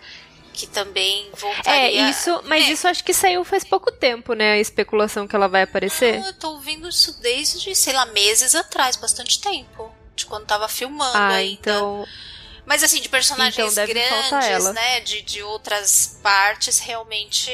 Que 0.53 0.67
também 0.69 1.29
voltaria... 1.37 1.73
É, 1.73 2.11
isso, 2.11 2.41
mas 2.47 2.69
É. 2.69 2.73
isso 2.73 2.87
acho 2.89 3.03
que 3.05 3.13
saiu 3.13 3.45
faz 3.45 3.65
pouco 3.65 3.91
tempo, 3.93 4.33
né? 4.35 4.53
A 4.53 4.59
especulação 4.61 5.27
que 5.27 5.35
ela 5.35 5.49
vai 5.49 5.63
aparecer. 5.63 6.21
Não, 6.21 6.27
eu 6.29 6.33
tô 6.35 6.51
ouvindo 6.53 6.89
isso 6.89 7.21
desde, 7.21 7.75
sei 7.75 7.93
lá, 7.93 8.07
meses 8.07 8.55
atrás, 8.55 8.95
bastante 8.97 9.41
tempo. 9.41 9.93
De 10.19 10.27
quando 10.27 10.47
tava 10.47 10.69
filmando 10.69 11.17
Ah, 11.17 11.29
ainda. 11.29 11.53
então. 11.53 12.07
Mas 12.67 12.83
assim, 12.83 13.01
de 13.01 13.09
personagens 13.09 13.79
Então 13.79 13.87
grandes, 13.87 14.75
né? 14.75 15.01
De, 15.01 15.23
de 15.23 15.43
outras 15.43 16.19
partes, 16.23 16.81
realmente. 16.81 17.51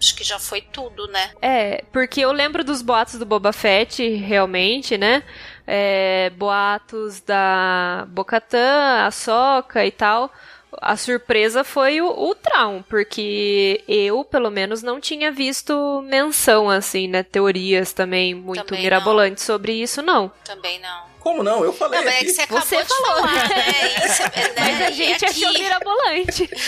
Acho 0.00 0.14
que 0.14 0.24
já 0.24 0.38
foi 0.38 0.60
tudo, 0.60 1.06
né? 1.08 1.32
É, 1.42 1.84
porque 1.92 2.20
eu 2.20 2.32
lembro 2.32 2.64
dos 2.64 2.82
boatos 2.82 3.18
do 3.18 3.26
Boba 3.26 3.52
Fett, 3.52 4.02
realmente, 4.16 4.96
né? 4.96 5.22
É, 5.66 6.30
boatos 6.36 7.20
da 7.20 8.06
Bocatã, 8.08 9.04
a 9.06 9.10
Soca 9.10 9.84
e 9.84 9.90
tal. 9.90 10.32
A 10.80 10.96
surpresa 10.96 11.64
foi 11.64 12.00
o, 12.00 12.06
o 12.08 12.34
Traum, 12.34 12.82
porque 12.82 13.82
eu, 13.88 14.22
pelo 14.24 14.50
menos, 14.50 14.82
não 14.82 15.00
tinha 15.00 15.32
visto 15.32 16.02
menção, 16.06 16.70
assim, 16.70 17.08
né? 17.08 17.22
Teorias 17.22 17.92
também 17.92 18.34
muito 18.34 18.64
Também 18.64 18.82
mirabolantes 18.82 19.42
sobre 19.44 19.72
isso, 19.72 20.00
não. 20.02 20.30
Também 20.44 20.78
não. 20.78 21.07
Como 21.28 21.42
não? 21.42 21.62
Eu 21.62 21.74
falei 21.74 21.98
Não, 22.00 22.06
mas 22.06 22.14
é 22.14 22.24
que 22.24 22.32
você 22.32 22.40
acabou 22.40 22.64
Você 22.64 22.82
de 22.82 22.88
falou. 22.88 23.16
falar, 23.16 23.48
né? 23.50 23.64
Isso, 24.06 24.22
é, 24.22 24.52
né? 24.54 24.54
Mas 24.72 24.82
a 24.82 24.90
gente 24.92 25.24
aqui- 25.26 25.44
achou 25.44 25.52
mirabolante. 25.58 26.48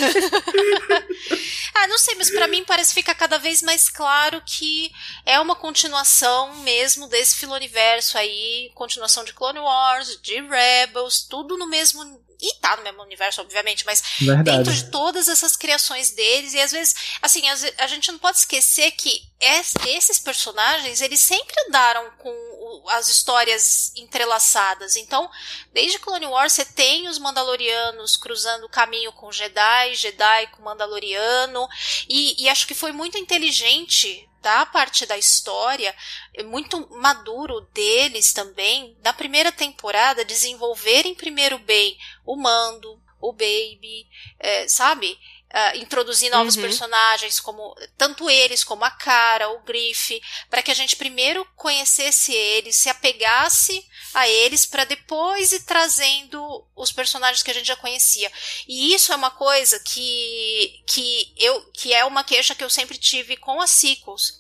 Ah, 1.74 1.86
não 1.86 1.96
sei, 1.98 2.14
mas 2.16 2.28
pra 2.30 2.46
mim 2.48 2.62
parece 2.64 2.92
ficar 2.92 3.14
cada 3.14 3.38
vez 3.38 3.62
mais 3.62 3.88
claro 3.88 4.42
que 4.44 4.92
é 5.24 5.38
uma 5.40 5.54
continuação 5.54 6.56
mesmo 6.56 7.06
desse 7.08 7.36
filoniverso 7.36 8.18
aí, 8.18 8.70
continuação 8.74 9.24
de 9.24 9.32
Clone 9.32 9.60
Wars, 9.60 10.20
de 10.20 10.40
Rebels, 10.42 11.22
tudo 11.22 11.56
no 11.56 11.66
mesmo 11.66 12.20
e 12.42 12.54
tá 12.60 12.76
no 12.76 12.82
mesmo 12.82 13.02
universo, 13.02 13.40
obviamente, 13.40 13.84
mas 13.86 14.02
Verdade. 14.20 14.58
dentro 14.58 14.72
de 14.74 14.90
todas 14.90 15.28
essas 15.28 15.56
criações 15.56 16.10
deles, 16.10 16.54
e 16.54 16.60
às 16.60 16.72
vezes, 16.72 16.94
assim, 17.22 17.42
a 17.78 17.86
gente 17.86 18.10
não 18.10 18.18
pode 18.18 18.38
esquecer 18.38 18.90
que 18.92 19.22
es- 19.40 19.74
esses 19.86 20.18
personagens, 20.18 21.00
eles 21.02 21.20
sempre 21.20 21.54
andaram 21.68 22.10
com 22.18 22.49
as 22.88 23.08
histórias 23.08 23.92
entrelaçadas. 23.96 24.96
Então, 24.96 25.30
desde 25.72 25.98
Clone 25.98 26.26
Wars, 26.26 26.52
você 26.52 26.64
tem 26.64 27.08
os 27.08 27.18
Mandalorianos 27.18 28.16
cruzando 28.16 28.64
o 28.64 28.70
caminho 28.70 29.12
com 29.12 29.32
Jedi, 29.32 29.94
Jedi 29.94 30.46
com 30.48 30.62
Mandaloriano, 30.62 31.68
e, 32.08 32.42
e 32.42 32.48
acho 32.48 32.66
que 32.66 32.74
foi 32.74 32.92
muito 32.92 33.18
inteligente 33.18 34.28
da 34.40 34.64
parte 34.64 35.04
da 35.04 35.18
história, 35.18 35.94
é 36.34 36.42
muito 36.42 36.88
maduro 36.96 37.60
deles 37.72 38.32
também, 38.32 38.96
na 39.02 39.12
primeira 39.12 39.52
temporada, 39.52 40.24
desenvolverem 40.24 41.14
primeiro 41.14 41.58
bem 41.58 41.98
o 42.24 42.36
Mando, 42.36 43.00
o 43.20 43.32
Baby, 43.32 44.06
é, 44.38 44.66
sabe? 44.66 45.18
Ah, 45.52 45.76
introduzir 45.76 46.30
novos 46.30 46.54
Uhum. 46.54 46.62
personagens, 46.62 47.40
como 47.40 47.74
tanto 47.98 48.30
eles 48.30 48.62
como 48.62 48.84
a 48.84 48.90
Cara, 48.90 49.48
o 49.50 49.62
Griff, 49.62 50.22
para 50.48 50.62
que 50.62 50.70
a 50.70 50.74
gente 50.74 50.94
primeiro 50.94 51.44
conhecesse 51.56 52.32
eles, 52.32 52.76
se 52.76 52.88
apegasse 52.88 53.84
a 54.14 54.28
eles, 54.28 54.64
para 54.64 54.84
depois 54.84 55.50
ir 55.50 55.64
trazendo 55.64 56.40
os 56.76 56.92
personagens 56.92 57.42
que 57.42 57.50
a 57.50 57.54
gente 57.54 57.66
já 57.66 57.74
conhecia. 57.74 58.30
E 58.68 58.94
isso 58.94 59.12
é 59.12 59.16
uma 59.16 59.32
coisa 59.32 59.80
que, 59.80 60.84
que, 60.86 61.34
eu, 61.36 61.60
que 61.72 61.92
é 61.92 62.04
uma 62.04 62.22
queixa 62.22 62.54
que 62.54 62.62
eu 62.62 62.70
sempre 62.70 62.96
tive 62.96 63.36
com 63.36 63.60
as 63.60 63.70
sequels 63.70 64.38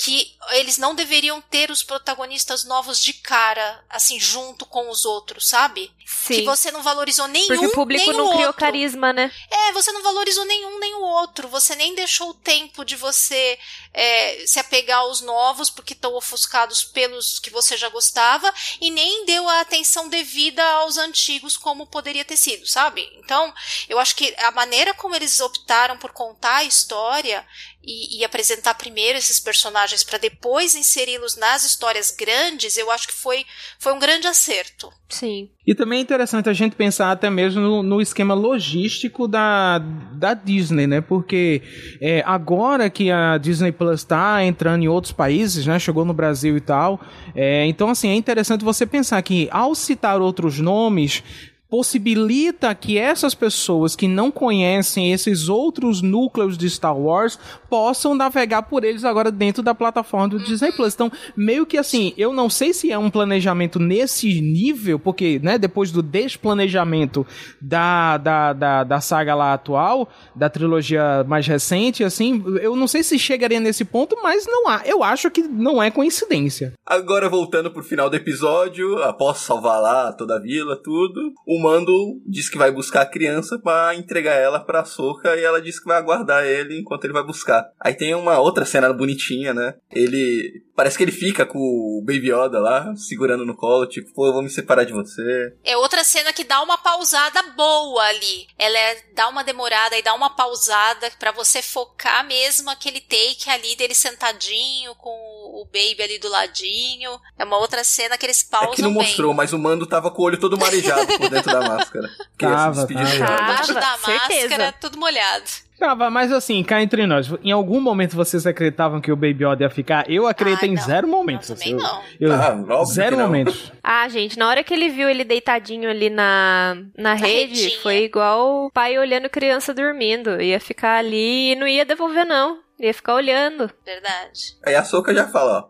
que 0.00 0.36
eles 0.50 0.78
não 0.78 0.94
deveriam 0.94 1.40
ter 1.40 1.72
os 1.72 1.82
protagonistas 1.82 2.62
novos 2.62 3.02
de 3.02 3.12
cara, 3.12 3.84
assim, 3.90 4.18
junto 4.20 4.64
com 4.64 4.88
os 4.88 5.04
outros, 5.04 5.48
sabe? 5.48 5.92
Sim. 6.06 6.36
Que 6.36 6.42
você 6.44 6.70
não 6.70 6.84
valorizou 6.84 7.26
nenhum 7.26 7.48
Porque 7.48 7.66
o 7.66 7.72
público 7.72 8.06
nem 8.06 8.16
não 8.16 8.26
o 8.26 8.30
criou 8.30 8.46
outro. 8.46 8.60
carisma, 8.60 9.12
né? 9.12 9.30
É, 9.50 9.72
você 9.72 9.90
não 9.90 10.00
valorizou 10.02 10.44
nenhum 10.44 10.78
nem 10.78 10.94
o 10.94 11.00
outro. 11.00 11.48
Você 11.48 11.74
nem 11.74 11.96
deixou 11.96 12.30
o 12.30 12.34
tempo 12.34 12.84
de 12.84 12.94
você 12.94 13.58
é, 13.92 14.46
se 14.46 14.60
apegar 14.60 15.00
aos 15.00 15.20
novos, 15.20 15.68
porque 15.68 15.94
estão 15.94 16.14
ofuscados 16.14 16.84
pelos 16.84 17.40
que 17.40 17.50
você 17.50 17.76
já 17.76 17.88
gostava, 17.88 18.54
e 18.80 18.92
nem 18.92 19.26
deu 19.26 19.48
a 19.48 19.60
atenção 19.60 20.08
devida 20.08 20.64
aos 20.64 20.96
antigos, 20.96 21.56
como 21.56 21.88
poderia 21.88 22.24
ter 22.24 22.36
sido, 22.36 22.68
sabe? 22.68 23.10
Então, 23.16 23.52
eu 23.88 23.98
acho 23.98 24.14
que 24.14 24.32
a 24.38 24.52
maneira 24.52 24.94
como 24.94 25.16
eles 25.16 25.40
optaram 25.40 25.98
por 25.98 26.12
contar 26.12 26.58
a 26.58 26.64
história 26.64 27.44
e, 27.88 28.18
e 28.18 28.24
apresentar 28.24 28.74
primeiro 28.74 29.16
esses 29.16 29.40
personagens 29.40 30.04
para 30.04 30.18
depois 30.18 30.74
inseri-los 30.74 31.36
nas 31.36 31.64
histórias 31.64 32.10
grandes, 32.10 32.76
eu 32.76 32.90
acho 32.90 33.08
que 33.08 33.14
foi, 33.14 33.46
foi 33.78 33.94
um 33.94 33.98
grande 33.98 34.26
acerto. 34.26 34.92
Sim. 35.08 35.48
E 35.66 35.74
também 35.74 36.00
é 36.00 36.02
interessante 36.02 36.50
a 36.50 36.52
gente 36.52 36.76
pensar 36.76 37.10
até 37.10 37.30
mesmo 37.30 37.62
no, 37.62 37.82
no 37.82 38.00
esquema 38.00 38.34
logístico 38.34 39.26
da, 39.26 39.78
da 39.78 40.34
Disney, 40.34 40.86
né? 40.86 41.00
Porque 41.00 41.62
é, 41.98 42.22
agora 42.26 42.90
que 42.90 43.10
a 43.10 43.38
Disney 43.38 43.72
Plus 43.72 44.00
está 44.00 44.44
entrando 44.44 44.82
em 44.82 44.88
outros 44.88 45.12
países, 45.12 45.66
né? 45.66 45.78
Chegou 45.78 46.04
no 46.04 46.12
Brasil 46.12 46.58
e 46.58 46.60
tal. 46.60 47.00
é, 47.34 47.64
então, 47.64 47.88
assim, 47.88 48.10
é 48.10 48.14
interessante 48.14 48.64
você 48.64 48.84
pensar 48.84 49.22
que 49.22 49.48
ao 49.50 49.74
citar 49.74 50.20
outros 50.20 50.60
nomes, 50.60 51.22
possibilita 51.70 52.74
que 52.74 52.96
essas 52.96 53.34
pessoas 53.34 53.94
que 53.94 54.08
não 54.08 54.30
conhecem 54.30 55.12
esses 55.12 55.48
outros 55.48 56.00
núcleos 56.00 56.56
de 56.56 56.68
Star 56.68 56.96
Wars 56.96 57.38
possam 57.68 58.14
navegar 58.14 58.62
por 58.62 58.84
eles 58.84 59.04
agora 59.04 59.30
dentro 59.30 59.62
da 59.62 59.74
plataforma 59.74 60.28
do 60.28 60.38
Disney 60.38 60.72
Plus. 60.72 60.94
Então, 60.94 61.12
meio 61.36 61.66
que 61.66 61.76
assim, 61.76 62.14
eu 62.16 62.32
não 62.32 62.48
sei 62.48 62.72
se 62.72 62.90
é 62.90 62.98
um 62.98 63.10
planejamento 63.10 63.78
nesse 63.78 64.40
nível, 64.40 64.98
porque, 64.98 65.38
né, 65.42 65.58
depois 65.58 65.92
do 65.92 66.02
desplanejamento 66.02 67.26
da, 67.60 68.16
da, 68.16 68.52
da, 68.52 68.84
da 68.84 69.00
saga 69.00 69.34
lá 69.34 69.52
atual, 69.52 70.08
da 70.34 70.48
trilogia 70.48 71.24
mais 71.24 71.46
recente, 71.46 72.02
assim, 72.02 72.42
eu 72.60 72.74
não 72.74 72.86
sei 72.86 73.02
se 73.02 73.18
chegaria 73.18 73.60
nesse 73.60 73.84
ponto, 73.84 74.16
mas 74.22 74.46
não 74.46 74.68
há. 74.68 74.82
Eu 74.86 75.02
acho 75.02 75.30
que 75.30 75.42
não 75.42 75.82
é 75.82 75.90
coincidência. 75.90 76.72
Agora, 76.86 77.28
voltando 77.28 77.70
pro 77.70 77.82
final 77.82 78.08
do 78.08 78.16
episódio, 78.16 79.02
após 79.02 79.38
salvar 79.38 79.80
lá 79.80 80.12
toda 80.12 80.36
a 80.36 80.40
vila, 80.40 80.80
tudo, 80.82 81.32
o 81.46 81.57
Mando 81.58 82.20
diz 82.26 82.48
que 82.48 82.58
vai 82.58 82.70
buscar 82.70 83.02
a 83.02 83.06
criança 83.06 83.58
para 83.58 83.94
entregar 83.94 84.34
ela 84.34 84.60
pra 84.60 84.84
Soca 84.84 85.36
e 85.36 85.42
ela 85.42 85.60
diz 85.60 85.78
que 85.78 85.86
vai 85.86 85.96
aguardar 85.96 86.44
ele 86.44 86.78
enquanto 86.78 87.04
ele 87.04 87.12
vai 87.12 87.24
buscar. 87.24 87.64
Aí 87.80 87.94
tem 87.94 88.14
uma 88.14 88.38
outra 88.38 88.64
cena 88.64 88.92
bonitinha, 88.92 89.52
né? 89.52 89.74
Ele. 89.90 90.62
Parece 90.78 90.96
que 90.96 91.02
ele 91.02 91.10
fica 91.10 91.44
com 91.44 91.58
o 91.58 92.00
Baby 92.06 92.30
Yoda 92.30 92.60
lá, 92.60 92.94
segurando 92.94 93.44
no 93.44 93.56
colo, 93.56 93.84
tipo, 93.84 94.14
pô, 94.14 94.28
eu 94.28 94.32
vou 94.32 94.42
me 94.42 94.48
separar 94.48 94.84
de 94.84 94.92
você. 94.92 95.52
É 95.64 95.76
outra 95.76 96.04
cena 96.04 96.32
que 96.32 96.44
dá 96.44 96.62
uma 96.62 96.78
pausada 96.78 97.42
boa 97.56 98.00
ali. 98.04 98.46
Ela 98.56 98.78
é, 98.78 99.02
dá 99.12 99.26
uma 99.28 99.42
demorada 99.42 99.98
e 99.98 100.02
dá 100.02 100.14
uma 100.14 100.30
pausada 100.30 101.10
para 101.18 101.32
você 101.32 101.60
focar 101.60 102.24
mesmo 102.24 102.70
aquele 102.70 103.00
take 103.00 103.50
ali 103.50 103.74
dele 103.74 103.92
sentadinho 103.92 104.94
com 104.94 105.10
o 105.10 105.64
Baby 105.64 106.00
ali 106.00 106.18
do 106.20 106.28
ladinho. 106.28 107.18
É 107.36 107.42
uma 107.44 107.58
outra 107.58 107.82
cena 107.82 108.16
que 108.16 108.24
eles 108.24 108.44
pausam 108.44 108.72
É 108.72 108.76
que 108.76 108.82
não 108.82 108.94
bem. 108.94 109.02
mostrou, 109.02 109.34
mas 109.34 109.52
o 109.52 109.58
Mando 109.58 109.84
tava 109.84 110.12
com 110.12 110.22
o 110.22 110.26
olho 110.26 110.38
todo 110.38 110.56
marejado 110.56 111.06
por 111.18 111.28
dentro 111.28 111.50
da 111.52 111.60
máscara. 111.60 112.08
Que 112.38 112.44
ia 112.46 112.50
se 112.50 112.54
Tava, 112.56 112.86
despedir 112.86 113.18
tava. 113.18 113.42
Embaixo 113.42 113.74
da 113.74 113.96
certeza. 113.98 114.48
máscara, 114.48 114.72
tudo 114.80 114.96
molhado. 114.96 115.50
Tava, 115.78 116.10
mas 116.10 116.32
assim, 116.32 116.62
cá 116.64 116.82
entre 116.82 117.06
nós, 117.06 117.30
em 117.42 117.52
algum 117.52 117.80
momento 117.80 118.16
vocês 118.16 118.46
acreditavam 118.46 119.00
que 119.00 119.12
o 119.12 119.16
Baby 119.16 119.44
Yoda 119.44 119.62
ia 119.64 119.70
ficar? 119.70 120.10
Eu 120.10 120.26
acreditei 120.26 120.68
Ah, 120.68 120.72
em 120.72 120.74
não. 120.74 120.82
zero 120.82 121.06
momentos. 121.08 121.50
Eu 121.50 121.56
também 121.56 121.72
eu, 121.72 121.78
não. 121.78 122.02
eu- 122.20 122.32
Ah, 122.80 122.84
zero 122.84 123.16
não. 123.16 123.24
momentos. 123.26 123.72
Ah, 123.82 124.08
gente, 124.08 124.36
na 124.38 124.48
hora 124.48 124.64
que 124.64 124.74
ele 124.74 124.88
viu 124.88 125.08
ele 125.08 125.24
deitadinho 125.24 125.88
ali 125.88 126.10
na, 126.10 126.76
na 126.96 127.14
rede, 127.14 127.62
redinha. 127.62 127.80
foi 127.80 128.04
igual 128.04 128.66
o 128.66 128.70
pai 128.70 128.98
olhando 128.98 129.30
criança 129.30 129.72
dormindo. 129.72 130.40
Ia 130.42 130.58
ficar 130.58 130.96
ali 130.98 131.52
e 131.52 131.56
não 131.56 131.66
ia 131.68 131.84
devolver, 131.84 132.24
não. 132.26 132.58
Ia 132.80 132.92
ficar 132.92 133.14
olhando. 133.14 133.70
Verdade. 133.84 134.56
Aí 134.66 134.74
a 134.74 134.82
Soca 134.84 135.14
já 135.14 135.28
fala, 135.28 135.58
ó, 135.60 135.68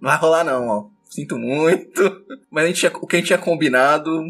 não 0.00 0.08
vai 0.10 0.18
rolar 0.18 0.44
não, 0.44 0.68
ó. 0.68 0.84
Sinto 1.04 1.36
muito. 1.36 2.22
Mas 2.50 2.64
a 2.64 2.66
gente 2.68 2.80
tinha- 2.80 2.92
o 2.94 3.06
que 3.06 3.16
a 3.16 3.18
gente 3.18 3.26
tinha 3.26 3.38
combinado 3.38 4.22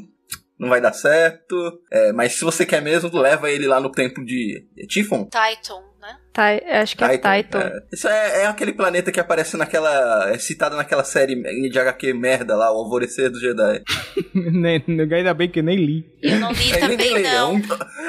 não 0.60 0.68
vai 0.68 0.80
dar 0.80 0.92
certo. 0.92 1.54
É, 1.90 2.12
mas 2.12 2.34
se 2.34 2.44
você 2.44 2.64
quer 2.66 2.80
mesmo, 2.82 3.10
leva 3.18 3.50
ele 3.50 3.66
lá 3.66 3.80
no 3.80 3.90
templo 3.90 4.24
de 4.24 4.64
Tifon. 4.88 5.24
Titan, 5.24 5.80
né? 6.00 6.16
Tai- 6.32 6.62
acho 6.68 6.96
que 6.96 7.02
é 7.04 7.18
Titan. 7.18 7.58
É. 7.60 7.82
Isso 7.92 8.06
é, 8.08 8.42
é 8.42 8.46
aquele 8.46 8.72
planeta 8.72 9.10
que 9.10 9.18
aparece 9.18 9.56
naquela. 9.56 10.30
É 10.30 10.38
citado 10.38 10.76
naquela 10.76 11.02
série 11.04 11.34
de 11.68 11.78
HQ 11.78 12.12
merda 12.14 12.54
lá, 12.56 12.72
o 12.72 12.76
Alvorecer 12.78 13.30
do 13.30 13.40
Jedi. 13.40 13.82
Nem- 14.34 14.84
Ainda 15.12 15.34
bem 15.34 15.48
que 15.48 15.62
nem 15.62 15.76
li. 15.76 16.04
Eu 16.22 16.38
não 16.38 16.52
li 16.52 16.70
É, 16.76 16.80
nem- 16.86 16.88
nem 16.88 16.96
também, 16.98 17.14
leio, 17.14 17.30
não. 17.34 17.54
um- 17.54 17.62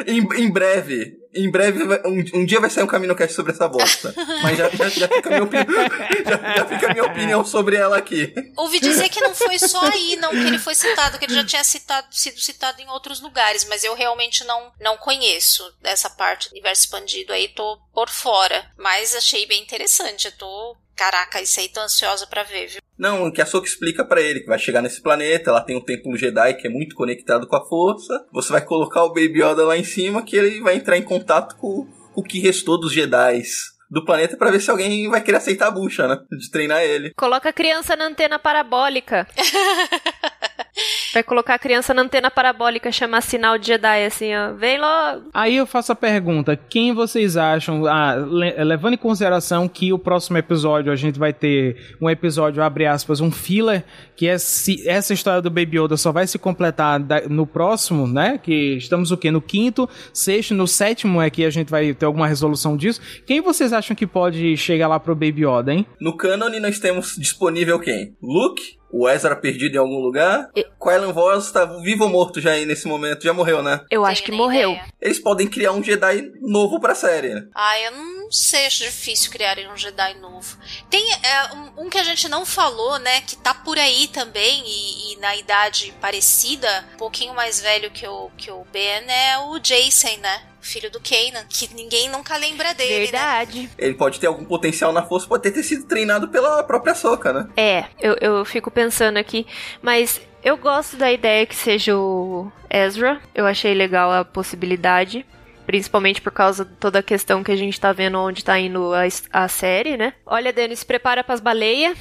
em, 0.05 0.43
em 0.43 0.51
breve. 0.51 1.20
Em 1.33 1.49
breve, 1.49 1.83
um, 2.05 2.41
um 2.41 2.45
dia 2.45 2.59
vai 2.59 2.69
sair 2.69 2.83
um 2.83 2.87
Caminho 2.87 3.15
Cast 3.15 3.33
sobre 3.33 3.53
essa 3.53 3.67
bosta. 3.67 4.13
Mas 4.43 4.57
já, 4.57 4.69
já, 4.69 4.89
já 4.89 5.07
fica 5.07 5.29
a 5.29 5.31
minha 5.31 5.43
opinião, 5.43 5.67
já, 6.25 6.55
já 6.55 6.65
fica 6.65 6.87
a 6.87 6.93
minha 6.93 7.05
opinião 7.05 7.45
sobre 7.45 7.75
ela 7.77 7.97
aqui. 7.97 8.33
Ouvi 8.57 8.79
dizer 8.79 9.07
que 9.09 9.21
não 9.21 9.33
foi 9.33 9.57
só 9.57 9.81
aí, 9.81 10.17
não, 10.17 10.31
que 10.31 10.37
ele 10.37 10.59
foi 10.59 10.75
citado, 10.75 11.17
que 11.17 11.25
ele 11.25 11.35
já 11.35 11.45
tinha 11.45 11.63
citado, 11.63 12.07
sido 12.11 12.39
citado 12.39 12.81
em 12.81 12.89
outros 12.89 13.21
lugares, 13.21 13.65
mas 13.65 13.83
eu 13.83 13.95
realmente 13.95 14.43
não, 14.43 14.71
não 14.79 14.97
conheço 14.97 15.63
essa 15.83 16.09
parte 16.09 16.49
do 16.49 16.51
universo 16.51 16.83
expandido 16.83 17.31
aí, 17.31 17.47
tô 17.47 17.77
por 17.93 18.09
fora. 18.09 18.69
Mas 18.77 19.15
achei 19.15 19.45
bem 19.45 19.61
interessante, 19.61 20.25
eu 20.25 20.31
tô. 20.33 20.77
Caraca, 20.95 21.41
isso 21.41 21.59
aí 21.59 21.69
tô 21.69 21.79
ansiosa 21.79 22.27
pra 22.27 22.43
ver, 22.43 22.67
viu? 22.67 22.81
Não, 22.97 23.31
que 23.31 23.41
a 23.41 23.45
Soka 23.45 23.67
explica 23.67 24.05
pra 24.05 24.21
ele 24.21 24.41
que 24.41 24.47
vai 24.47 24.59
chegar 24.59 24.81
nesse 24.81 25.01
planeta, 25.01 25.49
ela 25.49 25.61
tem 25.61 25.75
um 25.75 25.83
templo 25.83 26.15
Jedi 26.15 26.53
que 26.55 26.67
é 26.67 26.69
muito 26.69 26.95
conectado 26.95 27.47
com 27.47 27.55
a 27.55 27.67
força. 27.67 28.25
Você 28.31 28.51
vai 28.51 28.63
colocar 28.63 29.03
o 29.03 29.09
Baby 29.13 29.41
Yoda 29.41 29.65
lá 29.65 29.75
em 29.75 29.83
cima 29.83 30.23
que 30.23 30.35
ele 30.35 30.61
vai 30.61 30.75
entrar 30.75 30.97
em 30.97 31.03
contato 31.03 31.55
com 31.57 31.87
o 32.13 32.23
que 32.23 32.39
restou 32.39 32.79
dos 32.79 32.93
Jedi 32.93 33.41
do 33.89 34.05
planeta 34.05 34.37
pra 34.37 34.51
ver 34.51 34.61
se 34.61 34.71
alguém 34.71 35.09
vai 35.09 35.21
querer 35.21 35.37
aceitar 35.37 35.67
a 35.67 35.71
bucha, 35.71 36.07
né? 36.07 36.17
De 36.31 36.49
treinar 36.49 36.81
ele. 36.81 37.11
Coloca 37.15 37.49
a 37.49 37.53
criança 37.53 37.93
na 37.95 38.05
antena 38.05 38.39
parabólica. 38.39 39.27
Vai 41.13 41.23
colocar 41.23 41.55
a 41.55 41.59
criança 41.59 41.93
na 41.93 42.01
antena 42.03 42.31
parabólica, 42.31 42.91
chamar 42.91 43.21
sinal 43.21 43.57
de 43.57 43.67
Jedi, 43.67 44.05
assim, 44.05 44.33
ó. 44.35 44.53
Vem 44.53 44.79
logo. 44.79 45.23
Aí 45.33 45.55
eu 45.57 45.65
faço 45.65 45.91
a 45.91 45.95
pergunta: 45.95 46.55
quem 46.69 46.93
vocês 46.93 47.35
acham, 47.37 47.85
ah, 47.85 48.15
le- 48.15 48.63
levando 48.63 48.93
em 48.93 48.97
consideração 48.97 49.67
que 49.67 49.91
o 49.91 49.99
próximo 49.99 50.37
episódio 50.37 50.91
a 50.91 50.95
gente 50.95 51.19
vai 51.19 51.33
ter 51.33 51.95
um 52.01 52.09
episódio, 52.09 52.63
abre 52.63 52.85
aspas, 52.85 53.19
um 53.19 53.31
filler, 53.31 53.83
que 54.15 54.27
é 54.27 54.37
se, 54.37 54.87
essa 54.87 55.13
história 55.13 55.41
do 55.41 55.49
Baby 55.49 55.79
Yoda 55.79 55.97
só 55.97 56.11
vai 56.11 56.25
se 56.27 56.39
completar 56.39 56.99
da- 56.99 57.21
no 57.27 57.45
próximo, 57.45 58.07
né? 58.07 58.39
Que 58.41 58.75
estamos 58.77 59.11
o 59.11 59.17
quê? 59.17 59.31
No 59.31 59.41
quinto, 59.41 59.89
sexto, 60.13 60.53
no 60.53 60.67
sétimo 60.67 61.21
é 61.21 61.29
que 61.29 61.43
a 61.43 61.49
gente 61.49 61.69
vai 61.69 61.93
ter 61.93 62.05
alguma 62.05 62.27
resolução 62.27 62.77
disso. 62.77 63.01
Quem 63.25 63.41
vocês 63.41 63.73
acham 63.73 63.95
que 63.95 64.07
pode 64.07 64.55
chegar 64.55 64.87
lá 64.87 64.99
pro 64.99 65.13
Baby 65.15 65.45
Yoda, 65.45 65.73
hein? 65.73 65.85
No 65.99 66.15
cânone 66.15 66.59
nós 66.59 66.79
temos 66.79 67.15
disponível 67.17 67.79
quem? 67.79 68.15
Luke? 68.21 68.79
O 68.91 69.07
Ezra 69.07 69.35
perdido 69.35 69.75
em 69.75 69.79
algum 69.79 69.99
lugar? 69.99 70.49
Kylan 70.81 71.13
Voss 71.13 71.51
tá 71.51 71.65
vivo 71.65 72.03
ou 72.03 72.09
morto 72.09 72.41
já 72.41 72.51
aí 72.51 72.65
nesse 72.65 72.87
momento? 72.87 73.23
Já 73.23 73.33
morreu, 73.33 73.61
né? 73.61 73.81
Eu 73.89 74.05
acho 74.05 74.23
que 74.23 74.31
morreu. 74.31 74.77
Eles 74.99 75.19
podem 75.19 75.47
criar 75.47 75.71
um 75.71 75.83
Jedi 75.83 76.31
novo 76.41 76.79
pra 76.79 76.95
série. 76.95 77.47
Ah, 77.53 77.79
eu 77.79 77.91
não 77.91 78.31
sei, 78.31 78.65
acho 78.65 78.83
difícil 78.83 79.31
criarem 79.31 79.69
um 79.69 79.77
Jedi 79.77 80.15
novo. 80.19 80.57
Tem 80.89 81.03
é, 81.23 81.53
um, 81.53 81.85
um 81.85 81.89
que 81.89 81.97
a 81.97 82.03
gente 82.03 82.27
não 82.27 82.45
falou, 82.45 82.97
né, 82.99 83.21
que 83.21 83.35
tá 83.35 83.53
por 83.53 83.77
aí 83.77 84.07
também 84.07 84.63
e, 84.65 85.13
e 85.13 85.17
na 85.17 85.35
idade 85.35 85.93
parecida, 86.01 86.85
um 86.93 86.97
pouquinho 86.97 87.33
mais 87.33 87.61
velho 87.61 87.91
que 87.91 88.07
o, 88.07 88.29
que 88.37 88.51
o 88.51 88.65
Ben, 88.71 89.05
é 89.07 89.37
o 89.37 89.59
Jason, 89.59 90.17
né? 90.21 90.41
Filho 90.61 90.91
do 90.91 90.99
Kanan, 90.99 91.45
que 91.49 91.73
ninguém 91.73 92.09
nunca 92.09 92.37
lembra 92.37 92.73
dele, 92.73 92.93
né? 92.93 92.99
Verdade. 92.99 93.69
Ele 93.77 93.93
pode 93.93 94.19
ter 94.19 94.27
algum 94.27 94.45
potencial 94.45 94.93
na 94.93 95.03
força, 95.03 95.27
pode 95.27 95.49
ter, 95.49 95.63
sido 95.63 95.85
treinado 95.85 96.27
pela 96.29 96.63
própria 96.63 96.95
Soca, 96.95 97.33
né? 97.33 97.49
É, 97.57 97.85
eu, 97.99 98.15
eu 98.21 98.45
fico 98.45 98.69
pensando 98.69 99.17
aqui, 99.17 99.45
mas 99.81 100.21
eu 100.43 100.57
gosto 100.57 100.97
da 100.97 101.11
ideia 101.11 101.45
que 101.45 101.55
seja 101.55 101.95
o 101.95 102.51
Ezra. 102.69 103.21
Eu 103.33 103.45
achei 103.45 103.73
legal 103.73 104.11
a 104.11 104.25
possibilidade. 104.25 105.25
Principalmente 105.65 106.19
por 106.19 106.31
causa 106.31 106.65
de 106.65 106.73
toda 106.73 106.99
a 106.99 107.03
questão 107.03 107.43
que 107.43 107.51
a 107.51 107.55
gente 107.55 107.79
tá 107.79 107.93
vendo 107.93 108.19
onde 108.19 108.43
tá 108.43 108.59
indo 108.59 108.91
a, 108.93 109.03
a 109.31 109.47
série, 109.47 109.95
né? 109.95 110.13
Olha, 110.25 110.51
Denis, 110.51 110.79
se 110.79 110.85
prepara 110.85 111.23
pras 111.23 111.39
baleias. 111.39 111.97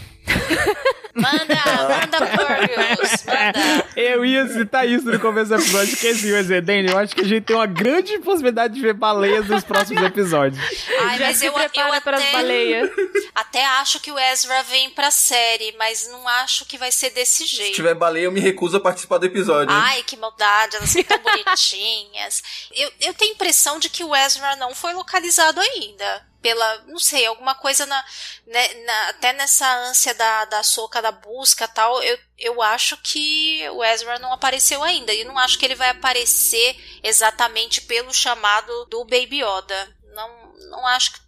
Manda, 1.12 1.54
manda, 1.88 2.18
Corvius, 2.36 3.24
manda. 3.26 3.86
Eu 3.96 4.24
ia 4.24 4.46
citar 4.46 4.88
isso 4.88 5.06
no 5.06 5.18
começo 5.18 5.48
do 5.48 5.56
episódio, 5.56 5.96
que 5.96 6.06
esse 6.06 6.28
Ezedane, 6.32 6.88
eu 6.88 6.96
acho 6.98 7.14
que 7.14 7.22
a 7.22 7.26
gente 7.26 7.44
tem 7.44 7.56
uma 7.56 7.66
grande 7.66 8.16
possibilidade 8.20 8.74
de 8.74 8.80
ver 8.80 8.94
baleias 8.94 9.46
nos 9.48 9.64
próximos 9.64 10.02
episódios. 10.04 10.62
Ai, 11.02 11.18
Já 11.18 11.26
mas 11.26 11.36
se 11.38 11.46
eu, 11.46 11.52
eu 11.52 11.58
até, 11.92 12.32
baleias. 12.32 12.90
até 13.34 13.64
acho 13.66 13.98
que 14.00 14.12
o 14.12 14.18
Ezra 14.18 14.62
vem 14.62 14.90
pra 14.90 15.10
série, 15.10 15.74
mas 15.76 16.08
não 16.12 16.26
acho 16.28 16.64
que 16.64 16.78
vai 16.78 16.92
ser 16.92 17.10
desse 17.10 17.46
Se 17.46 17.56
jeito. 17.56 17.74
tiver 17.74 17.94
baleia, 17.94 18.24
eu 18.26 18.32
me 18.32 18.40
recuso 18.40 18.76
a 18.76 18.80
participar 18.80 19.18
do 19.18 19.26
episódio. 19.26 19.74
hein? 19.74 19.82
Ai, 19.82 20.02
que 20.04 20.16
maldade, 20.16 20.76
elas 20.76 20.90
são 20.90 21.02
tão 21.02 21.18
bonitinhas. 21.18 22.42
Eu, 22.72 22.90
eu 23.00 23.14
tenho 23.14 23.32
a 23.32 23.34
impressão 23.34 23.78
de 23.80 23.88
que 23.90 24.04
o 24.04 24.14
Ezra 24.14 24.54
não 24.56 24.74
foi 24.74 24.92
localizado 24.94 25.60
ainda. 25.60 26.30
Pela, 26.42 26.78
não 26.86 26.98
sei, 26.98 27.26
alguma 27.26 27.54
coisa 27.54 27.84
na, 27.84 28.04
né, 28.46 28.74
na- 28.84 29.08
até 29.10 29.32
nessa 29.32 29.70
ânsia 29.88 30.14
da, 30.14 30.44
da 30.46 30.62
soca 30.62 31.02
da 31.02 31.12
busca 31.12 31.68
tal, 31.68 32.02
eu, 32.02 32.18
eu 32.38 32.62
acho 32.62 32.96
que 32.98 33.62
o 33.70 33.84
Ezra 33.84 34.18
não 34.18 34.32
apareceu 34.32 34.82
ainda. 34.82 35.12
E 35.12 35.24
não 35.24 35.38
acho 35.38 35.58
que 35.58 35.64
ele 35.66 35.74
vai 35.74 35.90
aparecer 35.90 36.76
exatamente 37.02 37.82
pelo 37.82 38.12
chamado 38.14 38.86
do 38.86 39.04
Baby 39.04 39.42
Yoda. 39.42 39.99
Não, 40.14 40.28
não 40.70 40.86
acho 40.86 41.12
que. 41.12 41.20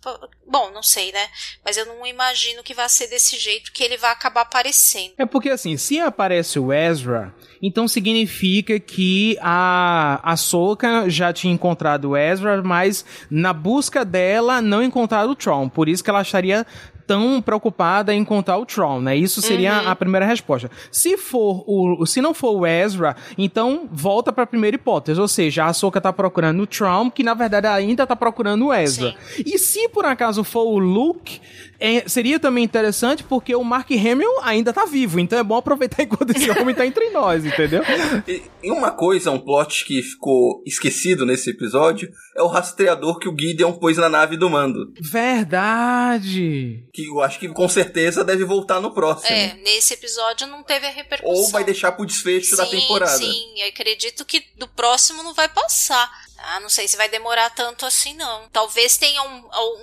Bom, 0.46 0.70
não 0.70 0.82
sei, 0.82 1.12
né? 1.12 1.28
Mas 1.64 1.76
eu 1.76 1.86
não 1.86 2.06
imagino 2.06 2.62
que 2.62 2.74
vai 2.74 2.88
ser 2.88 3.08
desse 3.08 3.38
jeito 3.38 3.72
que 3.72 3.82
ele 3.82 3.96
vai 3.96 4.10
acabar 4.10 4.42
aparecendo. 4.42 5.14
É 5.18 5.26
porque 5.26 5.50
assim, 5.50 5.76
se 5.76 6.00
aparece 6.00 6.58
o 6.58 6.72
Ezra, 6.72 7.34
então 7.60 7.86
significa 7.86 8.78
que 8.80 9.36
a 9.40 10.20
a 10.22 10.36
Soka 10.36 11.08
já 11.08 11.32
tinha 11.32 11.52
encontrado 11.52 12.10
o 12.10 12.16
Ezra, 12.16 12.62
mas 12.62 13.04
na 13.30 13.52
busca 13.52 14.04
dela 14.04 14.60
não 14.60 14.82
encontrado 14.82 15.30
o 15.30 15.36
Tron. 15.36 15.68
Por 15.68 15.88
isso 15.88 16.02
que 16.02 16.10
ela 16.10 16.20
acharia 16.20 16.66
tão 17.12 17.42
preocupada 17.42 18.14
em 18.14 18.20
encontrar 18.20 18.56
o 18.56 18.64
Tron, 18.64 19.00
né? 19.00 19.14
Isso 19.16 19.42
seria 19.42 19.82
Uhum. 19.82 19.88
a 19.90 19.96
primeira 19.96 20.24
resposta. 20.24 20.70
Se 20.90 21.18
for 21.18 21.62
o, 21.66 22.06
se 22.06 22.20
não 22.22 22.32
for 22.32 22.52
o 22.56 22.66
Ezra, 22.66 23.14
então 23.36 23.88
volta 23.92 24.32
pra 24.32 24.46
primeira 24.46 24.76
hipótese, 24.76 25.20
ou 25.20 25.28
seja, 25.28 25.64
a 25.64 25.66
Ahsoka 25.66 26.00
tá 26.00 26.12
procurando 26.12 26.62
o 26.62 26.66
Tron, 26.66 27.10
que 27.10 27.22
na 27.22 27.34
verdade 27.34 27.66
ainda 27.66 28.06
tá 28.06 28.16
procurando 28.16 28.66
o 28.66 28.72
Ezra. 28.74 29.14
E 29.44 29.58
se 29.58 29.88
por 29.90 30.06
acaso 30.06 30.42
for 30.42 30.64
o 30.64 30.78
Luke, 30.78 31.40
é, 31.84 32.08
seria 32.08 32.38
também 32.38 32.62
interessante 32.62 33.24
porque 33.24 33.56
o 33.56 33.64
Mark 33.64 33.90
Hamill 33.90 34.40
ainda 34.42 34.72
tá 34.72 34.84
vivo, 34.84 35.18
então 35.18 35.36
é 35.36 35.42
bom 35.42 35.56
aproveitar 35.56 36.04
enquanto 36.04 36.30
esse 36.30 36.48
homem 36.48 36.72
tá 36.72 36.86
entre 36.86 37.10
nós, 37.10 37.44
entendeu? 37.44 37.82
E, 38.28 38.40
e 38.62 38.70
uma 38.70 38.92
coisa, 38.92 39.32
um 39.32 39.38
plot 39.40 39.84
que 39.84 40.00
ficou 40.00 40.62
esquecido 40.64 41.26
nesse 41.26 41.50
episódio 41.50 42.08
é 42.36 42.42
o 42.42 42.46
rastreador 42.46 43.18
que 43.18 43.28
o 43.28 43.36
Gideon 43.36 43.72
pôs 43.72 43.96
na 43.96 44.08
nave 44.08 44.36
do 44.36 44.48
mando. 44.48 44.92
Verdade! 45.00 46.84
Que 46.92 47.08
eu 47.08 47.20
acho 47.20 47.40
que 47.40 47.48
com 47.48 47.68
certeza 47.68 48.22
deve 48.22 48.44
voltar 48.44 48.80
no 48.80 48.94
próximo. 48.94 49.34
É, 49.34 49.54
nesse 49.54 49.94
episódio 49.94 50.46
não 50.46 50.62
teve 50.62 50.86
a 50.86 50.90
repercussão. 50.90 51.34
Ou 51.34 51.50
vai 51.50 51.64
deixar 51.64 51.90
pro 51.90 52.06
desfecho 52.06 52.56
da 52.56 52.64
Sim, 52.64 52.78
temporada. 52.78 53.18
Sim, 53.18 53.60
acredito 53.68 54.24
que 54.24 54.44
do 54.56 54.68
próximo 54.68 55.24
não 55.24 55.34
vai 55.34 55.48
passar. 55.48 56.08
Ah, 56.42 56.60
não 56.60 56.68
sei 56.68 56.88
se 56.88 56.96
vai 56.96 57.08
demorar 57.08 57.50
tanto 57.50 57.86
assim, 57.86 58.14
não. 58.14 58.42
Talvez 58.52 58.96
tenha 58.96 59.22
um, 59.22 59.42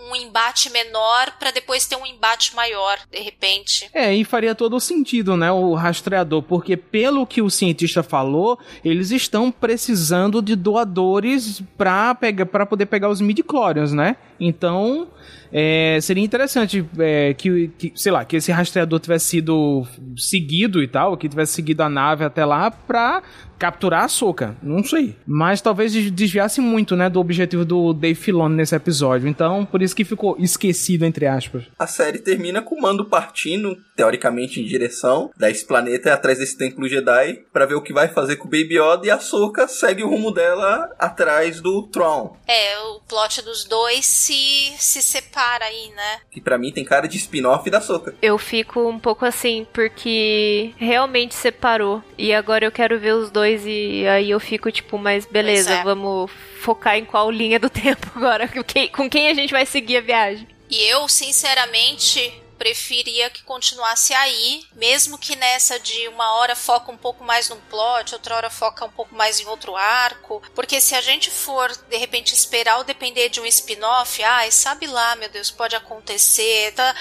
um 0.09 0.15
embate 0.15 0.69
menor 0.69 1.31
pra 1.39 1.51
depois 1.51 1.85
ter 1.85 1.95
um 1.95 2.05
embate 2.05 2.55
maior, 2.55 2.99
de 3.09 3.19
repente. 3.19 3.89
É, 3.93 4.13
e 4.13 4.23
faria 4.23 4.53
todo 4.53 4.75
o 4.75 4.79
sentido, 4.79 5.37
né, 5.37 5.51
o 5.51 5.73
rastreador, 5.73 6.41
porque 6.43 6.75
pelo 6.75 7.25
que 7.25 7.41
o 7.41 7.49
cientista 7.49 8.03
falou, 8.03 8.59
eles 8.83 9.11
estão 9.11 9.51
precisando 9.51 10.41
de 10.41 10.55
doadores 10.55 11.61
pra, 11.77 12.13
pegar, 12.15 12.45
pra 12.45 12.65
poder 12.65 12.85
pegar 12.85 13.09
os 13.09 13.21
midi-chlorians, 13.21 13.93
né? 13.93 14.17
Então, 14.39 15.07
é, 15.51 15.99
seria 16.01 16.23
interessante 16.23 16.85
é, 16.99 17.33
que, 17.33 17.69
que, 17.77 17.91
sei 17.95 18.11
lá, 18.11 18.23
que 18.23 18.37
esse 18.37 18.51
rastreador 18.51 18.99
tivesse 18.99 19.25
sido 19.25 19.85
seguido 20.15 20.81
e 20.81 20.87
tal, 20.87 21.17
que 21.17 21.27
tivesse 21.27 21.53
seguido 21.53 21.81
a 21.81 21.89
nave 21.89 22.23
até 22.23 22.45
lá 22.45 22.69
pra 22.69 23.21
capturar 23.59 24.05
a 24.05 24.07
Soca. 24.07 24.55
Não 24.63 24.83
sei. 24.83 25.15
Mas 25.27 25.61
talvez 25.61 25.93
desviasse 25.93 26.61
muito, 26.61 26.95
né, 26.95 27.09
do 27.09 27.19
objetivo 27.19 27.65
do 27.65 27.93
Dave 27.93 28.15
Filoni 28.15 28.55
nesse 28.55 28.75
episódio. 28.75 29.27
Então, 29.27 29.65
por 29.65 29.81
isso 29.81 29.95
que 29.95 30.05
ficou 30.05 30.37
esquecido, 30.39 31.05
entre 31.05 31.27
aspas. 31.27 31.63
A 31.77 31.85
série 31.85 32.19
termina 32.19 32.61
com 32.61 32.75
o 32.75 32.81
Mando 32.81 33.05
partindo, 33.05 33.77
teoricamente, 33.95 34.61
em 34.61 34.65
direção 34.65 35.29
desse 35.37 35.65
planeta 35.65 36.09
e 36.09 36.11
atrás 36.11 36.39
desse 36.39 36.57
templo 36.57 36.87
Jedi 36.87 37.43
pra 37.51 37.65
ver 37.65 37.75
o 37.75 37.81
que 37.81 37.93
vai 37.93 38.07
fazer 38.07 38.37
com 38.37 38.47
o 38.47 38.51
Baby 38.51 38.79
Yoda 38.79 39.05
e 39.05 39.11
a 39.11 39.19
Soka 39.19 39.67
segue 39.67 40.03
o 40.03 40.09
rumo 40.09 40.31
dela 40.31 40.89
atrás 40.97 41.59
do 41.59 41.83
Tron. 41.87 42.37
É, 42.47 42.79
o 42.79 43.01
plot 43.01 43.41
dos 43.41 43.65
dois 43.65 44.05
se, 44.05 44.71
se 44.77 45.01
separa 45.01 45.65
aí, 45.65 45.89
né? 45.95 46.21
Que 46.31 46.39
pra 46.39 46.57
mim 46.57 46.71
tem 46.71 46.85
cara 46.85 47.07
de 47.07 47.17
spin-off 47.17 47.69
da 47.69 47.81
Soka. 47.81 48.15
Eu 48.21 48.37
fico 48.37 48.87
um 48.87 48.99
pouco 48.99 49.25
assim, 49.25 49.67
porque 49.73 50.71
realmente 50.77 51.35
separou. 51.35 52.01
E 52.17 52.33
agora 52.33 52.65
eu 52.65 52.71
quero 52.71 52.99
ver 52.99 53.13
os 53.13 53.29
dois 53.29 53.48
e 53.65 54.07
aí 54.07 54.29
eu 54.29 54.39
fico 54.39 54.71
tipo, 54.71 54.97
mas 54.97 55.25
beleza, 55.25 55.73
é. 55.73 55.83
vamos 55.83 56.29
focar 56.59 56.97
em 56.97 57.05
qual 57.05 57.29
linha 57.31 57.59
do 57.59 57.69
tempo 57.71 58.07
agora, 58.15 58.47
com 58.47 58.63
quem, 58.63 58.89
com 58.89 59.09
quem 59.09 59.27
a 59.29 59.33
gente 59.33 59.51
vai 59.51 59.65
seguir 59.65 59.97
a 59.97 60.01
viagem. 60.01 60.47
E 60.69 60.83
eu, 60.83 61.07
sinceramente, 61.07 62.31
preferia 62.59 63.29
que 63.29 63.41
continuasse 63.43 64.13
aí, 64.13 64.65
mesmo 64.75 65.17
que 65.17 65.33
nessa 65.37 65.79
de 65.79 66.09
uma 66.09 66.33
hora 66.33 66.55
foca 66.57 66.91
um 66.91 66.97
pouco 66.97 67.23
mais 67.23 67.47
num 67.47 67.59
plot, 67.61 68.13
outra 68.13 68.35
hora 68.35 68.49
foca 68.49 68.83
um 68.83 68.91
pouco 68.91 69.15
mais 69.15 69.39
em 69.39 69.45
outro 69.45 69.77
arco, 69.77 70.43
porque 70.53 70.81
se 70.81 70.93
a 70.93 70.99
gente 70.99 71.31
for 71.31 71.71
de 71.89 71.97
repente 71.97 72.33
esperar 72.33 72.77
ou 72.77 72.83
depender 72.83 73.29
de 73.29 73.39
um 73.39 73.45
spin-off, 73.45 74.21
ai, 74.21 74.51
sabe 74.51 74.85
lá, 74.87 75.15
meu 75.15 75.29
Deus, 75.29 75.49
pode 75.49 75.75
acontecer, 75.75 76.73
tá, 76.73 76.93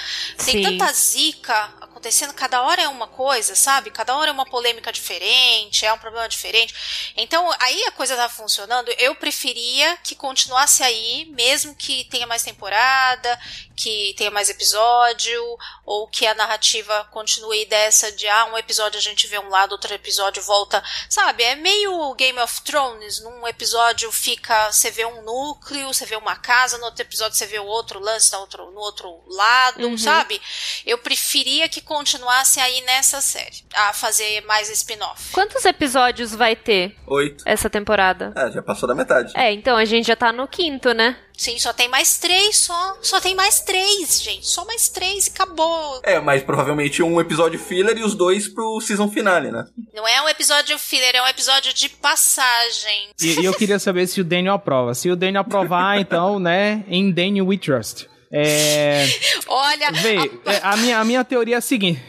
tem 0.45 0.55
Sim. 0.55 0.63
tanta 0.63 0.93
zica 0.93 1.75
acontecendo, 1.99 2.33
cada 2.33 2.63
hora 2.63 2.81
é 2.83 2.89
uma 2.89 3.09
coisa, 3.09 3.55
sabe? 3.57 3.91
Cada 3.91 4.17
hora 4.17 4.31
é 4.31 4.33
uma 4.33 4.47
polêmica 4.47 4.93
diferente, 4.93 5.85
é 5.85 5.93
um 5.93 5.99
problema 5.99 6.29
diferente. 6.29 7.13
Então, 7.17 7.51
aí 7.59 7.85
a 7.85 7.91
coisa 7.91 8.17
tava 8.17 8.33
funcionando, 8.33 8.89
eu 8.99 9.15
preferia 9.17 9.97
que 9.99 10.15
continuasse 10.15 10.83
aí, 10.83 11.27
mesmo 11.31 11.75
que 11.75 12.05
tenha 12.05 12.27
mais 12.27 12.43
temporada, 12.45 13.39
que 13.77 14.15
tenha 14.17 14.31
mais 14.31 14.49
episódio, 14.49 15.43
ou 15.85 16.09
que 16.09 16.27
a 16.27 16.35
narrativa 16.35 17.05
continue 17.13 17.65
dessa 17.67 18.11
de 18.13 18.27
ah, 18.29 18.47
um 18.47 18.59
episódio 18.59 18.99
a 18.99 19.03
gente 19.03 19.27
vê 19.27 19.39
um 19.39 19.49
lado, 19.49 19.73
outro 19.73 19.93
episódio 19.93 20.43
volta, 20.43 20.83
sabe? 21.09 21.43
É 21.43 21.55
meio 21.57 22.15
Game 22.15 22.39
of 22.41 22.63
Thrones, 22.63 23.21
num 23.21 23.47
episódio 23.47 24.11
fica, 24.13 24.71
você 24.73 24.91
vê 24.91 25.05
um 25.05 25.23
núcleo, 25.23 25.89
você 25.93 26.07
vê 26.07 26.17
uma 26.17 26.37
casa, 26.37 26.79
no 26.79 26.87
outro 26.87 27.03
episódio 27.03 27.37
você 27.37 27.47
vê 27.47 27.59
o 27.59 27.67
outro 27.67 27.99
lance 28.01 28.33
no 28.33 28.41
outro, 28.41 28.71
no 28.71 28.81
outro 28.81 29.23
lado, 29.27 29.89
Uhum. 29.89 29.99
sabe? 29.99 30.41
Eu 30.85 30.99
preferia 30.99 31.69
que 31.69 31.81
continuasse 31.99 32.61
aí 32.61 32.81
nessa 32.83 33.21
série, 33.21 33.57
a 33.75 33.93
fazer 33.93 34.45
mais 34.47 34.71
spin-off. 34.71 35.33
Quantos 35.33 35.65
episódios 35.65 36.33
vai 36.33 36.55
ter 36.55 36.95
Oito. 37.09 37.43
essa 37.45 37.69
temporada? 37.69 38.33
Ah, 38.37 38.49
já 38.49 38.63
passou 38.63 38.89
da 38.89 38.95
metade. 38.95 39.33
É, 39.37 39.53
então 39.53 39.77
a 39.77 39.85
gente 39.85 40.07
já 40.07 40.15
tá 40.15 40.33
no 40.33 40.47
quinto, 40.47 40.93
né? 40.95 41.17
Sim, 41.37 41.59
só 41.59 41.73
tem 41.73 41.89
mais 41.89 42.19
três 42.19 42.57
só. 42.57 42.99
Só 43.03 43.21
tem 43.21 43.35
mais 43.35 43.61
três, 43.61 44.23
gente. 44.23 44.47
Só 44.47 44.65
mais 44.65 44.89
três 44.89 45.27
e 45.27 45.31
acabou. 45.31 46.01
É, 46.05 46.21
mas 46.21 46.43
provavelmente 46.43 47.03
um 47.03 47.21
episódio 47.21 47.59
filler 47.59 47.97
e 47.97 48.05
os 48.05 48.15
dois 48.15 48.49
pro 48.49 48.81
season 48.81 49.09
finale, 49.11 49.51
né? 49.51 49.65
Não 49.93 50.07
é 50.07 50.23
um 50.23 50.29
episódio 50.29 50.79
filler, 50.79 51.17
é 51.17 51.23
um 51.23 51.29
episódio 51.29 51.75
de 51.75 51.89
passagem. 51.89 53.11
E, 53.21 53.41
e 53.41 53.45
eu 53.45 53.55
queria 53.55 53.79
saber 53.81 54.07
se 54.07 54.21
o 54.21 54.25
Daniel 54.25 54.55
aprova. 54.55 54.95
Se 54.95 55.11
o 55.11 55.17
Daniel 55.17 55.43
aprovar, 55.43 55.99
então, 56.01 56.39
né, 56.39 56.85
em 56.89 57.11
Daniel 57.11 57.47
we 57.47 57.59
trust. 57.59 58.09
É, 58.31 59.07
Olha, 59.49 59.91
vê, 59.93 60.17
é, 60.47 60.61
a, 60.63 60.77
minha, 60.77 60.99
a 60.99 61.05
minha 61.05 61.25
teoria 61.25 61.55
é 61.55 61.59
a 61.59 61.63
seguinte. 61.63 62.01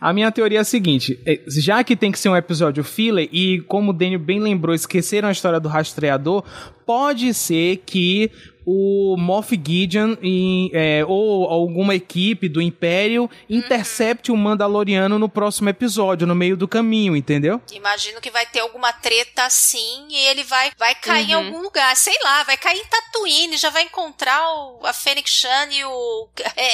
A 0.00 0.12
minha 0.12 0.30
teoria 0.30 0.58
é 0.58 0.60
a 0.60 0.64
seguinte: 0.64 1.18
é, 1.26 1.40
já 1.46 1.82
que 1.84 1.96
tem 1.96 2.10
que 2.10 2.18
ser 2.18 2.28
um 2.28 2.36
episódio 2.36 2.82
filler, 2.82 3.28
e 3.32 3.60
como 3.62 3.90
o 3.90 3.94
Daniel 3.94 4.20
bem 4.20 4.40
lembrou, 4.40 4.74
esqueceram 4.74 5.28
a 5.28 5.32
história 5.32 5.60
do 5.60 5.68
rastreador, 5.68 6.44
pode 6.84 7.32
ser 7.34 7.82
que 7.84 8.30
o 8.70 9.16
Moff 9.16 9.50
Gideon 9.66 10.14
e, 10.22 10.70
é, 10.74 11.02
ou 11.06 11.46
alguma 11.46 11.94
equipe 11.94 12.50
do 12.50 12.60
Império 12.60 13.30
intercepte 13.48 14.30
o 14.30 14.36
Mandaloriano 14.36 15.18
no 15.18 15.26
próximo 15.28 15.70
episódio, 15.70 16.26
no 16.26 16.34
meio 16.34 16.54
do 16.54 16.68
caminho, 16.68 17.16
entendeu? 17.16 17.62
Imagino 17.72 18.20
que 18.20 18.30
vai 18.30 18.44
ter 18.44 18.60
alguma 18.60 18.92
treta 18.92 19.44
assim 19.44 20.06
e 20.10 20.16
ele 20.26 20.44
vai, 20.44 20.70
vai 20.76 20.94
cair 20.94 21.30
em 21.30 21.34
Uhum. 21.34 21.46
algum 21.46 21.62
lugar, 21.62 21.96
sei 21.96 22.16
lá, 22.22 22.42
vai 22.42 22.56
cair 22.58 22.78
em 22.80 22.84
Tatooine, 22.84 23.56
já 23.56 23.70
vai 23.70 23.84
encontrar 23.84 24.38
o, 24.52 24.84
a 24.86 24.92
Fennec 24.92 25.28
Shan 25.30 25.68
e 25.70 25.84
o. 25.84 26.28
é, 26.56 26.66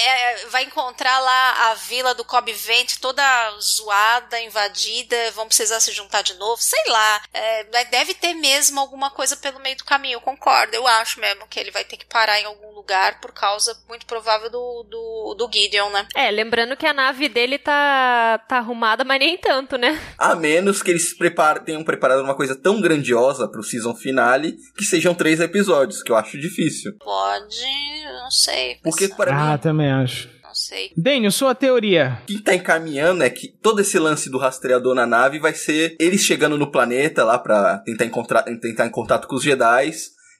é, 0.42 0.46
vai 0.46 0.64
encontrar 0.64 1.18
lá 1.20 1.70
a 1.70 1.74
vila 1.74 2.14
do 2.14 2.24
Cobb 2.24 2.52
Vent 2.52 2.96
toda 3.00 3.22
zoada, 3.60 4.40
invadida, 4.40 5.16
vão 5.32 5.46
precisar 5.46 5.78
se 5.80 5.92
juntar 5.92 6.22
de 6.22 6.34
novo, 6.34 6.60
sei 6.60 6.82
lá. 6.88 7.22
É, 7.32 7.64
deve 7.84 8.14
ter 8.14 8.34
mesmo 8.34 8.80
alguma 8.80 9.10
coisa 9.10 9.36
pelo 9.36 9.60
meio 9.60 9.76
do 9.76 9.84
caminho, 9.84 10.14
eu 10.16 10.20
concordo, 10.20 10.74
eu 10.74 10.86
acho 10.86 11.20
mesmo 11.20 11.46
que 11.48 11.60
ele 11.60 11.70
vai 11.70 11.83
ter 11.84 11.96
que 11.96 12.06
parar 12.06 12.40
em 12.40 12.44
algum 12.44 12.72
lugar 12.74 13.20
por 13.20 13.32
causa, 13.32 13.76
muito 13.88 14.04
provável, 14.06 14.50
do, 14.50 14.82
do, 14.90 15.34
do 15.38 15.50
Gideon, 15.52 15.90
né? 15.90 16.06
É, 16.14 16.30
lembrando 16.30 16.76
que 16.76 16.86
a 16.86 16.92
nave 16.92 17.28
dele 17.28 17.58
tá, 17.58 18.38
tá 18.48 18.58
arrumada, 18.58 19.04
mas 19.04 19.18
nem 19.18 19.36
tanto, 19.38 19.76
né? 19.78 19.98
A 20.18 20.34
menos 20.34 20.82
que 20.82 20.90
eles 20.90 21.16
prepar- 21.16 21.64
tenham 21.64 21.84
preparado 21.84 22.22
uma 22.22 22.34
coisa 22.34 22.54
tão 22.54 22.80
grandiosa 22.80 23.48
pro 23.48 23.62
season 23.62 23.94
finale 23.94 24.56
que 24.76 24.84
sejam 24.84 25.14
três 25.14 25.40
episódios, 25.40 26.02
que 26.02 26.10
eu 26.12 26.16
acho 26.16 26.38
difícil. 26.38 26.92
Pode, 26.98 27.62
não 28.22 28.30
sei. 28.30 28.76
Porque 28.82 29.08
para 29.08 29.34
Ah, 29.34 29.52
mim, 29.52 29.58
também 29.58 29.90
acho. 29.92 30.28
Não 30.42 30.54
sei. 30.54 30.92
Daniel, 30.96 31.32
sua 31.32 31.52
teoria. 31.54 32.18
o 32.22 32.26
que 32.26 32.40
tá 32.40 32.54
encaminhando 32.54 33.24
é 33.24 33.30
que 33.30 33.48
todo 33.48 33.80
esse 33.80 33.98
lance 33.98 34.30
do 34.30 34.38
rastreador 34.38 34.94
na 34.94 35.04
nave 35.04 35.40
vai 35.40 35.52
ser 35.52 35.96
eles 35.98 36.20
chegando 36.20 36.56
no 36.56 36.70
planeta 36.70 37.24
lá 37.24 37.38
pra 37.38 37.78
tentar 37.78 38.04
encontrar, 38.04 38.42
tentar 38.44 38.86
em 38.86 38.90
contato 38.90 39.26
com 39.26 39.34
os 39.34 39.42
Jedi. 39.42 39.90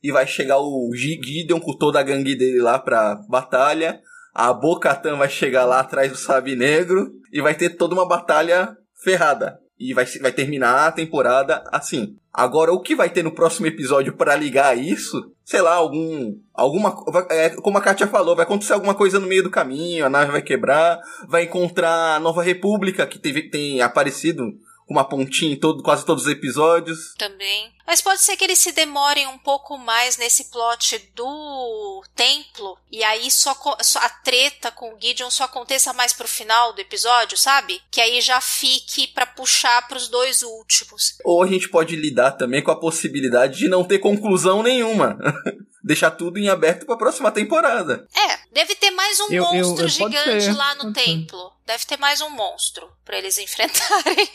E 0.05 0.13
vai 0.13 0.27
chegar 0.27 0.59
o 0.61 0.91
Gi- 0.95 1.19
Gideon 1.25 1.59
com 1.59 1.73
toda 1.77 1.99
a 1.99 2.03
gangue 2.03 2.37
dele 2.37 2.61
lá 2.61 2.79
pra 2.79 3.15
batalha. 3.29 4.01
A 4.35 4.53
Bo-Katan 4.53 5.17
vai 5.17 5.31
chegar 5.31 5.65
lá 5.65 5.81
atrás 5.81 6.13
do 6.13 6.19
Sabe 6.19 6.55
Negro. 6.55 7.11
E 7.33 7.41
vai 7.41 7.55
ter 7.55 7.71
toda 7.71 7.95
uma 7.95 8.07
batalha 8.07 8.77
ferrada. 9.03 9.59
E 9.79 9.95
vai, 9.95 10.05
vai 10.05 10.31
terminar 10.31 10.87
a 10.87 10.93
temporada 10.93 11.65
assim. 11.73 12.17
Agora, 12.33 12.73
o 12.73 12.81
que 12.81 12.95
vai 12.95 13.09
ter 13.09 13.23
no 13.23 13.35
próximo 13.35 13.67
episódio 13.67 14.13
pra 14.17 14.37
ligar 14.37 14.77
isso? 14.77 15.33
Sei 15.45 15.61
lá, 15.61 15.75
algum. 15.75 16.35
Alguma. 16.53 16.95
É, 17.31 17.51
como 17.51 17.79
a 17.79 17.81
Katia 17.81 18.07
falou, 18.07 18.37
vai 18.37 18.45
acontecer 18.45 18.73
alguma 18.73 18.95
coisa 18.95 19.19
no 19.19 19.27
meio 19.27 19.43
do 19.43 19.51
caminho, 19.51 20.05
a 20.05 20.11
nave 20.11 20.33
vai 20.33 20.43
quebrar, 20.43 21.01
vai 21.29 21.45
encontrar 21.45 22.17
a 22.17 22.21
Nova 22.21 22.43
República, 22.43 23.07
que 23.07 23.19
teve, 23.19 23.49
tem 23.51 23.81
aparecido 23.83 24.45
uma 24.89 25.05
pontinha 25.05 25.53
em 25.53 25.59
todo, 25.59 25.83
quase 25.83 26.05
todos 26.05 26.25
os 26.27 26.33
episódios. 26.33 27.15
Também. 27.19 27.74
Mas 27.87 28.01
pode 28.01 28.21
ser 28.23 28.37
que 28.37 28.45
eles 28.45 28.59
se 28.59 28.73
demorem 28.73 29.27
um 29.27 29.39
pouco 29.39 29.77
mais 29.77 30.17
nesse 30.17 30.45
plot 30.45 30.99
do 31.15 32.03
templo. 32.15 32.79
E 32.91 33.05
aí 33.05 33.31
só, 33.31 33.55
só 33.83 33.99
a 33.99 34.09
treta 34.09 34.71
com 34.71 34.95
o 34.95 35.01
Gideon 35.01 35.31
só 35.31 35.45
aconteça 35.45 35.93
mais 35.93 36.13
pro 36.13 36.27
final 36.27 36.73
do 36.73 36.81
episódio, 36.81 37.37
sabe? 37.37 37.81
Que 37.91 38.01
aí 38.01 38.21
já 38.21 38.41
fique 38.41 39.07
pra 39.09 39.27
puxar 39.27 39.87
pros 39.87 40.09
dois 40.09 40.43
últimos. 40.43 41.17
Ou 41.25 41.43
a 41.43 41.47
gente 41.47 41.69
pode 41.69 41.95
lidar 41.97 42.33
também 42.33 42.63
com 42.63 42.71
a 42.71 42.79
possibilidade 42.81 43.59
de 43.59 43.69
não 43.69 43.85
ter 43.85 43.99
conclusão 43.99 44.63
nenhuma. 44.63 45.19
Deixar 45.85 46.11
tudo 46.13 46.39
em 46.39 46.49
aberto 46.49 46.87
pra 46.87 46.97
próxima 46.97 47.31
temporada. 47.31 48.09
É, 48.17 48.45
Deve 48.55 48.77
ter 48.77 48.93
mais 48.93 49.19
um 49.21 49.25
Eu- 49.33 49.43
eu- 49.45 49.53
monstro 49.53 49.87
eu- 49.89 49.99
pode 49.99 50.17
gigante 50.17 50.45
ser, 50.45 50.53
lá 50.53 50.75
no 50.77 50.93
templo. 50.93 51.53
Deve 51.67 51.85
ter 51.87 51.99
mais 51.99 52.21
um 52.21 52.29
monstro 52.31 52.89
pra 53.05 53.17
eles 53.19 53.39
enfrentarem. 53.39 54.29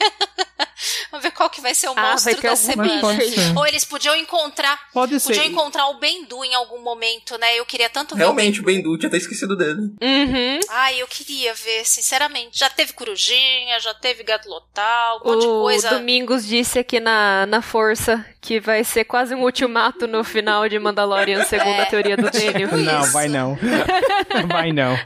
Vamos 1.12 1.24
ver 1.24 1.32
qual 1.32 1.50
que 1.50 1.60
vai 1.62 1.76
ser 1.76 1.88
o 1.88 1.92
Ah, 1.92 1.94
vai 1.96 2.12
monstro 2.12 2.42
da 2.42 2.56
semana. 2.56 3.02
pode 3.02 3.30
ser. 3.32 3.58
Ou 3.58 3.68
eles 3.68 3.84
podiam 3.86 4.16
encontrar. 4.16 4.80
Pode 4.94 5.20
Podiam 5.20 5.44
ser. 5.44 5.50
encontrar 5.52 5.88
o 5.88 6.00
Bendu 6.00 6.44
em 6.44 6.56
algum 6.56 6.82
momento, 6.82 7.38
né? 7.38 7.58
Eu 7.60 7.66
queria 7.66 7.90
tanto 7.90 8.16
ver. 8.16 8.22
Realmente, 8.22 8.62
o 8.62 8.64
Bendu 8.64 8.98
tinha 8.98 9.08
até 9.08 9.18
esquecido 9.18 9.56
dele. 9.56 9.92
Uhum. 10.02 10.60
Ai, 10.70 11.02
eu 11.02 11.08
queria 11.08 11.54
ver, 11.54 11.86
sinceramente. 11.86 12.58
Já 12.58 12.70
teve 12.70 12.94
Corujinha, 12.94 13.80
já 13.80 13.94
teve 13.94 14.24
Gato 14.24 14.48
Lotal, 14.50 15.22
um 15.24 15.30
monte 15.32 15.42
de 15.42 15.48
O 15.48 15.62
coisa. 15.62 15.90
Domingos 15.92 16.46
disse 16.48 16.80
aqui 16.80 17.00
na, 17.00 17.46
na 17.46 17.62
Força 17.62 18.26
que 18.42 18.60
vai 18.60 18.84
ser 18.86 19.04
quase 19.04 19.36
um 19.36 19.44
ultimato 19.44 20.08
no 20.08 20.24
final 20.24 20.68
de 20.70 20.80
Mandalorian, 20.80 21.44
segundo 21.44 21.82
a 21.82 21.86
teoria 21.86 22.16
do 22.16 22.30
Daniel. 22.32 22.70
Não, 22.78 23.04
vai 23.12 23.28
não. 23.28 23.58
vai 24.48 24.72
não. 24.72 24.98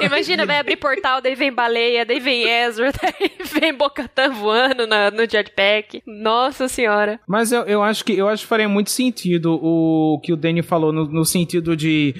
Imagina, 0.00 0.46
vai 0.46 0.58
abrir 0.58 0.76
portal, 0.76 1.20
daí 1.28 1.34
vem 1.34 1.52
baleia, 1.52 2.06
daí 2.06 2.18
vem 2.20 2.42
Ezra, 2.48 2.90
daí 3.02 3.30
vem 3.60 3.74
Bocatan 3.74 4.30
voando 4.30 4.86
na- 4.86 5.10
no 5.10 5.26
jetpack. 5.28 6.02
Nossa 6.06 6.68
senhora. 6.68 7.20
Mas 7.28 7.52
eu, 7.52 7.62
eu 7.62 7.82
acho 7.82 8.04
que 8.04 8.14
eu 8.16 8.28
acho 8.28 8.42
que 8.44 8.48
faria 8.48 8.68
muito 8.68 8.90
sentido 8.90 9.54
o 9.62 10.18
que 10.22 10.32
o 10.32 10.36
Danny 10.36 10.62
falou, 10.62 10.92
no, 10.92 11.04
no 11.04 11.24
sentido 11.24 11.76
de 11.76 12.14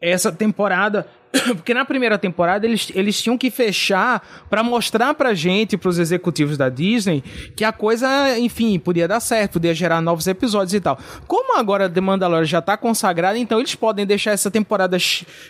essa 0.00 0.32
temporada. 0.32 1.06
Porque 1.56 1.72
na 1.74 1.84
primeira 1.84 2.18
temporada 2.18 2.66
eles, 2.66 2.90
eles 2.94 3.20
tinham 3.22 3.38
que 3.38 3.50
fechar 3.50 4.46
pra 4.50 4.62
mostrar 4.62 5.14
pra 5.14 5.34
gente, 5.34 5.76
pros 5.76 5.98
executivos 5.98 6.56
da 6.56 6.68
Disney, 6.68 7.22
que 7.56 7.64
a 7.64 7.72
coisa, 7.72 8.38
enfim, 8.38 8.78
podia 8.78 9.08
dar 9.08 9.20
certo, 9.20 9.54
podia 9.54 9.74
gerar 9.74 10.00
novos 10.00 10.26
episódios 10.26 10.74
e 10.74 10.80
tal. 10.80 10.98
Como 11.26 11.56
agora 11.58 11.88
The 11.88 12.00
Mandalorian 12.00 12.44
já 12.44 12.60
tá 12.62 12.76
consagrada, 12.76 13.38
então 13.38 13.58
eles 13.58 13.74
podem 13.74 14.04
deixar 14.06 14.32
essa 14.32 14.50
temporada, 14.50 14.98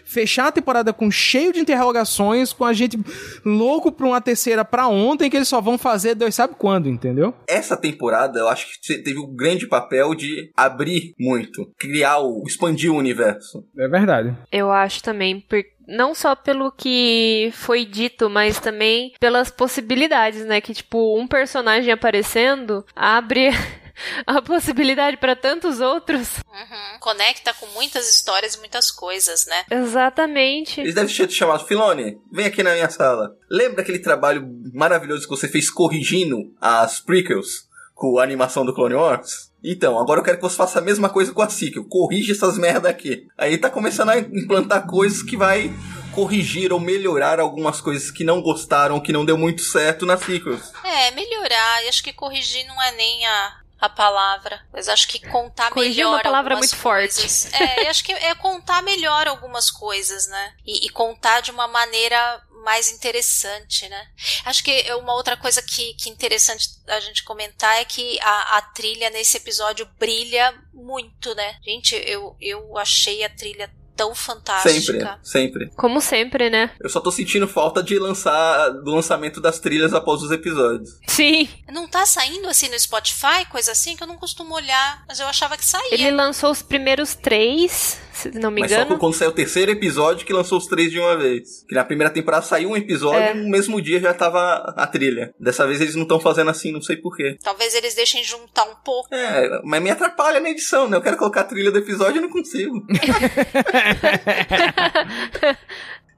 fechar 0.05 0.49
a 0.49 0.53
temporada 0.53 0.93
com 0.93 1.11
cheio 1.11 1.53
de 1.53 1.61
interrogações, 1.61 2.53
com 2.53 2.65
a 2.65 2.73
gente 2.73 2.99
louco 3.45 3.91
pra 3.93 4.07
uma 4.07 4.21
terceira 4.21 4.65
pra 4.65 4.87
ontem, 4.89 5.29
que 5.31 5.37
eles 5.37 5.49
só 5.49 5.61
vão 5.61 5.77
fazer 5.77 6.15
Deus 6.15 6.35
sabe 6.35 6.55
quando, 6.59 6.89
entendeu? 6.89 7.35
Essa 7.49 7.77
temporada, 7.77 8.39
eu 8.39 8.49
acho 8.49 8.67
que 8.81 8.99
teve 9.03 9.19
um 9.19 9.35
grande 9.35 9.67
papel 9.67 10.15
de 10.15 10.51
abrir 10.57 11.15
muito, 11.19 11.71
criar 11.79 12.19
o, 12.19 12.43
expandir 12.47 12.93
o 12.93 12.97
universo. 12.97 13.65
É 13.79 13.89
verdade. 13.89 14.37
Eu 14.53 14.71
acho 14.71 15.03
também, 15.03 15.41
por- 15.41 15.65
não 15.87 16.15
só 16.15 16.35
pelo 16.35 16.73
que 16.73 17.51
foi 17.55 17.85
dito, 17.85 18.29
mas 18.29 18.59
também 18.59 19.15
pelas 19.21 19.51
possibilidades, 19.51 20.45
né? 20.45 20.61
Que, 20.61 20.75
tipo, 20.75 21.19
um 21.19 21.27
personagem 21.27 21.93
aparecendo 21.93 22.85
abre 22.95 23.51
a 24.27 24.43
possibilidade 24.43 25.17
pra 25.17 25.37
tantos 25.37 25.81
outros. 25.81 26.39
Uhum. 26.39 26.99
Conecta 27.01 27.55
com 27.55 27.67
muitas 27.67 28.09
histórias 28.11 28.55
e 28.55 28.59
muitas 28.59 28.91
coisas, 28.91 29.47
né? 29.47 29.65
Exatamente. 29.71 30.81
Eles 30.81 30.95
devem 30.95 31.15
ter 31.15 31.27
te 31.27 31.35
chamado, 31.35 31.67
Filone, 31.67 32.19
vem 32.33 32.47
aqui 32.47 32.63
na 32.63 32.73
minha 32.73 32.91
sala. 32.91 33.37
Lembra 33.51 33.83
aquele 33.83 33.99
trabalho 33.99 34.47
maravilhoso 34.75 35.25
que 35.25 35.31
você 35.31 35.49
fez 35.49 35.71
corrigindo 35.71 36.55
as 36.61 37.01
prequels 37.01 37.67
com 37.95 38.19
a 38.19 38.23
animação 38.23 38.65
do 38.65 38.75
Clone 38.75 38.95
Wars? 38.95 39.51
Então, 39.63 39.99
agora 39.99 40.21
eu 40.21 40.25
quero 40.25 40.37
que 40.37 40.43
você 40.43 40.57
faça 40.57 40.79
a 40.79 40.83
mesma 40.83 41.09
coisa 41.09 41.33
com 41.33 41.43
a 41.43 41.49
sequel. 41.49 41.85
Corrige 41.85 42.33
essas 42.33 42.57
merda 42.59 42.89
aqui. 42.89 43.27
Aí 43.37 43.59
tá 43.59 43.69
começando 43.71 44.11
a 44.11 44.19
implantar 44.19 44.87
coisas 44.87 45.23
que 45.23 45.37
vai 45.37 45.73
corrigir 46.13 46.73
ou 46.73 46.81
melhorar 46.81 47.41
algumas 47.41 47.81
coisas 47.81 48.11
que 48.11 48.25
não 48.25 48.41
gostaram, 48.41 49.01
que 49.01 49.13
não 49.13 49.25
deu 49.25 49.37
muito 49.37 49.63
certo 49.63 50.07
nas 50.07 50.21
sequels. 50.21 50.73
É, 50.83 51.11
melhorar. 51.11 51.85
E 51.85 51.89
acho 51.89 52.03
que 52.03 52.13
corrigir 52.13 52.67
não 52.67 52.81
é 52.83 52.93
nem 52.93 53.27
a, 53.27 53.57
a 53.81 53.89
palavra. 53.89 54.61
Mas 54.73 54.89
acho 54.89 55.09
que 55.09 55.21
contar 55.29 55.71
Corrigir 55.71 56.01
é 56.01 56.05
melhor 56.05 56.17
uma 56.17 56.23
palavra 56.23 56.57
muito 56.57 56.77
forte. 56.77 57.21
coisas. 57.21 57.53
É, 57.53 57.85
e 57.85 57.87
acho 57.89 58.03
que 58.05 58.13
é 58.13 58.35
contar 58.35 58.83
melhor 58.83 59.29
algumas 59.29 59.71
coisas, 59.71 60.27
né? 60.29 60.55
E, 60.67 60.87
e 60.87 60.89
contar 60.91 61.41
de 61.41 61.51
uma 61.51 61.69
maneira 61.69 62.41
mais 62.67 62.91
interessante, 62.91 63.89
né? 63.89 64.09
Acho 64.45 64.65
que 64.65 64.73
é 64.73 64.97
uma 64.97 65.15
outra 65.15 65.37
coisa 65.37 65.63
que, 65.63 65.95
que 65.95 66.09
é 66.09 66.13
interessante 66.13 66.69
a 66.89 66.99
gente 66.99 67.23
comentar 67.23 67.81
é 67.81 67.85
que 67.85 68.19
a, 68.21 68.57
a 68.59 68.63
trilha 68.63 69.09
nesse 69.09 69.37
episódio 69.37 69.89
brilha 70.01 70.53
muito, 70.75 71.33
né? 71.37 71.59
Gente, 71.65 71.95
eu, 71.95 72.37
eu 72.41 72.77
achei 72.77 73.23
a 73.23 73.31
trilha 73.31 73.71
tão 73.95 74.15
fantástica. 74.15 75.21
Sempre, 75.23 75.69
sempre. 75.69 75.71
Como 75.77 76.01
sempre, 76.01 76.51
né? 76.51 76.73
Eu 76.81 76.91
só 76.91 77.01
tô 77.01 77.13
sentindo 77.13 77.47
falta 77.47 77.83
de 77.83 77.99
lançar 78.01 78.71
do 78.71 78.91
lançamento 78.91 79.41
das 79.41 79.61
trilhas 79.61 79.95
após 79.95 80.23
os 80.23 80.33
episódios. 80.33 80.99
Sim. 81.07 81.49
Não 81.73 81.89
tá 81.89 82.05
saindo 82.05 82.49
assim 82.49 82.69
no 82.69 82.79
Spotify, 82.79 83.47
coisa 83.49 83.73
assim, 83.73 83.97
que 83.97 84.03
eu 84.03 84.07
não 84.09 84.17
costumo 84.17 84.55
olhar, 84.55 85.05
mas 85.09 85.19
eu 85.21 85.27
achava 85.27 85.57
que 85.57 85.65
saía. 85.65 85.95
Ele 85.95 86.11
lançou 86.11 86.51
os 86.51 86.63
primeiros 86.63 87.15
três, 87.15 87.99
se 88.17 88.31
não 88.39 88.51
me 88.51 88.61
Mas 88.63 88.71
só 88.71 88.79
engano. 88.79 88.95
que 88.95 89.01
quando 89.01 89.15
saiu 89.15 89.31
o 89.31 89.35
terceiro 89.35 89.71
episódio 89.71 90.27
que 90.27 90.33
lançou 90.33 90.59
os 90.59 90.67
três 90.67 90.91
de 90.91 90.99
uma 90.99 91.17
vez. 91.17 91.65
Que 91.69 91.75
na 91.75 91.85
primeira 91.85 92.13
temporada 92.13 92.45
saiu 92.45 92.71
um 92.71 92.77
episódio 92.77 93.21
É. 93.21 93.33
e 93.37 93.39
no 93.43 93.49
mesmo 93.51 93.81
dia 93.81 94.01
já 94.01 94.15
tava 94.15 94.41
a 94.77 94.87
trilha. 94.87 95.35
Dessa 95.39 95.67
vez 95.67 95.81
eles 95.81 95.95
não 95.95 96.03
estão 96.05 96.19
fazendo 96.19 96.51
assim, 96.51 96.73
não 96.73 96.81
sei 96.83 96.97
porquê. 96.97 97.37
Talvez 97.43 97.75
eles 97.75 97.95
deixem 97.95 98.25
juntar 98.25 98.65
um 98.65 98.75
pouco. 98.85 99.15
É, 99.15 99.61
mas 99.65 99.83
me 99.83 99.91
atrapalha 99.91 100.41
na 100.41 100.51
edição, 100.51 100.89
né? 100.89 100.97
Eu 100.97 101.03
quero 101.03 101.17
colocar 101.17 101.43
a 101.43 101.45
trilha 101.45 101.71
do 101.71 101.79
episódio 101.79 102.19
e 102.19 102.23
não 102.23 102.31
consigo. 102.31 102.83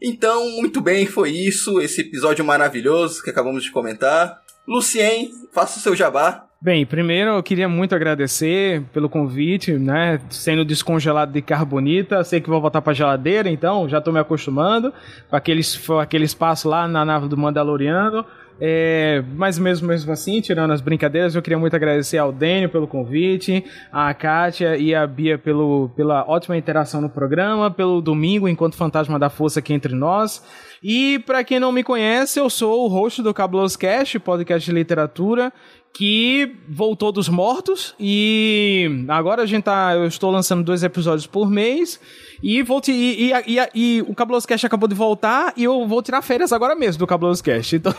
então, 0.00 0.48
muito 0.50 0.80
bem, 0.80 1.06
foi 1.06 1.30
isso. 1.30 1.80
Esse 1.80 2.02
episódio 2.02 2.44
maravilhoso 2.44 3.22
que 3.22 3.30
acabamos 3.30 3.64
de 3.64 3.70
comentar. 3.72 4.38
Lucien, 4.66 5.30
faça 5.52 5.78
o 5.78 5.82
seu 5.82 5.96
jabá. 5.96 6.47
Bem, 6.60 6.84
primeiro 6.84 7.30
eu 7.30 7.42
queria 7.42 7.68
muito 7.68 7.94
agradecer 7.94 8.82
pelo 8.92 9.08
convite, 9.08 9.74
né? 9.74 10.20
Sendo 10.28 10.64
descongelado 10.64 11.32
de 11.32 11.40
carbonita, 11.40 12.24
sei 12.24 12.40
que 12.40 12.50
vou 12.50 12.60
voltar 12.60 12.82
pra 12.82 12.92
geladeira, 12.92 13.48
então 13.48 13.88
já 13.88 14.00
tô 14.00 14.10
me 14.10 14.18
acostumando 14.18 14.92
com 15.30 15.36
aqueles, 15.36 15.76
com 15.76 16.00
aquele 16.00 16.24
espaço 16.24 16.68
lá 16.68 16.88
na 16.88 17.04
nave 17.04 17.28
do 17.28 17.36
Mandaloriano. 17.36 18.26
É, 18.60 19.22
mas 19.36 19.56
mesmo, 19.56 19.86
mesmo 19.86 20.10
assim, 20.10 20.40
tirando 20.40 20.72
as 20.72 20.80
brincadeiras, 20.80 21.34
eu 21.34 21.42
queria 21.42 21.58
muito 21.58 21.76
agradecer 21.76 22.18
ao 22.18 22.32
Dênio 22.32 22.68
pelo 22.68 22.88
convite, 22.88 23.64
a 23.92 24.12
Kátia 24.12 24.76
e 24.76 24.92
a 24.92 25.06
Bia 25.06 25.38
pelo, 25.38 25.90
pela 25.94 26.24
ótima 26.28 26.56
interação 26.56 27.00
no 27.00 27.08
programa, 27.08 27.70
pelo 27.70 28.00
domingo 28.00 28.48
enquanto 28.48 28.76
fantasma 28.76 29.16
da 29.16 29.30
força 29.30 29.60
aqui 29.60 29.72
entre 29.72 29.94
nós. 29.94 30.42
E 30.82 31.20
para 31.20 31.44
quem 31.44 31.60
não 31.60 31.72
me 31.72 31.84
conhece, 31.84 32.38
eu 32.40 32.50
sou 32.50 32.84
o 32.84 32.88
host 32.88 33.22
do 33.22 33.34
Cabuloso 33.34 33.78
Cast, 33.78 34.18
podcast 34.18 34.68
de 34.68 34.74
literatura, 34.74 35.52
que 35.92 36.56
voltou 36.68 37.10
dos 37.10 37.28
mortos 37.28 37.94
e 37.98 39.04
agora 39.08 39.42
a 39.42 39.46
gente 39.46 39.64
tá, 39.64 39.94
eu 39.94 40.06
estou 40.06 40.30
lançando 40.30 40.62
dois 40.62 40.82
episódios 40.82 41.26
por 41.26 41.50
mês 41.50 42.00
e 42.42 42.62
vou 42.62 42.80
te, 42.80 42.92
e, 42.92 43.32
e, 43.32 43.58
e, 43.58 43.68
e 43.74 44.02
o 44.02 44.14
Cabuloso 44.14 44.46
Cast 44.46 44.66
acabou 44.66 44.88
de 44.88 44.94
voltar 44.94 45.52
e 45.56 45.64
eu 45.64 45.86
vou 45.86 46.02
tirar 46.02 46.22
férias 46.22 46.52
agora 46.52 46.74
mesmo 46.74 46.98
do 46.98 47.06
Cabuloso 47.06 47.42
Cast. 47.42 47.76
Então 47.76 47.94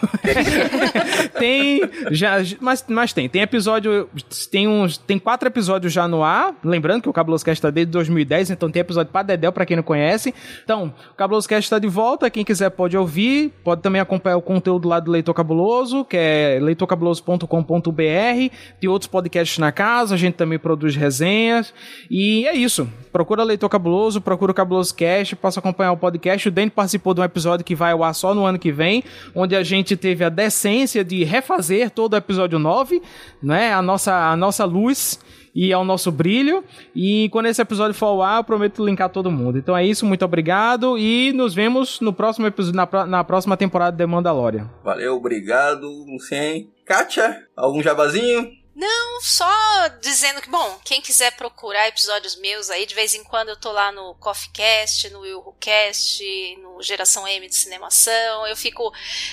tem 1.38 1.82
já, 2.11 2.38
mas, 2.60 2.86
mas 2.88 3.14
tem, 3.14 3.28
tem 3.28 3.41
episódio, 3.41 4.10
tem 4.49 4.68
uns, 4.68 4.98
tem 4.98 5.20
quatro 5.20 5.48
episódios 5.48 5.91
já 5.91 6.07
no 6.07 6.24
ar. 6.24 6.56
Lembrando 6.64 7.03
que 7.03 7.10
o 7.10 7.14
Cabuloso 7.14 7.44
Cast 7.44 7.61
tá 7.61 7.70
desde 7.70 7.91
2010, 7.91 8.52
então 8.52 8.70
tem 8.70 8.82
episódio 8.82 9.11
pra 9.11 9.24
Dedel 9.24 9.52
pra 9.52 9.66
quem 9.66 9.76
não 9.76 9.84
conhece. 9.84 10.34
Então, 10.64 10.94
o 11.11 11.16
Cabuloso 11.16 11.48
Cast 11.48 11.70
tá 11.70 11.80
de 11.80 11.88
volta, 11.88 12.30
quem 12.30 12.44
quiser 12.45 12.70
pode 12.70 12.98
ouvir, 12.98 13.53
pode 13.64 13.82
também 13.82 14.02
acompanhar 14.02 14.38
o 14.38 14.41
conteúdo 14.41 14.88
lá 14.88 14.99
do 14.99 15.11
Leitor 15.11 15.34
Cabuloso, 15.34 16.06
que 16.06 16.18
é 16.18 16.60
leitorcabuloso.com.br. 16.61 18.56
Tem 18.80 18.90
outros 18.90 19.07
podcasts 19.07 19.57
na 19.57 19.72
casa, 19.72 20.16
a 20.16 20.18
gente 20.18 20.36
também 20.36 20.60
produz 20.60 20.95
resenhas. 20.95 21.74
E 22.10 22.48
é 22.48 22.56
isso. 22.56 22.88
Procura 23.11 23.44
Leitor 23.44 23.69
Cabuloso, 23.69 24.22
procura 24.22 24.52
o 24.52 24.56
Cabuloso 24.56 24.94
Cast, 24.95 25.36
passa 25.36 25.60
a 25.60 25.61
acompanhar 25.61 25.91
o 25.91 25.98
podcast. 25.98 26.48
O 26.48 26.52
Dani 26.52 26.69
participou 26.69 27.14
de 27.14 27.22
um 27.22 27.23
episódio 27.23 27.65
que 27.65 27.76
vai 27.76 27.91
ao 27.91 28.03
ar 28.03 28.14
só 28.14 28.34
no 28.34 28.45
ano 28.45 28.60
que 28.60 28.72
vem, 28.72 29.03
onde 29.36 29.56
a 29.56 29.64
gente 29.64 29.98
teve 29.98 30.23
a 30.23 30.30
decência 30.30 31.03
de 31.03 31.23
refazer 31.23 31.90
todo 31.90 32.14
o 32.14 32.18
episódio 32.18 32.60
9, 32.60 33.02
né? 33.41 33.73
A 33.73 33.81
nossa, 33.81 34.31
a 34.31 34.36
nossa 34.36 34.65
luz 34.65 35.19
e 35.53 35.73
ao 35.73 35.84
nosso 35.84 36.11
brilho. 36.11 36.64
E 36.95 37.30
quando 37.30 37.48
esse 37.48 37.61
episódio 37.61 37.94
for 37.94 38.07
ao 38.07 38.22
ar, 38.22 38.38
eu 38.40 38.44
prometo 38.44 38.86
linkar 38.86 39.10
todo 39.10 39.31
mundo. 39.31 39.57
Então 39.57 39.76
é 39.76 39.86
isso, 39.86 40.06
muito 40.06 40.23
obrigado 40.23 40.98
e 40.98 41.34
nos 41.34 41.53
vemos 41.53 41.99
no 41.99 42.14
próximo 42.14 42.48
episódio, 42.48 42.76
na, 42.77 43.06
na 43.06 43.23
próxima 43.23 43.57
temporada 43.57 43.95
de 43.95 44.06
Mandalorian. 44.06 44.69
Valeu, 44.84 45.15
obrigado, 45.15 45.88
Lucien. 46.06 46.69
Kátia, 46.86 47.44
algum 47.56 47.81
jabazinho? 47.81 48.59
Não, 48.80 49.22
só 49.22 49.89
dizendo 49.99 50.41
que, 50.41 50.49
bom, 50.49 50.80
quem 50.85 51.01
quiser 51.01 51.35
procurar 51.35 51.89
episódios 51.89 52.38
meus 52.38 52.69
aí, 52.69 52.85
de 52.85 52.95
vez 52.95 53.14
em 53.14 53.26
quando 53.26 53.49
eu 53.49 53.57
tô 53.57 53.73
lá 53.73 53.91
no 53.91 54.15
CoffeeCast, 54.15 55.10
no 55.10 55.19
WilhoCast, 55.19 56.23
no 56.61 56.81
Geração 56.81 57.27
M 57.27 57.45
de 57.45 57.56
Cinemação, 57.56 58.47
eu 58.47 58.56
fico 58.56 58.89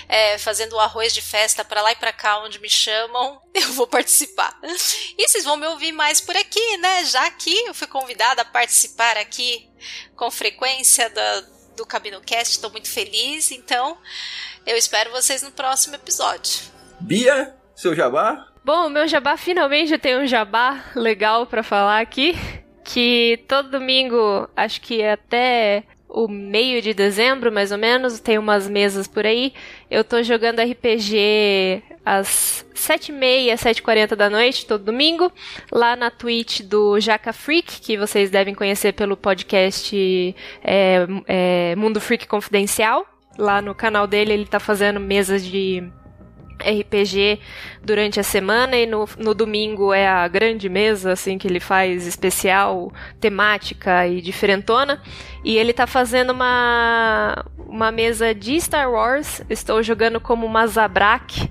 é, 0.09 0.37
fazendo 0.37 0.77
arroz 0.81 1.15
de 1.15 1.23
festa 1.23 1.65
pra 1.65 1.81
lá 1.81 1.93
e 1.93 1.95
pra 1.95 2.13
cá 2.13 2.41
onde 2.41 2.59
me 2.59 2.69
chamam, 2.69 3.41
eu 3.55 3.73
vou 3.75 3.87
participar. 3.87 4.59
E 5.17 5.29
vocês 5.29 5.45
vão 5.45 5.57
me 5.57 5.69
ouvir 5.69 5.93
mais 5.93 6.21
por 6.21 6.37
aqui, 6.37 6.77
né? 6.79 7.05
Já 7.05 7.31
que 7.31 7.57
eu 7.67 7.73
fui 7.73 7.87
convidada 7.87 8.43
a 8.43 8.45
participar 8.45 9.17
aqui 9.17 9.71
com 10.17 10.29
frequência 10.29 11.09
da, 11.09 11.41
do 11.77 11.87
CabinoCast, 11.87 12.55
estou 12.55 12.71
muito 12.71 12.91
feliz, 12.91 13.53
então 13.53 13.97
eu 14.67 14.77
espero 14.77 15.13
vocês 15.13 15.41
no 15.41 15.53
próximo 15.53 15.95
episódio. 15.95 16.65
Bia, 16.99 17.55
seu 17.77 17.95
jabá? 17.95 18.56
Bom, 18.67 18.89
o 18.89 18.91
meu 18.91 19.07
jabá 19.07 19.37
finalmente 19.37 19.97
tem 19.97 20.19
um 20.19 20.27
jabá 20.27 20.87
legal 20.97 21.47
pra 21.47 21.63
falar 21.63 22.01
aqui. 22.01 22.35
Que 22.83 23.39
todo 23.47 23.71
domingo, 23.71 24.49
acho 24.57 24.81
que 24.81 25.05
até 25.05 25.85
o 26.09 26.27
meio 26.27 26.83
de 26.83 26.93
dezembro, 26.93 27.53
mais 27.53 27.71
ou 27.71 27.79
menos, 27.79 28.19
tem 28.19 28.39
umas 28.39 28.69
mesas 28.69 29.07
por 29.07 29.25
aí. 29.25 29.53
Eu 29.89 30.03
tô 30.03 30.21
jogando 30.21 30.61
RPG 30.61 31.81
às 32.05 32.67
7h30, 32.75 33.55
7h40 33.55 34.17
da 34.17 34.29
noite, 34.29 34.67
todo 34.67 34.83
domingo, 34.83 35.31
lá 35.71 35.95
na 35.95 36.11
Twitch 36.11 36.63
do 36.63 36.99
Jaca 36.99 37.33
Freak, 37.33 37.81
que 37.81 37.97
vocês 37.97 38.31
devem 38.31 38.53
conhecer 38.53 38.95
pelo 38.95 39.17
podcast 39.17 40.35
é, 40.65 41.07
é, 41.29 41.77
Mundo 41.77 42.01
Freak 42.01 42.27
Confidencial. 42.27 43.07
Lá 43.39 43.63
no 43.63 43.77
canal 43.77 44.09
dele 44.09 44.33
ele 44.33 44.47
tá 44.47 44.59
fazendo 44.59 44.99
mesas 44.99 45.45
de 45.45 45.89
RPG 46.61 47.41
durante 47.83 48.19
a 48.19 48.23
semana 48.23 48.77
e 48.77 48.87
no, 48.87 49.09
no 49.19 49.35
domingo 49.35 49.93
é 49.93 50.07
a 50.07 50.27
grande 50.29 50.69
mesa 50.69 51.13
assim 51.13 51.39
que 51.39 51.47
ele 51.47 51.61
faz 51.61 52.07
especial, 52.07 52.93
temática 53.21 54.07
e 54.07 54.21
diferentona. 54.21 55.01
E 55.45 55.57
ele 55.57 55.73
tá 55.73 55.87
fazendo 55.87 56.31
uma 56.31 57.45
uma 57.59 57.91
mesa 57.91 58.35
de 58.35 58.61
Star 58.61 58.91
Wars. 58.91 59.43
Estou 59.51 59.83
jogando 59.83 60.21
como 60.21 60.47
uma 60.47 60.67
Zabrak 60.67 61.51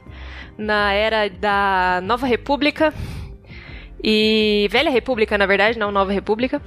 na 0.57 0.93
era 0.93 1.29
da 1.29 1.99
Nova 2.03 2.25
República 2.25 2.93
e 4.07 4.67
Velha 4.69 4.91
República, 4.91 5.35
na 5.35 5.47
verdade, 5.47 5.79
não 5.79 5.91
Nova 5.91 6.11
República. 6.11 6.61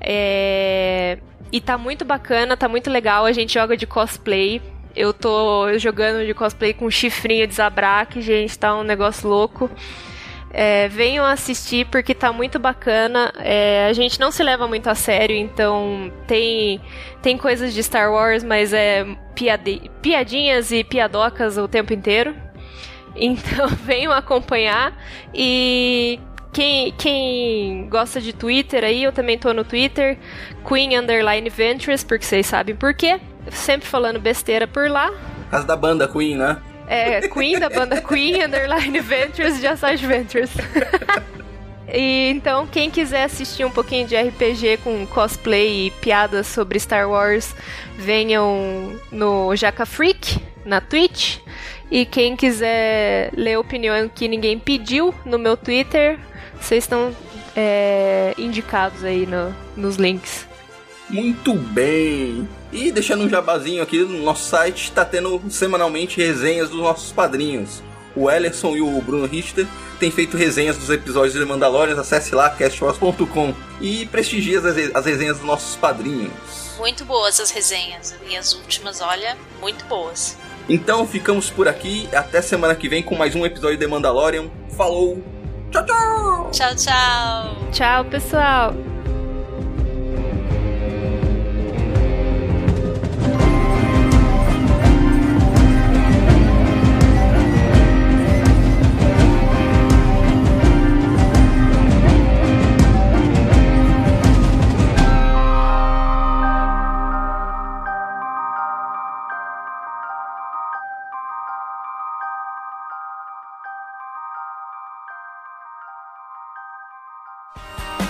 É... 0.00 1.18
E 1.52 1.60
tá 1.60 1.78
muito 1.78 2.04
bacana, 2.04 2.56
tá 2.56 2.68
muito 2.68 2.90
legal. 2.90 3.24
A 3.24 3.32
gente 3.32 3.54
joga 3.54 3.76
de 3.76 3.86
cosplay. 3.86 4.60
Eu 4.94 5.12
tô 5.12 5.76
jogando 5.78 6.26
de 6.26 6.34
cosplay 6.34 6.74
com 6.74 6.90
chifrinho 6.90 7.46
de 7.46 7.54
Zabrak, 7.54 8.20
gente, 8.20 8.58
tá 8.58 8.74
um 8.76 8.82
negócio 8.82 9.28
louco. 9.28 9.70
É, 10.52 10.88
venham 10.88 11.24
assistir 11.24 11.86
porque 11.86 12.12
tá 12.12 12.32
muito 12.32 12.58
bacana. 12.58 13.32
É, 13.38 13.86
a 13.88 13.92
gente 13.92 14.18
não 14.18 14.32
se 14.32 14.42
leva 14.42 14.66
muito 14.66 14.88
a 14.88 14.94
sério, 14.94 15.36
então 15.36 16.12
tem, 16.26 16.80
tem 17.22 17.38
coisas 17.38 17.72
de 17.72 17.82
Star 17.82 18.12
Wars, 18.12 18.42
mas 18.42 18.72
é 18.72 19.06
piadi, 19.34 19.90
piadinhas 20.02 20.72
e 20.72 20.82
piadocas 20.82 21.56
o 21.56 21.68
tempo 21.68 21.92
inteiro. 21.92 22.34
Então 23.14 23.68
venham 23.86 24.12
acompanhar 24.12 24.92
e 25.32 26.18
quem, 26.52 26.92
quem 26.92 27.88
gosta 27.88 28.20
de 28.20 28.32
Twitter 28.32 28.82
aí, 28.82 29.04
eu 29.04 29.12
também 29.12 29.38
tô 29.38 29.52
no 29.52 29.64
Twitter, 29.64 30.18
Queen 30.66 30.96
Underline 30.98 31.48
Ventures, 31.48 32.02
porque 32.02 32.24
vocês 32.24 32.46
sabem 32.46 32.74
por 32.74 32.92
quê. 32.92 33.20
Sempre 33.50 33.88
falando 33.88 34.20
besteira 34.20 34.66
por 34.66 34.88
lá. 34.88 35.10
Casa 35.50 35.66
da 35.66 35.76
banda 35.76 36.06
Queen, 36.06 36.36
né? 36.36 36.58
É, 36.86 37.20
Queen 37.28 37.58
da 37.58 37.68
banda 37.68 38.00
Queen 38.02 38.42
Underline 38.44 39.00
Ventures 39.00 39.60
de 39.60 39.66
Assage 39.66 40.06
Ventures. 40.06 40.50
E 41.92 42.30
então, 42.30 42.66
quem 42.66 42.90
quiser 42.90 43.24
assistir 43.24 43.64
um 43.64 43.70
pouquinho 43.70 44.06
de 44.06 44.16
RPG 44.16 44.78
com 44.84 45.06
cosplay 45.06 45.86
e 45.86 45.90
piadas 45.90 46.46
sobre 46.46 46.78
Star 46.78 47.08
Wars, 47.10 47.54
venham 47.96 48.96
no 49.10 49.54
Jaca 49.56 49.84
Freak, 49.84 50.38
na 50.64 50.80
Twitch. 50.80 51.38
E 51.90 52.04
quem 52.04 52.36
quiser 52.36 53.32
ler 53.36 53.58
opinião 53.58 54.08
que 54.08 54.28
ninguém 54.28 54.58
pediu 54.58 55.12
no 55.24 55.38
meu 55.38 55.56
Twitter, 55.56 56.18
vocês 56.60 56.84
estão 56.84 57.14
é, 57.56 58.34
indicados 58.38 59.02
aí 59.02 59.26
no, 59.26 59.54
nos 59.76 59.96
links. 59.96 60.46
Muito 61.10 61.54
bem! 61.54 62.48
E 62.72 62.92
deixando 62.92 63.24
um 63.24 63.28
jabazinho 63.28 63.82
aqui 63.82 63.98
no 63.98 64.22
nosso 64.22 64.48
site, 64.48 64.84
está 64.84 65.04
tendo 65.04 65.42
semanalmente 65.50 66.20
resenhas 66.20 66.70
dos 66.70 66.78
nossos 66.78 67.12
padrinhos. 67.12 67.82
O 68.14 68.30
Ellerson 68.30 68.76
e 68.76 68.80
o 68.80 69.00
Bruno 69.00 69.26
Richter 69.26 69.66
têm 69.98 70.10
feito 70.10 70.36
resenhas 70.36 70.76
dos 70.76 70.90
episódios 70.90 71.34
de 71.34 71.44
Mandalorian, 71.44 72.00
acesse 72.00 72.34
lá 72.34 72.50
castwars.com 72.50 73.54
e 73.80 74.06
prestigie 74.06 74.56
as, 74.56 74.64
as 74.94 75.04
resenhas 75.04 75.38
dos 75.38 75.46
nossos 75.46 75.76
padrinhos. 75.76 76.32
Muito 76.78 77.04
boas 77.04 77.38
as 77.38 77.50
resenhas. 77.50 78.14
E 78.28 78.36
as 78.36 78.54
últimas, 78.54 79.00
olha, 79.00 79.36
muito 79.60 79.84
boas. 79.84 80.36
Então 80.68 81.06
ficamos 81.06 81.50
por 81.50 81.68
aqui. 81.68 82.08
Até 82.14 82.40
semana 82.40 82.74
que 82.74 82.88
vem 82.88 83.02
com 83.02 83.16
mais 83.16 83.34
um 83.34 83.44
episódio 83.44 83.76
de 83.76 83.86
Mandalorian. 83.86 84.48
Falou! 84.76 85.22
Tchau, 85.70 85.84
tchau! 85.84 86.50
Tchau, 86.50 86.76
tchau! 86.76 87.70
Tchau, 87.72 88.04
pessoal! 88.06 88.99